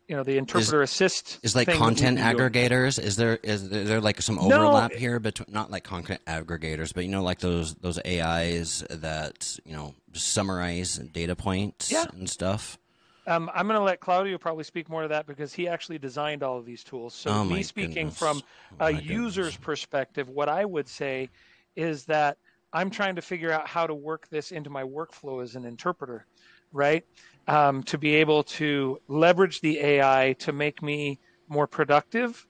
you 0.09 0.17
know 0.17 0.23
the 0.23 0.37
interpreter 0.37 0.83
is, 0.83 0.91
assist 0.91 1.41
is 1.43 1.57
like 1.57 1.69
content 1.69 2.19
aggregators 2.19 3.03
is 3.03 3.17
there 3.17 3.39
is 3.43 3.69
there 3.69 4.01
like 4.01 4.21
some 4.21 4.39
overlap 4.39 4.93
no, 4.93 4.99
here 4.99 5.19
between 5.19 5.47
not 5.51 5.71
like 5.71 5.85
content 5.85 6.21
aggregators 6.27 6.93
but 6.93 7.05
you 7.05 7.11
know 7.11 7.23
like 7.23 7.39
those 7.39 7.75
those 7.77 7.99
ais 8.05 8.85
that 8.91 9.57
you 9.65 9.75
know 9.75 9.95
summarize 10.13 10.97
data 10.97 11.35
points 11.35 11.91
yeah. 11.91 12.05
and 12.13 12.29
stuff 12.29 12.79
um, 13.27 13.51
i'm 13.55 13.67
going 13.67 13.79
to 13.79 13.85
let 13.85 14.01
claudio 14.01 14.37
probably 14.37 14.65
speak 14.65 14.89
more 14.89 15.03
to 15.03 15.09
that 15.09 15.27
because 15.27 15.53
he 15.53 15.67
actually 15.67 15.99
designed 15.99 16.43
all 16.43 16.59
of 16.59 16.67
these 16.67 16.85
tools 16.85 17.15
so 17.15 17.31
oh 17.31 17.45
me 17.45 17.63
speaking 17.63 17.95
goodness. 17.95 18.19
from 18.19 18.43
oh 18.81 18.87
a 18.87 18.91
user's 18.93 19.47
goodness. 19.47 19.57
perspective 19.57 20.29
what 20.29 20.49
i 20.49 20.65
would 20.65 20.89
say 20.89 21.31
is 21.77 22.05
that 22.05 22.37
i'm 22.75 22.91
trying 22.91 23.17
to 23.17 23.23
figure 23.23 23.51
out 23.51 23.67
how 23.67 23.87
to 23.87 23.95
work 23.95 24.29
this 24.29 24.53
into 24.53 24.69
my 24.69 24.83
workflow 24.83 25.43
as 25.43 25.55
an 25.55 25.65
interpreter 25.65 26.27
right 26.73 27.05
um, 27.47 27.83
to 27.85 27.99
be 27.99 28.15
able 28.17 28.43
to 28.43 28.99
leverage 29.09 29.61
the 29.61 29.79
AI 29.79 30.35
to 30.39 30.53
make 30.53 30.83
me 30.83 31.19
more 31.49 31.67
productive 31.67 32.47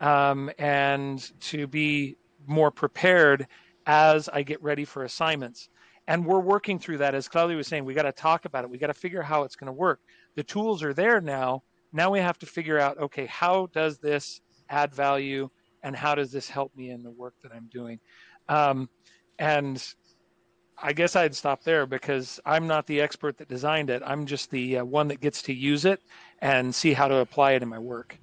um, 0.00 0.50
and 0.58 1.30
to 1.40 1.66
be 1.66 2.16
more 2.46 2.70
prepared 2.70 3.46
as 3.86 4.28
I 4.28 4.42
get 4.42 4.62
ready 4.62 4.84
for 4.84 5.04
assignments. 5.04 5.68
And 6.06 6.24
we're 6.24 6.40
working 6.40 6.78
through 6.78 6.98
that. 6.98 7.14
As 7.14 7.28
Claudio 7.28 7.56
was 7.56 7.66
saying, 7.66 7.84
we 7.84 7.94
got 7.94 8.02
to 8.02 8.12
talk 8.12 8.46
about 8.46 8.64
it. 8.64 8.70
We 8.70 8.78
got 8.78 8.86
to 8.86 8.94
figure 8.94 9.20
out 9.20 9.26
how 9.26 9.42
it's 9.42 9.56
going 9.56 9.66
to 9.66 9.72
work. 9.72 10.00
The 10.36 10.42
tools 10.42 10.82
are 10.82 10.94
there 10.94 11.20
now. 11.20 11.62
Now 11.92 12.10
we 12.10 12.20
have 12.20 12.38
to 12.38 12.46
figure 12.46 12.78
out 12.78 12.98
okay, 12.98 13.26
how 13.26 13.66
does 13.72 13.98
this 13.98 14.40
add 14.70 14.94
value 14.94 15.48
and 15.82 15.94
how 15.94 16.14
does 16.14 16.32
this 16.32 16.48
help 16.48 16.74
me 16.76 16.90
in 16.90 17.02
the 17.02 17.10
work 17.10 17.34
that 17.42 17.52
I'm 17.52 17.68
doing? 17.72 18.00
Um, 18.48 18.88
and 19.38 19.82
I 20.82 20.92
guess 20.92 21.16
I'd 21.16 21.34
stop 21.34 21.64
there 21.64 21.86
because 21.86 22.38
I'm 22.46 22.66
not 22.66 22.86
the 22.86 23.00
expert 23.00 23.38
that 23.38 23.48
designed 23.48 23.90
it. 23.90 24.02
I'm 24.04 24.26
just 24.26 24.50
the 24.50 24.78
uh, 24.78 24.84
one 24.84 25.08
that 25.08 25.20
gets 25.20 25.42
to 25.42 25.52
use 25.52 25.84
it 25.84 26.00
and 26.40 26.74
see 26.74 26.92
how 26.92 27.08
to 27.08 27.16
apply 27.16 27.52
it 27.52 27.62
in 27.62 27.68
my 27.68 27.78
work. 27.78 28.16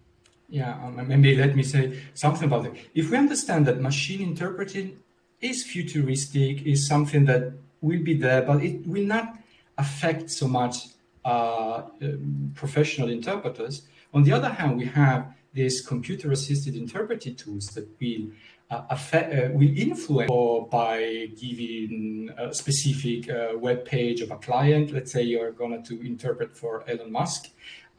Yeah, 0.48 0.74
um, 0.86 1.08
maybe 1.08 1.36
let 1.36 1.56
me 1.56 1.64
say 1.64 2.00
something 2.14 2.46
about 2.46 2.68
it. 2.68 2.74
If 2.94 3.12
we 3.12 3.18
understand 3.18 3.66
that 3.66 3.82
machine 3.82 4.22
interpreting 4.22 5.00
is 5.42 5.66
futuristic, 5.66 6.66
is 6.66 6.88
something 6.88 7.26
that 7.26 7.54
will 7.82 8.04
be 8.04 8.14
there, 8.14 8.42
but 8.44 8.64
it 8.64 8.88
will 8.88 9.06
not 9.06 9.38
affect 9.78 10.30
so 10.30 10.48
much 10.48 10.88
uh, 11.26 11.84
um, 12.02 12.52
professional 12.56 13.10
interpreters. 13.10 13.88
On 14.14 14.24
the 14.24 14.32
other 14.32 14.50
hand, 14.50 14.78
we 14.78 14.86
have 14.86 15.34
these 15.54 15.82
computer-assisted 15.82 16.76
interpreting 16.76 17.36
tools 17.36 17.68
that 17.68 17.88
will 18.00 18.28
affect, 18.70 19.34
uh, 19.34 19.50
will 19.54 19.78
influence 19.78 20.30
or 20.32 20.68
by 20.68 21.30
giving 21.40 22.30
a 22.38 22.54
specific 22.54 23.30
uh, 23.30 23.58
web 23.58 23.86
page 23.86 24.22
of 24.22 24.32
a 24.32 24.38
client. 24.38 24.92
Let's 24.92 25.12
say 25.12 25.24
you're 25.24 25.52
going 25.52 25.84
to 25.84 26.06
interpret 26.06 26.58
for 26.58 26.84
Elon 26.90 27.12
Musk 27.12 27.50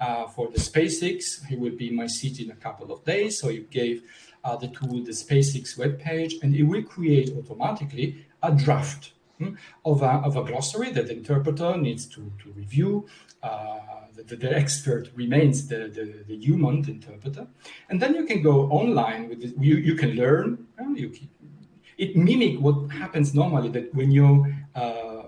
uh, 0.00 0.26
for 0.26 0.48
the 0.48 0.58
SpaceX. 0.58 1.44
He 1.46 1.56
will 1.56 1.76
be 1.76 1.88
in 1.88 1.96
my 1.96 2.06
city 2.06 2.44
in 2.44 2.50
a 2.50 2.56
couple 2.56 2.92
of 2.92 3.04
days. 3.04 3.40
So 3.40 3.48
you 3.48 3.62
gave 3.70 4.02
uh, 4.44 4.56
the 4.56 4.68
tool 4.68 5.02
the 5.02 5.12
SpaceX 5.12 5.78
web 5.78 5.98
page, 5.98 6.36
and 6.42 6.54
it 6.54 6.62
will 6.62 6.82
create 6.82 7.30
automatically 7.36 8.26
a 8.42 8.52
draft 8.52 9.12
of, 9.84 10.02
a, 10.02 10.10
of 10.24 10.36
a 10.36 10.44
glossary 10.44 10.90
that 10.90 11.06
the 11.06 11.16
interpreter 11.16 11.76
needs 11.76 12.06
to, 12.06 12.32
to 12.42 12.50
review. 12.52 13.06
Uh, 13.42 13.78
the, 14.14 14.36
the, 14.36 14.56
expert 14.56 15.10
remains 15.14 15.68
the, 15.68 15.88
the, 15.88 16.24
the, 16.26 16.36
human 16.36 16.82
the 16.82 16.92
interpreter. 16.92 17.46
And 17.88 18.00
then 18.00 18.14
you 18.14 18.24
can 18.24 18.42
go 18.42 18.68
online 18.70 19.28
with 19.28 19.42
it. 19.42 19.54
You, 19.58 19.76
you 19.76 19.94
can 19.94 20.12
learn. 20.12 20.66
You 20.94 21.10
can, 21.10 21.28
it 21.98 22.16
mimic 22.16 22.60
what 22.60 22.90
happens 22.90 23.34
normally 23.34 23.68
that 23.70 23.94
when 23.94 24.10
you 24.10 24.46
uh, 24.74 25.22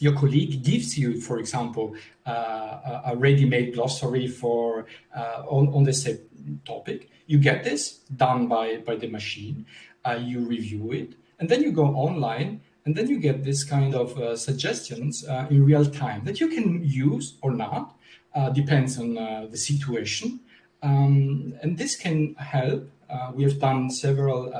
your 0.00 0.14
colleague 0.14 0.64
gives 0.64 0.98
you, 0.98 1.20
for 1.20 1.38
example, 1.38 1.94
uh, 2.26 3.02
a 3.04 3.16
ready-made 3.16 3.74
glossary 3.74 4.26
for 4.26 4.86
uh, 5.14 5.42
on, 5.46 5.68
on 5.74 5.84
the 5.84 5.92
same 5.92 6.18
topic. 6.64 7.10
You 7.26 7.38
get 7.38 7.64
this 7.64 7.98
done 8.16 8.48
by, 8.48 8.78
by 8.78 8.96
the 8.96 9.08
machine. 9.08 9.66
Uh, 10.04 10.18
you 10.20 10.40
review 10.40 10.92
it, 10.92 11.14
and 11.38 11.48
then 11.48 11.62
you 11.62 11.72
go 11.72 11.84
online 11.84 12.62
and 12.86 12.96
then 12.96 13.08
you 13.08 13.18
get 13.18 13.44
this 13.44 13.62
kind 13.64 13.94
of 13.94 14.16
uh, 14.18 14.36
suggestions 14.36 15.26
uh, 15.28 15.46
in 15.50 15.64
real 15.64 15.84
time 15.84 16.24
that 16.24 16.40
you 16.40 16.48
can 16.48 16.82
use 16.82 17.34
or 17.42 17.52
not, 17.52 17.96
uh, 18.34 18.50
depends 18.50 18.98
on 18.98 19.18
uh, 19.18 19.46
the 19.50 19.56
situation. 19.56 20.40
Um, 20.82 21.54
and 21.62 21.76
this 21.76 21.96
can 21.96 22.34
help. 22.34 22.88
Uh, 23.08 23.32
we 23.34 23.42
have 23.44 23.58
done 23.58 23.90
several 23.90 24.52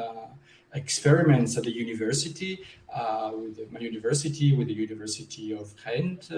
experiments 0.75 1.57
at 1.57 1.65
the 1.65 1.73
university, 1.73 2.61
with 3.33 3.73
my 3.73 3.81
university, 3.81 4.55
with 4.55 4.69
the 4.69 4.75
University 4.75 5.53
of 5.53 5.73
Ghent, 5.85 6.31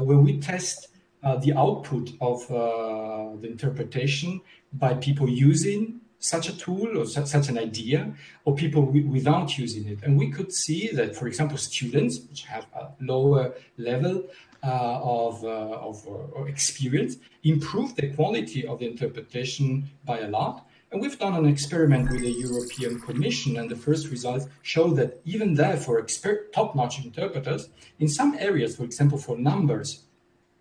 where 0.00 0.18
we 0.18 0.38
test 0.38 0.88
the 1.22 1.52
output 1.56 2.10
of 2.20 2.46
the 2.48 3.48
interpretation 3.48 4.40
by 4.72 4.94
people 4.94 5.28
using 5.28 6.00
such 6.18 6.48
a 6.48 6.56
tool 6.56 6.98
or 6.98 7.06
such 7.06 7.48
an 7.48 7.58
idea 7.58 8.12
or 8.44 8.54
people 8.54 8.82
without 8.84 9.58
using 9.58 9.86
it. 9.88 9.98
And 10.02 10.18
we 10.18 10.30
could 10.30 10.52
see 10.52 10.88
that, 10.92 11.14
for 11.14 11.26
example, 11.26 11.58
students 11.58 12.20
which 12.28 12.44
have 12.44 12.66
a 12.74 12.88
lower 13.00 13.54
level 13.76 14.24
uh, 14.62 15.00
of, 15.02 15.44
uh, 15.44 15.48
of 15.48 16.06
uh, 16.08 16.44
experience 16.44 17.16
improve 17.44 17.94
the 17.94 18.08
quality 18.14 18.66
of 18.66 18.78
the 18.80 18.86
interpretation 18.86 19.88
by 20.04 20.20
a 20.20 20.28
lot. 20.28 20.66
And 20.90 21.00
we've 21.00 21.18
done 21.18 21.34
an 21.34 21.46
experiment 21.46 22.10
with 22.10 22.22
the 22.22 22.30
European 22.30 23.00
Commission, 23.00 23.58
and 23.58 23.68
the 23.68 23.76
first 23.76 24.08
results 24.08 24.46
show 24.62 24.88
that 24.94 25.20
even 25.24 25.54
there, 25.54 25.76
for 25.76 25.98
expert, 25.98 26.52
top-notch 26.52 27.04
interpreters, 27.04 27.68
in 27.98 28.08
some 28.08 28.36
areas, 28.38 28.76
for 28.76 28.84
example, 28.84 29.18
for 29.18 29.36
numbers, 29.36 30.04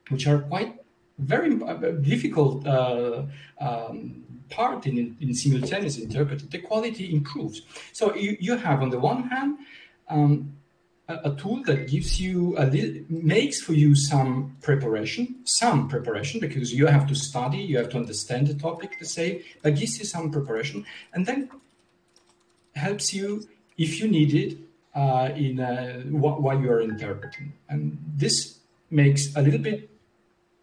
which 0.10 0.28
are 0.28 0.40
quite 0.40 0.76
very 1.20 1.62
uh, 1.64 1.74
difficult 2.02 2.66
uh, 2.68 3.24
um, 3.62 4.24
part 4.50 4.86
in, 4.86 5.16
in 5.20 5.34
simultaneous 5.34 5.98
interpreting, 5.98 6.48
the 6.50 6.60
quality 6.60 7.14
improves. 7.14 7.62
So 7.94 8.16
you, 8.16 8.38
you 8.40 8.58
have, 8.58 8.82
on 8.82 8.90
the 8.90 9.00
one 9.00 9.24
hand, 9.24 9.58
um, 10.10 10.54
a, 11.08 11.32
a, 11.32 11.36
tool 11.36 11.62
that 11.64 11.88
gives 11.88 12.20
you 12.20 12.56
a 12.58 12.66
little, 12.66 13.02
makes 13.10 13.62
for 13.62 13.74
you 13.74 13.96
some 13.96 14.56
preparation, 14.62 15.36
some 15.44 15.88
preparation, 15.88 16.40
because 16.40 16.74
you 16.74 16.88
have 16.88 17.08
to 17.08 17.16
study, 17.16 17.58
you 17.58 17.78
have 17.78 17.90
to 17.90 17.98
understand 17.98 18.48
the 18.48 18.56
topic 18.56 18.98
to 19.00 19.06
say, 19.06 19.44
but 19.62 19.76
gives 19.76 20.00
you 20.00 20.06
some 20.06 20.32
preparation, 20.32 20.86
and 21.14 21.26
then 21.26 21.50
helps 22.76 23.14
you 23.14 23.48
if 23.78 24.00
you 24.00 24.08
need 24.08 24.34
it 24.34 24.58
uh, 24.96 25.30
in 25.36 25.60
uh, 25.60 26.02
while 26.04 26.60
you 26.60 26.72
are 26.72 26.82
interpreting. 26.82 27.54
And 27.70 27.98
this 28.16 28.60
makes 28.90 29.36
a 29.36 29.42
little 29.42 29.60
bit 29.60 29.90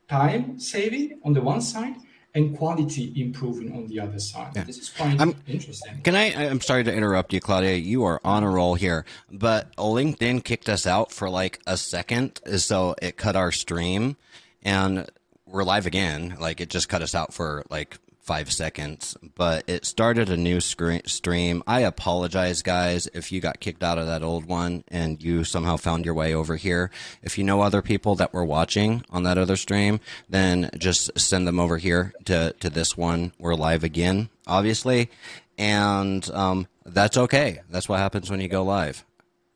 time 0.09 0.59
saving 0.59 1.21
on 1.25 1.33
the 1.33 1.41
one 1.41 1.61
side 1.61 1.97
and 2.35 2.57
quality 2.57 3.13
improving 3.17 3.75
on 3.77 3.87
the 3.87 4.01
other 4.01 4.19
side. 4.19 4.53
Yeah. 4.57 4.65
This 4.65 4.79
is 4.79 4.91
quite 4.91 5.21
I'm, 5.21 5.35
interesting. 5.47 6.01
Can 6.03 6.17
I? 6.17 6.49
I'm 6.49 6.61
sorry 6.61 6.85
to 6.85 6.93
interrupt 6.93 7.33
you, 7.33 7.41
Claudio. 7.41 7.75
You 7.75 8.05
are 8.05 8.21
on 8.25 8.43
a 8.43 8.51
roll 8.51 8.75
here, 8.75 9.05
but 9.31 9.75
LinkedIn 9.77 10.45
kicked 10.45 10.69
us 10.69 10.87
out 10.87 11.13
for 11.13 11.29
like 11.29 11.61
a 11.67 11.77
second, 11.77 12.41
so 12.57 12.95
it 13.03 13.17
cut 13.17 13.37
our 13.37 13.53
stream, 13.53 14.17
and 14.63 15.09
we're 15.47 15.65
live 15.65 15.87
again. 15.87 16.37
Like 16.41 16.61
it 16.61 16.71
just 16.71 16.89
cut 16.89 17.03
us 17.03 17.15
out 17.15 17.35
for 17.35 17.65
like 17.69 17.99
five 18.23 18.53
seconds, 18.53 19.17
but 19.35 19.65
it 19.67 19.85
started 19.85 20.31
a 20.31 20.37
new 20.37 20.61
stream. 20.61 21.63
I 21.67 21.81
apologize, 21.81 22.63
guys, 22.63 23.09
if 23.13 23.33
you 23.33 23.41
got 23.41 23.61
kicked 23.61 23.83
out 23.83 23.99
of 23.99 24.07
that 24.07 24.23
old 24.23 24.47
one 24.47 24.85
and 24.89 25.23
you 25.23 25.43
somehow 25.43 25.77
found 25.77 26.05
your 26.05 26.15
way 26.15 26.33
over 26.33 26.57
here. 26.57 26.91
If 27.23 27.37
you 27.37 27.43
know 27.43 27.61
other 27.61 27.83
people 27.83 28.15
that 28.15 28.33
were 28.33 28.45
watching 28.45 29.05
on 29.11 29.25
that 29.25 29.39
other 29.39 29.57
stream, 29.57 29.99
then 30.29 30.71
just 30.79 31.11
send 31.19 31.49
them 31.49 31.59
over 31.59 31.79
here 31.79 32.13
to, 32.27 32.55
to 32.61 32.71
this 32.71 32.97
one. 32.97 33.33
We're 33.39 33.55
live 33.55 33.83
again, 33.83 34.31
obviously. 34.47 35.11
And 35.59 36.29
um, 36.31 36.69
that's 36.87 37.17
okay. 37.17 37.61
That's 37.71 37.89
what 37.89 37.99
happens 37.99 38.31
when 38.31 38.41
you 38.41 38.49
go 38.49 38.63
live. 38.63 39.05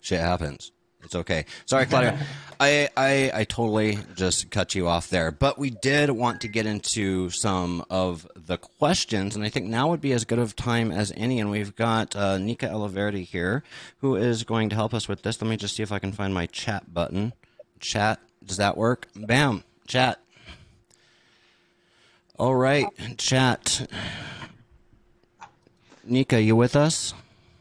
Shit 0.00 0.20
happens. 0.20 0.72
It's 1.04 1.14
okay. 1.14 1.44
Sorry, 1.66 1.86
Claudio. 1.86 2.16
I, 2.60 2.88
I 2.96 3.30
I 3.34 3.44
totally 3.44 3.98
just 4.16 4.50
cut 4.50 4.74
you 4.74 4.88
off 4.88 5.08
there, 5.08 5.30
but 5.30 5.58
we 5.58 5.70
did 5.70 6.10
want 6.10 6.40
to 6.40 6.48
get 6.48 6.66
into 6.66 7.30
some 7.30 7.84
of 7.90 8.26
the 8.34 8.56
questions, 8.56 9.36
and 9.36 9.44
I 9.44 9.48
think 9.48 9.66
now 9.66 9.88
would 9.90 10.00
be 10.00 10.12
as 10.12 10.24
good 10.24 10.38
of 10.38 10.56
time 10.56 10.90
as 10.90 11.12
any. 11.16 11.38
And 11.38 11.50
we've 11.50 11.76
got 11.76 12.16
uh, 12.16 12.38
Nika 12.38 12.66
Ellaverdi 12.66 13.24
here, 13.24 13.62
who 13.98 14.16
is 14.16 14.42
going 14.42 14.70
to 14.70 14.74
help 14.74 14.94
us 14.94 15.06
with 15.06 15.22
this. 15.22 15.40
Let 15.40 15.48
me 15.48 15.56
just 15.56 15.76
see 15.76 15.82
if 15.82 15.92
I 15.92 15.98
can 15.98 16.12
find 16.12 16.32
my 16.32 16.46
chat 16.46 16.92
button. 16.92 17.34
Chat, 17.78 18.18
does 18.44 18.56
that 18.56 18.76
work? 18.76 19.08
Bam, 19.14 19.64
chat. 19.86 20.18
All 22.38 22.54
right, 22.54 22.86
chat. 23.18 23.86
Nika, 26.04 26.40
you 26.40 26.56
with 26.56 26.74
us? 26.74 27.14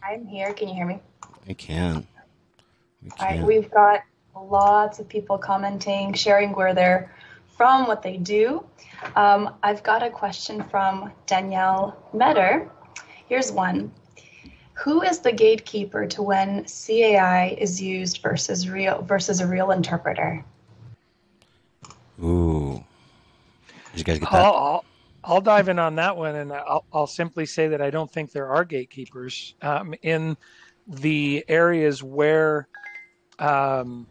I'm 0.04 0.26
here. 0.26 0.54
Can 0.54 0.70
you 0.70 0.74
hear 0.74 0.86
me? 0.86 1.00
I 1.48 1.54
can. 1.54 2.08
All 3.20 3.26
right, 3.28 3.41
we've 3.41 3.70
got 3.72 4.01
lots 4.36 4.99
of 4.99 5.08
people 5.08 5.38
commenting, 5.38 6.14
sharing 6.14 6.53
where 6.53 6.74
they're 6.74 7.14
from, 7.56 7.88
what 7.88 8.01
they 8.01 8.18
do. 8.18 8.66
Um, 9.16 9.56
I've 9.64 9.84
got 9.84 10.03
a 10.03 10.10
question 10.10 10.64
from 10.64 11.12
Danielle 11.26 11.97
Metter. 12.14 12.70
Here's 13.28 13.51
one. 13.51 13.91
Who 14.74 15.01
is 15.01 15.20
the 15.20 15.32
gatekeeper 15.32 16.06
to 16.08 16.22
when 16.22 16.66
CAI 16.66 17.56
is 17.58 17.82
used 17.82 18.22
versus 18.22 18.70
real 18.70 19.01
versus 19.01 19.39
a 19.39 19.47
real 19.47 19.72
interpreter? 19.72 20.43
Ooh. 22.22 22.84
Did 23.91 23.99
you 23.99 24.03
guys 24.03 24.20
get 24.20 24.30
that? 24.32 24.41
I'll, 24.41 24.53
I'll, 24.53 24.86
I'll 25.24 25.41
dive 25.41 25.70
in 25.70 25.80
on 25.80 25.95
that 25.95 26.18
one, 26.18 26.36
and 26.36 26.51
I'll, 26.51 26.86
I'll, 26.91 27.08
simply 27.08 27.45
say 27.45 27.70
that 27.70 27.82
I 27.82 27.89
don't 27.89 28.12
think 28.12 28.32
there 28.32 28.49
are 28.49 28.66
gatekeepers 28.66 29.56
um, 29.62 29.95
in 30.01 30.36
the 30.88 31.45
areas 31.47 32.03
where 32.03 32.68
um, 33.40 34.08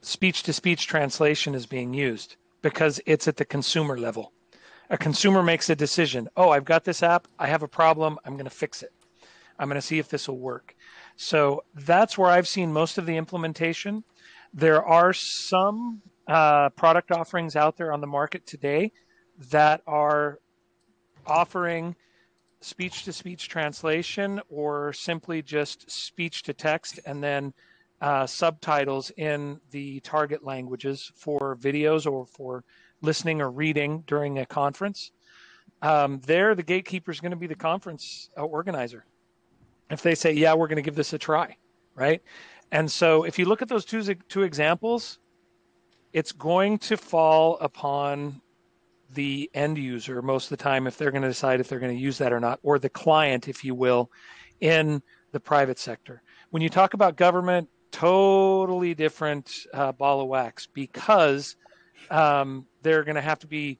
speech 0.00 0.42
to 0.44 0.52
speech 0.52 0.86
translation 0.86 1.54
is 1.54 1.66
being 1.66 1.94
used 1.94 2.36
because 2.62 3.00
it's 3.06 3.28
at 3.28 3.36
the 3.36 3.44
consumer 3.44 3.98
level. 3.98 4.32
A 4.90 4.98
consumer 4.98 5.42
makes 5.42 5.68
a 5.70 5.76
decision. 5.76 6.28
Oh, 6.36 6.50
I've 6.50 6.64
got 6.64 6.84
this 6.84 7.02
app. 7.02 7.28
I 7.38 7.46
have 7.46 7.62
a 7.62 7.68
problem. 7.68 8.18
I'm 8.24 8.34
going 8.34 8.44
to 8.44 8.50
fix 8.50 8.82
it. 8.82 8.92
I'm 9.58 9.68
going 9.68 9.80
to 9.80 9.86
see 9.86 9.98
if 9.98 10.08
this 10.08 10.28
will 10.28 10.38
work. 10.38 10.74
So 11.16 11.64
that's 11.74 12.16
where 12.16 12.30
I've 12.30 12.48
seen 12.48 12.72
most 12.72 12.96
of 12.96 13.06
the 13.06 13.16
implementation. 13.16 14.04
There 14.54 14.84
are 14.84 15.12
some 15.12 16.00
uh, 16.26 16.70
product 16.70 17.10
offerings 17.10 17.56
out 17.56 17.76
there 17.76 17.92
on 17.92 18.00
the 18.00 18.06
market 18.06 18.46
today 18.46 18.92
that 19.50 19.82
are 19.86 20.38
offering 21.26 21.96
speech 22.60 23.04
to 23.04 23.12
speech 23.12 23.48
translation 23.48 24.40
or 24.48 24.92
simply 24.92 25.42
just 25.42 25.90
speech 25.90 26.42
to 26.42 26.52
text 26.52 26.98
and 27.06 27.22
then 27.22 27.52
uh, 28.00 28.26
subtitles 28.26 29.10
in 29.16 29.60
the 29.70 30.00
target 30.00 30.44
languages 30.44 31.10
for 31.16 31.56
videos 31.56 32.10
or 32.10 32.26
for 32.26 32.64
listening 33.00 33.40
or 33.40 33.50
reading 33.50 34.02
during 34.06 34.38
a 34.38 34.46
conference. 34.46 35.12
Um, 35.82 36.20
there, 36.26 36.54
the 36.54 36.62
gatekeeper 36.62 37.10
is 37.10 37.20
going 37.20 37.30
to 37.30 37.36
be 37.36 37.46
the 37.46 37.54
conference 37.54 38.30
uh, 38.36 38.42
organizer. 38.42 39.04
If 39.90 40.02
they 40.02 40.14
say, 40.14 40.32
"Yeah, 40.32 40.54
we're 40.54 40.66
going 40.66 40.76
to 40.76 40.82
give 40.82 40.96
this 40.96 41.12
a 41.12 41.18
try," 41.18 41.56
right? 41.94 42.22
And 42.72 42.90
so, 42.90 43.24
if 43.24 43.38
you 43.38 43.44
look 43.46 43.62
at 43.62 43.68
those 43.68 43.84
two 43.84 44.02
two 44.28 44.42
examples, 44.42 45.18
it's 46.12 46.32
going 46.32 46.78
to 46.78 46.96
fall 46.96 47.58
upon 47.60 48.40
the 49.14 49.50
end 49.54 49.78
user 49.78 50.20
most 50.22 50.44
of 50.44 50.58
the 50.58 50.62
time 50.62 50.86
if 50.86 50.96
they're 50.96 51.10
going 51.10 51.22
to 51.22 51.28
decide 51.28 51.60
if 51.60 51.68
they're 51.68 51.78
going 51.78 51.96
to 51.96 52.02
use 52.02 52.18
that 52.18 52.32
or 52.32 52.40
not, 52.40 52.58
or 52.62 52.78
the 52.78 52.88
client, 52.88 53.48
if 53.48 53.64
you 53.64 53.74
will, 53.74 54.10
in 54.60 55.02
the 55.32 55.40
private 55.40 55.78
sector. 55.78 56.22
When 56.50 56.62
you 56.62 56.68
talk 56.68 56.94
about 56.94 57.16
government, 57.16 57.68
totally 57.90 58.94
different 58.94 59.50
uh, 59.72 59.92
ball 59.92 60.20
of 60.20 60.28
wax 60.28 60.66
because 60.66 61.56
um, 62.10 62.66
they're 62.82 63.04
going 63.04 63.14
to 63.14 63.20
have 63.20 63.38
to 63.40 63.46
be 63.46 63.78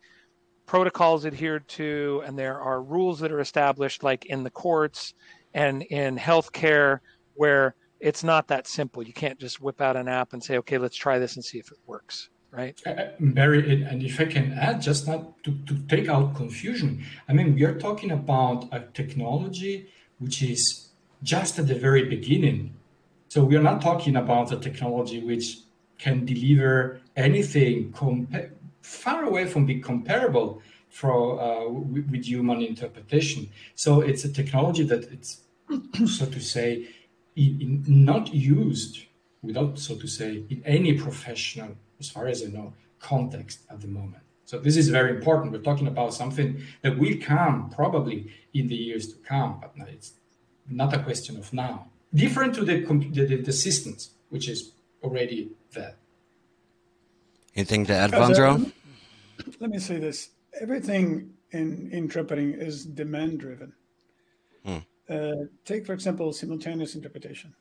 protocols 0.67 1.25
adhered 1.27 1.67
to, 1.69 2.23
and 2.27 2.39
there 2.39 2.61
are 2.61 2.83
rules 2.83 3.21
that 3.21 3.33
are 3.33 3.41
established, 3.41 4.03
like 4.03 4.27
in 4.27 4.43
the 4.43 4.51
courts 4.51 5.15
and 5.55 5.83
in 5.83 6.17
healthcare, 6.17 7.01
where 7.35 7.75
it's 8.01 8.23
not 8.23 8.49
that 8.49 8.67
simple. 8.67 9.03
You 9.03 9.13
can't 9.13 9.39
just 9.39 9.61
whip 9.61 9.81
out 9.81 9.97
an 9.97 10.09
app 10.09 10.33
and 10.33 10.43
say, 10.43 10.59
okay, 10.59 10.79
let's 10.79 10.97
try 10.97 11.19
this 11.19 11.37
and 11.37 11.45
see 11.45 11.59
if 11.59 11.71
it 11.73 11.79
works 11.87 12.29
right? 12.59 12.83
Uh, 12.85 13.07
Barry, 13.21 13.85
and 13.85 14.03
if 14.03 14.21
I 14.21 14.25
can 14.25 14.53
add, 14.53 14.83
just 14.83 15.07
not 15.07 15.43
to, 15.45 15.51
to 15.69 15.75
take 15.93 16.09
out 16.09 16.35
confusion, 16.35 17.05
I 17.29 17.33
mean, 17.33 17.55
we 17.55 17.65
are 17.65 17.79
talking 17.79 18.11
about 18.11 18.69
a 18.73 18.81
technology 19.01 19.89
which 20.19 20.43
is 20.43 20.63
just 21.23 21.59
at 21.61 21.69
the 21.69 21.79
very 21.87 22.05
beginning. 22.17 22.75
So 23.29 23.45
we 23.45 23.55
are 23.57 23.63
not 23.71 23.81
talking 23.81 24.17
about 24.17 24.53
a 24.53 24.59
technology 24.59 25.21
which 25.23 25.59
can 25.99 26.25
deliver 26.25 27.01
anything 27.17 27.93
compa- 27.93 28.51
far 28.83 29.25
away 29.25 29.47
from 29.47 29.67
being 29.67 29.83
comparable 29.83 30.61
for 30.89 31.41
uh, 31.41 31.69
with, 31.69 32.11
with 32.11 32.25
human 32.25 32.63
interpretation. 32.63 33.51
So 33.75 34.01
it's 34.01 34.25
a 34.25 34.33
technology 34.41 34.85
that 34.85 35.05
it's 35.13 35.31
so 36.17 36.25
to 36.27 36.41
say 36.41 36.89
in, 37.37 37.53
in 37.61 38.05
not 38.05 38.35
used 38.35 38.95
without 39.43 39.79
so 39.79 39.95
to 39.97 40.09
say 40.09 40.31
in 40.51 40.63
any 40.65 40.93
professional 40.95 41.77
as 42.01 42.11
far 42.11 42.27
as 42.27 42.43
I 42.43 42.47
know, 42.47 42.75
context 42.99 43.61
at 43.71 43.81
the 43.81 43.89
moment. 43.89 44.23
So 44.45 44.59
this 44.59 44.77
is 44.77 44.89
very 44.89 45.11
important. 45.11 45.53
We're 45.53 45.59
talking 45.59 45.87
about 45.87 46.15
something 46.15 46.63
that 46.83 46.99
will 46.99 47.17
come 47.21 47.71
probably 47.71 48.33
in 48.55 48.69
the 48.69 48.75
years 48.75 49.13
to 49.13 49.19
come, 49.19 49.61
but 49.61 49.89
it's 49.89 50.15
not 50.69 50.95
a 50.95 51.01
question 51.01 51.37
of 51.37 51.53
now. 51.53 51.89
Different 52.15 52.55
to 52.55 52.65
the 52.65 52.81
the, 52.81 53.43
the 53.43 53.53
systems, 53.53 54.11
which 54.31 54.49
is 54.49 54.73
already 55.03 55.51
there. 55.73 55.97
Anything 57.55 57.85
to 57.87 57.95
add, 57.95 58.13
Vandro? 58.13 58.73
Let 59.61 59.71
me 59.71 59.79
say 59.79 59.99
this: 59.99 60.31
everything 60.59 61.35
in 61.51 61.91
interpreting 61.93 62.55
is 62.55 62.87
demand 62.87 63.41
driven. 63.41 63.75
Hmm. 64.65 64.79
Uh, 65.11 65.33
take, 65.65 65.85
for 65.85 65.93
example, 65.93 66.33
simultaneous 66.33 66.95
interpretation 66.95 67.55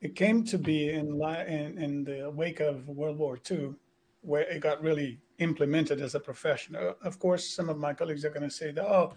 it 0.00 0.16
came 0.16 0.44
to 0.44 0.58
be 0.58 0.90
in, 0.90 1.20
in, 1.22 1.78
in 1.78 2.04
the 2.04 2.30
wake 2.30 2.60
of 2.60 2.88
World 2.88 3.18
War 3.18 3.38
II, 3.50 3.74
where 4.22 4.42
it 4.42 4.60
got 4.60 4.82
really 4.82 5.18
implemented 5.38 6.00
as 6.00 6.14
a 6.14 6.20
profession. 6.20 6.76
Uh, 6.76 6.92
of 7.02 7.18
course, 7.18 7.46
some 7.46 7.68
of 7.68 7.78
my 7.78 7.92
colleagues 7.92 8.24
are 8.24 8.30
going 8.30 8.48
to 8.48 8.50
say 8.50 8.70
that, 8.70 8.84
oh, 8.84 9.14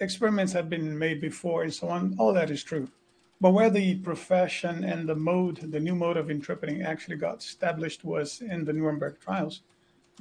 experiments 0.00 0.52
have 0.52 0.68
been 0.68 0.98
made 0.98 1.20
before 1.20 1.62
and 1.62 1.72
so 1.72 1.88
on. 1.88 2.14
All 2.18 2.32
that 2.34 2.50
is 2.50 2.64
true. 2.64 2.88
But 3.40 3.50
where 3.50 3.70
the 3.70 3.96
profession 3.96 4.84
and 4.84 5.08
the 5.08 5.14
mode, 5.14 5.70
the 5.70 5.80
new 5.80 5.94
mode 5.94 6.16
of 6.16 6.30
interpreting 6.30 6.82
actually 6.82 7.16
got 7.16 7.42
established 7.42 8.04
was 8.04 8.40
in 8.40 8.64
the 8.64 8.72
Nuremberg 8.72 9.20
trials 9.20 9.62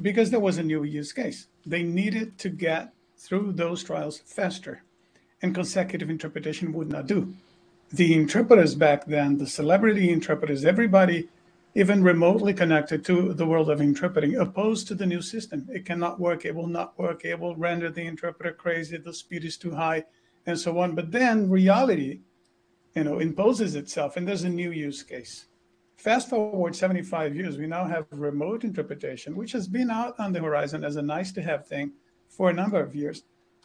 because 0.02 0.30
there 0.30 0.40
was 0.40 0.58
a 0.58 0.64
new 0.64 0.84
use 0.84 1.14
case. 1.14 1.48
They 1.66 1.84
needed 1.84 2.38
to 2.40 2.50
get 2.50 2.94
through 3.18 3.54
those 3.54 3.84
trials 3.84 4.20
faster, 4.26 4.84
and 5.42 5.56
consecutive 5.56 6.10
interpretation 6.10 6.74
would 6.74 6.90
not 6.90 7.08
do. 7.08 7.34
The 7.94 8.16
interpreters 8.16 8.74
back 8.74 9.06
then, 9.06 9.38
the 9.38 9.46
celebrity 9.46 10.10
interpreters, 10.12 10.66
everybody 10.66 11.30
even 11.76 12.02
remotely 12.04 12.52
connected 12.52 13.06
to 13.06 13.36
the 13.36 13.46
world 13.46 13.70
of 13.70 13.82
interpreting, 13.82 14.36
opposed 14.36 14.88
to 14.88 14.96
the 14.96 15.06
new 15.06 15.22
system. 15.22 15.68
It 15.72 15.86
cannot 15.86 16.20
work, 16.20 16.44
it 16.44 16.56
will 16.56 16.66
not 16.66 16.98
work, 16.98 17.24
it 17.24 17.40
will 17.40 17.56
render 17.56 17.92
the 17.92 18.08
interpreter 18.08 18.52
crazy, 18.52 18.98
the 18.98 19.14
speed 19.14 19.46
is 19.46 19.58
too 19.58 19.76
high, 19.76 20.06
and 20.48 20.58
so 20.58 20.80
on. 20.80 20.96
But 20.96 21.12
then 21.12 21.52
reality, 21.52 22.22
you 22.96 23.04
know, 23.04 23.20
imposes 23.20 23.76
itself, 23.76 24.18
and 24.18 24.28
there's 24.28 24.44
a 24.44 24.50
new 24.50 24.72
use 24.72 25.04
case. 25.04 25.46
Fast 25.96 26.30
forward 26.30 26.76
75 26.76 27.36
years, 27.36 27.60
we 27.60 27.68
now 27.68 27.86
have 27.86 28.08
remote 28.10 28.64
interpretation, 28.64 29.36
which 29.36 29.52
has 29.52 29.68
been 29.68 29.92
out 29.92 30.20
on 30.20 30.34
the 30.34 30.42
horizon 30.42 30.84
as 30.84 30.96
a 30.96 31.02
nice 31.04 31.32
to 31.34 31.44
have 31.44 31.68
thing 31.68 31.92
for 32.28 32.50
a 32.50 32.54
number 32.54 32.82
of 32.82 32.96
years. 32.96 33.24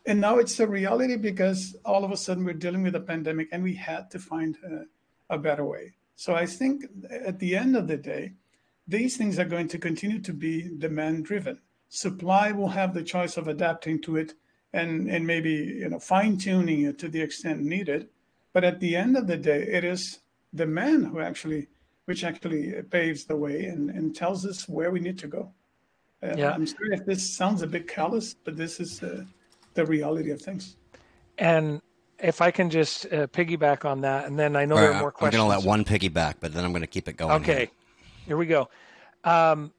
And 0.09 0.23
now 0.23 0.39
it's 0.39 0.59
a 0.59 0.67
reality 0.67 1.17
because 1.17 1.77
all 1.85 2.03
of 2.03 2.11
a 2.11 2.17
sudden 2.17 2.43
we're 2.43 2.55
dealing 2.55 2.83
with 2.83 2.95
a 2.95 3.01
pandemic 3.01 3.49
and 3.53 3.63
we 3.63 3.75
had 3.75 4.11
to 4.13 4.19
find 4.19 4.57
a, 4.65 5.35
a 5.35 5.39
better 5.39 5.67
way. 5.67 5.97
So 6.17 6.35
I 6.35 6.47
think 6.47 6.87
at 7.11 7.39
the 7.39 7.55
end 7.55 7.77
of 7.77 7.89
the 7.89 7.99
day, 7.99 8.33
these 8.87 9.19
things 9.19 9.39
are 9.39 9.45
going 9.45 9.69
to 9.69 9.79
continue 9.79 10.19
to 10.21 10.33
be 10.33 10.71
demand 10.79 11.27
driven. 11.27 11.61
Supply 11.91 12.53
will 12.53 12.71
have 12.71 12.95
the 12.95 13.03
choice 13.03 13.37
of 13.37 13.49
adapting 13.49 14.01
to 14.01 14.17
it 14.17 14.33
and, 14.73 15.11
and 15.11 15.27
maybe 15.27 15.51
you 15.51 15.91
know 15.91 15.99
fine 15.99 16.39
tuning 16.39 16.85
it 16.85 16.99
to 17.01 17.09
the 17.09 17.21
extent 17.21 17.61
needed. 17.61 18.09
But 18.55 18.65
at 18.65 18.81
the 18.81 18.97
end 18.97 19.15
of 19.15 19.27
the 19.27 19.37
day, 19.37 19.61
it 19.61 19.85
is 19.85 20.21
demand 20.55 21.09
who 21.09 21.21
actually 21.21 21.69
which 22.07 22.25
actually 22.25 22.73
paves 22.85 23.27
the 23.27 23.37
way 23.37 23.67
and, 23.67 23.91
and 23.91 24.17
tells 24.17 24.47
us 24.47 24.67
where 24.67 24.91
we 24.91 25.01
need 25.01 25.19
to 25.19 25.29
go. 25.29 25.53
And 26.23 26.39
yeah. 26.39 26.53
I'm 26.53 26.67
sorry 26.67 26.95
if 26.95 27.05
this 27.05 27.37
sounds 27.37 27.61
a 27.61 27.67
bit 27.67 27.87
callous, 27.87 28.33
but 28.33 28.57
this 28.57 28.81
is 28.81 29.03
uh, 29.03 29.25
the 29.79 29.87
reality 29.87 30.31
of 30.31 30.43
things. 30.43 30.77
And 31.39 31.81
if 32.19 32.43
I 32.43 32.51
can 32.51 32.69
just 32.69 33.07
uh, 33.07 33.29
piggyback 33.29 33.85
on 33.85 34.01
that, 34.01 34.27
and 34.27 34.37
then 34.37 34.57
I 34.57 34.65
know 34.65 34.75
there 34.75 34.93
are 34.93 35.01
more 35.01 35.13
questions. 35.13 35.41
I'm 35.41 35.49
going 35.49 35.61
to 35.61 35.67
let 35.67 35.69
one 35.69 35.85
piggyback, 35.85 36.35
but 36.41 36.53
then 36.53 36.65
I'm 36.65 36.73
going 36.73 36.83
to 36.83 36.89
keep 36.89 37.09
it 37.09 37.17
going. 37.17 37.41
Okay, 37.43 37.59
here, 37.59 37.69
here 38.27 38.37
we 38.37 38.47
go. 38.47 38.69
Um, 39.23 39.73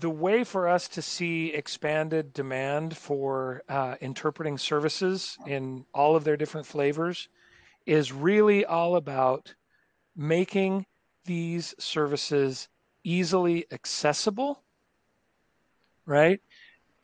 the 0.00 0.08
way 0.08 0.44
for 0.44 0.66
us 0.66 0.88
to 0.88 1.02
see 1.02 1.48
expanded 1.52 2.32
demand 2.32 2.96
for 2.96 3.62
uh, 3.68 3.96
interpreting 4.00 4.56
services 4.56 5.36
in 5.46 5.84
all 5.92 6.16
of 6.16 6.24
their 6.24 6.38
different 6.38 6.66
flavors 6.66 7.28
is 7.84 8.12
really 8.12 8.64
all 8.64 8.96
about 8.96 9.54
making 10.16 10.86
these 11.26 11.74
services 11.78 12.68
easily 13.04 13.66
accessible, 13.70 14.62
right? 16.06 16.40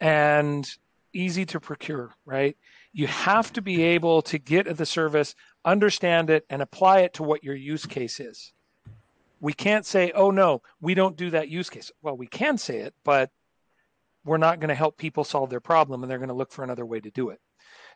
And 0.01 0.67
easy 1.13 1.45
to 1.47 1.61
procure, 1.61 2.13
right? 2.25 2.57
you 2.93 3.07
have 3.07 3.53
to 3.53 3.63
be 3.63 3.83
able 3.83 4.23
to 4.23 4.39
get 4.39 4.67
at 4.67 4.77
the 4.77 4.87
service, 4.87 5.35
understand 5.65 6.31
it, 6.31 6.45
and 6.51 6.61
apply 6.63 7.01
it 7.01 7.15
to 7.15 7.23
what 7.23 7.45
your 7.45 7.55
use 7.55 7.87
case 7.87 8.19
is. 8.19 8.53
We 9.41 9.53
can't 9.53 9.87
say, 9.87 10.13
oh 10.15 10.31
no, 10.31 10.63
we 10.81 10.95
don't 10.95 11.17
do 11.17 11.31
that 11.31 11.49
use 11.49 11.71
case. 11.71 11.91
Well, 12.03 12.17
we 12.17 12.27
can 12.27 12.59
say 12.59 12.79
it, 12.79 12.95
but 13.05 13.31
we're 14.25 14.39
not 14.39 14.61
going 14.61 14.69
to 14.69 14.75
help 14.75 14.99
people 14.99 15.25
solve 15.25 15.51
their 15.51 15.61
problem 15.61 16.03
and 16.03 16.11
they're 16.11 16.19
going 16.19 16.29
to 16.29 16.35
look 16.35 16.53
for 16.53 16.63
another 16.63 16.85
way 16.85 17.01
to 17.01 17.11
do 17.11 17.31
it. 17.31 17.41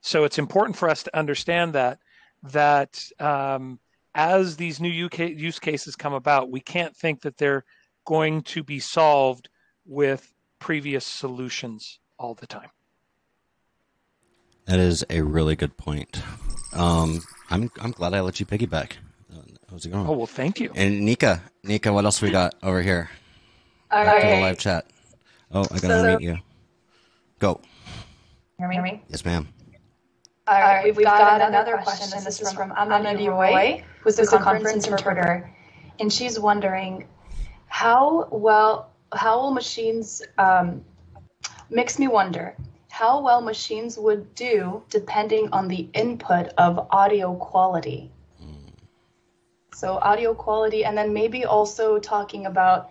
So 0.00 0.24
it's 0.24 0.38
important 0.38 0.76
for 0.76 0.88
us 0.88 1.02
to 1.02 1.16
understand 1.16 1.74
that 1.74 1.98
that 2.44 3.02
um, 3.20 3.78
as 4.14 4.56
these 4.56 4.78
new 4.78 4.90
use 4.90 5.58
cases 5.58 5.96
come 5.96 6.12
about, 6.12 6.50
we 6.50 6.60
can't 6.60 6.94
think 6.94 7.22
that 7.22 7.38
they're 7.38 7.64
going 8.04 8.42
to 8.42 8.62
be 8.62 8.78
solved 8.78 9.48
with 9.86 10.30
previous 10.58 11.06
solutions 11.06 12.00
all 12.18 12.34
the 12.34 12.46
time. 12.46 12.68
That 14.66 14.78
is 14.78 15.04
a 15.10 15.20
really 15.20 15.56
good 15.56 15.76
point. 15.76 16.22
Um, 16.72 17.22
I'm 17.50 17.70
I'm 17.80 17.90
glad 17.92 18.14
I 18.14 18.20
let 18.20 18.40
you 18.40 18.46
piggyback. 18.46 18.92
How's 19.70 19.84
it 19.84 19.90
going? 19.90 20.06
Oh 20.06 20.12
well, 20.12 20.26
thank 20.26 20.60
you. 20.60 20.70
And 20.74 21.00
Nika, 21.00 21.42
Nika, 21.62 21.92
what 21.92 22.04
else 22.04 22.22
we 22.22 22.30
got 22.30 22.54
over 22.62 22.80
here? 22.80 23.10
All 23.90 24.04
Back 24.04 24.14
right. 24.14 24.22
to 24.22 24.36
the 24.36 24.40
live 24.40 24.58
chat. 24.58 24.86
Oh, 25.50 25.62
I 25.70 25.78
gotta 25.78 26.00
so, 26.00 26.16
meet 26.16 26.20
you. 26.20 26.38
Go. 27.38 27.60
Hear 28.58 28.68
me? 28.68 29.02
Yes, 29.08 29.24
ma'am. 29.24 29.48
All 30.46 30.60
right, 30.60 30.84
we've, 30.84 30.96
we've 30.96 31.06
got, 31.06 31.38
got, 31.38 31.48
another 31.48 31.72
question. 31.78 32.10
question. 32.10 32.24
This 32.24 32.40
is 32.40 32.52
from 32.52 32.72
Amelie 32.76 33.28
Roy, 33.28 33.82
who's 34.00 34.18
a 34.18 34.26
conference 34.26 34.86
interpreter, 34.86 35.50
and 36.00 36.12
she's 36.12 36.38
wondering 36.38 37.06
how 37.66 38.28
well 38.30 38.92
how 39.12 39.40
will 39.40 39.50
machines 39.50 40.22
um, 40.38 40.84
makes 41.70 41.98
me 41.98 42.08
wonder 42.08 42.56
how 42.95 43.20
well 43.20 43.40
machines 43.40 43.99
would 43.99 44.32
do 44.36 44.80
depending 44.88 45.49
on 45.51 45.66
the 45.66 45.88
input 45.95 46.47
of 46.59 46.86
audio 46.92 47.34
quality. 47.34 48.09
So, 49.74 49.99
audio 50.01 50.32
quality, 50.32 50.84
and 50.84 50.97
then 50.97 51.12
maybe 51.12 51.45
also 51.45 51.99
talking 51.99 52.47
about 52.47 52.90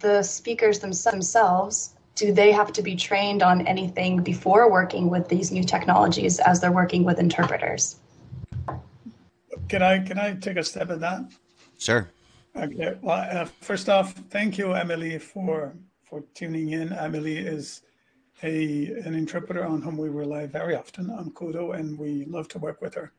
the 0.00 0.24
speakers 0.24 0.80
themselves. 0.80 1.94
Do 2.16 2.32
they 2.32 2.50
have 2.50 2.72
to 2.72 2.82
be 2.82 2.96
trained 2.96 3.44
on 3.44 3.64
anything 3.68 4.24
before 4.24 4.68
working 4.68 5.08
with 5.08 5.28
these 5.28 5.52
new 5.52 5.62
technologies 5.62 6.40
as 6.40 6.60
they're 6.60 6.78
working 6.82 7.04
with 7.04 7.20
interpreters? 7.20 8.00
Can 9.68 9.82
I 9.82 10.00
can 10.00 10.18
I 10.18 10.34
take 10.34 10.56
a 10.56 10.64
step 10.64 10.90
at 10.90 10.98
that? 10.98 11.20
Sure. 11.78 12.10
Okay. 12.56 12.98
Well, 13.00 13.22
uh, 13.30 13.44
first 13.60 13.88
off, 13.88 14.14
thank 14.30 14.58
you, 14.58 14.72
Emily, 14.72 15.20
for 15.20 15.74
for 16.02 16.24
tuning 16.34 16.70
in. 16.70 16.92
Emily 16.92 17.38
is 17.38 17.83
a 18.44 18.92
an 19.04 19.14
interpreter 19.14 19.64
on 19.64 19.82
whom 19.82 19.96
we 19.96 20.08
rely 20.08 20.46
very 20.46 20.76
often 20.76 21.10
on 21.10 21.30
Kudo, 21.32 21.74
and 21.76 21.98
we 21.98 22.26
love 22.26 22.46
to 22.48 22.58
work 22.58 22.80
with 22.80 22.94
her. 22.94 23.12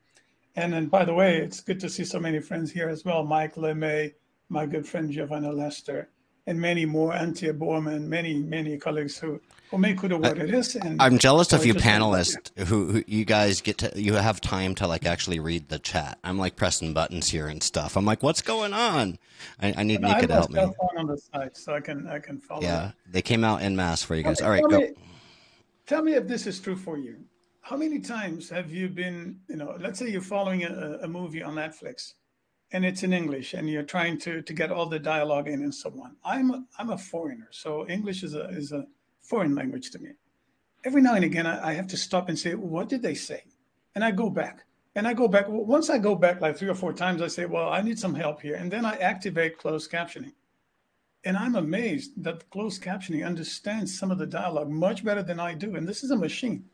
And 0.55 0.71
then, 0.71 0.85
by 0.85 1.03
the 1.03 1.13
way, 1.13 1.37
it's 1.37 1.59
good 1.59 1.79
to 1.81 1.89
see 1.89 2.05
so 2.05 2.19
many 2.19 2.39
friends 2.39 2.71
here 2.71 2.87
as 2.87 3.03
well. 3.03 3.25
Mike 3.25 3.55
LeMay, 3.55 4.13
my 4.47 4.65
good 4.65 4.87
friend 4.87 5.11
Giovanna 5.11 5.51
Lester, 5.51 6.09
and 6.47 6.61
many 6.61 6.85
more, 6.85 7.11
Antia 7.11 7.57
Borman, 7.57 8.03
many, 8.03 8.35
many 8.35 8.77
colleagues 8.77 9.17
who, 9.17 9.41
who 9.71 9.79
make 9.79 9.97
Kudo 9.97 10.21
what 10.21 10.37
it 10.37 10.53
is. 10.53 10.75
And 10.75 11.01
I'm 11.01 11.17
jealous 11.17 11.51
of 11.53 11.65
you 11.65 11.73
panelists 11.73 12.51
who, 12.67 12.91
who, 12.91 13.03
you 13.07 13.25
guys 13.25 13.61
get 13.61 13.79
to, 13.79 13.91
you 13.95 14.13
have 14.13 14.39
time 14.39 14.75
to 14.75 14.87
like 14.87 15.05
actually 15.05 15.39
read 15.39 15.69
the 15.69 15.79
chat. 15.79 16.19
I'm 16.23 16.37
like 16.37 16.55
pressing 16.55 16.93
buttons 16.93 17.29
here 17.29 17.47
and 17.47 17.63
stuff. 17.63 17.97
I'm 17.97 18.05
like, 18.05 18.21
what's 18.21 18.43
going 18.43 18.73
on? 18.73 19.17
I, 19.59 19.73
I 19.77 19.83
need 19.83 20.01
Nika 20.01 20.27
to 20.27 20.33
help 20.33 20.51
me. 20.51 20.61
on 20.61 21.07
the 21.07 21.17
side 21.17 21.57
so 21.57 21.73
I 21.73 21.81
can, 21.81 22.07
I 22.07 22.19
can 22.19 22.39
follow. 22.39 22.61
Yeah, 22.61 22.91
they 23.09 23.23
came 23.23 23.43
out 23.43 23.63
in 23.63 23.75
mass 23.75 24.03
for 24.03 24.15
you 24.15 24.21
guys. 24.21 24.39
Okay, 24.39 24.45
All 24.45 24.51
right, 24.51 24.63
go. 24.69 24.79
Me, 24.79 24.93
Tell 25.85 26.01
me 26.01 26.13
if 26.13 26.27
this 26.27 26.47
is 26.47 26.59
true 26.59 26.75
for 26.75 26.97
you. 26.97 27.17
How 27.61 27.77
many 27.77 27.99
times 27.99 28.49
have 28.49 28.71
you 28.71 28.89
been, 28.89 29.39
you 29.47 29.55
know, 29.55 29.77
let's 29.79 29.99
say 29.99 30.09
you're 30.09 30.21
following 30.21 30.63
a, 30.63 30.99
a 31.03 31.07
movie 31.07 31.43
on 31.43 31.55
Netflix 31.55 32.13
and 32.71 32.83
it's 32.83 33.03
in 33.03 33.13
English 33.13 33.53
and 33.53 33.69
you're 33.69 33.83
trying 33.83 34.17
to, 34.19 34.41
to 34.41 34.53
get 34.53 34.71
all 34.71 34.87
the 34.87 34.97
dialogue 34.97 35.47
in 35.47 35.61
and 35.61 35.73
so 35.73 35.89
on. 36.03 36.15
I'm 36.23 36.51
a, 36.51 36.63
I'm 36.79 36.89
a 36.89 36.97
foreigner, 36.97 37.49
so 37.51 37.87
English 37.87 38.23
is 38.23 38.33
a, 38.33 38.49
is 38.49 38.71
a 38.71 38.85
foreign 39.21 39.53
language 39.53 39.91
to 39.91 39.99
me. 39.99 40.11
Every 40.83 41.01
now 41.01 41.13
and 41.13 41.25
again, 41.25 41.45
I, 41.45 41.69
I 41.69 41.73
have 41.73 41.87
to 41.87 41.97
stop 41.97 42.29
and 42.29 42.37
say, 42.37 42.55
what 42.55 42.89
did 42.89 43.03
they 43.03 43.15
say? 43.15 43.43
And 43.93 44.03
I 44.03 44.09
go 44.09 44.29
back 44.29 44.65
and 44.95 45.07
I 45.07 45.13
go 45.13 45.27
back. 45.27 45.45
Once 45.47 45.91
I 45.91 45.99
go 45.99 46.15
back 46.15 46.41
like 46.41 46.57
three 46.57 46.69
or 46.69 46.75
four 46.75 46.93
times, 46.93 47.21
I 47.21 47.27
say, 47.27 47.45
well, 47.45 47.69
I 47.69 47.81
need 47.81 47.99
some 47.99 48.15
help 48.15 48.41
here. 48.41 48.55
And 48.55 48.71
then 48.71 48.85
I 48.85 48.95
activate 48.97 49.59
closed 49.59 49.91
captioning. 49.91 50.33
And 51.25 51.35
I'm 51.35 51.55
amazed 51.55 52.23
that 52.23 52.47
closed 52.51 52.83
captioning 52.83 53.25
understands 53.25 53.97
some 53.97 54.11
of 54.11 54.19
the 54.19 54.27
dialogue 54.27 54.69
much 54.69 55.03
better 55.03 55.23
than 55.23 55.39
I 55.39 55.55
do. 55.55 55.75
And 55.75 55.87
this 55.87 56.03
is 56.03 56.11
a 56.11 56.15
machine. 56.15 56.65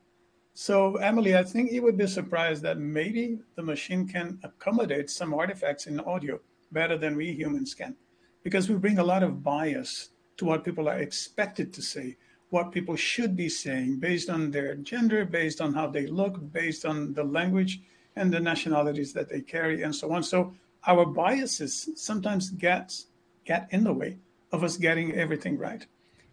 So, 0.54 0.98
Emily, 0.98 1.38
I 1.38 1.44
think 1.44 1.72
you 1.72 1.82
would 1.84 1.98
be 1.98 2.06
surprised 2.06 2.62
that 2.64 2.78
maybe 2.78 3.40
the 3.56 3.64
machine 3.64 4.06
can 4.06 4.38
accommodate 4.44 5.10
some 5.10 5.34
artifacts 5.34 5.88
in 5.88 6.02
audio 6.02 6.42
better 6.74 6.98
than 6.98 7.16
we 7.16 7.32
humans 7.32 7.74
can, 7.74 7.96
because 8.44 8.68
we 8.68 8.76
bring 8.76 9.00
a 9.00 9.04
lot 9.04 9.24
of 9.24 9.42
bias 9.42 10.10
to 10.36 10.44
what 10.44 10.66
people 10.66 10.90
are 10.90 11.00
expected 11.00 11.72
to 11.74 11.82
say, 11.82 12.18
what 12.50 12.74
people 12.74 12.98
should 12.98 13.38
be 13.38 13.48
saying 13.48 14.00
based 14.00 14.30
on 14.30 14.52
their 14.52 14.76
gender, 14.76 15.24
based 15.24 15.62
on 15.62 15.74
how 15.74 15.88
they 15.88 16.08
look, 16.08 16.52
based 16.52 16.86
on 16.86 17.14
the 17.14 17.24
language 17.24 17.80
and 18.18 18.34
the 18.34 18.40
nationalities 18.42 19.14
that 19.14 19.30
they 19.30 19.40
carry, 19.40 19.84
and 19.84 19.96
so 19.96 20.12
on. 20.12 20.22
So, 20.22 20.54
our 20.86 21.06
biases 21.06 21.90
sometimes 21.96 22.50
get, 22.50 22.94
get 23.46 23.70
in 23.72 23.86
the 23.86 23.94
way 23.94 24.18
of 24.52 24.64
us 24.64 24.78
getting 24.78 25.14
everything 25.14 25.58
right. 25.58 25.86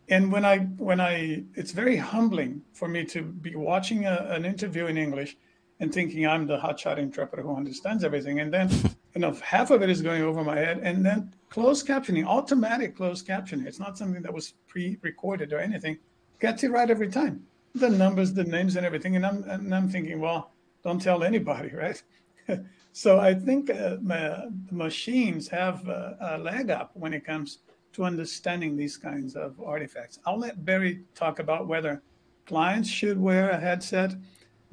And 0.08 0.32
when 0.32 0.44
I 0.44 0.58
when 0.78 1.00
I 1.00 1.44
it's 1.54 1.72
very 1.72 1.96
humbling 1.96 2.62
for 2.72 2.88
me 2.88 3.04
to 3.06 3.22
be 3.22 3.54
watching 3.54 4.06
a, 4.06 4.26
an 4.30 4.44
interview 4.44 4.86
in 4.86 4.96
English 4.96 5.36
and 5.80 5.92
thinking 5.92 6.26
I'm 6.26 6.46
the 6.46 6.58
hotshot 6.58 6.98
interpreter 6.98 7.42
who 7.42 7.54
understands 7.54 8.04
everything, 8.04 8.40
and 8.40 8.52
then 8.52 8.70
you 9.14 9.20
know 9.20 9.32
half 9.44 9.70
of 9.70 9.82
it 9.82 9.90
is 9.90 10.00
going 10.00 10.22
over 10.22 10.42
my 10.42 10.56
head, 10.56 10.80
and 10.82 11.04
then 11.04 11.34
closed 11.50 11.86
captioning, 11.86 12.26
automatic 12.26 12.96
closed 12.96 13.26
captioning. 13.26 13.66
It's 13.66 13.78
not 13.78 13.98
something 13.98 14.22
that 14.22 14.32
was 14.32 14.54
pre-recorded 14.66 15.52
or 15.52 15.58
anything. 15.58 15.98
Gets 16.40 16.64
it 16.64 16.70
right 16.70 16.90
every 16.90 17.08
time. 17.08 17.44
The 17.74 17.90
numbers, 17.90 18.32
the 18.32 18.44
names, 18.44 18.76
and 18.76 18.86
everything. 18.86 19.14
And 19.16 19.26
I'm 19.26 19.44
and 19.44 19.74
I'm 19.74 19.90
thinking, 19.90 20.20
well, 20.20 20.52
don't 20.82 21.00
tell 21.02 21.22
anybody, 21.22 21.70
right? 21.74 22.02
so 22.92 23.20
I 23.20 23.34
think 23.34 23.68
uh, 23.68 23.98
my, 24.00 24.46
machines 24.70 25.48
have 25.48 25.86
a, 25.86 26.16
a 26.20 26.38
leg 26.38 26.70
up 26.70 26.92
when 26.94 27.12
it 27.12 27.26
comes 27.26 27.58
to 27.92 28.04
understanding 28.04 28.76
these 28.76 28.96
kinds 28.96 29.34
of 29.36 29.60
artifacts. 29.60 30.18
I'll 30.26 30.38
let 30.38 30.64
Barry 30.64 31.02
talk 31.14 31.38
about 31.38 31.66
whether 31.66 32.02
clients 32.46 32.88
should 32.88 33.20
wear 33.20 33.50
a 33.50 33.58
headset 33.58 34.14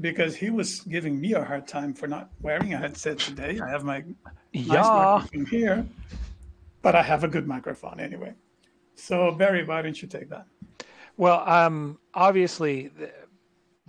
because 0.02 0.36
he 0.36 0.50
was 0.50 0.82
giving 0.82 1.20
me 1.20 1.34
a 1.34 1.44
hard 1.44 1.68
time 1.68 1.94
for 1.94 2.08
not 2.08 2.30
wearing 2.42 2.74
a 2.74 2.78
headset 2.78 3.20
today. 3.20 3.60
I 3.64 3.70
have 3.70 3.84
my 3.84 4.04
yeah. 4.52 4.74
nice 4.74 4.88
microphone 4.88 5.46
here, 5.46 5.86
but 6.82 6.96
I 6.96 7.04
have 7.04 7.24
a 7.24 7.28
good 7.28 7.48
microphone 7.48 8.00
anyway. 8.00 8.34
So 8.96 9.32
Barry, 9.32 9.66
why 9.66 9.82
don't 9.82 10.02
you 10.02 10.08
take 10.08 10.30
that? 10.30 10.46
Well, 11.18 11.48
um, 11.48 11.98
obviously, 12.14 12.92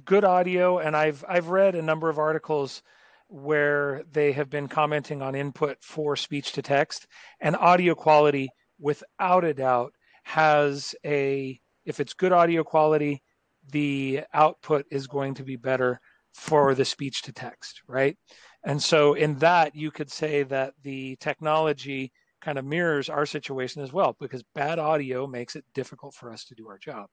good 0.05 0.25
audio, 0.25 0.79
and 0.79 0.97
I've 0.97 1.25
I've 1.29 1.49
read 1.49 1.75
a 1.75 1.83
number 1.83 2.09
of 2.09 2.19
articles 2.19 2.83
where 3.29 4.05
they 4.13 4.31
have 4.33 4.49
been 4.49 4.69
commenting 4.69 5.21
on 5.23 5.35
input 5.35 5.79
for 5.83 6.15
speech 6.15 6.53
to 6.53 6.63
text, 6.63 7.09
and 7.41 7.57
audio 7.57 7.95
quality, 7.95 8.49
without 8.79 9.45
a 9.45 9.55
doubt, 9.55 9.93
has 10.25 10.95
a 11.05 11.61
if 11.85 12.01
it's 12.01 12.15
good 12.15 12.33
audio 12.33 12.65
quality, 12.65 13.23
the 13.71 14.23
output 14.35 14.85
is 14.91 15.07
going 15.07 15.35
to 15.35 15.45
be 15.45 15.57
better 15.57 16.01
for 16.35 16.75
the 16.75 16.85
speech 16.85 17.23
to 17.23 17.33
text, 17.33 17.81
right? 17.89 18.17
And 18.65 18.83
so, 18.83 19.15
in 19.15 19.39
that, 19.39 19.75
you 19.75 19.91
could 19.91 20.11
say 20.11 20.43
that 20.45 20.75
the 20.83 21.17
technology 21.21 22.13
kind 22.43 22.59
of 22.59 22.65
mirrors 22.65 23.09
our 23.09 23.25
situation 23.25 23.83
as 23.83 23.93
well, 23.93 24.17
because 24.21 24.43
bad 24.55 24.79
audio 24.79 25.27
makes 25.27 25.57
it 25.57 25.65
difficult 25.75 26.15
for 26.15 26.31
us 26.31 26.45
to 26.47 26.55
do 26.55 26.69
our 26.69 26.79
job. 26.79 27.07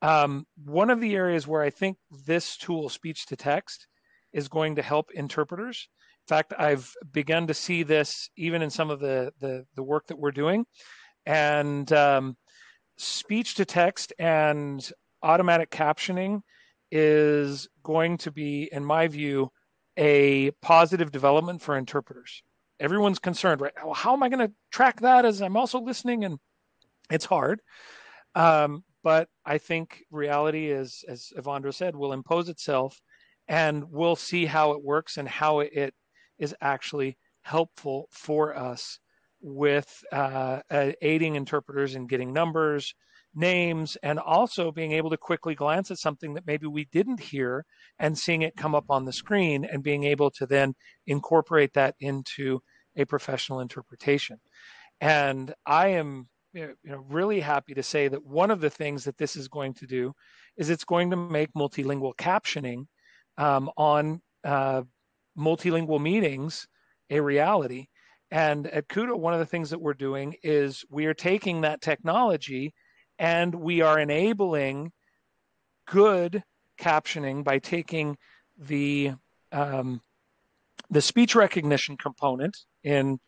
Um, 0.00 0.46
one 0.64 0.90
of 0.90 1.00
the 1.00 1.14
areas 1.14 1.46
where 1.46 1.62
I 1.62 1.70
think 1.70 1.98
this 2.24 2.56
tool, 2.56 2.88
speech 2.88 3.26
to 3.26 3.36
text, 3.36 3.86
is 4.32 4.48
going 4.48 4.76
to 4.76 4.82
help 4.82 5.10
interpreters. 5.12 5.88
Fact, 6.28 6.52
I've 6.58 6.92
begun 7.12 7.46
to 7.46 7.54
see 7.54 7.82
this 7.82 8.28
even 8.36 8.62
in 8.62 8.70
some 8.70 8.90
of 8.90 9.00
the 9.00 9.32
the, 9.40 9.64
the 9.74 9.82
work 9.82 10.06
that 10.08 10.18
we're 10.18 10.30
doing, 10.30 10.66
and 11.26 11.90
um, 11.92 12.36
speech 12.98 13.54
to 13.54 13.64
text 13.64 14.12
and 14.18 14.90
automatic 15.22 15.70
captioning 15.70 16.40
is 16.90 17.68
going 17.82 18.18
to 18.18 18.30
be, 18.30 18.68
in 18.72 18.84
my 18.84 19.08
view, 19.08 19.50
a 19.96 20.50
positive 20.62 21.10
development 21.10 21.60
for 21.60 21.76
interpreters. 21.76 22.42
Everyone's 22.80 23.18
concerned, 23.18 23.60
right? 23.60 23.72
How 23.94 24.12
am 24.12 24.22
I 24.22 24.28
going 24.28 24.46
to 24.46 24.52
track 24.70 25.00
that 25.00 25.24
as 25.24 25.42
I'm 25.42 25.56
also 25.56 25.80
listening? 25.80 26.24
And 26.24 26.38
it's 27.10 27.24
hard. 27.24 27.60
Um, 28.34 28.84
but 29.02 29.28
I 29.44 29.58
think 29.58 30.04
reality 30.10 30.70
is, 30.70 31.04
as 31.08 31.32
Ewandro 31.36 31.74
said, 31.74 31.96
will 31.96 32.12
impose 32.12 32.48
itself 32.48 33.00
and 33.48 33.84
we'll 33.90 34.16
see 34.16 34.46
how 34.46 34.72
it 34.72 34.84
works 34.84 35.16
and 35.16 35.28
how 35.28 35.60
it 35.60 35.94
is 36.38 36.54
actually 36.60 37.16
helpful 37.42 38.08
for 38.10 38.56
us 38.56 38.98
with 39.40 40.04
uh, 40.12 40.60
aiding 40.70 41.36
interpreters 41.36 41.94
in 41.94 42.06
getting 42.06 42.32
numbers, 42.32 42.94
names 43.34 43.96
and 44.02 44.18
also 44.18 44.72
being 44.72 44.92
able 44.92 45.10
to 45.10 45.16
quickly 45.16 45.54
glance 45.54 45.90
at 45.90 45.98
something 45.98 46.34
that 46.34 46.46
maybe 46.46 46.66
we 46.66 46.86
didn't 46.86 47.20
hear 47.20 47.64
and 47.98 48.18
seeing 48.18 48.42
it 48.42 48.56
come 48.56 48.74
up 48.74 48.86
on 48.90 49.04
the 49.04 49.12
screen 49.12 49.64
and 49.64 49.82
being 49.82 50.04
able 50.04 50.30
to 50.30 50.46
then 50.46 50.74
incorporate 51.06 51.72
that 51.74 51.94
into 52.00 52.60
a 52.96 53.04
professional 53.04 53.60
interpretation. 53.60 54.40
And 55.00 55.54
I 55.66 55.88
am 55.88 56.28
you 56.52 56.74
know, 56.84 57.04
really 57.08 57.40
happy 57.40 57.74
to 57.74 57.82
say 57.82 58.08
that 58.08 58.24
one 58.24 58.50
of 58.50 58.60
the 58.60 58.70
things 58.70 59.04
that 59.04 59.18
this 59.18 59.36
is 59.36 59.46
going 59.46 59.74
to 59.74 59.86
do 59.86 60.12
is 60.56 60.70
it's 60.70 60.84
going 60.84 61.10
to 61.10 61.16
make 61.16 61.52
multilingual 61.52 62.14
captioning 62.16 62.86
um, 63.36 63.70
on 63.76 64.20
uh, 64.44 64.82
multilingual 65.38 66.00
meetings 66.00 66.66
a 67.10 67.20
reality. 67.20 67.86
And 68.30 68.66
at 68.66 68.88
Kudo, 68.88 69.16
one 69.16 69.32
of 69.32 69.38
the 69.38 69.46
things 69.46 69.70
that 69.70 69.80
we're 69.80 69.94
doing 69.94 70.36
is 70.42 70.84
we 70.90 71.06
are 71.06 71.14
taking 71.14 71.62
that 71.62 71.80
technology 71.80 72.74
and 73.18 73.54
we 73.54 73.80
are 73.80 73.98
enabling 73.98 74.92
good 75.86 76.42
captioning 76.78 77.42
by 77.42 77.58
taking 77.58 78.16
the 78.58 79.12
um, 79.52 80.00
the 80.90 81.00
speech 81.00 81.34
recognition 81.34 81.96
component 81.96 82.56
in 82.84 83.18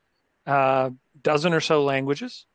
a 0.46 0.50
uh, 0.50 0.90
dozen 1.22 1.52
or 1.52 1.60
so 1.60 1.82
languages 1.82 2.46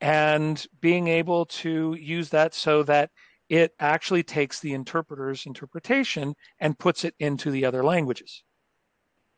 and 0.00 0.66
being 0.80 1.08
able 1.08 1.46
to 1.46 1.94
use 1.94 2.30
that 2.30 2.54
so 2.54 2.82
that 2.82 3.10
it 3.48 3.72
actually 3.78 4.22
takes 4.22 4.60
the 4.60 4.72
interpreter's 4.72 5.46
interpretation 5.46 6.34
and 6.58 6.78
puts 6.78 7.04
it 7.04 7.14
into 7.18 7.50
the 7.50 7.64
other 7.64 7.84
languages 7.84 8.42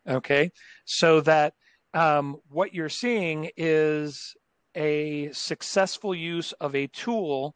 okay 0.09 0.51
so 0.85 1.21
that 1.21 1.55
um, 1.95 2.37
what 2.49 2.75
you're 2.75 2.89
seeing 2.89 3.51
is 3.57 4.35
a 4.75 5.31
successful 5.33 6.15
use 6.15 6.53
of 6.53 6.75
a 6.75 6.89
tool 6.89 7.55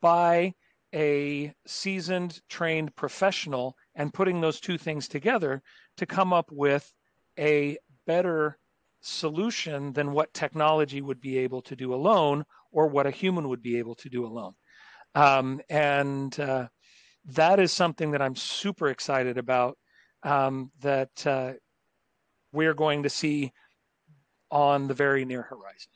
by 0.00 0.52
a 0.94 1.52
seasoned, 1.66 2.40
trained 2.48 2.94
professional 2.96 3.76
and 3.94 4.12
putting 4.14 4.40
those 4.40 4.60
two 4.60 4.78
things 4.78 5.06
together 5.06 5.62
to 5.96 6.06
come 6.06 6.32
up 6.32 6.50
with 6.50 6.92
a 7.38 7.76
better 8.06 8.58
solution 9.00 9.92
than 9.92 10.12
what 10.12 10.32
technology 10.34 11.00
would 11.00 11.20
be 11.20 11.38
able 11.38 11.62
to 11.62 11.76
do 11.76 11.94
alone 11.94 12.44
or 12.72 12.88
what 12.88 13.06
a 13.06 13.10
human 13.10 13.48
would 13.48 13.62
be 13.62 13.78
able 13.78 13.94
to 13.94 14.08
do 14.08 14.26
alone. 14.26 14.54
Um, 15.14 15.60
and 15.68 16.38
uh, 16.40 16.68
that 17.26 17.60
is 17.60 17.72
something 17.72 18.12
that 18.12 18.22
I'm 18.22 18.36
super 18.36 18.88
excited 18.88 19.38
about 19.38 19.78
um, 20.22 20.72
that 20.80 21.26
uh, 21.26 21.52
we're 22.52 22.74
going 22.74 23.02
to 23.02 23.10
see 23.10 23.52
on 24.50 24.88
the 24.88 24.94
very 24.94 25.24
near 25.24 25.42
horizon. 25.42 25.90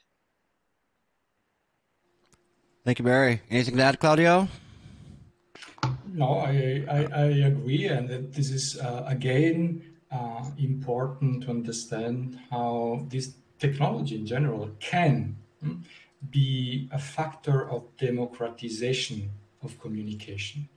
Thank 2.85 2.99
you, 2.99 3.05
Barry. 3.05 3.41
Anything 3.51 3.77
to 3.77 3.83
add, 3.83 4.01
Claudio? 4.01 4.49
No, 6.13 6.39
I, 6.41 6.85
I, 6.91 7.09
I 7.15 7.25
agree. 7.47 7.87
And 7.87 8.33
this 8.33 8.51
is, 8.51 8.79
uh, 8.79 9.05
again, 9.07 9.83
uh, 10.11 10.45
important 10.59 11.45
to 11.45 11.51
understand 11.51 12.39
how 12.51 13.07
this 13.09 13.35
technology 13.59 14.17
in 14.17 14.27
general 14.27 14.71
can 14.81 15.37
hmm, 15.63 15.77
be 16.31 16.89
a 16.93 16.99
factor 16.99 17.71
of 17.71 17.85
democratization 17.97 19.31
of 19.63 19.81
communication. 19.81 20.69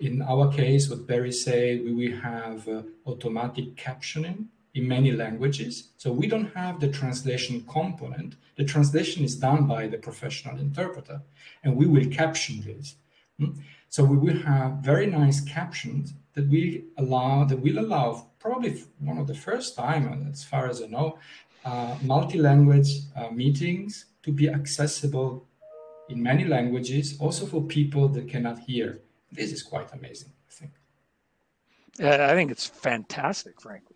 In 0.00 0.22
our 0.22 0.50
case, 0.50 0.88
what 0.88 1.06
Barry 1.06 1.30
said, 1.30 1.84
we 1.84 1.92
will 1.92 2.16
have 2.20 2.66
uh, 2.66 2.82
automatic 3.06 3.76
captioning 3.76 4.46
in 4.74 4.86
many 4.86 5.12
languages. 5.12 5.88
So 5.96 6.12
we 6.12 6.26
don't 6.26 6.54
have 6.54 6.80
the 6.80 6.88
translation 6.88 7.64
component. 7.68 8.36
The 8.56 8.64
translation 8.64 9.24
is 9.24 9.36
done 9.36 9.66
by 9.66 9.88
the 9.88 9.98
professional 9.98 10.58
interpreter, 10.58 11.22
and 11.64 11.76
we 11.76 11.86
will 11.86 12.06
caption 12.06 12.60
this. 12.60 12.96
Hmm? 13.38 13.52
So 13.88 14.04
we 14.04 14.16
will 14.16 14.40
have 14.42 14.74
very 14.74 15.06
nice 15.06 15.40
captions 15.40 16.14
that 16.34 16.48
will 16.48 16.74
allow 16.96 17.44
that 17.44 17.60
will 17.60 17.78
allow 17.78 18.26
probably 18.38 18.84
one 18.98 19.18
of 19.18 19.26
the 19.26 19.34
first 19.34 19.76
time, 19.76 20.28
as 20.32 20.44
far 20.44 20.68
as 20.68 20.80
I 20.82 20.86
know, 20.86 21.18
uh, 21.64 21.96
multi-language 22.02 22.90
uh, 23.16 23.30
meetings 23.30 24.06
to 24.22 24.32
be 24.32 24.48
accessible 24.48 25.46
in 26.08 26.22
many 26.22 26.44
languages, 26.44 27.16
also 27.20 27.46
for 27.46 27.62
people 27.62 28.08
that 28.08 28.28
cannot 28.28 28.60
hear. 28.60 29.00
This 29.30 29.52
is 29.52 29.62
quite 29.62 29.92
amazing, 29.92 30.32
I 30.48 30.52
think. 30.52 30.72
I 32.00 32.34
think 32.34 32.50
it's 32.50 32.66
fantastic, 32.66 33.60
frankly. 33.60 33.89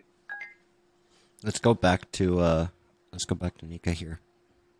Let's 1.45 1.59
go 1.59 1.75
back 1.75 2.11
to 2.13 2.41
uh, 2.41 2.67
let's 3.13 3.27
go 3.27 3.35
back 3.35 3.59
to 3.59 3.67
Nika 3.67 3.91
here. 3.91 4.19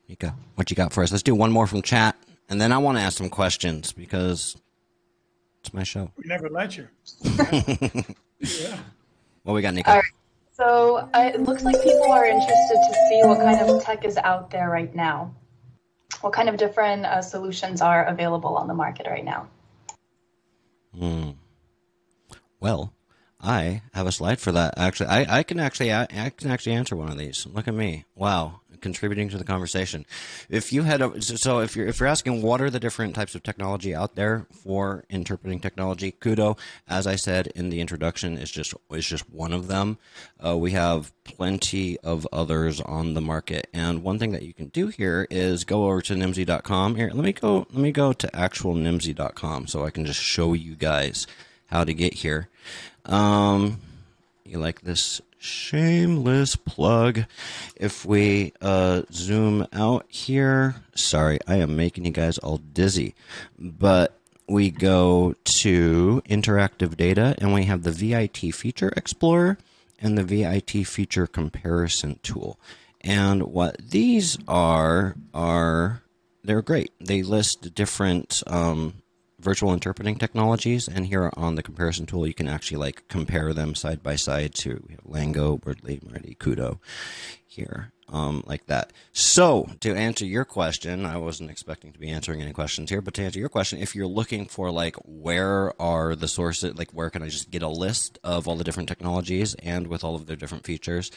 Nika, 0.09 0.35
what 0.55 0.71
you 0.71 0.77
got 0.77 0.95
for 0.95 1.03
us? 1.03 1.13
Let's 1.13 1.23
do 1.23 1.35
one 1.35 1.53
more 1.53 1.67
from 1.67 1.83
chat, 1.83 2.17
and 2.49 2.59
then 2.59 2.73
I 2.73 2.79
want 2.79 2.97
to 2.97 3.03
ask 3.03 3.19
some 3.19 3.29
questions 3.29 3.93
because 3.93 4.57
it's 5.61 5.75
my 5.75 5.83
show. 5.83 6.11
We 6.17 6.25
never 6.27 6.49
let 6.49 6.79
you. 6.79 6.89
yeah. 8.41 8.79
What 9.43 9.53
we 9.53 9.61
got, 9.61 9.75
Nika? 9.75 9.91
All 9.91 9.97
right. 9.97 10.05
So 10.53 11.11
uh, 11.13 11.33
it 11.35 11.43
looks 11.43 11.65
like 11.65 11.83
people 11.83 12.11
are 12.11 12.25
interested 12.25 12.77
to 12.77 12.95
see 13.11 13.21
what 13.25 13.41
kind 13.41 13.61
of 13.61 13.85
tech 13.85 14.07
is 14.07 14.17
out 14.17 14.51
there 14.51 14.71
right 14.71 14.95
now. 14.95 15.35
What 16.23 16.33
kind 16.33 16.49
of 16.49 16.57
different 16.57 17.05
uh, 17.05 17.21
solutions 17.21 17.83
are 17.83 18.07
available 18.07 18.57
on 18.57 18.69
the 18.69 18.75
market 18.75 19.07
right 19.07 19.25
now? 19.25 19.49
Hmm. 20.99 21.31
Well, 22.59 22.94
I 23.45 23.83
have 23.93 24.07
a 24.07 24.13
slide 24.13 24.41
for 24.41 24.53
that. 24.53 24.75
Actually, 24.79 25.11
I, 25.11 25.39
I 25.39 25.43
can 25.43 25.61
actually 25.61 25.93
I, 25.93 26.07
I 26.11 26.31
can 26.31 26.51
actually 26.51 26.73
answer 26.73 26.97
one 26.97 27.11
of 27.11 27.19
these. 27.19 27.47
Look 27.47 27.69
at 27.69 27.75
me! 27.75 28.07
Wow, 28.15 28.61
contributing 28.81 29.29
to 29.29 29.39
the 29.39 29.45
conversation. 29.45 30.07
If 30.49 30.73
you 30.73 30.83
had 30.85 31.03
a, 31.03 31.21
so 31.21 31.61
if 31.61 31.77
you're 31.77 31.87
if 31.87 32.01
you're 32.01 32.09
asking 32.09 32.43
what 32.43 32.63
are 32.63 32.71
the 32.71 32.81
different 32.81 33.15
types 33.15 33.35
of 33.35 33.43
technology 33.43 33.95
out 33.95 34.15
there 34.15 34.47
for 34.51 35.05
interpreting 35.11 35.61
technology, 35.61 36.13
Kudo, 36.13 36.59
as 36.89 37.07
I 37.07 37.17
said 37.17 37.49
in 37.49 37.69
the 37.69 37.81
introduction, 37.81 38.39
is 38.39 38.51
just 38.51 38.73
is 38.91 39.07
just 39.07 39.29
one 39.31 39.53
of 39.53 39.69
them. 39.69 39.99
Uh, 40.45 40.57
we 40.57 40.71
have 40.71 41.13
plenty 41.25 41.99
of 41.99 42.27
others 42.33 42.81
on 42.81 43.13
the 43.13 43.21
market, 43.21 43.69
and 43.75 44.03
one 44.03 44.19
thing 44.19 44.33
that 44.33 44.43
you 44.43 44.55
can 44.55 44.69
do 44.69 44.87
here 44.87 45.27
is 45.31 45.65
go 45.65 45.85
over 45.87 46.01
to 46.01 46.15
nimdzi.com. 46.15 46.97
Here, 46.97 47.11
let 47.13 47.25
me 47.25 47.33
go. 47.33 47.67
Let 47.71 47.75
me 47.75 47.93
go 47.93 48.15
to 48.15 48.35
actual 48.35 48.75
nimdzi.com 48.75 49.67
so 49.67 49.85
I 49.85 49.91
can 49.91 50.07
just 50.07 50.21
show 50.21 50.55
you 50.55 50.77
guys 50.77 51.27
how 51.67 51.85
to 51.85 51.95
get 51.95 52.15
here. 52.15 52.49
Um, 53.05 53.81
you 54.45 54.59
like 54.59 54.83
this 54.83 55.21
shameless 55.39 56.57
plug. 56.57 57.25
If 57.77 58.05
we 58.05 58.53
uh, 58.61 59.03
zoom 59.13 59.67
out 59.73 60.07
here, 60.09 60.77
sorry, 60.95 61.39
I 61.47 61.57
am 61.57 61.77
making 61.77 62.07
you 62.07 62.13
guys 62.13 62.39
all 62.39 62.59
dizzy, 62.59 63.15
but 63.59 64.19
we 64.47 64.71
go 64.71 65.35
to 65.45 66.23
interactive 66.29 66.97
data 66.97 67.35
and 67.39 67.53
we 67.53 67.65
have 67.65 67.83
the 67.83 67.91
VIT 67.91 68.55
feature 68.55 68.93
explorer 68.97 69.59
and 69.99 70.19
the 70.19 70.25
VIT 70.25 70.87
feature 70.87 71.27
comparison 71.27 72.19
tool. 72.23 72.59
And 73.01 73.43
what 73.45 73.91
these 73.91 74.39
are 74.49 75.15
are 75.33 76.03
they're 76.43 76.63
great. 76.63 76.93
They 77.01 77.23
list 77.23 77.75
different 77.75 78.43
um, 78.47 79.03
virtual 79.45 79.73
interpreting 79.73 80.17
technologies, 80.17 80.89
and 80.89 81.07
here 81.07 81.31
on 81.37 81.55
the 81.55 81.63
comparison 81.63 82.07
tool, 82.07 82.27
you 82.27 82.35
can 82.35 82.49
actually 82.49 82.79
like 82.79 83.07
compare 83.09 83.53
them 83.53 83.75
side 83.75 84.03
by 84.03 84.17
side 84.17 84.55
to 84.55 84.83
Lango, 85.09 85.61
Wordly, 85.63 86.03
Marty, 86.03 86.35
Kudo 86.35 86.79
here, 87.47 87.93
um, 88.09 88.43
like 88.47 88.67
that. 88.67 88.93
So 89.13 89.69
to 89.81 89.95
answer 89.95 90.25
your 90.25 90.45
question, 90.45 91.07
I 91.07 91.19
wasn't 91.19 91.51
expecting 91.51 91.93
to 91.93 91.99
be 91.99 92.09
answering 92.09 92.43
any 92.43 92.53
questions 92.53 92.91
here, 92.91 93.01
but 93.01 93.15
to 93.15 93.23
answer 93.23 93.39
your 93.39 93.49
question, 93.49 93.79
if 93.79 93.95
you're 93.95 94.07
looking 94.07 94.47
for 94.47 94.71
like 94.71 94.97
where 95.05 95.81
are 95.81 96.17
the 96.17 96.29
sources, 96.29 96.77
like 96.77 96.93
where 96.93 97.11
can 97.11 97.23
I 97.23 97.29
just 97.29 97.51
get 97.51 97.63
a 97.63 97.69
list 97.69 98.19
of 98.25 98.49
all 98.49 98.57
the 98.57 98.65
different 98.65 98.89
technologies 98.89 99.55
and 99.63 99.87
with 99.87 100.03
all 100.03 100.17
of 100.17 100.27
their 100.27 100.37
different 100.37 100.65
features, 100.65 101.11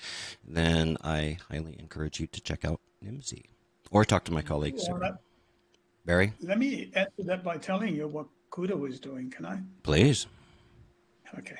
then 0.46 0.98
I 1.04 1.38
highly 1.50 1.76
encourage 1.80 2.20
you 2.20 2.28
to 2.28 2.42
check 2.42 2.64
out 2.64 2.82
Nimdzi 3.04 3.46
or 3.90 4.06
talk 4.06 4.26
to 4.26 4.34
my 4.34 4.42
colleagues. 4.42 4.88
Yeah, 4.88 5.12
Barry? 6.08 6.32
Let 6.42 6.58
me 6.58 6.90
answer 6.96 7.24
that 7.26 7.44
by 7.44 7.58
telling 7.58 7.94
you 7.94 8.08
what 8.08 8.28
Kudo 8.50 8.90
is 8.90 8.98
doing. 9.00 9.30
Can 9.30 9.46
I? 9.46 9.60
Please. 9.84 10.26
Okay. 11.38 11.58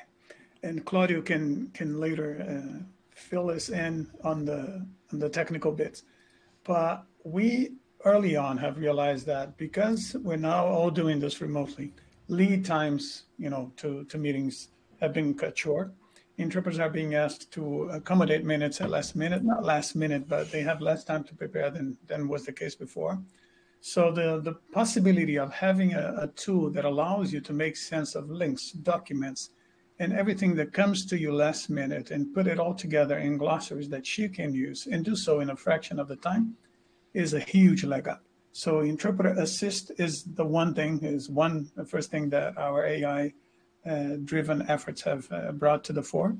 And 0.62 0.84
Claudio 0.86 1.20
can 1.20 1.70
can 1.74 2.00
later 2.00 2.28
uh, 2.48 2.82
fill 3.10 3.50
us 3.50 3.68
in 3.68 4.08
on 4.24 4.46
the 4.46 4.86
on 5.12 5.18
the 5.18 5.28
technical 5.28 5.70
bits. 5.70 6.02
But 6.64 7.04
we 7.24 7.72
early 8.04 8.36
on 8.36 8.56
have 8.56 8.78
realized 8.78 9.26
that 9.26 9.56
because 9.58 10.16
we're 10.22 10.36
now 10.36 10.66
all 10.66 10.90
doing 10.90 11.20
this 11.20 11.42
remotely, 11.42 11.92
lead 12.28 12.64
times, 12.64 13.24
you 13.38 13.50
know, 13.50 13.70
to, 13.76 14.04
to 14.04 14.16
meetings 14.16 14.68
have 15.00 15.12
been 15.12 15.34
cut 15.34 15.58
short. 15.58 15.92
Interpreters 16.38 16.78
are 16.78 16.88
being 16.88 17.14
asked 17.16 17.50
to 17.52 17.88
accommodate 17.90 18.44
minutes 18.44 18.80
at 18.80 18.88
last 18.88 19.16
minute, 19.16 19.44
not 19.44 19.64
last 19.64 19.96
minute, 19.96 20.28
but 20.28 20.50
they 20.52 20.62
have 20.62 20.80
less 20.80 21.02
time 21.04 21.24
to 21.24 21.34
prepare 21.34 21.70
than, 21.70 21.96
than 22.06 22.28
was 22.28 22.46
the 22.46 22.52
case 22.52 22.76
before. 22.76 23.18
So 23.80 24.10
the, 24.10 24.40
the 24.40 24.54
possibility 24.72 25.38
of 25.38 25.52
having 25.52 25.94
a, 25.94 26.14
a 26.20 26.26
tool 26.28 26.70
that 26.70 26.84
allows 26.84 27.32
you 27.32 27.40
to 27.40 27.52
make 27.52 27.76
sense 27.76 28.14
of 28.14 28.28
links, 28.28 28.72
documents, 28.72 29.50
and 30.00 30.12
everything 30.12 30.54
that 30.56 30.72
comes 30.72 31.04
to 31.06 31.18
you 31.18 31.32
last 31.32 31.70
minute 31.70 32.10
and 32.10 32.32
put 32.34 32.46
it 32.46 32.58
all 32.58 32.74
together 32.74 33.18
in 33.18 33.36
glossaries 33.36 33.88
that 33.88 34.16
you 34.16 34.28
can 34.28 34.54
use 34.54 34.86
and 34.86 35.04
do 35.04 35.16
so 35.16 35.40
in 35.40 35.50
a 35.50 35.56
fraction 35.56 35.98
of 35.98 36.08
the 36.08 36.16
time 36.16 36.54
is 37.14 37.34
a 37.34 37.40
huge 37.40 37.84
leg 37.84 38.06
up. 38.06 38.22
So 38.52 38.80
interpreter 38.80 39.30
assist 39.30 39.92
is 39.98 40.24
the 40.24 40.44
one 40.44 40.74
thing, 40.74 41.00
is 41.02 41.28
one 41.28 41.70
the 41.76 41.84
first 41.84 42.10
thing 42.10 42.30
that 42.30 42.56
our 42.56 42.86
AI 42.86 43.32
uh, 43.86 44.16
driven 44.24 44.68
efforts 44.68 45.02
have 45.02 45.30
uh, 45.30 45.52
brought 45.52 45.84
to 45.84 45.92
the 45.92 46.02
fore. 46.02 46.36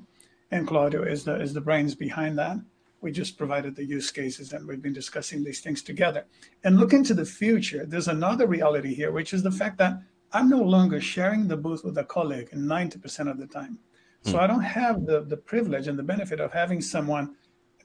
And 0.51 0.67
Claudio 0.67 1.03
is 1.03 1.23
the 1.23 1.39
is 1.39 1.53
the 1.53 1.61
brains 1.61 1.95
behind 1.95 2.37
that. 2.39 2.57
We 3.01 3.11
just 3.11 3.37
provided 3.37 3.75
the 3.75 3.85
use 3.85 4.11
cases 4.11 4.53
and 4.53 4.67
we've 4.67 4.81
been 4.81 4.93
discussing 4.93 5.43
these 5.43 5.61
things 5.61 5.81
together. 5.81 6.25
And 6.63 6.77
looking 6.77 7.03
to 7.05 7.13
the 7.13 7.25
future, 7.25 7.85
there's 7.85 8.07
another 8.07 8.47
reality 8.47 8.93
here, 8.93 9.11
which 9.11 9.33
is 9.33 9.43
the 9.43 9.51
fact 9.51 9.77
that 9.77 10.01
I'm 10.31 10.49
no 10.49 10.61
longer 10.61 11.01
sharing 11.01 11.47
the 11.47 11.57
booth 11.57 11.83
with 11.83 11.97
a 11.97 12.03
colleague 12.03 12.49
90% 12.51 13.31
of 13.31 13.37
the 13.37 13.47
time. 13.47 13.79
So 14.23 14.33
mm. 14.33 14.39
I 14.39 14.47
don't 14.47 14.61
have 14.61 15.05
the, 15.05 15.21
the 15.21 15.37
privilege 15.37 15.87
and 15.87 15.97
the 15.97 16.03
benefit 16.03 16.39
of 16.39 16.51
having 16.51 16.81
someone 16.81 17.35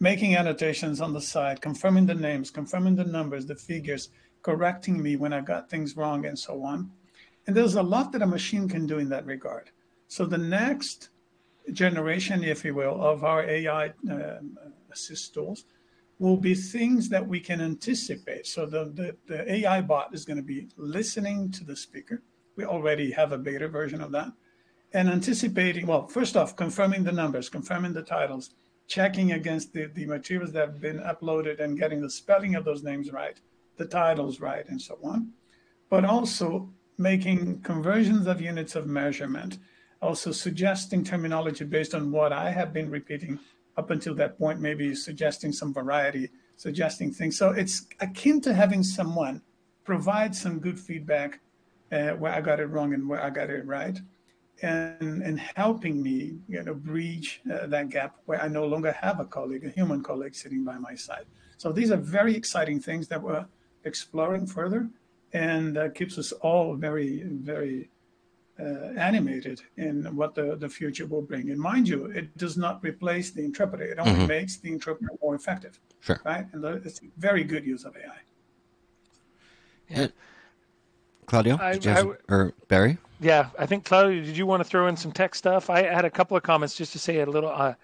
making 0.01 0.37
annotations 0.37 1.01
on 1.01 1.13
the 1.13 1.21
side, 1.21 1.61
confirming 1.61 2.07
the 2.07 2.15
names, 2.15 2.51
confirming 2.51 2.97
the 2.97 3.05
numbers, 3.05 3.47
the 3.47 3.55
figures, 3.55 4.11
correcting 4.43 5.03
me 5.03 5.17
when 5.17 5.33
I 5.33 5.41
got 5.41 5.71
things 5.71 5.97
wrong, 5.97 6.27
and 6.27 6.39
so 6.39 6.63
on. 6.63 6.91
And 7.47 7.57
there's 7.57 7.77
a 7.77 7.83
lot 7.83 8.13
that 8.13 8.23
a 8.23 8.27
machine 8.27 8.69
can 8.69 8.87
do 8.87 8.99
in 8.99 9.09
that 9.11 9.27
regard. 9.27 9.71
So 10.09 10.27
the 10.27 10.39
next 10.39 11.11
generation, 11.73 12.45
if 12.45 12.65
you 12.65 12.75
will, 12.75 13.03
of 13.03 13.25
our 13.25 13.43
AI 13.49 13.93
uh, 14.11 14.39
assist 14.95 15.35
tools 15.35 15.65
will 16.19 16.37
be 16.37 16.55
things 16.55 17.09
that 17.09 17.27
we 17.27 17.41
can 17.41 17.61
anticipate. 17.61 18.47
So 18.47 18.67
the, 18.67 18.85
the, 18.85 19.17
the 19.27 19.53
AI 19.53 19.81
bot 19.81 20.15
is 20.15 20.25
going 20.25 20.37
to 20.37 20.43
be 20.43 20.69
listening 20.77 21.51
to 21.53 21.65
the 21.65 21.77
speaker. 21.77 22.23
We 22.57 22.65
already 22.65 23.11
have 23.11 23.33
a 23.33 23.39
beta 23.39 23.69
version 23.69 24.01
of 24.01 24.13
that. 24.13 24.33
And 24.93 25.09
anticipating, 25.09 25.87
well, 25.87 26.07
first 26.07 26.37
off, 26.37 26.55
confirming 26.55 27.03
the 27.03 27.13
numbers, 27.13 27.49
confirming 27.49 27.95
the 27.95 28.03
titles, 28.03 28.55
checking 28.87 29.33
against 29.33 29.73
the, 29.73 29.87
the 29.87 30.07
materials 30.07 30.53
that 30.53 30.69
have 30.69 30.81
been 30.81 31.01
uploaded 31.01 31.61
and 31.61 31.79
getting 31.79 32.01
the 32.01 32.11
spelling 32.11 32.55
of 32.55 32.65
those 32.65 32.85
names 32.85 33.13
right, 33.13 33.41
the 33.77 33.87
titles 33.87 34.41
right, 34.41 34.69
and 34.69 34.81
so 34.81 34.99
on. 35.03 35.33
But 35.91 36.05
also 36.05 36.71
making 36.97 37.61
conversions 37.63 38.27
of 38.29 38.41
units 38.41 38.77
of 38.77 38.87
measurement, 38.87 39.59
also 40.01 40.31
suggesting 40.31 41.03
terminology 41.03 41.65
based 41.65 41.95
on 41.95 42.13
what 42.13 42.33
I 42.33 42.51
have 42.51 42.73
been 42.73 42.91
repeating 42.91 43.41
up 43.77 43.91
until 43.91 44.15
that 44.15 44.39
point, 44.39 44.61
maybe 44.61 44.95
suggesting 44.95 45.53
some 45.53 45.73
variety, 45.73 46.31
suggesting 46.57 47.13
things. 47.13 47.37
So 47.37 47.51
it's 47.51 47.87
akin 48.01 48.41
to 48.43 48.55
having 48.55 48.83
someone 48.83 49.43
provide 49.85 50.35
some 50.35 50.61
good 50.61 50.79
feedback 50.79 51.41
uh, 51.93 52.11
where 52.13 52.33
I 52.33 52.41
got 52.41 52.61
it 52.61 52.67
wrong 52.67 52.95
and 52.95 53.09
where 53.09 53.23
I 53.23 53.31
got 53.31 53.51
it 53.51 53.67
right, 53.67 53.99
and 54.63 55.23
and 55.23 55.39
helping 55.39 56.03
me, 56.03 56.39
you 56.49 56.63
know, 56.63 56.75
bridge 56.75 57.41
uh, 57.53 57.67
that 57.67 57.91
gap 57.91 58.17
where 58.25 58.41
I 58.41 58.49
no 58.49 58.65
longer 58.67 58.93
have 58.93 59.21
a 59.21 59.25
colleague, 59.25 59.65
a 59.65 59.71
human 59.71 60.03
colleague 60.03 60.35
sitting 60.35 60.65
by 60.65 60.79
my 60.79 60.95
side. 60.95 61.27
So 61.57 61.73
these 61.73 61.91
are 61.91 61.97
very 61.97 62.35
exciting 62.35 62.81
things 62.81 63.09
that 63.09 63.23
we're 63.23 63.47
exploring 63.85 64.47
further, 64.47 64.89
and 65.33 65.77
that 65.77 65.95
keeps 65.95 66.19
us 66.19 66.33
all 66.33 66.75
very, 66.75 67.23
very 67.27 67.91
uh, 68.59 68.93
animated 68.97 69.61
in 69.77 70.05
what 70.15 70.35
the, 70.35 70.57
the 70.57 70.69
future 70.69 71.07
will 71.07 71.23
bring. 71.23 71.51
And 71.51 71.59
mind 71.59 71.89
you, 71.89 72.07
it 72.07 72.37
does 72.37 72.57
not 72.57 72.83
replace 72.83 73.31
the 73.31 73.45
interpreter. 73.45 73.85
It 73.85 73.99
only 73.99 74.13
mm-hmm. 74.13 74.27
makes 74.27 74.57
the 74.57 74.71
interpreter 74.71 75.13
more 75.21 75.35
effective. 75.35 75.81
Sure. 76.01 76.21
Right? 76.25 76.47
And 76.53 76.65
it's 76.65 77.01
a 77.01 77.07
very 77.17 77.45
good 77.45 77.65
use 77.65 77.85
of 77.85 77.97
AI. 77.97 78.19
Yeah. 79.89 80.07
Claudio? 81.27 81.59
I, 81.61 81.79
have, 81.83 82.17
or 82.29 82.53
Barry? 82.69 82.99
Yeah, 83.21 83.49
I 83.59 83.67
think 83.67 83.85
Claudio, 83.85 84.23
did 84.23 84.37
you 84.37 84.47
want 84.47 84.63
to 84.63 84.69
throw 84.69 84.87
in 84.87 84.97
some 84.97 85.13
tech 85.13 85.35
stuff? 85.35 85.71
I 85.71 85.83
had 85.83 86.05
a 86.05 86.11
couple 86.11 86.37
of 86.37 86.43
comments 86.43 86.77
just 86.77 86.93
to 86.93 86.99
say 86.99 87.21
a 87.21 87.27
little 87.27 87.51
uh, 87.51 87.75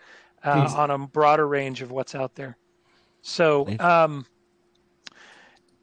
uh, 0.44 0.74
on 0.76 0.90
a 0.90 0.98
broader 0.98 1.48
range 1.48 1.82
of 1.82 1.90
what's 1.90 2.14
out 2.14 2.34
there. 2.34 2.56
So, 3.22 3.68
um, 3.80 4.26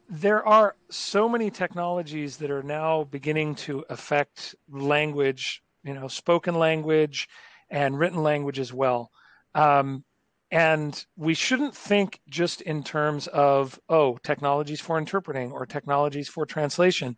there 0.08 0.46
are 0.46 0.74
so 0.90 1.28
many 1.28 1.50
technologies 1.50 2.38
that 2.38 2.50
are 2.50 2.62
now 2.62 3.04
beginning 3.04 3.54
to 3.54 3.84
affect 3.90 4.54
language, 4.68 5.62
you 5.84 5.92
know, 5.92 6.08
spoken 6.08 6.54
language 6.54 7.28
and 7.70 7.98
written 7.98 8.22
language 8.22 8.58
as 8.58 8.72
well. 8.72 9.10
Um, 9.54 10.04
and 10.50 11.04
we 11.16 11.34
shouldn't 11.34 11.76
think 11.76 12.20
just 12.30 12.62
in 12.62 12.82
terms 12.82 13.26
of, 13.26 13.78
oh, 13.90 14.16
technologies 14.22 14.80
for 14.80 14.96
interpreting 14.96 15.52
or 15.52 15.66
technologies 15.66 16.28
for 16.28 16.46
translation, 16.46 17.16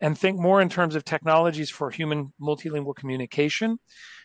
and 0.00 0.18
think 0.18 0.38
more 0.38 0.62
in 0.62 0.70
terms 0.70 0.94
of 0.94 1.04
technologies 1.04 1.68
for 1.68 1.90
human 1.90 2.32
multilingual 2.40 2.96
communication 2.96 3.78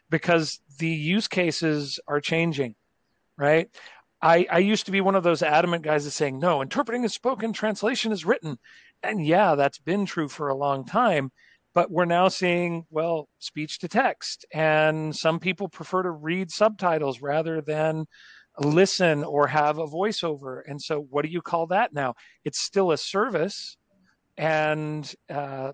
because 0.10 0.60
the 0.80 0.90
use 0.90 1.28
cases 1.28 2.00
are 2.08 2.22
changing, 2.22 2.76
right? 3.38 3.70
I, 4.22 4.46
I 4.52 4.60
used 4.60 4.86
to 4.86 4.92
be 4.92 5.02
one 5.02 5.16
of 5.16 5.24
those 5.24 5.42
adamant 5.42 5.84
guys 5.84 6.04
that 6.06 6.12
saying, 6.12 6.40
no, 6.40 6.62
interpreting 6.62 7.04
is 7.04 7.14
spoken, 7.14 7.54
translation 7.54 8.12
is 8.12 8.26
written. 8.26 8.58
And 9.02 9.26
yeah, 9.26 9.56
that's 9.56 9.80
been 9.80 10.06
true 10.06 10.28
for 10.28 10.50
a 10.50 10.56
long 10.56 10.86
time. 10.86 11.32
But 11.74 11.92
we're 11.92 12.06
now 12.06 12.28
seeing, 12.28 12.86
well, 12.90 13.30
speech 13.38 13.80
to 13.80 13.88
text. 13.88 14.46
And 14.54 15.16
some 15.16 15.40
people 15.40 15.70
prefer 15.70 16.04
to 16.04 16.12
read 16.12 16.52
subtitles 16.52 17.22
rather 17.22 17.62
than 17.62 18.06
listen 18.60 19.24
or 19.24 19.48
have 19.48 19.78
a 19.78 19.88
voiceover. 19.88 20.62
And 20.68 20.82
so, 20.82 21.00
what 21.10 21.24
do 21.24 21.32
you 21.32 21.42
call 21.42 21.68
that 21.68 21.94
now? 21.94 22.16
It's 22.44 22.60
still 22.60 22.92
a 22.92 22.98
service. 22.98 23.78
And 24.38 25.14
uh, 25.30 25.74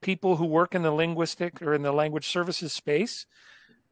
people 0.00 0.36
who 0.36 0.46
work 0.46 0.74
in 0.74 0.82
the 0.82 0.90
linguistic 0.90 1.60
or 1.62 1.74
in 1.74 1.82
the 1.82 1.92
language 1.92 2.28
services 2.28 2.72
space 2.72 3.26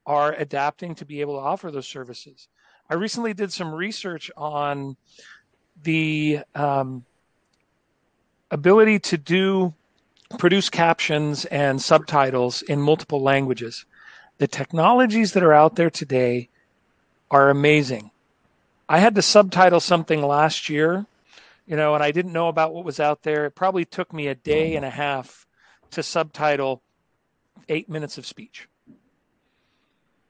are 0.06 0.32
adapting 0.32 0.94
to 0.96 1.04
be 1.04 1.20
able 1.20 1.34
to 1.34 1.40
offer 1.40 1.70
those 1.70 1.88
services. 1.88 2.48
I 2.92 2.94
recently 2.96 3.32
did 3.32 3.50
some 3.50 3.74
research 3.74 4.30
on 4.36 4.98
the 5.82 6.40
um, 6.54 7.06
ability 8.50 8.98
to 8.98 9.16
do 9.16 9.72
produce 10.38 10.68
captions 10.68 11.46
and 11.46 11.80
subtitles 11.80 12.60
in 12.60 12.82
multiple 12.82 13.22
languages. 13.22 13.86
The 14.36 14.46
technologies 14.46 15.32
that 15.32 15.42
are 15.42 15.54
out 15.54 15.74
there 15.74 15.88
today 15.88 16.50
are 17.30 17.48
amazing. 17.48 18.10
I 18.90 18.98
had 18.98 19.14
to 19.14 19.22
subtitle 19.22 19.80
something 19.80 20.20
last 20.20 20.68
year, 20.68 21.06
you 21.66 21.76
know, 21.76 21.94
and 21.94 22.04
I 22.04 22.10
didn't 22.10 22.34
know 22.34 22.48
about 22.48 22.74
what 22.74 22.84
was 22.84 23.00
out 23.00 23.22
there. 23.22 23.46
It 23.46 23.52
probably 23.52 23.86
took 23.86 24.12
me 24.12 24.28
a 24.28 24.34
day 24.34 24.76
and 24.76 24.84
a 24.84 24.90
half 24.90 25.46
to 25.92 26.02
subtitle 26.02 26.82
eight 27.70 27.88
minutes 27.88 28.18
of 28.18 28.26
speech 28.26 28.68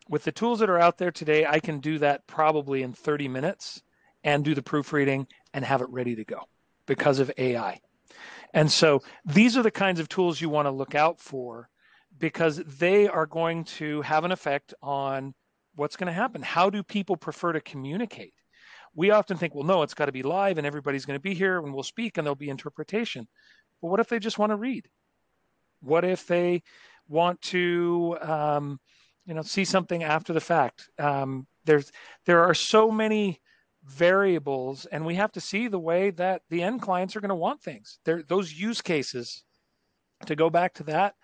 with 0.09 0.25
the 0.25 0.33
tools 0.33 0.61
that 0.61 0.71
are 0.71 0.79
out 0.79 0.99
there 0.99 1.11
today, 1.11 1.47
I 1.47 1.61
can 1.61 1.81
do 1.81 1.99
that 1.99 2.27
probably 2.27 2.83
in 2.83 2.93
30 2.93 3.29
minutes 3.29 3.83
and 4.25 4.45
do 4.45 4.55
the 4.55 4.63
proofreading 4.63 5.27
and 5.53 5.65
have 5.65 5.81
it 5.81 5.89
ready 5.91 6.17
to 6.17 6.25
go 6.25 6.41
because 6.87 7.19
of 7.19 7.31
AI. 7.39 7.81
And 8.55 8.71
so 8.71 9.03
these 9.25 9.57
are 9.57 9.63
the 9.63 9.71
kinds 9.71 10.01
of 10.01 10.09
tools 10.09 10.41
you 10.41 10.49
want 10.49 10.67
to 10.67 10.71
look 10.71 10.95
out 10.95 11.21
for 11.21 11.69
because 12.19 12.57
they 12.57 13.09
are 13.09 13.27
going 13.27 13.65
to 13.65 14.03
have 14.03 14.25
an 14.25 14.33
effect 14.33 14.75
on 14.83 15.35
what's 15.75 15.97
going 15.97 16.09
to 16.09 16.13
happen. 16.13 16.43
How 16.43 16.69
do 16.69 16.83
people 16.83 17.17
prefer 17.17 17.53
to 17.53 17.61
communicate? 17.61 18.35
We 18.95 19.11
often 19.11 19.39
think, 19.39 19.55
well, 19.55 19.65
no, 19.65 19.83
it's 19.83 19.95
got 19.95 20.07
to 20.07 20.13
be 20.13 20.23
live 20.23 20.59
and 20.59 20.67
everybody's 20.67 21.07
going 21.07 21.19
to 21.19 21.23
be 21.23 21.35
here 21.35 21.59
and 21.59 21.73
we'll 21.73 21.83
speak 21.83 22.19
and 22.19 22.27
there'll 22.27 22.35
be 22.35 22.51
interpretation. 22.51 23.27
But 23.81 23.89
what 23.89 24.01
if 24.01 24.09
they 24.09 24.19
just 24.19 24.39
want 24.39 24.51
to 24.51 24.57
read? 24.57 24.89
What 25.81 26.05
if 26.05 26.27
they 26.27 26.63
want 27.09 27.41
to, 27.43 28.19
um, 28.21 28.81
you 29.27 29.35
know, 29.35 29.43
see 29.43 29.65
something 29.65 30.03
after 30.03 30.33
the 30.33 30.41
fact? 30.41 30.91
Um, 30.99 31.47
there's 31.65 31.93
there 32.27 32.43
are 32.43 32.55
so 32.55 32.91
many 32.91 33.41
variables 33.85 34.87
and 34.87 35.05
we 35.05 35.17
have 35.17 35.33
to 35.33 35.41
see 35.41 35.69
the 35.69 35.79
way 35.79 36.11
that 36.11 36.43
the 36.51 36.63
end 36.63 36.83
clients 36.83 37.17
are 37.17 37.21
going 37.21 37.29
to 37.31 37.35
want 37.35 37.61
things. 37.61 37.99
There 38.05 38.23
those 38.23 38.53
use 38.53 38.81
cases 38.81 39.45
to 40.27 40.37
go 40.37 40.51
back 40.51 40.75
to 40.75 40.85
that 40.85 41.15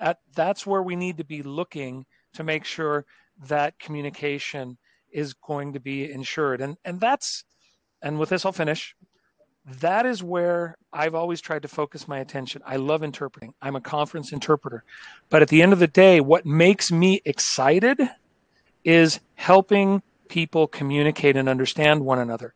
at, 0.00 0.18
that's 0.34 0.66
where 0.66 0.82
we 0.82 0.96
need 0.96 1.18
to 1.18 1.24
be 1.24 1.42
looking 1.42 2.06
to 2.34 2.44
make 2.44 2.64
sure 2.64 3.04
that 3.48 3.78
communication 3.78 4.78
is 5.12 5.34
going 5.34 5.72
to 5.72 5.80
be 5.80 6.10
ensured. 6.10 6.60
And 6.60 6.76
and 6.84 7.00
that's 7.00 7.44
and 8.02 8.18
with 8.18 8.28
this 8.28 8.44
I'll 8.44 8.52
finish 8.52 8.94
that 9.80 10.04
is 10.04 10.22
where 10.22 10.76
I've 10.92 11.14
always 11.14 11.40
tried 11.40 11.62
to 11.62 11.68
focus 11.68 12.06
my 12.06 12.18
attention. 12.18 12.62
I 12.66 12.76
love 12.76 13.02
interpreting. 13.02 13.54
I'm 13.62 13.76
a 13.76 13.80
conference 13.80 14.32
interpreter. 14.32 14.84
But 15.30 15.42
at 15.42 15.48
the 15.48 15.62
end 15.62 15.72
of 15.72 15.78
the 15.78 15.86
day, 15.86 16.20
what 16.20 16.44
makes 16.44 16.92
me 16.92 17.22
excited 17.24 17.98
is 18.84 19.20
helping 19.36 20.02
people 20.28 20.66
communicate 20.66 21.36
and 21.36 21.48
understand 21.48 22.04
one 22.04 22.18
another. 22.18 22.54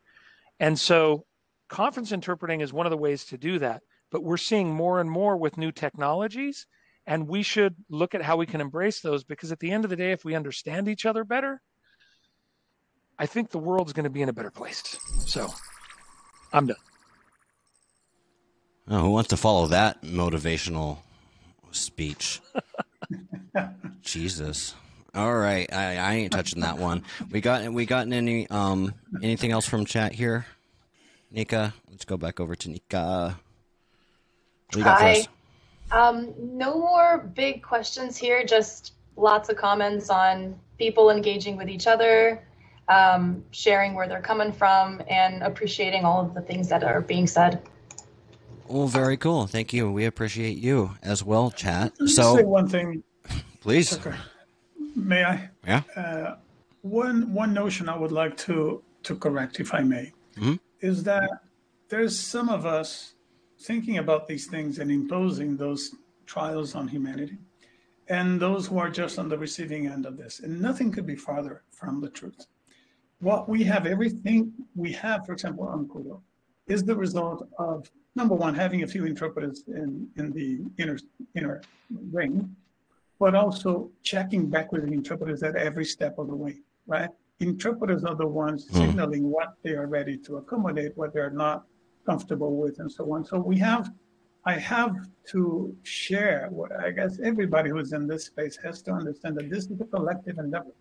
And 0.61 0.78
so 0.78 1.24
conference 1.68 2.12
interpreting 2.12 2.61
is 2.61 2.72
one 2.72 2.86
of 2.86 2.90
the 2.90 2.96
ways 2.96 3.24
to 3.26 3.38
do 3.38 3.59
that. 3.61 3.82
But 4.11 4.22
we're 4.22 4.36
seeing 4.36 4.72
more 4.72 5.00
and 5.00 5.11
more 5.11 5.36
with 5.36 5.59
new 5.59 5.70
technologies, 5.70 6.66
and 7.06 7.28
we 7.28 7.42
should 7.42 7.74
look 7.90 8.14
at 8.14 8.22
how 8.22 8.36
we 8.36 8.46
can 8.46 8.61
embrace 8.61 9.00
those 9.00 9.24
because 9.24 9.52
at 9.52 9.61
the 9.61 9.70
end 9.70 9.84
of 9.84 9.90
the 9.90 9.96
day, 9.96 10.12
if 10.12 10.24
we 10.24 10.34
understand 10.34 10.88
each 10.88 11.06
other 11.06 11.24
better, 11.24 11.61
I 13.18 13.26
think 13.26 13.50
the 13.50 13.59
world's 13.59 13.92
going 13.92 14.04
to 14.04 14.11
be 14.11 14.22
in 14.22 14.28
a 14.28 14.32
better 14.32 14.50
place. 14.50 14.98
So 15.26 15.52
I'm 16.52 16.66
done. 16.66 16.76
Oh, 18.91 19.01
who 19.01 19.11
wants 19.11 19.28
to 19.30 19.36
follow 19.36 19.66
that 19.66 20.03
motivational 20.03 20.99
speech? 21.72 22.41
Jesus. 24.03 24.74
All 25.14 25.34
right, 25.36 25.70
I, 25.72 25.97
I 25.97 26.14
ain't 26.14 26.32
touching 26.32 26.61
that 26.61 26.78
one. 26.78 27.03
We 27.30 27.41
got 27.41 27.70
we 27.72 27.86
gotten 27.86 28.12
any 28.12 28.49
um 28.49 28.95
anything 29.20 29.51
else 29.51 29.66
from 29.66 29.84
chat 29.84 30.12
here, 30.12 30.47
Nika? 31.30 31.74
Let's 31.91 32.05
go 32.05 32.16
back 32.16 32.41
over 32.41 32.55
to 32.55 32.70
Nika. 32.70 33.39
Hi. 34.74 35.26
Um, 35.91 36.34
no 36.39 36.78
more 36.78 37.18
big 37.34 37.62
questions 37.62 38.16
here. 38.16 38.45
Just 38.45 38.93
lots 39.16 39.49
of 39.49 39.57
comments 39.57 40.11
on 40.11 40.59
people 40.78 41.11
engaging 41.11 41.57
with 41.57 41.68
each 41.68 41.86
other, 41.86 42.47
um, 42.89 43.45
sharing 43.51 43.95
where 43.95 44.07
they're 44.07 44.20
coming 44.20 44.53
from, 44.53 45.03
and 45.09 45.43
appreciating 45.43 46.05
all 46.05 46.20
of 46.24 46.34
the 46.34 46.43
things 46.43 46.68
that 46.68 46.84
are 46.84 47.01
being 47.01 47.26
said. 47.26 47.62
Well, 48.68 48.86
very 48.86 49.16
cool. 49.16 49.46
Thank 49.46 49.72
you. 49.72 49.90
We 49.90 50.04
appreciate 50.04 50.58
you 50.58 50.90
as 51.02 51.24
well, 51.24 51.50
chat. 51.50 51.92
Let 51.98 52.00
me 52.00 52.08
so, 52.08 52.36
say 52.36 52.44
one 52.44 52.68
thing, 52.68 53.02
please. 53.60 53.96
Okay. 53.96 54.16
May 54.94 55.24
I? 55.24 55.50
Yeah. 55.66 55.82
Uh, 55.96 56.36
one 56.82 57.32
one 57.32 57.54
notion 57.54 57.88
I 57.88 57.96
would 57.96 58.12
like 58.12 58.36
to 58.38 58.82
to 59.04 59.16
correct, 59.16 59.60
if 59.60 59.72
I 59.74 59.80
may, 59.80 60.12
mm-hmm. 60.36 60.54
is 60.80 61.02
that 61.04 61.30
there's 61.88 62.18
some 62.18 62.48
of 62.48 62.66
us 62.66 63.14
thinking 63.60 63.98
about 63.98 64.28
these 64.28 64.46
things 64.46 64.78
and 64.78 64.90
imposing 64.90 65.56
those 65.56 65.94
trials 66.26 66.74
on 66.74 66.88
humanity, 66.88 67.38
and 68.08 68.38
those 68.38 68.66
who 68.66 68.78
are 68.78 68.90
just 68.90 69.18
on 69.18 69.28
the 69.28 69.38
receiving 69.38 69.86
end 69.86 70.04
of 70.04 70.16
this, 70.16 70.40
and 70.40 70.60
nothing 70.60 70.92
could 70.92 71.06
be 71.06 71.16
farther 71.16 71.62
from 71.70 72.00
the 72.00 72.10
truth. 72.10 72.46
What 73.20 73.48
we 73.48 73.64
have, 73.64 73.86
everything 73.86 74.52
we 74.76 74.92
have, 74.92 75.24
for 75.26 75.32
example, 75.32 75.66
on 75.66 75.88
Kudo, 75.88 76.20
is 76.68 76.84
the 76.84 76.96
result 76.96 77.48
of 77.58 77.90
number 78.14 78.34
one 78.34 78.54
having 78.54 78.82
a 78.82 78.86
few 78.86 79.04
interpreters 79.06 79.64
in 79.68 80.08
in 80.16 80.32
the 80.32 80.60
inner 80.82 80.98
inner 81.34 81.62
ring 82.12 82.54
but 83.18 83.34
also 83.34 83.90
checking 84.02 84.48
back 84.48 84.72
with 84.72 84.86
the 84.86 84.92
interpreters 84.92 85.42
at 85.42 85.56
every 85.56 85.84
step 85.84 86.18
of 86.18 86.28
the 86.28 86.34
way, 86.34 86.56
right? 86.86 87.10
Interpreters 87.40 88.04
are 88.04 88.14
the 88.14 88.26
ones 88.26 88.66
mm. 88.68 88.74
signaling 88.74 89.28
what 89.30 89.54
they 89.62 89.72
are 89.72 89.86
ready 89.86 90.16
to 90.16 90.36
accommodate, 90.36 90.96
what 90.96 91.12
they're 91.12 91.30
not 91.30 91.64
comfortable 92.06 92.56
with, 92.56 92.78
and 92.78 92.90
so 92.90 93.12
on. 93.12 93.24
So 93.24 93.38
we 93.38 93.58
have, 93.58 93.90
I 94.44 94.54
have 94.54 94.94
to 95.30 95.76
share 95.82 96.48
what 96.50 96.72
I 96.78 96.90
guess 96.90 97.18
everybody 97.22 97.70
who's 97.70 97.92
in 97.92 98.06
this 98.06 98.26
space 98.26 98.56
has 98.64 98.82
to 98.82 98.92
understand 98.92 99.36
that 99.36 99.50
this 99.50 99.64
is 99.66 99.80
a 99.80 99.84
collective 99.84 100.38
endeavor. 100.38 100.74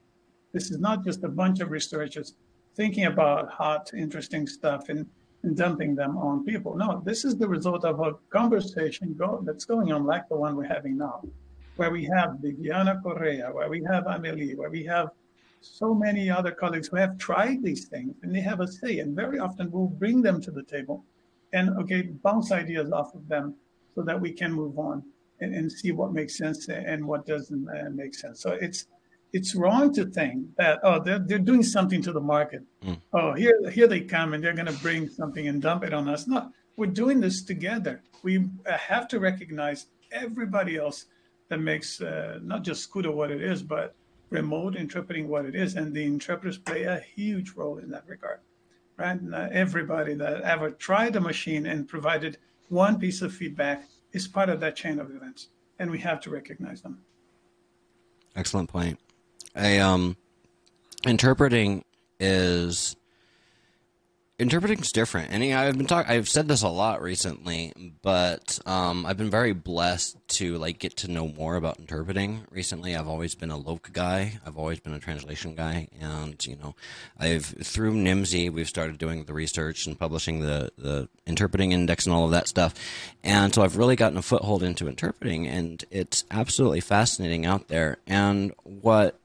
This 0.53 0.71
is 0.71 0.79
not 0.79 1.03
just 1.03 1.23
a 1.23 1.29
bunch 1.29 1.59
of 1.59 1.71
researchers 1.71 2.35
thinking 2.75 3.05
about 3.05 3.51
hot, 3.51 3.91
interesting 3.93 4.47
stuff 4.47 4.89
and, 4.89 4.99
and 4.99 5.07
dumping 5.53 5.95
them 5.95 6.17
on 6.17 6.45
people. 6.45 6.75
No, 6.75 7.01
this 7.05 7.23
is 7.25 7.37
the 7.37 7.47
result 7.47 7.85
of 7.85 7.99
a 7.99 8.13
conversation 8.29 9.15
go, 9.17 9.41
that's 9.43 9.65
going 9.65 9.91
on 9.91 10.05
like 10.05 10.27
the 10.29 10.35
one 10.35 10.55
we're 10.55 10.67
having 10.67 10.97
now 10.97 11.21
where 11.77 11.91
we 11.91 12.05
have 12.05 12.37
Viviana 12.41 12.99
Correa, 13.01 13.51
where 13.51 13.69
we 13.69 13.83
have 13.83 14.07
Amelie, 14.07 14.55
where 14.55 14.69
we 14.69 14.83
have 14.85 15.09
so 15.61 15.93
many 15.93 16.29
other 16.29 16.51
colleagues 16.51 16.87
who 16.87 16.97
have 16.97 17.17
tried 17.17 17.63
these 17.63 17.85
things 17.85 18.15
and 18.21 18.35
they 18.35 18.41
have 18.41 18.59
a 18.59 18.67
say. 18.67 18.99
And 18.99 19.15
very 19.15 19.39
often 19.39 19.71
we'll 19.71 19.87
bring 19.87 20.21
them 20.21 20.41
to 20.41 20.51
the 20.51 20.63
table 20.63 21.05
and, 21.53 21.69
okay, 21.77 22.01
bounce 22.01 22.51
ideas 22.51 22.91
off 22.91 23.13
of 23.15 23.27
them 23.27 23.55
so 23.95 24.01
that 24.01 24.19
we 24.19 24.31
can 24.31 24.51
move 24.51 24.77
on 24.77 25.03
and, 25.39 25.55
and 25.55 25.71
see 25.71 25.91
what 25.91 26.13
makes 26.13 26.37
sense 26.37 26.67
and 26.67 27.05
what 27.05 27.25
doesn't 27.25 27.67
uh, 27.69 27.89
make 27.91 28.15
sense. 28.15 28.41
So 28.41 28.51
it's, 28.51 28.87
it's 29.37 29.53
wrong 29.61 29.85
to 29.97 30.03
think 30.17 30.35
that 30.57 30.79
oh 30.87 30.97
they're, 31.05 31.23
they're 31.27 31.47
doing 31.51 31.63
something 31.75 32.01
to 32.01 32.11
the 32.17 32.25
market 32.35 32.63
mm. 32.85 32.99
oh 33.13 33.33
here 33.33 33.57
here 33.77 33.87
they 33.93 34.01
come 34.15 34.33
and 34.33 34.39
they're 34.43 34.59
going 34.61 34.73
to 34.75 34.81
bring 34.85 35.01
something 35.19 35.47
and 35.49 35.61
dump 35.61 35.81
it 35.87 35.93
on 35.93 36.05
us 36.15 36.27
no 36.27 36.39
we're 36.77 36.95
doing 37.03 37.19
this 37.25 37.37
together 37.43 37.95
we 38.23 38.33
have 38.65 39.07
to 39.07 39.19
recognize 39.19 39.87
everybody 40.11 40.77
else 40.77 41.05
that 41.49 41.59
makes 41.59 42.01
uh, 42.01 42.39
not 42.41 42.63
just 42.63 42.91
Kudo 42.91 43.13
what 43.13 43.31
it 43.31 43.41
is, 43.41 43.63
but 43.63 43.95
remote 44.29 44.75
interpreting 44.75 45.27
what 45.27 45.45
it 45.45 45.55
is. 45.55 45.75
And 45.75 45.93
the 45.93 46.03
interpreters 46.03 46.57
play 46.57 46.83
a 46.83 46.99
huge 47.15 47.51
role 47.51 47.77
in 47.77 47.89
that 47.91 48.03
regard, 48.07 48.39
right? 48.97 49.19
Uh, 49.33 49.47
everybody 49.51 50.13
that 50.15 50.41
ever 50.41 50.71
tried 50.71 51.15
a 51.15 51.21
machine 51.21 51.65
and 51.65 51.87
provided 51.87 52.37
one 52.69 52.99
piece 52.99 53.21
of 53.21 53.33
feedback 53.33 53.87
is 54.11 54.27
part 54.27 54.49
of 54.49 54.59
that 54.59 54.75
chain 54.75 54.99
of 54.99 55.09
events, 55.11 55.49
and 55.79 55.89
we 55.89 55.99
have 55.99 56.19
to 56.21 56.29
recognize 56.29 56.81
them. 56.81 56.99
Excellent 58.35 58.69
point. 58.69 58.99
A 59.57 59.79
um, 59.79 60.15
interpreting 61.05 61.83
is 62.19 62.95
interpreting 64.39 64.79
is 64.79 64.91
different. 64.91 65.31
And 65.31 65.43
i've 65.43 65.77
been 65.77 65.87
talking 65.87 66.11
i've 66.11 66.29
said 66.29 66.47
this 66.47 66.61
a 66.61 66.69
lot 66.69 67.01
recently 67.01 67.73
but 68.03 68.59
um, 68.67 69.03
i've 69.05 69.17
been 69.17 69.31
very 69.31 69.53
blessed 69.53 70.15
to 70.27 70.57
like 70.57 70.77
get 70.77 70.95
to 70.97 71.07
know 71.07 71.27
more 71.27 71.55
about 71.55 71.79
interpreting. 71.79 72.45
Recently 72.51 72.95
i've 72.95 73.07
always 73.07 73.33
been 73.33 73.49
a 73.49 73.57
loc 73.57 73.91
guy. 73.93 74.39
I've 74.45 74.57
always 74.57 74.79
been 74.79 74.93
a 74.93 74.99
translation 74.99 75.55
guy. 75.55 75.87
And 75.99 76.43
you 76.45 76.55
know 76.55 76.75
i've 77.19 77.45
through 77.45 77.93
nimdzi 77.93 78.51
we've 78.51 78.69
started 78.69 78.99
doing 78.99 79.23
the 79.23 79.33
research 79.33 79.87
and 79.87 79.97
publishing 79.97 80.41
the 80.41 80.71
the 80.77 81.09
interpreting 81.25 81.71
index 81.71 82.05
and 82.05 82.13
all 82.13 82.25
of 82.25 82.31
that 82.31 82.47
stuff. 82.47 82.75
And 83.23 83.55
so 83.55 83.63
i've 83.63 83.77
really 83.77 83.95
gotten 83.95 84.19
a 84.19 84.21
foothold 84.21 84.61
into 84.61 84.87
interpreting 84.87 85.47
and 85.47 85.83
it's 85.89 86.25
absolutely 86.29 86.81
fascinating 86.81 87.47
out 87.47 87.69
there. 87.69 87.97
And 88.05 88.53
what 88.63 89.19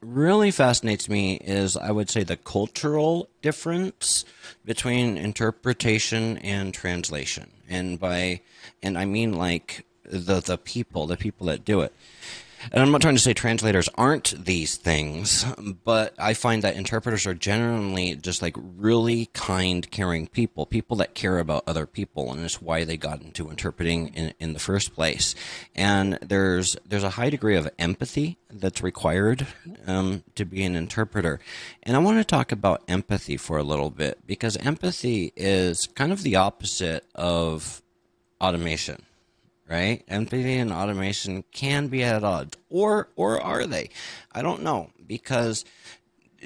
really 0.00 0.50
fascinates 0.50 1.08
me 1.08 1.34
is 1.36 1.76
I 1.76 1.90
would 1.90 2.10
say 2.10 2.22
the 2.22 2.36
cultural 2.36 3.28
difference 3.42 4.24
between 4.64 5.16
interpretation 5.16 6.38
and 6.38 6.72
translation. 6.72 7.50
And 7.68 7.98
by 8.00 8.40
and 8.82 8.98
I 8.98 9.04
mean 9.04 9.34
like 9.34 9.84
the 10.04 10.40
the 10.40 10.58
people, 10.58 11.06
the 11.06 11.16
people 11.16 11.46
that 11.46 11.64
do 11.64 11.80
it 11.80 11.92
and 12.72 12.82
I'm 12.82 12.90
not 12.90 13.00
trying 13.00 13.14
to 13.14 13.20
say 13.20 13.32
translators 13.32 13.88
aren't 13.94 14.44
these 14.44 14.76
things, 14.76 15.44
but 15.84 16.14
I 16.18 16.34
find 16.34 16.62
that 16.62 16.76
interpreters 16.76 17.26
are 17.26 17.34
generally 17.34 18.16
just 18.16 18.42
like 18.42 18.56
really 18.56 19.26
kind, 19.32 19.90
caring 19.90 20.26
people, 20.26 20.66
people 20.66 20.96
that 20.98 21.14
care 21.14 21.38
about 21.38 21.64
other 21.66 21.86
people, 21.86 22.32
and 22.32 22.44
it's 22.44 22.60
why 22.60 22.84
they 22.84 22.96
got 22.96 23.22
into 23.22 23.50
interpreting 23.50 24.08
in, 24.14 24.34
in 24.38 24.52
the 24.52 24.58
first 24.58 24.94
place. 24.94 25.34
And 25.74 26.18
there's 26.20 26.76
there's 26.86 27.04
a 27.04 27.10
high 27.10 27.30
degree 27.30 27.56
of 27.56 27.68
empathy 27.78 28.38
that's 28.50 28.82
required 28.82 29.46
um, 29.86 30.24
to 30.34 30.44
be 30.44 30.62
an 30.64 30.76
interpreter. 30.76 31.40
And 31.82 31.96
I 31.96 32.00
want 32.00 32.18
to 32.18 32.24
talk 32.24 32.52
about 32.52 32.82
empathy 32.88 33.36
for 33.36 33.58
a 33.58 33.62
little 33.62 33.90
bit 33.90 34.18
because 34.26 34.56
empathy 34.58 35.32
is 35.36 35.86
kind 35.94 36.12
of 36.12 36.22
the 36.22 36.36
opposite 36.36 37.04
of 37.14 37.82
automation 38.40 39.02
right? 39.70 40.02
Empathy 40.08 40.58
and 40.58 40.72
automation 40.72 41.44
can 41.52 41.86
be 41.86 42.02
at 42.02 42.24
odds, 42.24 42.58
or 42.68 43.08
or 43.16 43.40
are 43.40 43.66
they? 43.66 43.90
I 44.32 44.42
don't 44.42 44.62
know 44.62 44.90
because 45.06 45.64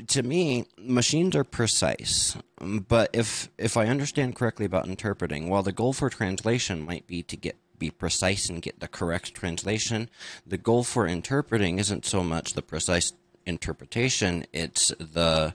to 0.09 0.22
me, 0.22 0.66
machines 0.79 1.37
are 1.37 1.45
precise. 1.45 2.37
But 2.61 3.11
if 3.12 3.49
if 3.59 3.77
I 3.77 3.87
understand 3.87 4.37
correctly 4.37 4.66
about 4.66 4.87
interpreting, 4.87 5.49
while 5.49 5.62
the 5.62 5.72
goal 5.72 5.93
for 5.93 6.11
translation 6.11 6.85
might 6.85 7.07
be 7.07 7.22
to 7.25 7.37
get 7.37 7.57
be 7.79 7.91
precise 7.91 8.49
and 8.49 8.62
get 8.62 8.81
the 8.81 8.89
correct 8.89 9.35
translation, 9.35 10.09
the 10.47 10.59
goal 10.59 10.85
for 10.85 11.07
interpreting 11.07 11.79
isn't 11.79 12.05
so 12.05 12.22
much 12.22 12.53
the 12.53 12.62
precise 12.62 13.12
interpretation; 13.47 14.45
it's 14.53 14.89
the 14.99 15.55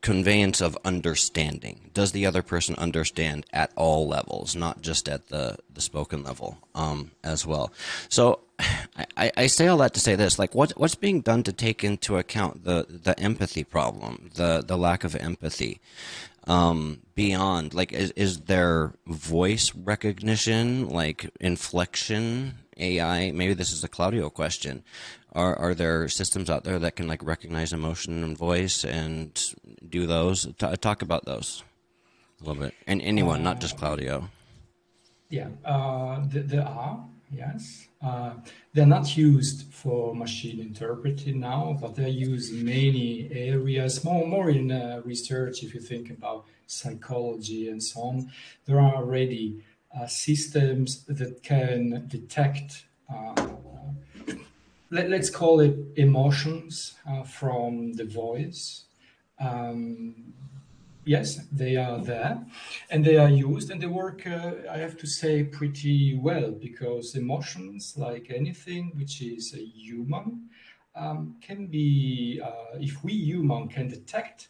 conveyance 0.00 0.60
of 0.60 0.78
understanding. 0.84 1.90
Does 1.92 2.12
the 2.12 2.26
other 2.26 2.42
person 2.42 2.74
understand 2.76 3.46
at 3.52 3.72
all 3.76 4.06
levels, 4.06 4.54
not 4.54 4.82
just 4.82 5.08
at 5.08 5.28
the, 5.28 5.56
the 5.72 5.80
spoken 5.80 6.22
level 6.22 6.58
um, 6.74 7.10
as 7.24 7.46
well? 7.46 7.72
So 8.08 8.40
I, 9.16 9.32
I 9.36 9.46
say 9.46 9.66
all 9.66 9.78
that 9.78 9.94
to 9.94 10.00
say 10.00 10.14
this, 10.14 10.38
like 10.38 10.54
what, 10.54 10.72
what's 10.72 10.94
being 10.94 11.20
done 11.20 11.42
to 11.44 11.52
take 11.52 11.84
into 11.84 12.16
account 12.16 12.64
the, 12.64 12.86
the 12.88 13.18
empathy 13.18 13.64
problem, 13.64 14.30
the, 14.34 14.62
the 14.66 14.78
lack 14.78 15.04
of 15.04 15.14
empathy 15.16 15.80
um, 16.48 17.02
beyond, 17.14 17.74
like, 17.74 17.92
is, 17.92 18.10
is 18.12 18.40
there 18.40 18.94
voice 19.06 19.74
recognition, 19.74 20.88
like 20.88 21.30
inflection, 21.40 22.54
AI? 22.76 23.30
Maybe 23.30 23.54
this 23.54 23.72
is 23.72 23.84
a 23.84 23.88
Claudio 23.88 24.30
question. 24.30 24.82
Are 25.32 25.54
are 25.56 25.74
there 25.74 26.08
systems 26.08 26.48
out 26.48 26.64
there 26.64 26.78
that 26.78 26.96
can 26.96 27.06
like 27.06 27.22
recognize 27.22 27.72
emotion 27.74 28.24
and 28.24 28.36
voice 28.36 28.82
and 28.82 29.38
do 29.86 30.06
those? 30.06 30.46
T- 30.58 30.76
talk 30.76 31.02
about 31.02 31.26
those 31.26 31.62
a 32.40 32.44
little 32.44 32.62
bit. 32.62 32.74
And 32.86 33.02
anyone, 33.02 33.42
not 33.42 33.60
just 33.60 33.76
Claudio. 33.76 34.30
Yeah, 35.28 35.48
uh, 35.64 36.22
there 36.26 36.66
are. 36.66 37.04
Yes, 37.30 37.87
uh, 38.02 38.34
they're 38.72 38.86
not 38.86 39.16
used 39.16 39.72
for 39.72 40.14
machine 40.14 40.60
interpreting 40.60 41.40
now, 41.40 41.76
but 41.80 41.96
they're 41.96 42.08
used 42.08 42.52
in 42.54 42.64
many 42.64 43.28
areas. 43.32 44.04
More, 44.04 44.26
more 44.26 44.50
in 44.50 44.70
uh, 44.70 45.02
research. 45.04 45.62
If 45.62 45.74
you 45.74 45.80
think 45.80 46.10
about 46.10 46.44
psychology 46.66 47.68
and 47.68 47.82
so 47.82 48.00
on, 48.02 48.32
there 48.66 48.78
are 48.78 48.94
already 48.94 49.64
uh, 49.98 50.06
systems 50.06 51.04
that 51.04 51.42
can 51.42 52.06
detect 52.08 52.84
let, 54.90 55.12
us 55.12 55.30
call 55.30 55.60
it 55.60 55.76
emotions 55.96 56.94
uh, 57.08 57.22
from 57.22 57.92
the 57.94 58.04
voice. 58.04 58.84
Um, 59.38 60.32
yes, 61.08 61.40
they 61.50 61.76
are 61.76 61.98
there 61.98 62.44
and 62.90 63.04
they 63.04 63.16
are 63.16 63.30
used 63.30 63.70
and 63.70 63.80
they 63.80 63.86
work, 63.86 64.26
uh, 64.26 64.52
I 64.70 64.76
have 64.78 64.96
to 64.98 65.06
say, 65.06 65.42
pretty 65.44 66.14
well 66.14 66.50
because 66.50 67.14
emotions, 67.14 67.94
like 67.96 68.30
anything 68.30 68.92
which 68.94 69.22
is 69.22 69.56
human, 69.74 70.50
um, 70.94 71.36
can 71.40 71.66
be, 71.66 72.40
uh, 72.44 72.78
if 72.78 73.02
we 73.02 73.14
human 73.14 73.68
can 73.68 73.88
detect 73.88 74.48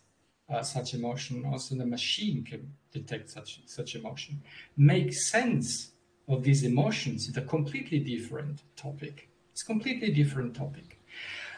uh, 0.51 0.63
such 0.63 0.95
emotion, 0.95 1.45
also 1.47 1.77
the 1.77 1.87
machine 1.87 2.43
can 2.43 2.73
detect 2.91 3.31
such, 3.31 3.61
such 3.67 3.95
emotion. 3.95 4.43
Make 4.77 5.13
sense 5.13 5.93
of 6.27 6.43
these 6.43 6.65
emotions 6.65 7.29
is 7.29 7.37
a 7.37 7.43
completely 7.43 8.01
different 8.01 8.63
topic. 8.77 9.29
It's 9.53 9.63
completely 9.63 10.11
different 10.11 10.57
topic. 10.57 10.99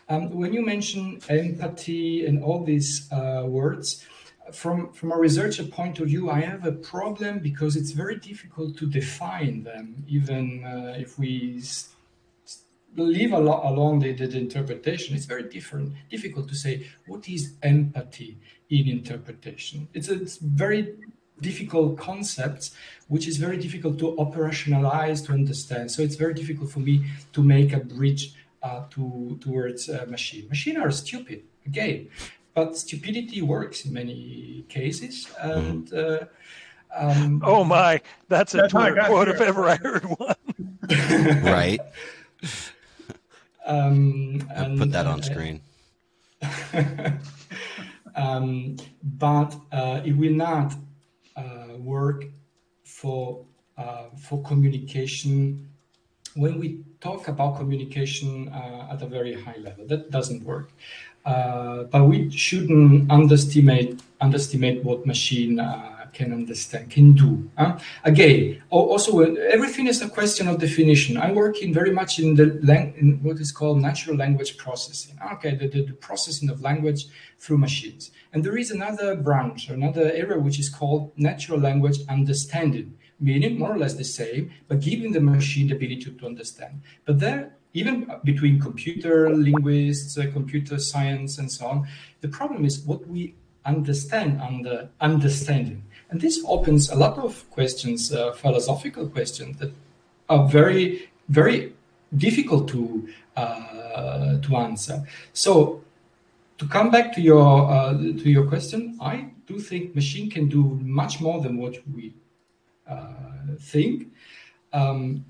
Um, 0.08 0.30
when 0.30 0.52
you 0.52 0.64
mention 0.64 1.20
empathy 1.28 2.26
and 2.26 2.42
all 2.42 2.64
these 2.64 3.08
uh, 3.12 3.44
words, 3.46 4.04
from 4.52 4.92
from 4.92 5.12
a 5.12 5.16
researcher 5.16 5.64
point 5.64 5.98
of 6.00 6.06
view, 6.06 6.30
I 6.30 6.40
have 6.40 6.66
a 6.66 6.72
problem 6.72 7.38
because 7.38 7.76
it's 7.76 7.92
very 7.92 8.16
difficult 8.16 8.76
to 8.78 8.86
define 8.86 9.64
them, 9.64 10.04
even 10.08 10.64
uh, 10.64 10.94
if 10.98 11.18
we 11.18 11.62
leave 12.96 13.32
along 13.32 14.00
the, 14.00 14.12
the, 14.12 14.26
the, 14.26 14.38
interpretation. 14.38 15.14
It's 15.14 15.26
very 15.26 15.44
different, 15.44 15.94
difficult 16.10 16.48
to 16.48 16.54
say 16.54 16.88
what 17.06 17.28
is 17.28 17.54
empathy 17.62 18.38
in 18.68 18.88
interpretation. 18.88 19.88
It's 19.94 20.08
a, 20.08 20.20
it's 20.20 20.38
very 20.38 20.96
difficult 21.40 21.98
concepts, 21.98 22.74
which 23.08 23.26
is 23.26 23.36
very 23.36 23.56
difficult 23.56 23.98
to 24.00 24.16
operationalize, 24.16 25.24
to 25.26 25.32
understand. 25.32 25.90
So 25.90 26.02
it's 26.02 26.16
very 26.16 26.34
difficult 26.34 26.70
for 26.70 26.80
me 26.80 27.06
to 27.32 27.42
make 27.42 27.72
a 27.72 27.80
bridge 27.80 28.34
uh, 28.62 28.82
to 28.90 29.38
towards 29.40 29.88
a 29.88 30.06
machine. 30.06 30.48
Machine 30.48 30.76
are 30.76 30.90
stupid, 30.90 31.44
again, 31.64 32.08
but 32.54 32.76
stupidity 32.76 33.42
works 33.42 33.84
in 33.84 33.92
many 33.92 34.64
cases. 34.68 35.28
And 35.40 35.88
mm-hmm. 35.88 36.24
uh, 36.24 36.26
um, 36.94 37.42
oh 37.44 37.64
my, 37.64 38.00
that's 38.28 38.54
a 38.54 38.58
that's 38.58 38.72
Twitter 38.72 39.02
quote 39.06 39.28
if 39.28 39.40
ever 39.40 39.68
I 39.68 39.76
heard 39.76 40.04
one. 40.04 40.34
right. 41.42 41.80
Um, 43.66 44.48
and, 44.54 44.78
put 44.78 44.90
that 44.92 45.06
on 45.06 45.20
uh, 45.20 45.22
screen. 45.22 45.60
um, 48.16 48.76
but 49.02 49.54
uh, 49.70 50.00
it 50.04 50.16
will 50.16 50.32
not 50.32 50.74
uh, 51.36 51.76
work 51.78 52.24
for 52.84 53.44
uh, 53.78 54.06
for 54.18 54.42
communication 54.42 55.68
when 56.34 56.58
we 56.58 56.80
talk 57.00 57.28
about 57.28 57.56
communication 57.56 58.48
uh, 58.48 58.88
at 58.92 59.02
a 59.02 59.06
very 59.06 59.34
high 59.34 59.56
level 59.58 59.86
that 59.86 60.10
doesn't 60.10 60.44
work 60.44 60.72
uh, 61.24 61.84
but 61.84 62.04
we 62.04 62.30
shouldn't 62.30 63.10
underestimate 63.10 64.00
underestimate 64.20 64.84
what 64.84 65.06
machine 65.06 65.58
uh, 65.58 66.00
can 66.12 66.32
understand, 66.32 66.90
can 66.90 67.12
do. 67.12 67.50
Huh? 67.56 67.78
Again, 68.04 68.62
also 68.70 69.20
everything 69.20 69.86
is 69.86 70.02
a 70.02 70.08
question 70.08 70.48
of 70.48 70.58
definition. 70.58 71.16
I'm 71.16 71.34
working 71.34 71.72
very 71.72 71.92
much 71.92 72.18
in 72.18 72.34
the 72.34 72.44
in 72.96 73.20
what 73.22 73.38
is 73.38 73.52
called 73.52 73.80
natural 73.80 74.16
language 74.16 74.56
processing. 74.56 75.18
Okay, 75.34 75.54
the, 75.54 75.68
the, 75.68 75.82
the, 75.82 75.92
processing 75.94 76.50
of 76.50 76.60
language 76.60 77.06
through 77.38 77.58
machines. 77.58 78.10
And 78.32 78.44
there 78.44 78.56
is 78.56 78.70
another 78.70 79.16
branch, 79.16 79.68
another 79.68 80.12
area 80.12 80.38
which 80.38 80.58
is 80.58 80.68
called 80.68 81.12
natural 81.16 81.58
language 81.58 81.98
understanding, 82.08 82.96
meaning 83.20 83.58
more 83.58 83.74
or 83.74 83.78
less 83.78 83.94
the 83.94 84.04
same, 84.04 84.50
but 84.68 84.80
giving 84.80 85.12
the 85.12 85.20
machine 85.20 85.68
the 85.68 85.76
ability 85.76 86.10
to 86.10 86.26
understand. 86.26 86.80
But 87.04 87.20
there 87.20 87.52
even 87.72 88.10
between 88.24 88.60
computer 88.60 89.30
linguists, 89.30 90.18
uh, 90.18 90.26
computer 90.32 90.78
science, 90.78 91.38
and 91.38 91.50
so 91.50 91.66
on. 91.66 91.88
The 92.20 92.28
problem 92.28 92.64
is 92.64 92.80
what 92.80 93.06
we 93.06 93.34
understand 93.64 94.40
under 94.40 94.88
understanding. 95.00 95.84
And 96.10 96.20
this 96.20 96.42
opens 96.46 96.90
a 96.90 96.96
lot 96.96 97.18
of 97.18 97.48
questions, 97.50 98.12
uh, 98.12 98.32
philosophical 98.32 99.08
questions 99.08 99.58
that 99.58 99.72
are 100.28 100.48
very, 100.48 101.10
very 101.28 101.74
difficult 102.16 102.68
to 102.70 103.08
uh, 103.36 104.40
to 104.40 104.56
answer. 104.56 105.06
So, 105.32 105.84
to 106.58 106.66
come 106.66 106.90
back 106.90 107.14
to 107.14 107.20
your 107.20 107.70
uh, 107.70 107.92
to 107.94 108.30
your 108.30 108.46
question, 108.48 108.98
I 109.00 109.30
do 109.46 109.60
think 109.60 109.94
machine 109.94 110.28
can 110.28 110.48
do 110.48 110.78
much 110.82 111.20
more 111.20 111.40
than 111.40 111.56
what 111.56 111.76
we 111.94 112.12
uh, 112.90 113.56
think. 113.60 114.08
Um, 114.72 115.24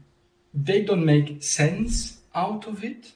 they 0.52 0.82
don't 0.82 1.04
make 1.04 1.42
sense 1.42 2.18
out 2.34 2.66
of 2.66 2.82
it, 2.82 3.12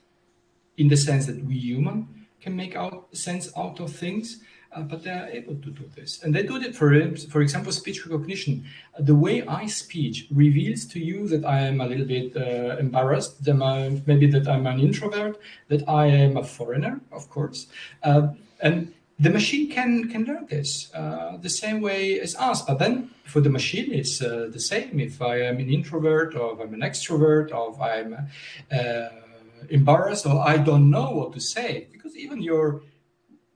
in 0.76 0.88
the 0.88 0.96
sense 0.96 1.26
that 1.26 1.44
we 1.44 1.56
human 1.56 2.08
can 2.40 2.54
make 2.54 2.76
out 2.76 3.08
sense 3.16 3.50
out 3.56 3.80
of 3.80 3.90
things 3.90 4.40
uh, 4.74 4.82
but 4.82 5.02
they 5.02 5.10
are 5.10 5.28
able 5.28 5.54
to 5.54 5.70
do 5.70 5.88
this. 5.94 6.22
And 6.22 6.34
they 6.34 6.42
do 6.42 6.56
it 6.56 6.74
for, 6.74 6.88
for 7.30 7.40
example, 7.40 7.72
speech 7.72 8.04
recognition. 8.06 8.64
The 8.98 9.14
way 9.14 9.46
I 9.46 9.66
speak 9.66 10.26
reveals 10.30 10.84
to 10.86 11.00
you 11.00 11.28
that 11.28 11.44
I 11.44 11.60
am 11.60 11.80
a 11.80 11.86
little 11.86 12.06
bit 12.06 12.36
uh, 12.36 12.76
embarrassed, 12.78 13.44
that 13.44 14.02
maybe 14.06 14.26
that 14.26 14.48
I'm 14.48 14.66
an 14.66 14.80
introvert, 14.80 15.38
that 15.68 15.88
I 15.88 16.06
am 16.06 16.36
a 16.36 16.44
foreigner, 16.44 17.00
of 17.12 17.30
course. 17.30 17.68
Uh, 18.02 18.28
and 18.60 18.92
the 19.18 19.30
machine 19.30 19.70
can 19.70 20.08
can 20.10 20.24
learn 20.24 20.46
this 20.46 20.92
uh, 20.94 21.36
the 21.40 21.50
same 21.50 21.80
way 21.80 22.20
as 22.20 22.34
us. 22.36 22.62
But 22.62 22.78
then 22.78 23.10
for 23.24 23.40
the 23.40 23.50
machine, 23.50 23.92
it's 23.92 24.20
uh, 24.20 24.48
the 24.52 24.60
same. 24.60 24.98
If 24.98 25.22
I 25.22 25.42
am 25.42 25.58
an 25.58 25.70
introvert, 25.70 26.34
or 26.34 26.60
I'm 26.60 26.74
an 26.74 26.80
extrovert, 26.80 27.52
or 27.52 27.80
I'm 27.80 28.16
uh, 28.72 29.08
embarrassed, 29.70 30.26
or 30.26 30.40
I 30.46 30.56
don't 30.56 30.90
know 30.90 31.10
what 31.12 31.32
to 31.34 31.40
say, 31.40 31.88
because 31.92 32.16
even 32.16 32.42
your 32.42 32.82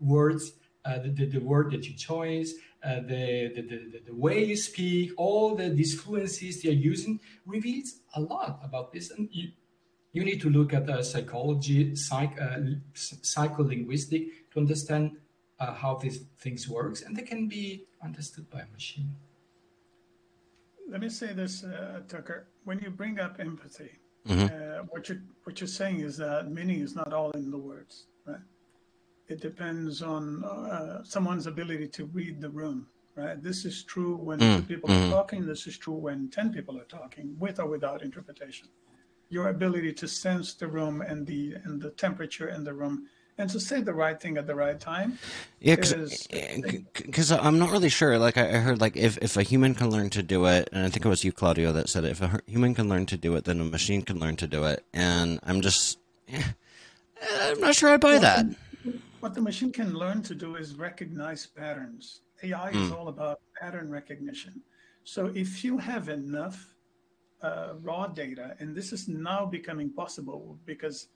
words 0.00 0.52
uh, 0.84 0.98
the, 1.00 1.10
the, 1.10 1.26
the, 1.26 1.40
word 1.40 1.70
that 1.72 1.86
you 1.86 1.94
choose, 1.94 2.54
uh, 2.82 3.00
the, 3.00 3.52
the, 3.54 3.62
the, 3.62 4.00
the, 4.06 4.14
way 4.14 4.44
you 4.44 4.56
speak, 4.56 5.10
all 5.18 5.54
the 5.54 5.68
these 5.68 6.00
fluencies 6.00 6.62
you're 6.64 6.72
using 6.72 7.20
reveals 7.44 8.00
a 8.14 8.20
lot 8.20 8.60
about 8.62 8.92
this. 8.92 9.10
And 9.10 9.28
you, 9.32 9.50
you 10.12 10.24
need 10.24 10.40
to 10.40 10.48
look 10.48 10.72
at 10.72 10.88
uh, 10.88 11.02
psychology, 11.02 11.94
psych, 11.94 12.38
psycholinguistic 12.94 14.28
to 14.52 14.60
understand 14.60 15.16
uh, 15.60 15.74
how 15.74 15.96
these 15.96 16.24
things 16.38 16.68
works, 16.68 17.02
and 17.02 17.16
they 17.16 17.22
can 17.22 17.48
be 17.48 17.84
understood 18.02 18.48
by 18.50 18.60
a 18.60 18.66
machine. 18.72 19.14
Let 20.88 21.00
me 21.00 21.08
say 21.08 21.32
this, 21.32 21.64
uh, 21.64 22.00
Tucker. 22.08 22.48
When 22.64 22.78
you 22.78 22.90
bring 22.90 23.20
up 23.20 23.36
empathy, 23.38 23.92
mm-hmm. 24.26 24.44
Uh, 24.44 24.84
what 24.90 25.08
you're 25.08 25.22
what 25.44 25.60
you're 25.60 25.68
saying 25.68 26.00
is 26.00 26.16
that 26.18 26.50
meaning 26.50 26.80
is 26.80 26.94
not 26.94 27.12
all 27.12 27.30
in 27.32 27.50
the 27.50 27.58
words, 27.58 28.06
right? 28.26 28.40
it 29.28 29.40
depends 29.40 30.02
on 30.02 30.42
uh, 30.44 31.04
someone's 31.04 31.46
ability 31.46 31.88
to 31.88 32.06
read 32.06 32.40
the 32.40 32.48
room, 32.48 32.86
right? 33.14 33.42
This 33.42 33.64
is 33.64 33.84
true 33.84 34.16
when 34.16 34.38
mm, 34.38 34.56
two 34.56 34.62
people 34.62 34.88
mm. 34.88 35.06
are 35.06 35.10
talking. 35.10 35.46
This 35.46 35.66
is 35.66 35.76
true 35.76 35.94
when 35.94 36.30
10 36.30 36.52
people 36.52 36.78
are 36.78 36.84
talking, 36.84 37.36
with 37.38 37.60
or 37.60 37.66
without 37.66 38.02
interpretation. 38.02 38.68
Your 39.28 39.48
ability 39.48 39.92
to 39.92 40.08
sense 40.08 40.54
the 40.54 40.66
room 40.66 41.02
and 41.02 41.26
the 41.26 41.54
and 41.64 41.80
the 41.80 41.90
temperature 41.90 42.48
in 42.48 42.64
the 42.64 42.72
room 42.72 43.08
and 43.38 43.48
to 43.50 43.60
say 43.60 43.80
the 43.80 43.94
right 43.94 44.20
thing 44.20 44.36
at 44.36 44.46
the 44.46 44.54
right 44.54 44.78
time. 44.78 45.18
Yeah, 45.60 45.76
because 45.76 47.32
I'm 47.32 47.58
not 47.58 47.70
really 47.70 47.88
sure. 47.88 48.18
Like 48.18 48.36
I 48.36 48.58
heard, 48.58 48.80
like 48.80 48.96
if 48.96 49.16
if 49.18 49.36
a 49.36 49.42
human 49.42 49.74
can 49.74 49.90
learn 49.90 50.10
to 50.10 50.22
do 50.22 50.44
it, 50.46 50.68
and 50.72 50.84
I 50.84 50.88
think 50.90 51.06
it 51.06 51.08
was 51.08 51.24
you, 51.24 51.32
Claudio, 51.32 51.72
that 51.72 51.88
said 51.88 52.04
it. 52.04 52.10
If 52.10 52.20
a 52.20 52.40
human 52.46 52.74
can 52.74 52.88
learn 52.88 53.06
to 53.06 53.16
do 53.16 53.36
it, 53.36 53.44
then 53.44 53.60
a 53.60 53.64
machine 53.64 54.02
can 54.02 54.18
learn 54.18 54.36
to 54.36 54.46
do 54.46 54.64
it. 54.64 54.84
And 54.92 55.38
I'm 55.44 55.60
just, 55.60 55.98
eh, 56.28 56.42
I'm 57.22 57.60
not 57.60 57.76
sure 57.76 57.90
I 57.90 57.96
buy 57.96 58.14
what 58.14 58.22
that. 58.22 58.46
The, 58.84 58.98
what 59.20 59.34
the 59.34 59.40
machine 59.40 59.72
can 59.72 59.94
learn 59.94 60.22
to 60.24 60.34
do 60.34 60.56
is 60.56 60.74
recognize 60.74 61.46
patterns. 61.46 62.22
AI 62.42 62.72
mm. 62.72 62.82
is 62.82 62.88
hmm. 62.88 62.94
all 62.94 63.08
about 63.08 63.40
pattern 63.60 63.90
recognition. 63.90 64.62
So 65.04 65.26
if 65.34 65.64
you 65.64 65.78
have 65.78 66.08
enough 66.08 66.74
uh, 67.42 67.74
raw 67.82 68.06
data, 68.06 68.54
and 68.58 68.76
this 68.76 68.92
is 68.92 69.08
now 69.08 69.46
becoming 69.46 69.90
possible 69.90 70.58
because 70.66 71.08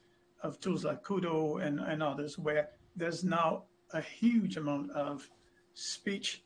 of 0.43 0.59
tools 0.59 0.83
like 0.83 1.03
Kudo 1.03 1.65
and, 1.65 1.79
and 1.79 2.03
others, 2.03 2.37
where 2.37 2.69
there's 2.95 3.23
now 3.23 3.63
a 3.93 4.01
huge 4.01 4.57
amount 4.57 4.91
of 4.91 5.29
speech 5.73 6.43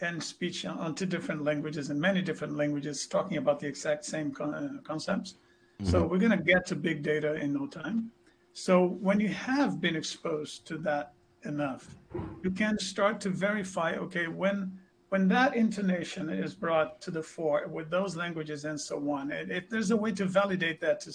and 0.00 0.22
speech 0.22 0.64
on 0.64 0.94
two 0.94 1.06
different 1.06 1.44
languages 1.44 1.90
and 1.90 2.00
many 2.00 2.22
different 2.22 2.56
languages 2.56 3.06
talking 3.06 3.36
about 3.36 3.60
the 3.60 3.66
exact 3.66 4.04
same 4.04 4.30
con- 4.30 4.54
uh, 4.54 4.80
concepts. 4.82 5.34
Mm-hmm. 5.80 5.90
So 5.90 6.06
we're 6.06 6.18
going 6.18 6.36
to 6.36 6.44
get 6.44 6.66
to 6.66 6.76
big 6.76 7.02
data 7.02 7.34
in 7.34 7.52
no 7.52 7.66
time. 7.66 8.10
So 8.52 8.86
when 8.86 9.20
you 9.20 9.28
have 9.28 9.80
been 9.80 9.96
exposed 9.96 10.66
to 10.68 10.78
that 10.78 11.12
enough, 11.44 11.96
you 12.42 12.50
can 12.50 12.78
start 12.78 13.20
to 13.22 13.30
verify, 13.30 13.94
okay, 13.96 14.26
when 14.26 14.78
when 15.10 15.26
that 15.26 15.56
intonation 15.56 16.30
is 16.30 16.54
brought 16.54 17.00
to 17.00 17.10
the 17.10 17.22
fore 17.22 17.66
with 17.66 17.90
those 17.90 18.14
languages 18.16 18.64
and 18.64 18.80
so 18.80 19.10
on, 19.10 19.32
if 19.32 19.68
there's 19.68 19.90
a 19.90 19.96
way 19.96 20.12
to 20.12 20.24
validate 20.24 20.80
that 20.80 21.00
to, 21.00 21.12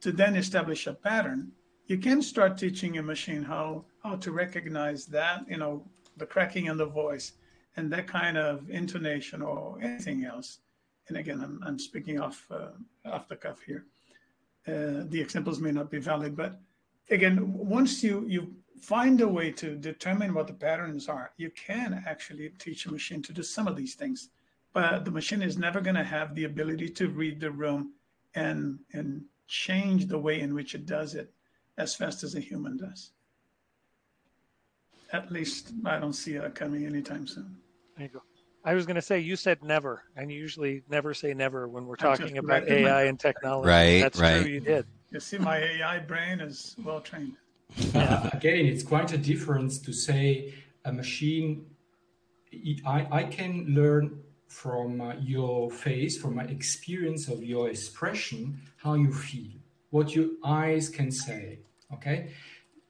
to 0.00 0.12
then 0.12 0.36
establish 0.36 0.86
a 0.86 0.94
pattern, 0.94 1.50
you 1.92 1.98
can 1.98 2.22
start 2.22 2.56
teaching 2.56 2.96
a 2.96 3.02
machine 3.02 3.42
how 3.42 3.84
how 4.02 4.16
to 4.16 4.32
recognize 4.32 5.04
that, 5.04 5.38
you 5.46 5.58
know, 5.58 5.84
the 6.16 6.24
cracking 6.24 6.64
in 6.70 6.78
the 6.78 6.86
voice 6.86 7.32
and 7.76 7.92
that 7.92 8.06
kind 8.06 8.38
of 8.38 8.70
intonation 8.70 9.42
or 9.42 9.78
anything 9.82 10.24
else. 10.24 10.60
And 11.08 11.18
again, 11.18 11.40
I'm, 11.44 11.60
I'm 11.66 11.78
speaking 11.78 12.18
off 12.18 12.38
uh, 12.50 12.72
off 13.14 13.28
the 13.28 13.36
cuff 13.36 13.60
here. 13.60 13.84
Uh, 14.66 15.04
the 15.12 15.20
examples 15.20 15.60
may 15.60 15.70
not 15.70 15.90
be 15.90 15.98
valid, 15.98 16.34
but 16.34 16.52
again, 17.10 17.36
once 17.78 18.02
you 18.02 18.24
you 18.26 18.42
find 18.80 19.20
a 19.20 19.28
way 19.28 19.50
to 19.62 19.76
determine 19.90 20.32
what 20.32 20.46
the 20.46 20.58
patterns 20.66 21.10
are, 21.10 21.32
you 21.36 21.50
can 21.50 22.02
actually 22.06 22.48
teach 22.58 22.86
a 22.86 22.90
machine 22.90 23.20
to 23.22 23.34
do 23.34 23.42
some 23.42 23.68
of 23.68 23.76
these 23.76 23.94
things. 23.94 24.30
But 24.72 25.04
the 25.04 25.16
machine 25.18 25.42
is 25.42 25.58
never 25.58 25.82
going 25.82 26.00
to 26.02 26.10
have 26.16 26.34
the 26.34 26.44
ability 26.44 26.88
to 26.98 27.10
read 27.20 27.38
the 27.38 27.50
room 27.50 27.92
and 28.34 28.78
and 28.94 29.08
change 29.46 30.06
the 30.06 30.22
way 30.26 30.40
in 30.40 30.54
which 30.54 30.74
it 30.74 30.86
does 30.86 31.14
it 31.14 31.28
as 31.78 31.94
fast 31.94 32.22
as 32.22 32.34
a 32.34 32.40
human 32.40 32.76
does. 32.76 33.12
At 35.12 35.30
least 35.30 35.72
I 35.84 35.98
don't 35.98 36.12
see 36.12 36.36
that 36.38 36.54
coming 36.54 36.86
anytime 36.86 37.26
soon. 37.26 37.56
There 37.96 38.06
you 38.06 38.12
go. 38.12 38.22
I 38.64 38.74
was 38.74 38.86
going 38.86 38.96
to 38.96 39.02
say 39.02 39.18
you 39.18 39.36
said 39.36 39.62
never, 39.62 40.04
and 40.16 40.30
you 40.30 40.38
usually 40.38 40.82
never 40.88 41.14
say 41.14 41.34
never 41.34 41.68
when 41.68 41.86
we're 41.86 41.96
talking 41.96 42.38
about 42.38 42.68
AI 42.68 43.04
and 43.04 43.18
technology. 43.18 43.68
Right, 43.68 44.00
That's 44.00 44.18
right. 44.18 44.42
true. 44.42 44.50
You 44.50 44.60
did. 44.60 44.86
You 45.10 45.20
see, 45.20 45.38
my 45.38 45.58
AI 45.58 45.98
brain 45.98 46.40
is 46.40 46.76
well 46.82 47.00
trained. 47.00 47.34
Uh, 47.94 48.30
again, 48.32 48.66
it's 48.66 48.82
quite 48.82 49.12
a 49.12 49.18
difference 49.18 49.78
to 49.80 49.92
say 49.92 50.54
a 50.84 50.92
machine. 50.92 51.66
I, 52.86 53.06
I 53.10 53.24
can 53.24 53.66
learn 53.68 54.20
from 54.46 55.00
uh, 55.00 55.14
your 55.14 55.70
face, 55.70 56.16
from 56.18 56.36
my 56.36 56.44
experience 56.44 57.28
of 57.28 57.42
your 57.42 57.68
expression, 57.68 58.60
how 58.76 58.94
you 58.94 59.12
feel, 59.12 59.50
what 59.92 60.14
your 60.16 60.28
eyes 60.44 60.88
can 60.88 61.10
say. 61.12 61.60
Okay, 61.94 62.18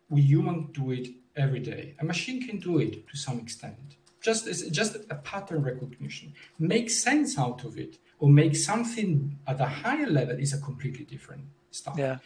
we 0.08 0.22
humans 0.22 0.70
do 0.72 0.92
it 0.92 1.08
every 1.36 1.60
day. 1.60 1.94
A 2.00 2.04
machine 2.04 2.40
can 2.46 2.58
do 2.58 2.78
it 2.78 3.06
to 3.08 3.16
some 3.16 3.38
extent. 3.38 3.96
Just 4.20 4.46
it's 4.46 4.62
just 4.80 4.96
a 5.10 5.16
pattern 5.16 5.62
recognition. 5.62 6.32
Make 6.58 6.88
sense 6.90 7.38
out 7.38 7.64
of 7.64 7.76
it 7.76 7.98
or 8.20 8.28
make 8.28 8.54
something 8.56 9.38
at 9.46 9.60
a 9.60 9.66
higher 9.66 10.06
level 10.06 10.36
is 10.38 10.52
a 10.54 10.60
completely 10.60 11.04
different 11.04 11.44
stuff. 11.70 11.96
Yeah. 11.98 12.18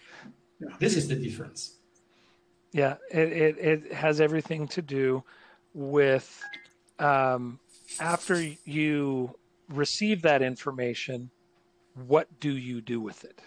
This 0.79 0.95
is 0.97 1.09
the 1.09 1.17
difference. 1.17 1.77
Yeah, 2.73 2.97
it, 3.11 3.33
it, 3.33 3.59
it 3.59 3.93
has 3.93 4.21
everything 4.21 4.69
to 4.69 4.83
do 4.83 5.25
with 5.73 6.43
um, 6.99 7.59
after 8.01 8.43
you 8.65 9.35
receive 9.69 10.23
that 10.23 10.43
information, 10.43 11.31
what 12.07 12.29
do 12.41 12.57
you 12.57 12.81
do 12.81 13.01
with 13.01 13.25
it? 13.25 13.41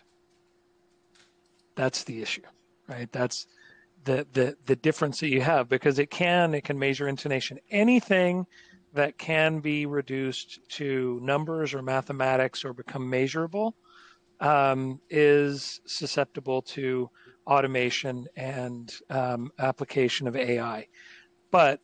That's 1.79 2.03
the 2.03 2.21
issue, 2.21 2.41
right? 2.89 3.09
That's 3.13 3.47
the, 4.03 4.27
the, 4.33 4.57
the 4.65 4.75
difference 4.75 5.21
that 5.21 5.29
you 5.29 5.39
have 5.39 5.69
because 5.69 5.97
it 5.97 6.11
can, 6.11 6.53
it 6.53 6.65
can 6.65 6.77
measure 6.77 7.07
intonation. 7.07 7.57
Anything 7.71 8.45
that 8.93 9.17
can 9.17 9.61
be 9.61 9.85
reduced 9.85 10.59
to 10.71 11.21
numbers 11.23 11.73
or 11.73 11.81
mathematics 11.81 12.65
or 12.65 12.73
become 12.73 13.09
measurable 13.09 13.75
um, 14.41 14.99
is 15.09 15.79
susceptible 15.85 16.61
to 16.63 17.09
automation 17.47 18.27
and 18.35 18.93
um, 19.09 19.49
application 19.57 20.27
of 20.27 20.35
AI. 20.35 20.85
But 21.49 21.79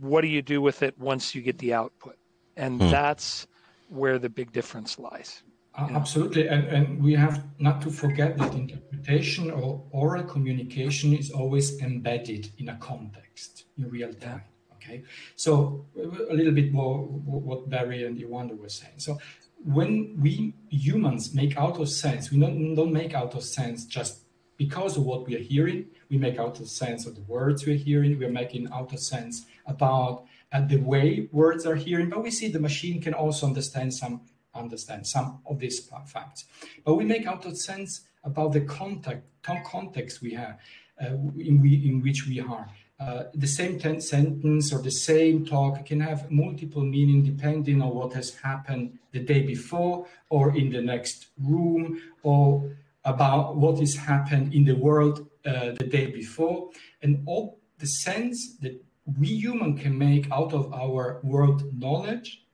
what 0.00 0.22
do 0.22 0.28
you 0.28 0.40
do 0.40 0.62
with 0.62 0.82
it 0.82 0.98
once 0.98 1.34
you 1.34 1.42
get 1.42 1.58
the 1.58 1.74
output? 1.74 2.16
And 2.56 2.80
hmm. 2.80 2.90
that's 2.90 3.46
where 3.90 4.18
the 4.18 4.30
big 4.30 4.50
difference 4.50 4.98
lies. 4.98 5.42
Uh, 5.76 5.88
absolutely. 5.92 6.48
And, 6.48 6.64
and 6.68 7.02
we 7.02 7.14
have 7.14 7.44
not 7.58 7.82
to 7.82 7.90
forget 7.90 8.38
that 8.38 8.54
interpretation 8.54 9.50
or 9.50 9.82
oral 9.90 10.24
communication 10.24 11.12
is 11.12 11.30
always 11.30 11.80
embedded 11.82 12.50
in 12.58 12.70
a 12.70 12.76
context 12.76 13.64
in 13.76 13.88
real 13.90 14.12
time. 14.14 14.42
Okay. 14.76 15.02
So 15.34 15.84
a 16.30 16.34
little 16.34 16.52
bit 16.52 16.72
more 16.72 16.98
what 16.98 17.68
Barry 17.68 18.06
and 18.06 18.16
Ewandro 18.18 18.58
were 18.58 18.68
saying. 18.68 18.94
So 18.98 19.18
when 19.64 20.16
we 20.20 20.54
humans 20.70 21.34
make 21.34 21.58
out 21.58 21.78
of 21.78 21.88
sense, 21.88 22.30
we 22.30 22.38
don't, 22.38 22.74
don't 22.74 22.92
make 22.92 23.14
out 23.14 23.34
of 23.34 23.42
sense 23.42 23.84
just 23.84 24.20
because 24.56 24.96
of 24.96 25.04
what 25.04 25.26
we 25.26 25.36
are 25.36 25.40
hearing, 25.40 25.86
we 26.08 26.16
make 26.16 26.38
out 26.38 26.60
of 26.60 26.68
sense 26.68 27.04
of 27.04 27.14
the 27.14 27.22
words 27.22 27.66
we're 27.66 27.76
hearing. 27.76 28.18
We're 28.18 28.30
making 28.30 28.68
out 28.72 28.92
of 28.92 29.00
sense 29.00 29.44
about 29.66 30.24
uh, 30.52 30.62
the 30.62 30.78
way 30.78 31.28
words 31.32 31.66
are 31.66 31.74
hearing, 31.74 32.08
but 32.08 32.22
we 32.22 32.30
see 32.30 32.48
the 32.48 32.60
machine 32.60 33.02
can 33.02 33.12
also 33.12 33.46
understand 33.46 33.92
some 33.92 34.22
understand 34.56 35.06
some 35.06 35.40
of 35.46 35.58
these 35.58 35.88
facts. 36.06 36.44
But 36.84 36.94
we 36.94 37.04
make 37.04 37.26
out 37.26 37.44
of 37.44 37.56
sense 37.56 38.02
about 38.24 38.52
the 38.52 38.62
context 38.62 39.22
context 39.64 40.20
we 40.22 40.32
have 40.32 40.58
uh, 41.00 41.14
in, 41.38 41.60
we, 41.62 41.74
in 41.88 42.02
which 42.02 42.26
we 42.26 42.40
are. 42.40 42.68
Uh, 42.98 43.24
the 43.34 43.46
same 43.46 43.78
sentence 44.00 44.72
or 44.72 44.80
the 44.80 44.90
same 44.90 45.44
talk 45.44 45.84
can 45.84 46.00
have 46.00 46.30
multiple 46.30 46.82
meaning 46.82 47.22
depending 47.22 47.82
on 47.82 47.94
what 47.94 48.14
has 48.14 48.34
happened 48.36 48.98
the 49.12 49.20
day 49.20 49.42
before 49.42 50.06
or 50.30 50.56
in 50.56 50.70
the 50.70 50.80
next 50.80 51.26
room 51.38 52.00
or 52.22 52.76
about 53.04 53.56
what 53.56 53.78
has 53.78 53.94
happened 53.94 54.52
in 54.52 54.64
the 54.64 54.74
world 54.74 55.28
uh, 55.44 55.72
the 55.78 55.86
day 55.86 56.06
before, 56.06 56.70
and 57.02 57.22
all 57.26 57.60
the 57.78 57.86
sense 57.86 58.56
that 58.60 58.82
we 59.18 59.28
human 59.28 59.78
can 59.78 59.96
make 59.96 60.30
out 60.32 60.52
of 60.52 60.72
our 60.72 61.20
world 61.22 61.62
knowledge 61.78 62.45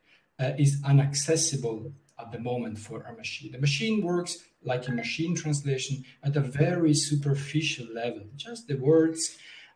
uh, 0.43 0.53
is 0.59 0.83
inaccessible 0.89 1.93
at 2.19 2.33
the 2.33 2.39
moment 2.39 2.79
for 2.79 3.03
a 3.03 3.13
machine. 3.15 3.53
The 3.53 3.59
machine 3.59 4.03
works 4.03 4.33
like 4.65 4.89
a 4.89 4.93
machine 4.93 5.35
translation 5.35 6.05
at 6.23 6.37
a 6.37 6.41
very 6.41 6.95
superficial 6.95 7.87
level, 7.93 8.23
just 8.37 8.69
the 8.69 8.75
words, 8.75 9.21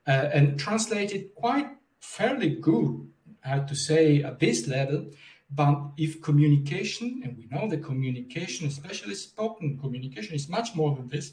uh, 0.06 0.28
and 0.36 0.58
translated 0.58 1.34
quite 1.34 1.68
fairly 2.00 2.50
good, 2.50 3.08
I 3.44 3.48
have 3.48 3.66
to 3.66 3.76
say, 3.76 4.22
at 4.22 4.38
this 4.38 4.66
level, 4.66 5.06
but 5.50 5.76
if 5.96 6.20
communication, 6.20 7.20
and 7.24 7.36
we 7.36 7.46
know 7.52 7.68
the 7.68 7.78
communication, 7.78 8.66
especially 8.66 9.14
spoken 9.14 9.78
communication, 9.78 10.34
is 10.34 10.48
much 10.48 10.74
more 10.74 10.94
than 10.96 11.08
this, 11.08 11.32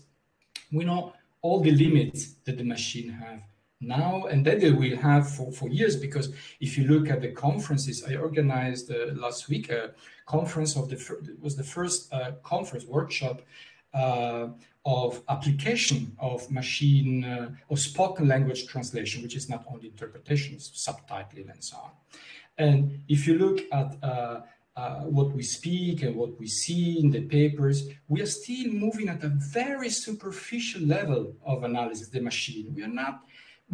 we 0.71 0.85
know 0.85 1.13
all 1.41 1.59
the 1.59 1.71
limits 1.71 2.35
that 2.45 2.57
the 2.57 2.63
machine 2.63 3.09
have 3.09 3.41
now 3.87 4.25
and 4.25 4.45
that 4.45 4.59
they 4.59 4.71
will 4.71 4.97
have 4.97 5.29
for, 5.29 5.51
for 5.51 5.69
years 5.69 5.95
because 5.95 6.33
if 6.59 6.77
you 6.77 6.87
look 6.87 7.09
at 7.09 7.21
the 7.21 7.31
conferences 7.31 8.03
i 8.09 8.15
organized 8.15 8.91
uh, 8.91 9.13
last 9.15 9.49
week 9.49 9.69
a 9.69 9.91
conference 10.25 10.75
of 10.75 10.89
the 10.89 10.95
it 10.95 11.39
was 11.41 11.55
the 11.55 11.63
first 11.63 12.13
uh, 12.13 12.31
conference 12.43 12.85
workshop 12.85 13.41
uh, 13.93 14.47
of 14.85 15.21
application 15.29 16.15
of 16.19 16.49
machine 16.49 17.23
uh, 17.23 17.49
of 17.69 17.79
spoken 17.79 18.27
language 18.27 18.67
translation 18.67 19.21
which 19.21 19.35
is 19.35 19.49
not 19.49 19.63
only 19.71 19.87
interpretation 19.87 20.57
subtitling 20.57 21.49
and 21.51 21.63
so 21.63 21.77
on 21.77 21.91
and 22.57 23.01
if 23.07 23.27
you 23.27 23.37
look 23.37 23.61
at 23.71 23.97
uh, 24.03 24.41
uh, 24.75 25.01
what 25.01 25.31
we 25.33 25.43
speak 25.43 26.01
and 26.01 26.15
what 26.15 26.39
we 26.39 26.47
see 26.47 26.99
in 26.99 27.11
the 27.11 27.21
papers, 27.21 27.87
we 28.07 28.21
are 28.21 28.25
still 28.25 28.71
moving 28.71 29.07
at 29.07 29.23
a 29.23 29.29
very 29.29 29.89
superficial 29.89 30.81
level 30.81 31.35
of 31.45 31.63
analysis, 31.63 32.09
the 32.09 32.19
machine. 32.19 32.73
We 32.75 32.83
are 32.83 32.87
not 32.87 33.23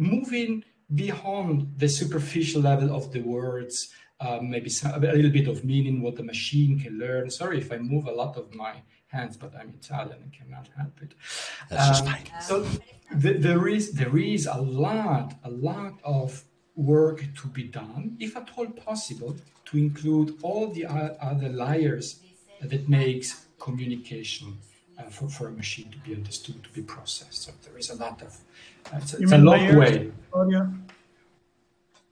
moving 0.00 0.64
beyond 0.92 1.74
the 1.76 1.88
superficial 1.88 2.62
level 2.62 2.94
of 2.94 3.12
the 3.12 3.20
words, 3.20 3.90
uh, 4.20 4.40
maybe 4.42 4.68
some, 4.68 4.92
a 4.92 4.98
little 4.98 5.30
bit 5.30 5.46
of 5.46 5.64
meaning, 5.64 6.02
what 6.02 6.16
the 6.16 6.22
machine 6.22 6.80
can 6.80 6.98
learn. 6.98 7.30
Sorry 7.30 7.58
if 7.58 7.70
I 7.72 7.78
move 7.78 8.06
a 8.06 8.12
lot 8.12 8.36
of 8.36 8.54
my 8.54 8.82
hands, 9.08 9.36
but 9.36 9.54
I'm 9.54 9.70
Italian 9.70 10.18
and 10.22 10.32
cannot 10.32 10.68
help 10.76 11.00
it. 11.02 11.14
That's 11.68 11.82
um, 11.82 11.88
just 11.88 12.04
fine. 12.04 12.42
So 12.42 12.66
th- 13.22 13.40
there 13.40 13.68
is 13.68 13.92
there 13.92 14.16
is 14.18 14.46
a 14.46 14.60
lot 14.60 15.34
a 15.44 15.50
lot 15.50 15.94
of 16.04 16.44
work 16.76 17.18
to 17.40 17.48
be 17.48 17.64
done, 17.64 18.16
if 18.20 18.36
at 18.36 18.50
all 18.56 18.66
possible, 18.66 19.36
to 19.66 19.78
include 19.78 20.38
all 20.42 20.68
the 20.68 20.86
other 20.86 21.48
layers 21.48 22.20
that 22.60 22.88
makes 22.88 23.46
communication 23.58 24.58
for, 25.08 25.28
for 25.28 25.48
a 25.48 25.52
machine 25.52 25.90
to 25.90 25.98
be 25.98 26.14
understood, 26.14 26.62
to 26.62 26.70
be 26.70 26.82
processed. 26.82 27.42
So 27.42 27.52
there 27.64 27.78
is 27.78 27.90
a 27.90 27.96
lot 27.96 28.20
of, 28.22 28.38
uh, 28.92 28.98
it's, 28.98 29.14
it's 29.14 29.32
a 29.32 29.38
long 29.38 29.58
layers, 29.58 29.76
way. 29.76 30.12
Claudio? 30.30 30.72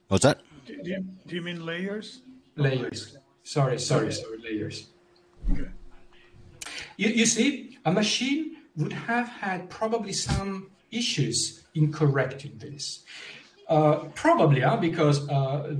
What's 0.09 0.25
that? 0.25 0.41
Do 0.67 0.75
you, 0.83 1.05
do 1.27 1.35
you 1.35 1.43
mean 1.43 1.65
layers? 1.65 2.23
Layers. 2.57 3.17
Sorry, 3.43 3.79
sorry, 3.79 4.13
sorry, 4.13 4.39
layers. 4.43 4.89
Okay. 5.51 5.69
You, 6.97 7.09
you 7.09 7.27
see, 7.27 7.79
a 7.85 7.93
machine 7.93 8.57
would 8.77 8.93
have 8.93 9.29
had 9.29 9.71
probably 9.71 10.13
some 10.13 10.71
issues 10.91 11.65
in 11.75 11.93
correcting 11.93 12.59
this. 12.59 13.05
Uh, 13.69 14.05
probably, 14.15 14.61
huh? 14.61 14.77
because 14.77 15.29
uh, 15.29 15.75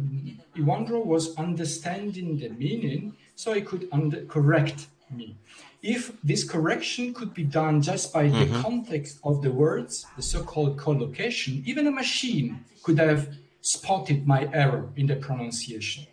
Ewandro 0.57 1.05
was 1.05 1.35
understanding 1.37 2.39
the 2.39 2.51
meaning, 2.51 3.15
so 3.35 3.55
he 3.55 3.63
could 3.63 3.89
under- 3.93 4.25
correct 4.27 4.89
me. 5.11 5.37
If 5.83 6.21
this 6.23 6.49
correction 6.49 7.15
could 7.15 7.35
be 7.35 7.45
done 7.45 7.83
just 7.83 8.13
by 8.13 8.29
mm-hmm. 8.29 8.53
the 8.53 8.63
context 8.63 9.21
of 9.23 9.43
the 9.43 9.53
words, 9.53 10.05
the 10.17 10.23
so-called 10.23 10.77
collocation, 10.77 11.63
even 11.67 11.87
a 11.87 11.91
machine 11.91 12.65
could 12.83 12.99
have 12.99 13.29
spotted 13.61 14.27
my 14.27 14.49
error 14.53 14.91
in 14.97 15.07
the 15.07 15.17
pronunciation. 15.17 16.07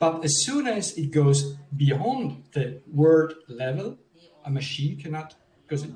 But 0.00 0.24
as 0.24 0.42
soon 0.44 0.66
as 0.66 0.96
it 0.96 1.10
goes 1.10 1.56
beyond 1.76 2.44
the 2.52 2.80
word 2.92 3.34
level, 3.48 3.98
a 4.44 4.50
machine 4.50 4.98
cannot, 4.98 5.34
because 5.66 5.84
it, 5.84 5.90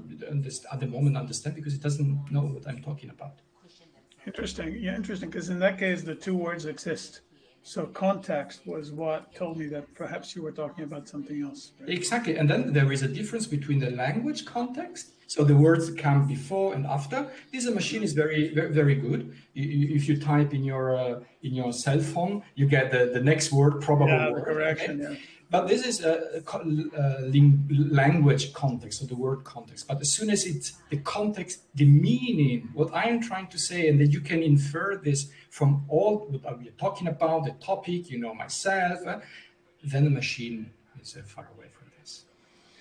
at 0.72 0.80
the 0.80 0.86
moment, 0.86 1.16
understand 1.16 1.54
because 1.56 1.74
it 1.74 1.82
doesn't 1.82 2.30
know 2.30 2.42
what 2.42 2.68
I'm 2.68 2.82
talking 2.82 3.10
about. 3.10 3.36
Interesting. 4.26 4.76
Yeah, 4.80 4.94
interesting. 4.94 5.30
Because 5.30 5.48
in 5.48 5.58
that 5.60 5.78
case, 5.78 6.02
the 6.02 6.14
two 6.14 6.36
words 6.36 6.66
exist. 6.66 7.20
So 7.62 7.86
context 7.86 8.66
was 8.66 8.90
what 8.90 9.34
told 9.34 9.56
me 9.56 9.66
that 9.68 9.94
perhaps 9.94 10.34
you 10.34 10.42
were 10.42 10.52
talking 10.52 10.84
about 10.84 11.08
something 11.08 11.42
else. 11.42 11.72
Right? 11.80 11.90
Exactly. 11.90 12.36
And 12.36 12.50
then 12.50 12.72
there 12.72 12.90
is 12.90 13.02
a 13.02 13.08
difference 13.08 13.46
between 13.46 13.78
the 13.78 13.90
language 13.90 14.44
context. 14.44 15.12
So 15.32 15.44
the 15.44 15.56
words 15.56 15.88
come 16.04 16.26
before 16.26 16.74
and 16.74 16.84
after. 16.84 17.26
This 17.50 17.64
machine 17.70 18.02
is 18.02 18.12
very, 18.12 18.52
very, 18.52 18.70
very 18.70 18.94
good. 18.94 19.34
If 19.54 20.06
you 20.06 20.20
type 20.20 20.52
in 20.52 20.62
your 20.62 20.94
uh, 20.94 21.20
in 21.42 21.54
your 21.54 21.72
cell 21.72 22.00
phone, 22.00 22.42
you 22.54 22.66
get 22.66 22.90
the, 22.90 23.02
the 23.16 23.22
next 23.30 23.50
word, 23.50 23.80
probable 23.80 24.12
yeah, 24.12 24.30
word. 24.30 24.44
correction. 24.44 25.00
Okay? 25.00 25.12
Yeah. 25.14 25.18
But 25.54 25.68
this 25.68 25.86
is 25.86 26.04
a, 26.04 26.14
a, 26.36 26.58
a, 27.04 27.30
language 28.02 28.52
context, 28.52 29.00
so 29.00 29.06
the 29.06 29.20
word 29.26 29.42
context. 29.44 29.88
But 29.88 30.02
as 30.02 30.12
soon 30.12 30.28
as 30.28 30.44
it's 30.44 30.68
the 30.90 30.98
context, 30.98 31.54
the 31.74 31.86
meaning, 31.86 32.68
what 32.74 32.90
I 32.94 33.04
am 33.04 33.22
trying 33.22 33.48
to 33.54 33.58
say, 33.58 33.88
and 33.88 33.98
that 34.00 34.10
you 34.16 34.20
can 34.20 34.42
infer 34.42 34.96
this 34.96 35.30
from 35.48 35.86
all 35.88 36.26
what 36.42 36.58
we're 36.58 36.78
talking 36.86 37.08
about, 37.08 37.44
the 37.44 37.52
topic, 37.52 38.10
you 38.10 38.18
know, 38.18 38.34
myself, 38.34 38.98
uh, 39.06 39.20
then 39.82 40.04
the 40.04 40.14
machine 40.22 40.70
is 41.00 41.16
uh, 41.16 41.22
far 41.24 41.48
away 41.56 41.68
from 41.78 41.86
this. 41.98 42.24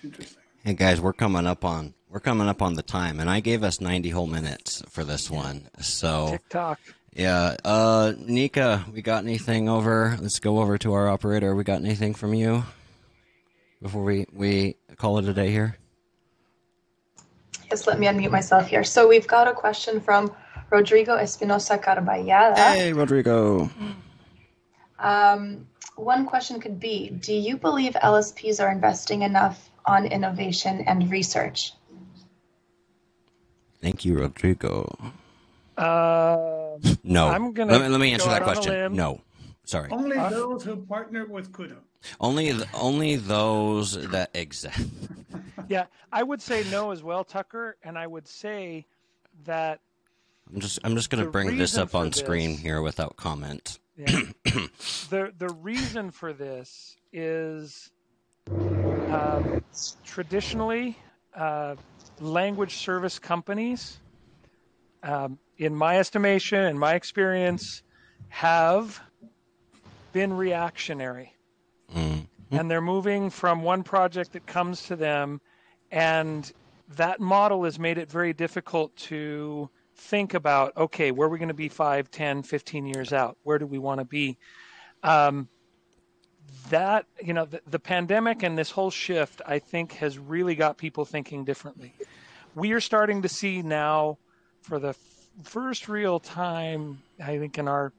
Interesting. 0.04 0.41
Hey 0.64 0.74
guys, 0.74 1.00
we're 1.00 1.12
coming 1.12 1.46
up 1.46 1.64
on 1.64 1.94
we're 2.08 2.20
coming 2.20 2.48
up 2.48 2.62
on 2.62 2.74
the 2.74 2.82
time, 2.82 3.18
and 3.18 3.28
I 3.28 3.40
gave 3.40 3.64
us 3.64 3.80
ninety 3.80 4.10
whole 4.10 4.26
minutes 4.26 4.82
for 4.88 5.02
this 5.02 5.30
one. 5.30 5.68
So 5.80 6.28
TikTok. 6.30 6.78
Yeah. 7.12 7.56
Uh, 7.64 8.12
Nika, 8.18 8.84
we 8.92 9.02
got 9.02 9.24
anything 9.24 9.68
over? 9.68 10.16
Let's 10.20 10.38
go 10.38 10.60
over 10.60 10.78
to 10.78 10.94
our 10.94 11.08
operator. 11.08 11.54
We 11.54 11.64
got 11.64 11.80
anything 11.80 12.14
from 12.14 12.32
you 12.32 12.64
before 13.82 14.04
we, 14.04 14.26
we 14.32 14.76
call 14.96 15.18
it 15.18 15.26
a 15.26 15.34
day 15.34 15.50
here? 15.50 15.76
Yes, 17.70 17.86
let 17.86 17.98
me 17.98 18.06
unmute 18.06 18.30
myself 18.30 18.68
here. 18.68 18.84
So 18.84 19.08
we've 19.08 19.26
got 19.26 19.48
a 19.48 19.52
question 19.52 20.00
from 20.00 20.32
Rodrigo 20.70 21.16
Espinosa 21.16 21.76
Carballada. 21.76 22.56
Hey, 22.56 22.92
Rodrigo. 22.92 23.68
Um, 24.98 25.66
one 25.96 26.24
question 26.26 26.60
could 26.60 26.78
be 26.78 27.10
Do 27.10 27.34
you 27.34 27.56
believe 27.56 27.94
LSPs 27.94 28.62
are 28.62 28.70
investing 28.70 29.22
enough 29.22 29.71
on 29.86 30.06
innovation 30.06 30.84
and 30.86 31.10
research? 31.10 31.72
Thank 33.80 34.04
you, 34.04 34.18
Rodrigo. 34.18 34.96
Uh, 35.76 36.78
no. 37.04 37.28
I'm 37.28 37.52
gonna 37.52 37.72
let 37.72 37.82
me, 37.82 37.88
let 37.88 38.00
me 38.00 38.12
answer 38.12 38.28
that 38.28 38.42
question. 38.42 38.94
No. 38.94 39.20
Sorry. 39.64 39.90
Only 39.90 40.16
uh, 40.16 40.28
those 40.28 40.64
who 40.64 40.76
partner 40.76 41.26
with 41.26 41.52
Kudo. 41.52 41.76
Only 42.20 42.52
only 42.74 43.16
those 43.16 44.08
that 44.08 44.30
exist. 44.34 44.88
yeah, 45.68 45.86
I 46.12 46.22
would 46.22 46.42
say 46.42 46.64
no 46.70 46.90
as 46.90 47.02
well, 47.02 47.24
Tucker, 47.24 47.76
and 47.82 47.96
I 47.96 48.06
would 48.06 48.26
say 48.26 48.86
that 49.44 49.80
I'm 50.52 50.60
just 50.60 50.80
I'm 50.84 50.96
just 50.96 51.10
going 51.10 51.24
to 51.24 51.30
bring 51.30 51.56
this 51.56 51.76
up 51.78 51.94
on 51.94 52.10
this, 52.10 52.18
screen 52.18 52.56
here 52.56 52.82
without 52.82 53.16
comment. 53.16 53.78
Yeah, 53.96 54.22
the 55.10 55.32
the 55.38 55.54
reason 55.60 56.10
for 56.10 56.32
this 56.32 56.96
is 57.12 57.90
um, 58.48 59.62
traditionally 60.04 60.96
uh, 61.34 61.76
language 62.20 62.76
service 62.76 63.18
companies 63.18 63.98
um, 65.02 65.38
in 65.58 65.74
my 65.74 65.98
estimation 65.98 66.58
and 66.58 66.78
my 66.78 66.94
experience, 66.94 67.82
have 68.28 69.00
been 70.12 70.32
reactionary. 70.32 71.34
Mm-hmm. 71.94 72.56
And 72.56 72.70
they're 72.70 72.80
moving 72.80 73.30
from 73.30 73.62
one 73.62 73.82
project 73.82 74.32
that 74.32 74.46
comes 74.46 74.84
to 74.84 74.96
them, 74.96 75.40
and 75.90 76.50
that 76.96 77.20
model 77.20 77.64
has 77.64 77.78
made 77.78 77.98
it 77.98 78.10
very 78.10 78.32
difficult 78.32 78.94
to 78.96 79.70
think 79.94 80.34
about 80.34 80.76
okay, 80.76 81.10
where 81.10 81.28
are 81.28 81.30
we 81.30 81.38
going 81.38 81.48
to 81.48 81.54
be 81.54 81.68
5, 81.68 82.10
10, 82.10 82.42
15 82.42 82.86
years 82.86 83.12
out? 83.12 83.36
Where 83.42 83.58
do 83.58 83.66
we 83.66 83.78
want 83.78 84.00
to 84.00 84.04
be? 84.04 84.38
Um, 85.02 85.48
that, 86.70 87.06
you 87.22 87.32
know, 87.32 87.44
the, 87.44 87.60
the 87.66 87.78
pandemic 87.78 88.42
and 88.42 88.56
this 88.56 88.70
whole 88.70 88.90
shift, 88.90 89.42
I 89.46 89.58
think, 89.58 89.92
has 89.94 90.18
really 90.18 90.54
got 90.54 90.76
people 90.76 91.04
thinking 91.04 91.44
differently. 91.44 91.94
We 92.54 92.72
are 92.72 92.80
starting 92.80 93.22
to 93.22 93.28
see 93.28 93.62
now 93.62 94.18
for 94.62 94.78
the 94.78 94.94
first 95.42 95.88
real 95.88 96.20
time, 96.20 97.02
I 97.22 97.38
think, 97.38 97.58
in 97.58 97.68
our 97.68 97.92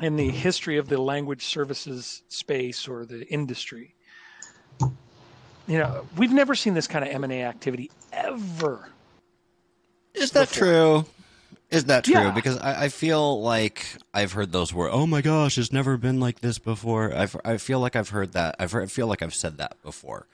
in 0.00 0.16
the 0.16 0.30
history 0.30 0.78
of 0.78 0.88
the 0.88 1.00
language 1.00 1.44
services 1.44 2.22
space 2.28 2.88
or 2.88 3.04
the 3.04 3.26
industry. 3.28 3.94
You 4.80 5.78
know, 5.78 6.06
we've 6.16 6.32
never 6.32 6.54
seen 6.54 6.74
this 6.74 6.86
kind 6.86 7.04
of 7.04 7.10
M 7.12 7.22
and 7.22 7.32
A 7.32 7.42
activity 7.42 7.90
ever. 8.12 8.88
Is 10.14 10.32
that 10.32 10.48
before. 10.48 10.66
true? 10.66 11.06
Is 11.70 11.84
that 11.84 12.04
true? 12.04 12.14
Yeah. 12.14 12.30
Because 12.32 12.58
I, 12.58 12.84
I, 12.84 12.88
feel 12.88 13.40
like 13.40 13.86
I've 14.12 14.32
heard 14.32 14.50
those 14.50 14.74
words. 14.74 14.92
Oh 14.92 15.06
my 15.06 15.22
gosh, 15.22 15.56
it's 15.56 15.72
never 15.72 15.96
been 15.96 16.18
like 16.18 16.40
this 16.40 16.58
before. 16.58 17.14
I've, 17.14 17.36
I 17.44 17.58
feel 17.58 17.78
like 17.78 17.94
I've 17.94 18.08
heard 18.08 18.32
that. 18.32 18.56
I've 18.58 18.72
heard, 18.72 18.82
I 18.82 18.86
feel 18.86 19.06
like 19.06 19.22
I've 19.22 19.34
said 19.34 19.58
that 19.58 19.80
before 19.82 20.26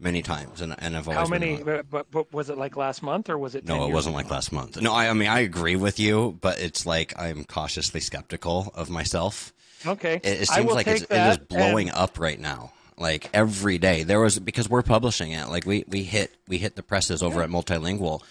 many 0.00 0.22
times, 0.22 0.60
and 0.60 0.74
and 0.78 0.96
I've 0.96 1.06
always 1.06 1.18
how 1.18 1.26
many? 1.26 1.62
But, 1.62 2.10
but 2.10 2.32
was 2.32 2.50
it 2.50 2.58
like 2.58 2.76
last 2.76 3.02
month 3.02 3.30
or 3.30 3.38
was 3.38 3.54
it? 3.54 3.66
No, 3.66 3.86
it 3.86 3.92
wasn't 3.92 4.16
ago? 4.16 4.22
like 4.22 4.30
last 4.30 4.50
month. 4.50 4.80
No, 4.80 4.92
I, 4.92 5.08
I 5.08 5.12
mean 5.12 5.28
I 5.28 5.40
agree 5.40 5.76
with 5.76 6.00
you, 6.00 6.36
but 6.40 6.58
it's 6.58 6.86
like 6.86 7.16
I'm 7.18 7.44
cautiously 7.44 8.00
skeptical 8.00 8.72
of 8.74 8.90
myself. 8.90 9.52
Okay, 9.86 10.16
it, 10.16 10.42
it 10.42 10.48
seems 10.48 10.72
like 10.72 10.86
it's, 10.86 11.02
it 11.02 11.12
is 11.12 11.38
blowing 11.38 11.88
and... 11.88 11.98
up 11.98 12.18
right 12.18 12.38
now. 12.38 12.72
Like 13.00 13.30
every 13.32 13.78
day, 13.78 14.02
there 14.02 14.20
was 14.20 14.38
because 14.38 14.68
we're 14.68 14.82
publishing 14.82 15.32
it. 15.32 15.48
Like 15.48 15.64
we 15.64 15.84
we 15.88 16.04
hit 16.04 16.32
we 16.46 16.58
hit 16.58 16.76
the 16.76 16.82
presses 16.82 17.22
over 17.22 17.38
yeah. 17.38 17.44
at 17.44 17.50
Multilingual, 17.50 18.22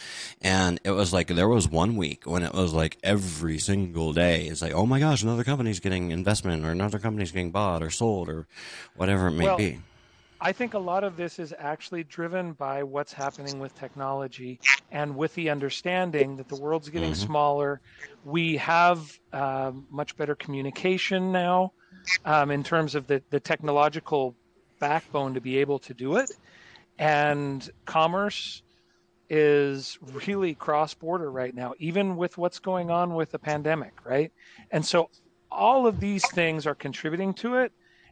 and 0.42 0.80
it 0.84 0.92
was 0.92 1.12
like 1.12 1.28
there 1.28 1.50
was 1.50 1.68
one 1.68 1.96
week 1.96 2.26
when 2.26 2.44
it 2.44 2.54
was 2.54 2.72
like 2.72 2.98
every 3.04 3.58
single 3.58 4.14
day. 4.14 4.46
It's 4.46 4.62
like 4.62 4.74
oh 4.74 4.86
my 4.86 5.00
gosh, 5.00 5.24
another 5.24 5.44
company's 5.44 5.80
getting 5.80 6.12
investment, 6.12 6.64
or 6.64 6.70
another 6.70 7.00
company's 7.00 7.32
getting 7.32 7.52
bought 7.52 7.82
or 7.82 7.90
sold, 7.90 8.30
or 8.30 8.48
whatever 8.96 9.28
it 9.28 9.32
may 9.32 9.46
well, 9.46 9.58
be 9.58 9.80
I 10.42 10.54
think 10.54 10.74
a 10.74 10.80
lot 10.80 11.04
of 11.04 11.18
this 11.18 11.38
is 11.38 11.54
actually 11.58 12.04
driven 12.04 12.54
by 12.54 12.84
what's 12.84 13.12
happening 13.12 13.60
with 13.60 13.76
technology 13.76 14.60
and 14.90 15.18
with 15.18 15.36
the 15.36 15.50
understanding 15.50 16.38
that 16.38 16.48
the 16.48 16.56
world's 16.56 16.90
getting 16.90 17.12
mm-hmm. 17.12 17.26
smaller. 17.26 17.82
We 18.24 18.56
have 18.58 19.20
uh, 19.34 19.74
much 19.90 20.16
better 20.16 20.36
communication 20.36 21.34
now 21.34 21.74
um, 22.24 22.52
in 22.52 22.64
terms 22.64 22.96
of 22.96 23.08
the, 23.08 23.22
the 23.30 23.42
technological 23.42 24.36
backbone 24.80 25.34
to 25.34 25.42
be 25.42 25.58
able 25.58 25.80
to 25.80 25.94
do 25.94 26.18
it. 26.18 26.32
And 26.98 27.70
commerce 27.86 28.64
is 29.30 29.98
really 30.26 30.56
cross 30.56 30.94
border 30.94 31.32
right 31.32 31.54
now, 31.54 31.74
even 31.78 32.18
with 32.18 32.38
what's 32.38 32.60
going 32.60 32.90
on 32.90 33.14
with 33.14 33.32
the 33.32 33.40
pandemic, 33.40 33.94
right? 34.04 34.32
And 34.72 34.86
so 34.86 35.10
all 35.52 35.86
of 35.86 36.00
these 36.00 36.28
things 36.32 36.66
are 36.66 36.76
contributing 36.76 37.34
to 37.36 37.56
it. 37.58 37.72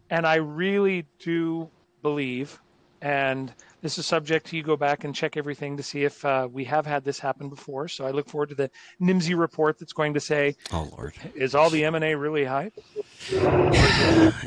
And 0.10 0.26
I 0.26 0.36
really 0.36 1.06
do 1.20 1.70
believe, 2.02 2.62
and 3.02 3.52
this 3.82 3.98
is 3.98 4.06
subject 4.06 4.48
to 4.48 4.58
you 4.58 4.64
go 4.64 4.76
back 4.76 5.04
and 5.04 5.14
check 5.14 5.38
everything 5.38 5.78
to 5.78 5.84
see 5.84 6.04
if 6.04 6.24
uh, 6.26 6.48
we 6.52 6.64
have 6.66 6.86
had 6.86 7.04
this 7.04 7.20
happen 7.20 7.50
before. 7.50 7.88
So 7.88 8.06
I 8.06 8.12
look 8.12 8.30
forward 8.30 8.50
to 8.50 8.56
the 8.56 8.70
Nimdzi 9.02 9.38
report 9.38 9.80
that's 9.80 9.94
going 9.94 10.14
to 10.16 10.20
say, 10.20 10.56
"Oh 10.72 10.90
Lord, 10.98 11.14
is 11.36 11.56
all 11.56 11.70
the 11.70 11.86
M 11.86 11.96
and 11.96 12.04
A 12.04 12.16
really 12.16 12.46
hype?" 12.46 12.74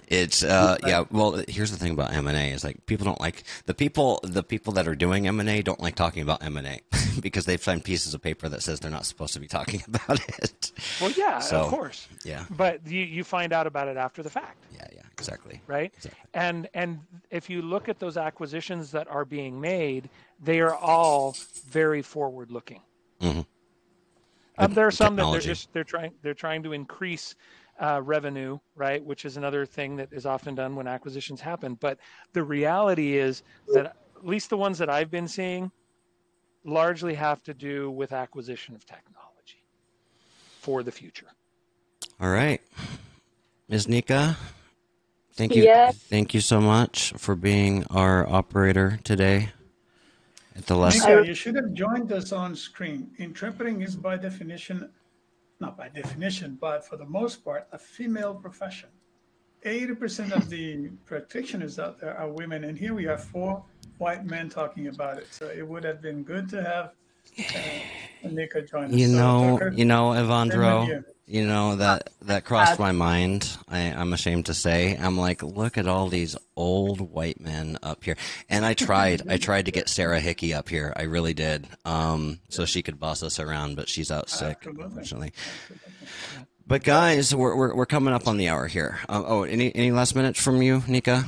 it's 0.09 0.43
uh 0.45 0.77
yeah 0.87 1.05
well 1.11 1.43
here's 1.49 1.71
the 1.71 1.77
thing 1.77 1.93
about 1.93 2.13
m&a 2.13 2.51
is 2.53 2.63
like 2.63 2.87
people 2.87 3.05
don't 3.05 3.21
like 3.21 3.43
the 3.67 3.75
people 3.75 4.21
the 4.23 4.43
people 4.45 4.73
that 4.73 4.87
are 4.87 4.95
doing 4.95 5.27
m&a 5.27 5.61
don't 5.61 5.81
like 5.81 5.97
talking 5.97 6.23
about 6.23 6.43
m&a 6.43 6.81
because 7.21 7.47
they 7.47 7.57
find 7.57 7.85
pieces 7.85 8.15
of 8.15 8.23
paper 8.23 8.49
that 8.49 8.63
says 8.63 8.81
they're 8.81 8.91
not 8.91 9.05
supposed 9.05 9.35
to 9.35 9.41
be 9.41 9.49
talking 9.49 9.83
about 9.89 10.21
it. 10.39 10.73
Well 11.01 11.11
yeah 11.11 11.41
so, 11.41 11.63
of 11.63 11.69
course. 11.69 12.09
yeah. 12.25 12.45
But 12.51 12.87
you, 12.87 13.03
you 13.03 13.25
find 13.25 13.53
out 13.53 13.67
about 13.67 13.89
it 13.89 13.97
after 13.97 14.23
the 14.23 14.31
fact. 14.31 14.65
Yeah 14.75 14.87
yeah 14.93 15.03
exactly. 15.13 15.61
Right? 15.67 15.93
Exactly. 15.97 16.21
and 16.35 16.69
and 16.75 17.01
if 17.31 17.51
you 17.51 17.63
look 17.63 17.89
at 17.89 17.99
those 17.99 18.17
acquisitions 18.17 18.91
that 18.93 19.09
are 19.09 19.20
being 19.25 19.61
made 19.61 20.09
they 20.43 20.61
are 20.61 20.75
all 20.75 21.37
very 21.69 22.03
forward 22.03 22.51
looking 22.51 22.81
mm-hmm. 23.21 23.41
um, 24.59 24.75
there 24.75 24.87
are 24.87 24.91
some 24.91 25.17
Technology. 25.17 25.39
that 25.39 25.45
they're 25.45 25.55
just 25.55 25.73
they're 25.73 25.85
trying 25.85 26.13
they're 26.23 26.35
trying 26.35 26.63
to 26.63 26.73
increase 26.73 27.35
uh, 27.81 28.01
revenue, 28.05 28.59
right? 28.77 29.05
Which 29.05 29.25
is 29.25 29.37
another 29.37 29.65
thing 29.65 29.97
that 29.97 30.13
is 30.13 30.27
often 30.27 30.55
done 30.55 30.77
when 30.77 30.87
acquisitions 30.87 31.41
happen. 31.41 31.75
But 31.75 31.99
the 32.33 32.43
reality 32.43 33.17
is 33.17 33.43
that 33.69 33.87
at 33.87 33.97
least 34.23 34.51
the 34.51 34.57
ones 34.57 34.79
that 34.79 34.91
I've 34.91 35.11
been 35.11 35.27
seeing 35.27 35.71
largely 36.65 37.15
have 37.15 37.43
to 37.45 37.55
do 37.55 37.91
with 37.91 38.13
acquisition 38.13 38.75
of 38.75 38.85
technology 38.85 39.65
for 40.61 40.83
the 40.83 40.93
future. 40.93 41.29
All 42.21 42.29
right. 42.29 42.61
Ms. 43.69 43.89
Nika, 43.89 44.37
thank 45.41 45.55
you. 45.57 45.63
Yes. 45.65 45.97
Thank 45.97 46.35
you 46.35 46.41
so 46.41 46.61
much 46.61 47.13
for 47.17 47.35
being 47.35 47.85
our 47.91 48.29
operator 48.29 49.01
today. 49.05 49.51
At 50.57 50.67
the 50.67 50.77
last, 50.77 50.99
Nika, 50.99 51.25
you 51.25 51.35
should 51.35 51.55
have 51.55 51.73
joined 51.73 52.13
us 52.13 52.33
on 52.33 52.55
screen. 52.55 53.11
Interpreting 53.19 53.81
is 53.83 53.97
by 53.97 54.17
definition 54.17 54.91
not 55.61 55.77
by 55.77 55.89
definition, 55.89 56.57
but 56.61 56.87
for 56.87 56.97
the 56.97 57.05
most 57.05 57.45
part, 57.45 57.69
a 57.73 57.79
female 57.79 58.35
profession. 58.35 58.89
80% 59.65 60.33
of 60.33 60.49
the 60.49 60.89
practitioners 61.05 61.79
out 61.79 62.01
there 62.01 62.17
are 62.17 62.31
women, 62.31 62.65
and 62.65 62.79
here 62.79 62.95
we 62.95 63.05
have 63.05 63.23
four 63.23 63.63
white 63.99 64.25
men 64.25 64.49
talking 64.49 64.89
about 64.89 65.19
it. 65.19 65.27
So 65.31 65.49
it 65.49 65.67
would 65.67 65.85
have 65.85 66.01
been 66.01 66.23
good 66.23 66.49
to 66.51 66.63
have 66.65 66.93
uh, 67.39 68.29
Nika 68.31 68.63
join 68.63 68.87
us. 68.87 68.93
You 68.93 69.09
know, 69.09 69.59
so, 69.61 69.71
you 69.71 69.85
know, 69.85 70.09
Ewandro, 70.13 71.05
you 71.31 71.47
know 71.47 71.77
that 71.77 72.11
that 72.23 72.45
crossed 72.45 72.81
my 72.81 72.93
mind. 72.93 73.57
I, 73.69 73.79
I'm 73.79 74.13
ashamed 74.13 74.47
to 74.47 74.55
say. 74.55 74.97
I'm 74.97 75.17
like, 75.17 75.43
look 75.43 75.79
at 75.79 75.87
all 75.87 76.09
these 76.09 76.37
old 76.57 77.01
white 77.01 77.41
men 77.41 77.79
up 77.83 78.03
here. 78.03 78.17
And 78.49 78.65
I 78.65 78.75
tried. 78.75 79.23
I 79.29 79.37
tried 79.39 79.67
to 79.67 79.73
get 79.73 79.89
Sarah 79.89 80.21
Hickey 80.21 80.53
up 80.53 80.69
here. 80.69 80.93
I 80.97 81.03
really 81.03 81.33
did. 81.33 81.69
Um, 81.85 82.41
so 82.49 82.65
she 82.65 82.83
could 82.83 82.99
boss 82.99 83.23
us 83.23 83.39
around, 83.39 83.77
but 83.77 83.89
she's 83.89 84.11
out 84.11 84.29
sick, 84.29 84.67
unfortunately. 84.67 85.33
But 86.67 86.83
guys, 86.85 87.35
we're, 87.35 87.57
we're, 87.57 87.75
we're 87.75 87.87
coming 87.87 88.15
up 88.15 88.29
on 88.29 88.37
the 88.37 88.49
hour 88.49 88.67
here. 88.67 88.99
Um, 89.09 89.25
oh, 89.27 89.43
any 89.45 89.75
any 89.75 89.93
last 89.93 90.15
minutes 90.15 90.43
from 90.43 90.63
you, 90.63 90.83
Nika? 90.87 91.25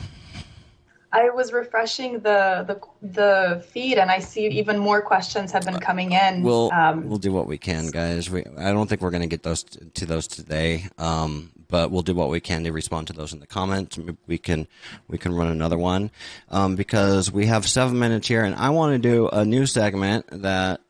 I 1.12 1.28
was 1.28 1.52
refreshing 1.52 2.20
the, 2.20 2.64
the 2.66 2.80
the 3.06 3.64
feed, 3.70 3.98
and 3.98 4.10
I 4.10 4.18
see 4.18 4.46
even 4.46 4.78
more 4.78 5.02
questions 5.02 5.52
have 5.52 5.64
been 5.64 5.78
coming 5.78 6.12
in. 6.12 6.42
We'll 6.42 6.72
um, 6.72 7.06
we'll 7.08 7.18
do 7.18 7.32
what 7.32 7.46
we 7.46 7.58
can, 7.58 7.88
guys. 7.88 8.30
We 8.30 8.44
I 8.56 8.72
don't 8.72 8.88
think 8.88 9.02
we're 9.02 9.10
going 9.10 9.22
to 9.22 9.28
get 9.28 9.42
those 9.42 9.62
to 9.62 10.06
those 10.06 10.26
today, 10.26 10.86
um, 10.96 11.50
but 11.68 11.90
we'll 11.90 12.02
do 12.02 12.14
what 12.14 12.30
we 12.30 12.40
can 12.40 12.64
to 12.64 12.72
respond 12.72 13.08
to 13.08 13.12
those 13.12 13.34
in 13.34 13.40
the 13.40 13.46
comments. 13.46 13.98
We 14.26 14.38
can 14.38 14.66
we 15.06 15.18
can 15.18 15.34
run 15.34 15.48
another 15.48 15.76
one 15.76 16.10
um, 16.48 16.76
because 16.76 17.30
we 17.30 17.44
have 17.46 17.68
seven 17.68 17.98
minutes 17.98 18.26
here, 18.26 18.44
and 18.44 18.54
I 18.54 18.70
want 18.70 18.94
to 18.94 18.98
do 18.98 19.28
a 19.28 19.44
new 19.44 19.66
segment 19.66 20.26
that 20.42 20.80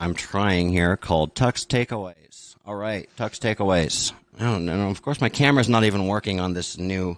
I'm 0.00 0.14
trying 0.14 0.70
here 0.70 0.96
called 0.96 1.36
Tux 1.36 1.64
Takeaways. 1.64 2.56
All 2.66 2.74
right, 2.74 3.08
Tux 3.16 3.38
Takeaways. 3.38 4.12
I 4.40 4.44
don't 4.44 4.66
know. 4.66 4.90
Of 4.90 5.02
course, 5.02 5.20
my 5.20 5.28
camera's 5.28 5.68
not 5.68 5.84
even 5.84 6.08
working 6.08 6.40
on 6.40 6.52
this 6.52 6.78
new 6.78 7.16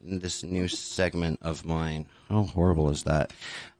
this 0.00 0.42
new 0.42 0.68
segment 0.68 1.38
of 1.42 1.64
mine. 1.64 2.06
How 2.28 2.44
horrible 2.44 2.90
is 2.90 3.04
that? 3.04 3.32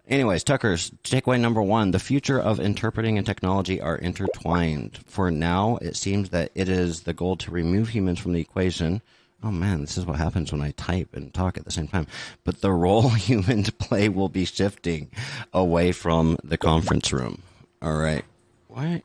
Anyways, 0.08 0.44
Tucker's 0.44 0.92
takeaway 1.02 1.40
number 1.40 1.60
one 1.60 1.90
the 1.90 1.98
future 1.98 2.38
of 2.38 2.60
interpreting 2.60 3.18
and 3.18 3.26
technology 3.26 3.80
are 3.80 3.96
intertwined. 3.96 5.00
For 5.06 5.32
now, 5.32 5.78
it 5.82 5.96
seems 5.96 6.30
that 6.30 6.52
it 6.54 6.68
is 6.68 7.02
the 7.02 7.12
goal 7.12 7.36
to 7.38 7.50
remove 7.50 7.88
humans 7.88 8.20
from 8.20 8.32
the 8.32 8.40
equation. 8.40 9.02
Oh 9.42 9.50
man, 9.50 9.80
this 9.80 9.98
is 9.98 10.06
what 10.06 10.16
happens 10.16 10.52
when 10.52 10.62
I 10.62 10.70
type 10.72 11.14
and 11.14 11.34
talk 11.34 11.58
at 11.58 11.64
the 11.64 11.72
same 11.72 11.88
time. 11.88 12.06
But 12.44 12.60
the 12.60 12.72
role 12.72 13.10
humans 13.10 13.70
play 13.70 14.08
will 14.08 14.28
be 14.28 14.44
shifting 14.44 15.10
away 15.52 15.90
from 15.92 16.38
the 16.44 16.56
conference 16.56 17.12
room. 17.12 17.42
All 17.82 17.96
right. 17.96 18.24
What? 18.68 19.02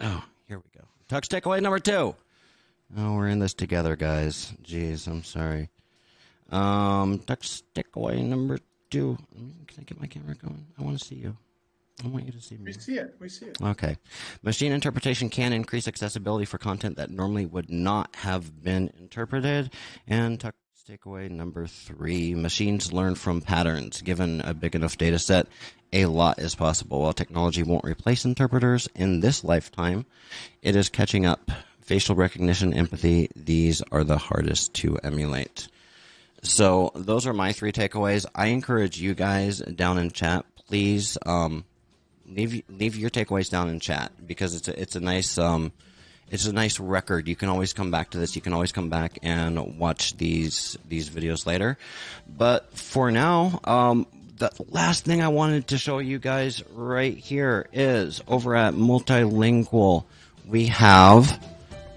Oh, 0.00 0.24
here 0.48 0.58
we 0.58 0.78
go. 0.80 0.86
Tux 1.08 1.28
takeaway 1.28 1.60
number 1.60 1.78
two. 1.78 2.14
Oh, 2.96 3.14
we're 3.14 3.28
in 3.28 3.38
this 3.38 3.54
together, 3.54 3.94
guys. 3.94 4.52
Jeez, 4.64 5.06
I'm 5.06 5.22
sorry. 5.22 5.68
Um, 6.50 7.18
duck 7.18 7.40
away 7.94 8.22
number 8.22 8.58
two. 8.90 9.16
Can 9.66 9.76
I 9.78 9.82
get 9.82 10.00
my 10.00 10.06
camera 10.06 10.34
going? 10.34 10.66
I 10.78 10.82
want 10.82 10.98
to 10.98 11.04
see 11.04 11.16
you. 11.16 11.36
I 12.04 12.08
want 12.08 12.26
you 12.26 12.32
to 12.32 12.40
see 12.40 12.56
me. 12.56 12.64
We 12.66 12.72
see 12.72 12.96
it. 12.96 13.14
We 13.20 13.28
see 13.28 13.46
it. 13.46 13.58
Okay. 13.62 13.96
Machine 14.42 14.72
interpretation 14.72 15.28
can 15.28 15.52
increase 15.52 15.86
accessibility 15.86 16.46
for 16.46 16.58
content 16.58 16.96
that 16.96 17.10
normally 17.10 17.46
would 17.46 17.70
not 17.70 18.16
have 18.16 18.62
been 18.62 18.90
interpreted. 18.98 19.72
And 20.06 20.40
tuck 20.40 20.54
takeaway 20.90 21.30
number 21.30 21.66
three 21.66 22.34
machines 22.34 22.92
learn 22.92 23.14
from 23.14 23.40
patterns. 23.40 24.02
Given 24.02 24.40
a 24.40 24.54
big 24.54 24.74
enough 24.74 24.98
data 24.98 25.18
set, 25.18 25.46
a 25.92 26.06
lot 26.06 26.40
is 26.40 26.54
possible. 26.54 27.02
While 27.02 27.12
technology 27.12 27.62
won't 27.62 27.84
replace 27.84 28.24
interpreters 28.24 28.88
in 28.94 29.20
this 29.20 29.44
lifetime, 29.44 30.06
it 30.62 30.74
is 30.74 30.88
catching 30.88 31.26
up. 31.26 31.50
Facial 31.80 32.14
recognition, 32.14 32.72
empathy, 32.72 33.28
these 33.36 33.82
are 33.92 34.04
the 34.04 34.18
hardest 34.18 34.74
to 34.74 34.96
emulate. 34.98 35.68
So 36.42 36.92
those 36.94 37.26
are 37.26 37.32
my 37.32 37.52
three 37.52 37.72
takeaways. 37.72 38.26
I 38.34 38.46
encourage 38.46 38.98
you 38.98 39.14
guys 39.14 39.58
down 39.58 39.98
in 39.98 40.10
chat, 40.10 40.44
please 40.66 41.18
um, 41.26 41.64
leave 42.26 42.62
leave 42.68 42.96
your 42.96 43.10
takeaways 43.10 43.50
down 43.50 43.68
in 43.68 43.80
chat 43.80 44.12
because 44.26 44.54
it's 44.54 44.68
a, 44.68 44.80
it's 44.80 44.96
a 44.96 45.00
nice 45.00 45.36
um, 45.36 45.72
it's 46.30 46.46
a 46.46 46.52
nice 46.52 46.78
record. 46.78 47.28
You 47.28 47.36
can 47.36 47.48
always 47.48 47.72
come 47.72 47.90
back 47.90 48.10
to 48.10 48.18
this. 48.18 48.36
You 48.36 48.42
can 48.42 48.52
always 48.52 48.72
come 48.72 48.88
back 48.88 49.18
and 49.22 49.78
watch 49.78 50.16
these 50.16 50.78
these 50.88 51.10
videos 51.10 51.44
later. 51.44 51.76
But 52.28 52.72
for 52.72 53.10
now, 53.10 53.60
um, 53.64 54.06
the 54.38 54.50
last 54.68 55.04
thing 55.04 55.22
I 55.22 55.28
wanted 55.28 55.68
to 55.68 55.78
show 55.78 55.98
you 55.98 56.18
guys 56.18 56.62
right 56.72 57.16
here 57.16 57.66
is 57.72 58.22
over 58.28 58.54
at 58.54 58.74
Multilingual. 58.74 60.04
We 60.46 60.66
have 60.66 61.44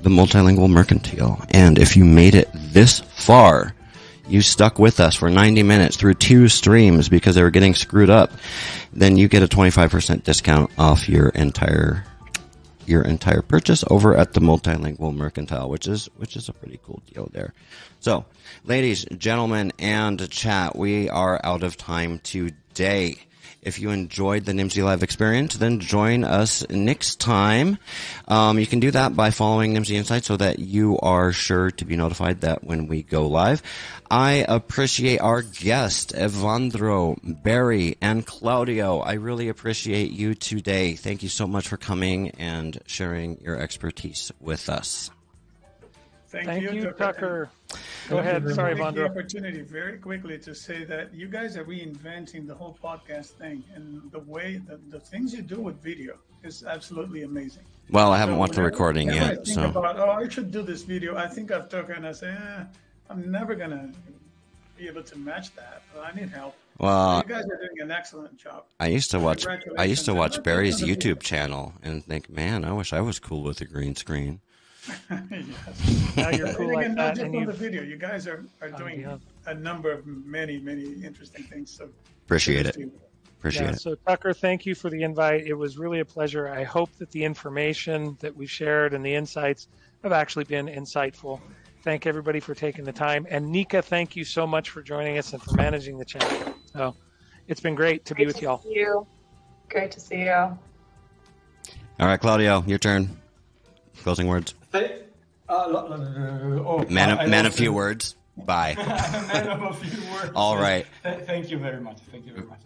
the 0.02 0.10
Multilingual 0.10 0.70
Mercantile, 0.70 1.42
and 1.52 1.78
if 1.78 1.96
you 1.96 2.04
made 2.04 2.36
it 2.36 2.50
this 2.54 3.00
far 3.00 3.74
you 4.28 4.42
stuck 4.42 4.80
with 4.80 5.00
us 5.00 5.16
for 5.16 5.30
90 5.30 5.64
minutes 5.64 5.98
through 5.98 6.16
two 6.16 6.48
streams 6.48 7.10
because 7.10 7.36
they 7.36 7.44
were 7.44 7.52
getting 7.52 7.76
screwed 7.76 8.10
up, 8.10 8.32
then 8.92 9.18
you 9.18 9.28
get 9.28 9.44
a 9.44 9.48
25% 9.48 10.24
discount 10.24 10.72
off 10.78 11.10
your 11.10 11.30
entire 11.30 12.06
your 12.86 13.02
entire 13.02 13.42
purchase 13.42 13.84
over 13.90 14.16
at 14.16 14.34
the 14.34 14.42
multilingual 14.42 15.16
mercantile, 15.16 15.70
which 15.70 15.88
is 15.88 16.10
which 16.18 16.36
is 16.36 16.50
a 16.50 16.54
pretty 16.54 16.80
cool 16.84 17.02
deal 17.14 17.30
there. 17.32 17.54
So, 18.00 18.26
ladies, 18.66 19.06
gentlemen, 19.18 19.72
and 19.80 20.30
chat, 20.30 20.76
we 20.76 21.10
are 21.10 21.40
out 21.44 21.64
of 21.64 21.78
time 21.78 22.20
today. 22.20 23.16
If 23.62 23.80
you 23.80 23.92
enjoyed 23.92 24.44
the 24.44 24.52
Nimdzi 24.52 24.84
Live 24.84 25.04
experience, 25.04 25.56
then 25.56 25.80
join 25.80 26.26
us 26.26 26.68
next 26.70 27.22
time. 27.22 27.78
Um, 28.28 28.60
you 28.60 28.68
can 28.68 28.82
do 28.82 28.92
that 28.92 29.16
by 29.16 29.32
following 29.32 29.74
Nimdzi 29.74 29.96
Insight 29.96 30.26
so 30.26 30.36
that 30.36 30.60
you 30.60 31.00
are 31.00 31.32
sure 31.32 31.72
to 31.72 31.86
be 31.86 31.96
notified 31.96 32.42
that 32.42 32.66
when 32.66 32.88
we 32.88 33.04
go 33.04 33.26
live. 33.28 33.64
I 34.14 34.46
appreciate 34.48 35.22
our 35.22 35.42
guest, 35.42 36.14
Ewandro, 36.14 37.18
Barry, 37.24 37.98
and 38.00 38.24
Claudio. 38.24 39.00
I 39.00 39.14
really 39.14 39.50
appreciate 39.50 40.12
you 40.12 40.36
today. 40.36 40.94
Thank 40.94 41.24
you 41.24 41.30
so 41.30 41.48
much 41.48 41.68
for 41.68 41.78
coming 41.78 42.30
and 42.38 42.80
sharing 42.86 43.42
your 43.42 43.60
expertise 43.60 44.32
with 44.40 44.70
us. 44.70 45.10
Thank, 46.28 46.46
Thank 46.46 46.62
you, 46.62 46.74
you 46.74 46.92
Tucker. 46.92 47.50
Go 48.08 48.20
ahead. 48.20 48.48
Sorry, 48.54 48.76
Ewandro. 48.76 48.94
the 48.94 49.06
opportunity 49.06 49.62
very 49.62 49.98
quickly 49.98 50.38
to 50.38 50.54
say 50.54 50.84
that 50.84 51.12
you 51.12 51.28
guys 51.28 51.58
are 51.58 51.66
reinventing 51.66 52.46
the 52.46 52.54
whole 52.54 52.78
podcast 52.84 53.30
thing, 53.40 53.64
and 53.74 54.12
the 54.12 54.20
way 54.20 54.62
the, 54.68 54.80
the 54.92 55.00
things 55.00 55.34
you 55.34 55.42
do 55.42 55.60
with 55.60 55.82
video 55.82 56.20
is 56.44 56.64
absolutely 56.64 57.24
amazing. 57.24 57.64
Well, 57.90 58.12
I 58.12 58.20
haven't 58.20 58.36
so 58.36 58.40
watched 58.40 58.54
the 58.54 58.62
recording 58.62 59.08
yet, 59.08 59.24
I 59.24 59.36
think 59.38 59.48
so. 59.48 59.64
About, 59.64 60.00
oh, 60.00 60.12
I 60.12 60.30
should 60.30 60.52
do 60.52 60.62
this 60.62 60.84
video. 60.84 61.18
I 61.18 61.28
think 61.28 61.52
I've 61.52 61.68
Tucker, 61.68 61.94
and 61.94 62.06
I 62.06 62.12
say, 62.12 62.30
eh, 62.30 62.64
I'm 63.14 63.32
never 63.32 63.54
gonna 63.54 63.92
be 64.76 64.88
able 64.88 65.04
to 65.04 65.18
match 65.20 65.56
that. 65.56 65.84
I 66.02 66.16
need 66.20 66.30
help. 66.30 66.56
Well, 66.80 67.18
you 67.18 67.34
guys 67.34 67.44
are 67.44 67.58
doing 67.58 67.82
an 67.82 67.92
excellent 67.92 68.38
job. 68.38 68.64
I 68.80 68.88
used 68.88 69.12
to 69.12 69.20
watch. 69.20 69.46
I 69.78 69.84
used 69.84 70.06
to 70.06 70.16
watch 70.16 70.42
Barry's 70.42 70.82
YouTube 70.82 71.20
channel 71.20 71.74
and 71.84 72.04
think, 72.04 72.28
man, 72.28 72.66
I 72.66 72.72
wish 72.72 72.92
I 72.92 73.02
was 73.02 73.20
cool 73.20 73.44
with 73.44 73.62
a 73.62 73.66
green 73.66 73.96
screen. 73.96 74.42
yes. 75.12 76.16
Now 76.18 76.30
you're 76.30 76.54
cool 76.56 76.74
like 76.74 76.92
not 76.92 77.16
just 77.16 77.34
on 77.34 77.46
the 77.46 77.54
video. 77.54 77.84
You 77.84 77.98
guys 77.98 78.28
are, 78.28 78.44
are 78.62 78.72
oh, 78.74 78.78
doing 78.78 79.02
yeah. 79.02 79.18
a 79.46 79.54
number 79.54 79.92
of 79.92 80.08
many, 80.08 80.60
many 80.60 81.04
interesting 81.06 81.44
things. 81.44 81.70
So 81.70 81.90
appreciate 82.26 82.66
it. 82.66 82.76
Appreciate 83.38 83.66
yeah, 83.66 83.72
it. 83.74 83.80
So 83.80 83.96
Tucker, 84.08 84.34
thank 84.34 84.66
you 84.66 84.74
for 84.74 84.90
the 84.90 85.04
invite. 85.04 85.46
It 85.46 85.54
was 85.54 85.78
really 85.78 86.00
a 86.00 86.06
pleasure. 86.06 86.50
I 86.50 86.64
hope 86.64 86.90
that 86.98 87.12
the 87.12 87.24
information 87.24 88.18
that 88.22 88.36
we 88.36 88.48
shared 88.48 88.96
and 88.96 89.06
the 89.06 89.14
insights 89.14 89.68
have 90.02 90.12
actually 90.12 90.46
been 90.46 90.66
insightful 90.66 91.40
Thank 91.84 92.08
everybody 92.08 92.40
for 92.40 92.56
taking 92.56 92.86
the 92.86 92.94
time. 92.94 93.28
And 93.30 93.52
Nika, 93.52 93.82
thank 93.82 94.16
you 94.16 94.24
so 94.24 94.48
much 94.48 94.70
for 94.70 94.82
joining 94.82 95.18
us 95.18 95.34
and 95.34 95.44
for 95.44 95.54
managing 95.56 95.98
the 95.98 96.06
channel. 96.06 96.54
So 96.72 96.96
it's 97.50 97.60
been 97.60 97.76
great 97.76 98.06
to 98.06 98.14
great 98.14 98.24
be 98.24 98.28
with 98.28 98.38
to 98.38 98.42
y'all. 98.42 98.62
you. 98.66 99.06
Great 99.70 99.92
to 99.92 100.00
see 100.00 100.22
you. 100.22 100.32
All 100.32 100.58
right, 102.00 102.20
Claudio, 102.20 102.64
your 102.66 102.78
turn. 102.78 103.10
Closing 104.02 104.28
words. 104.28 104.56
Hey, 104.72 105.04
uh, 105.50 105.66
oh, 105.68 106.86
man, 106.90 107.20
a, 107.20 107.28
man 107.28 107.46
a 107.46 107.52
few 107.52 107.74
words. 107.74 108.16
Bye. 108.38 108.76
man 108.78 109.50
of 109.50 109.62
a 109.62 109.74
few 109.74 110.12
words. 110.14 110.32
All 110.36 110.58
right. 110.58 110.88
Thank 111.04 111.52
you 111.52 111.58
very 111.58 111.82
much. 111.82 111.98
Thank 112.12 112.26
you 112.26 112.34
very 112.34 112.48
much. 112.48 112.60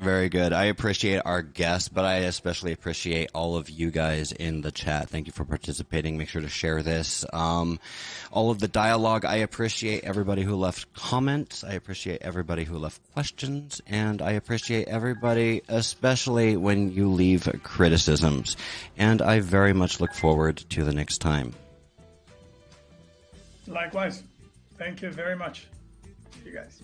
Very 0.00 0.30
good. 0.30 0.54
I 0.54 0.64
appreciate 0.64 1.20
our 1.26 1.42
guests, 1.42 1.90
but 1.90 2.06
I 2.06 2.20
especially 2.20 2.72
appreciate 2.72 3.30
all 3.34 3.56
of 3.56 3.68
you 3.68 3.90
guys 3.90 4.32
in 4.32 4.62
the 4.62 4.72
chat. 4.72 5.10
Thank 5.10 5.26
you 5.26 5.32
for 5.34 5.44
participating. 5.44 6.16
Make 6.16 6.30
sure 6.30 6.40
to 6.40 6.48
share 6.48 6.82
this. 6.82 7.26
Um, 7.34 7.78
all 8.32 8.50
of 8.50 8.60
the 8.60 8.68
dialogue. 8.68 9.26
I 9.26 9.36
appreciate 9.36 10.04
everybody 10.04 10.42
who 10.42 10.56
left 10.56 10.90
comments. 10.94 11.64
I 11.64 11.72
appreciate 11.72 12.22
everybody 12.22 12.64
who 12.64 12.78
left 12.78 12.98
questions, 13.12 13.82
and 13.86 14.22
I 14.22 14.32
appreciate 14.32 14.88
everybody, 14.88 15.60
especially 15.68 16.56
when 16.56 16.92
you 16.92 17.10
leave 17.10 17.46
criticisms. 17.62 18.56
And 18.96 19.20
I 19.20 19.40
very 19.40 19.74
much 19.74 20.00
look 20.00 20.14
forward 20.14 20.56
to 20.70 20.82
the 20.82 20.94
next 20.94 21.18
time. 21.18 21.52
Likewise. 23.66 24.22
Thank 24.78 25.02
you 25.02 25.10
very 25.10 25.36
much. 25.36 25.66
See 26.42 26.48
you 26.48 26.52
guys. 26.54 26.80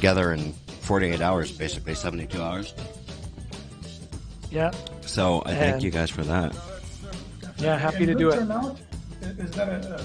Together 0.00 0.32
in 0.32 0.54
48 0.80 1.20
hours, 1.20 1.52
basically 1.52 1.94
72 1.94 2.40
hours. 2.40 2.72
Yeah. 4.50 4.70
So 5.02 5.42
I 5.44 5.50
and 5.50 5.58
thank 5.58 5.82
you 5.82 5.90
guys 5.90 6.08
for 6.08 6.24
that. 6.24 6.56
Yeah, 7.58 7.76
happy 7.76 8.06
to 8.06 8.14
do 8.14 8.30
it. 8.30 8.40
Is 9.38 9.50
that 9.50 9.68
a, 9.68 9.99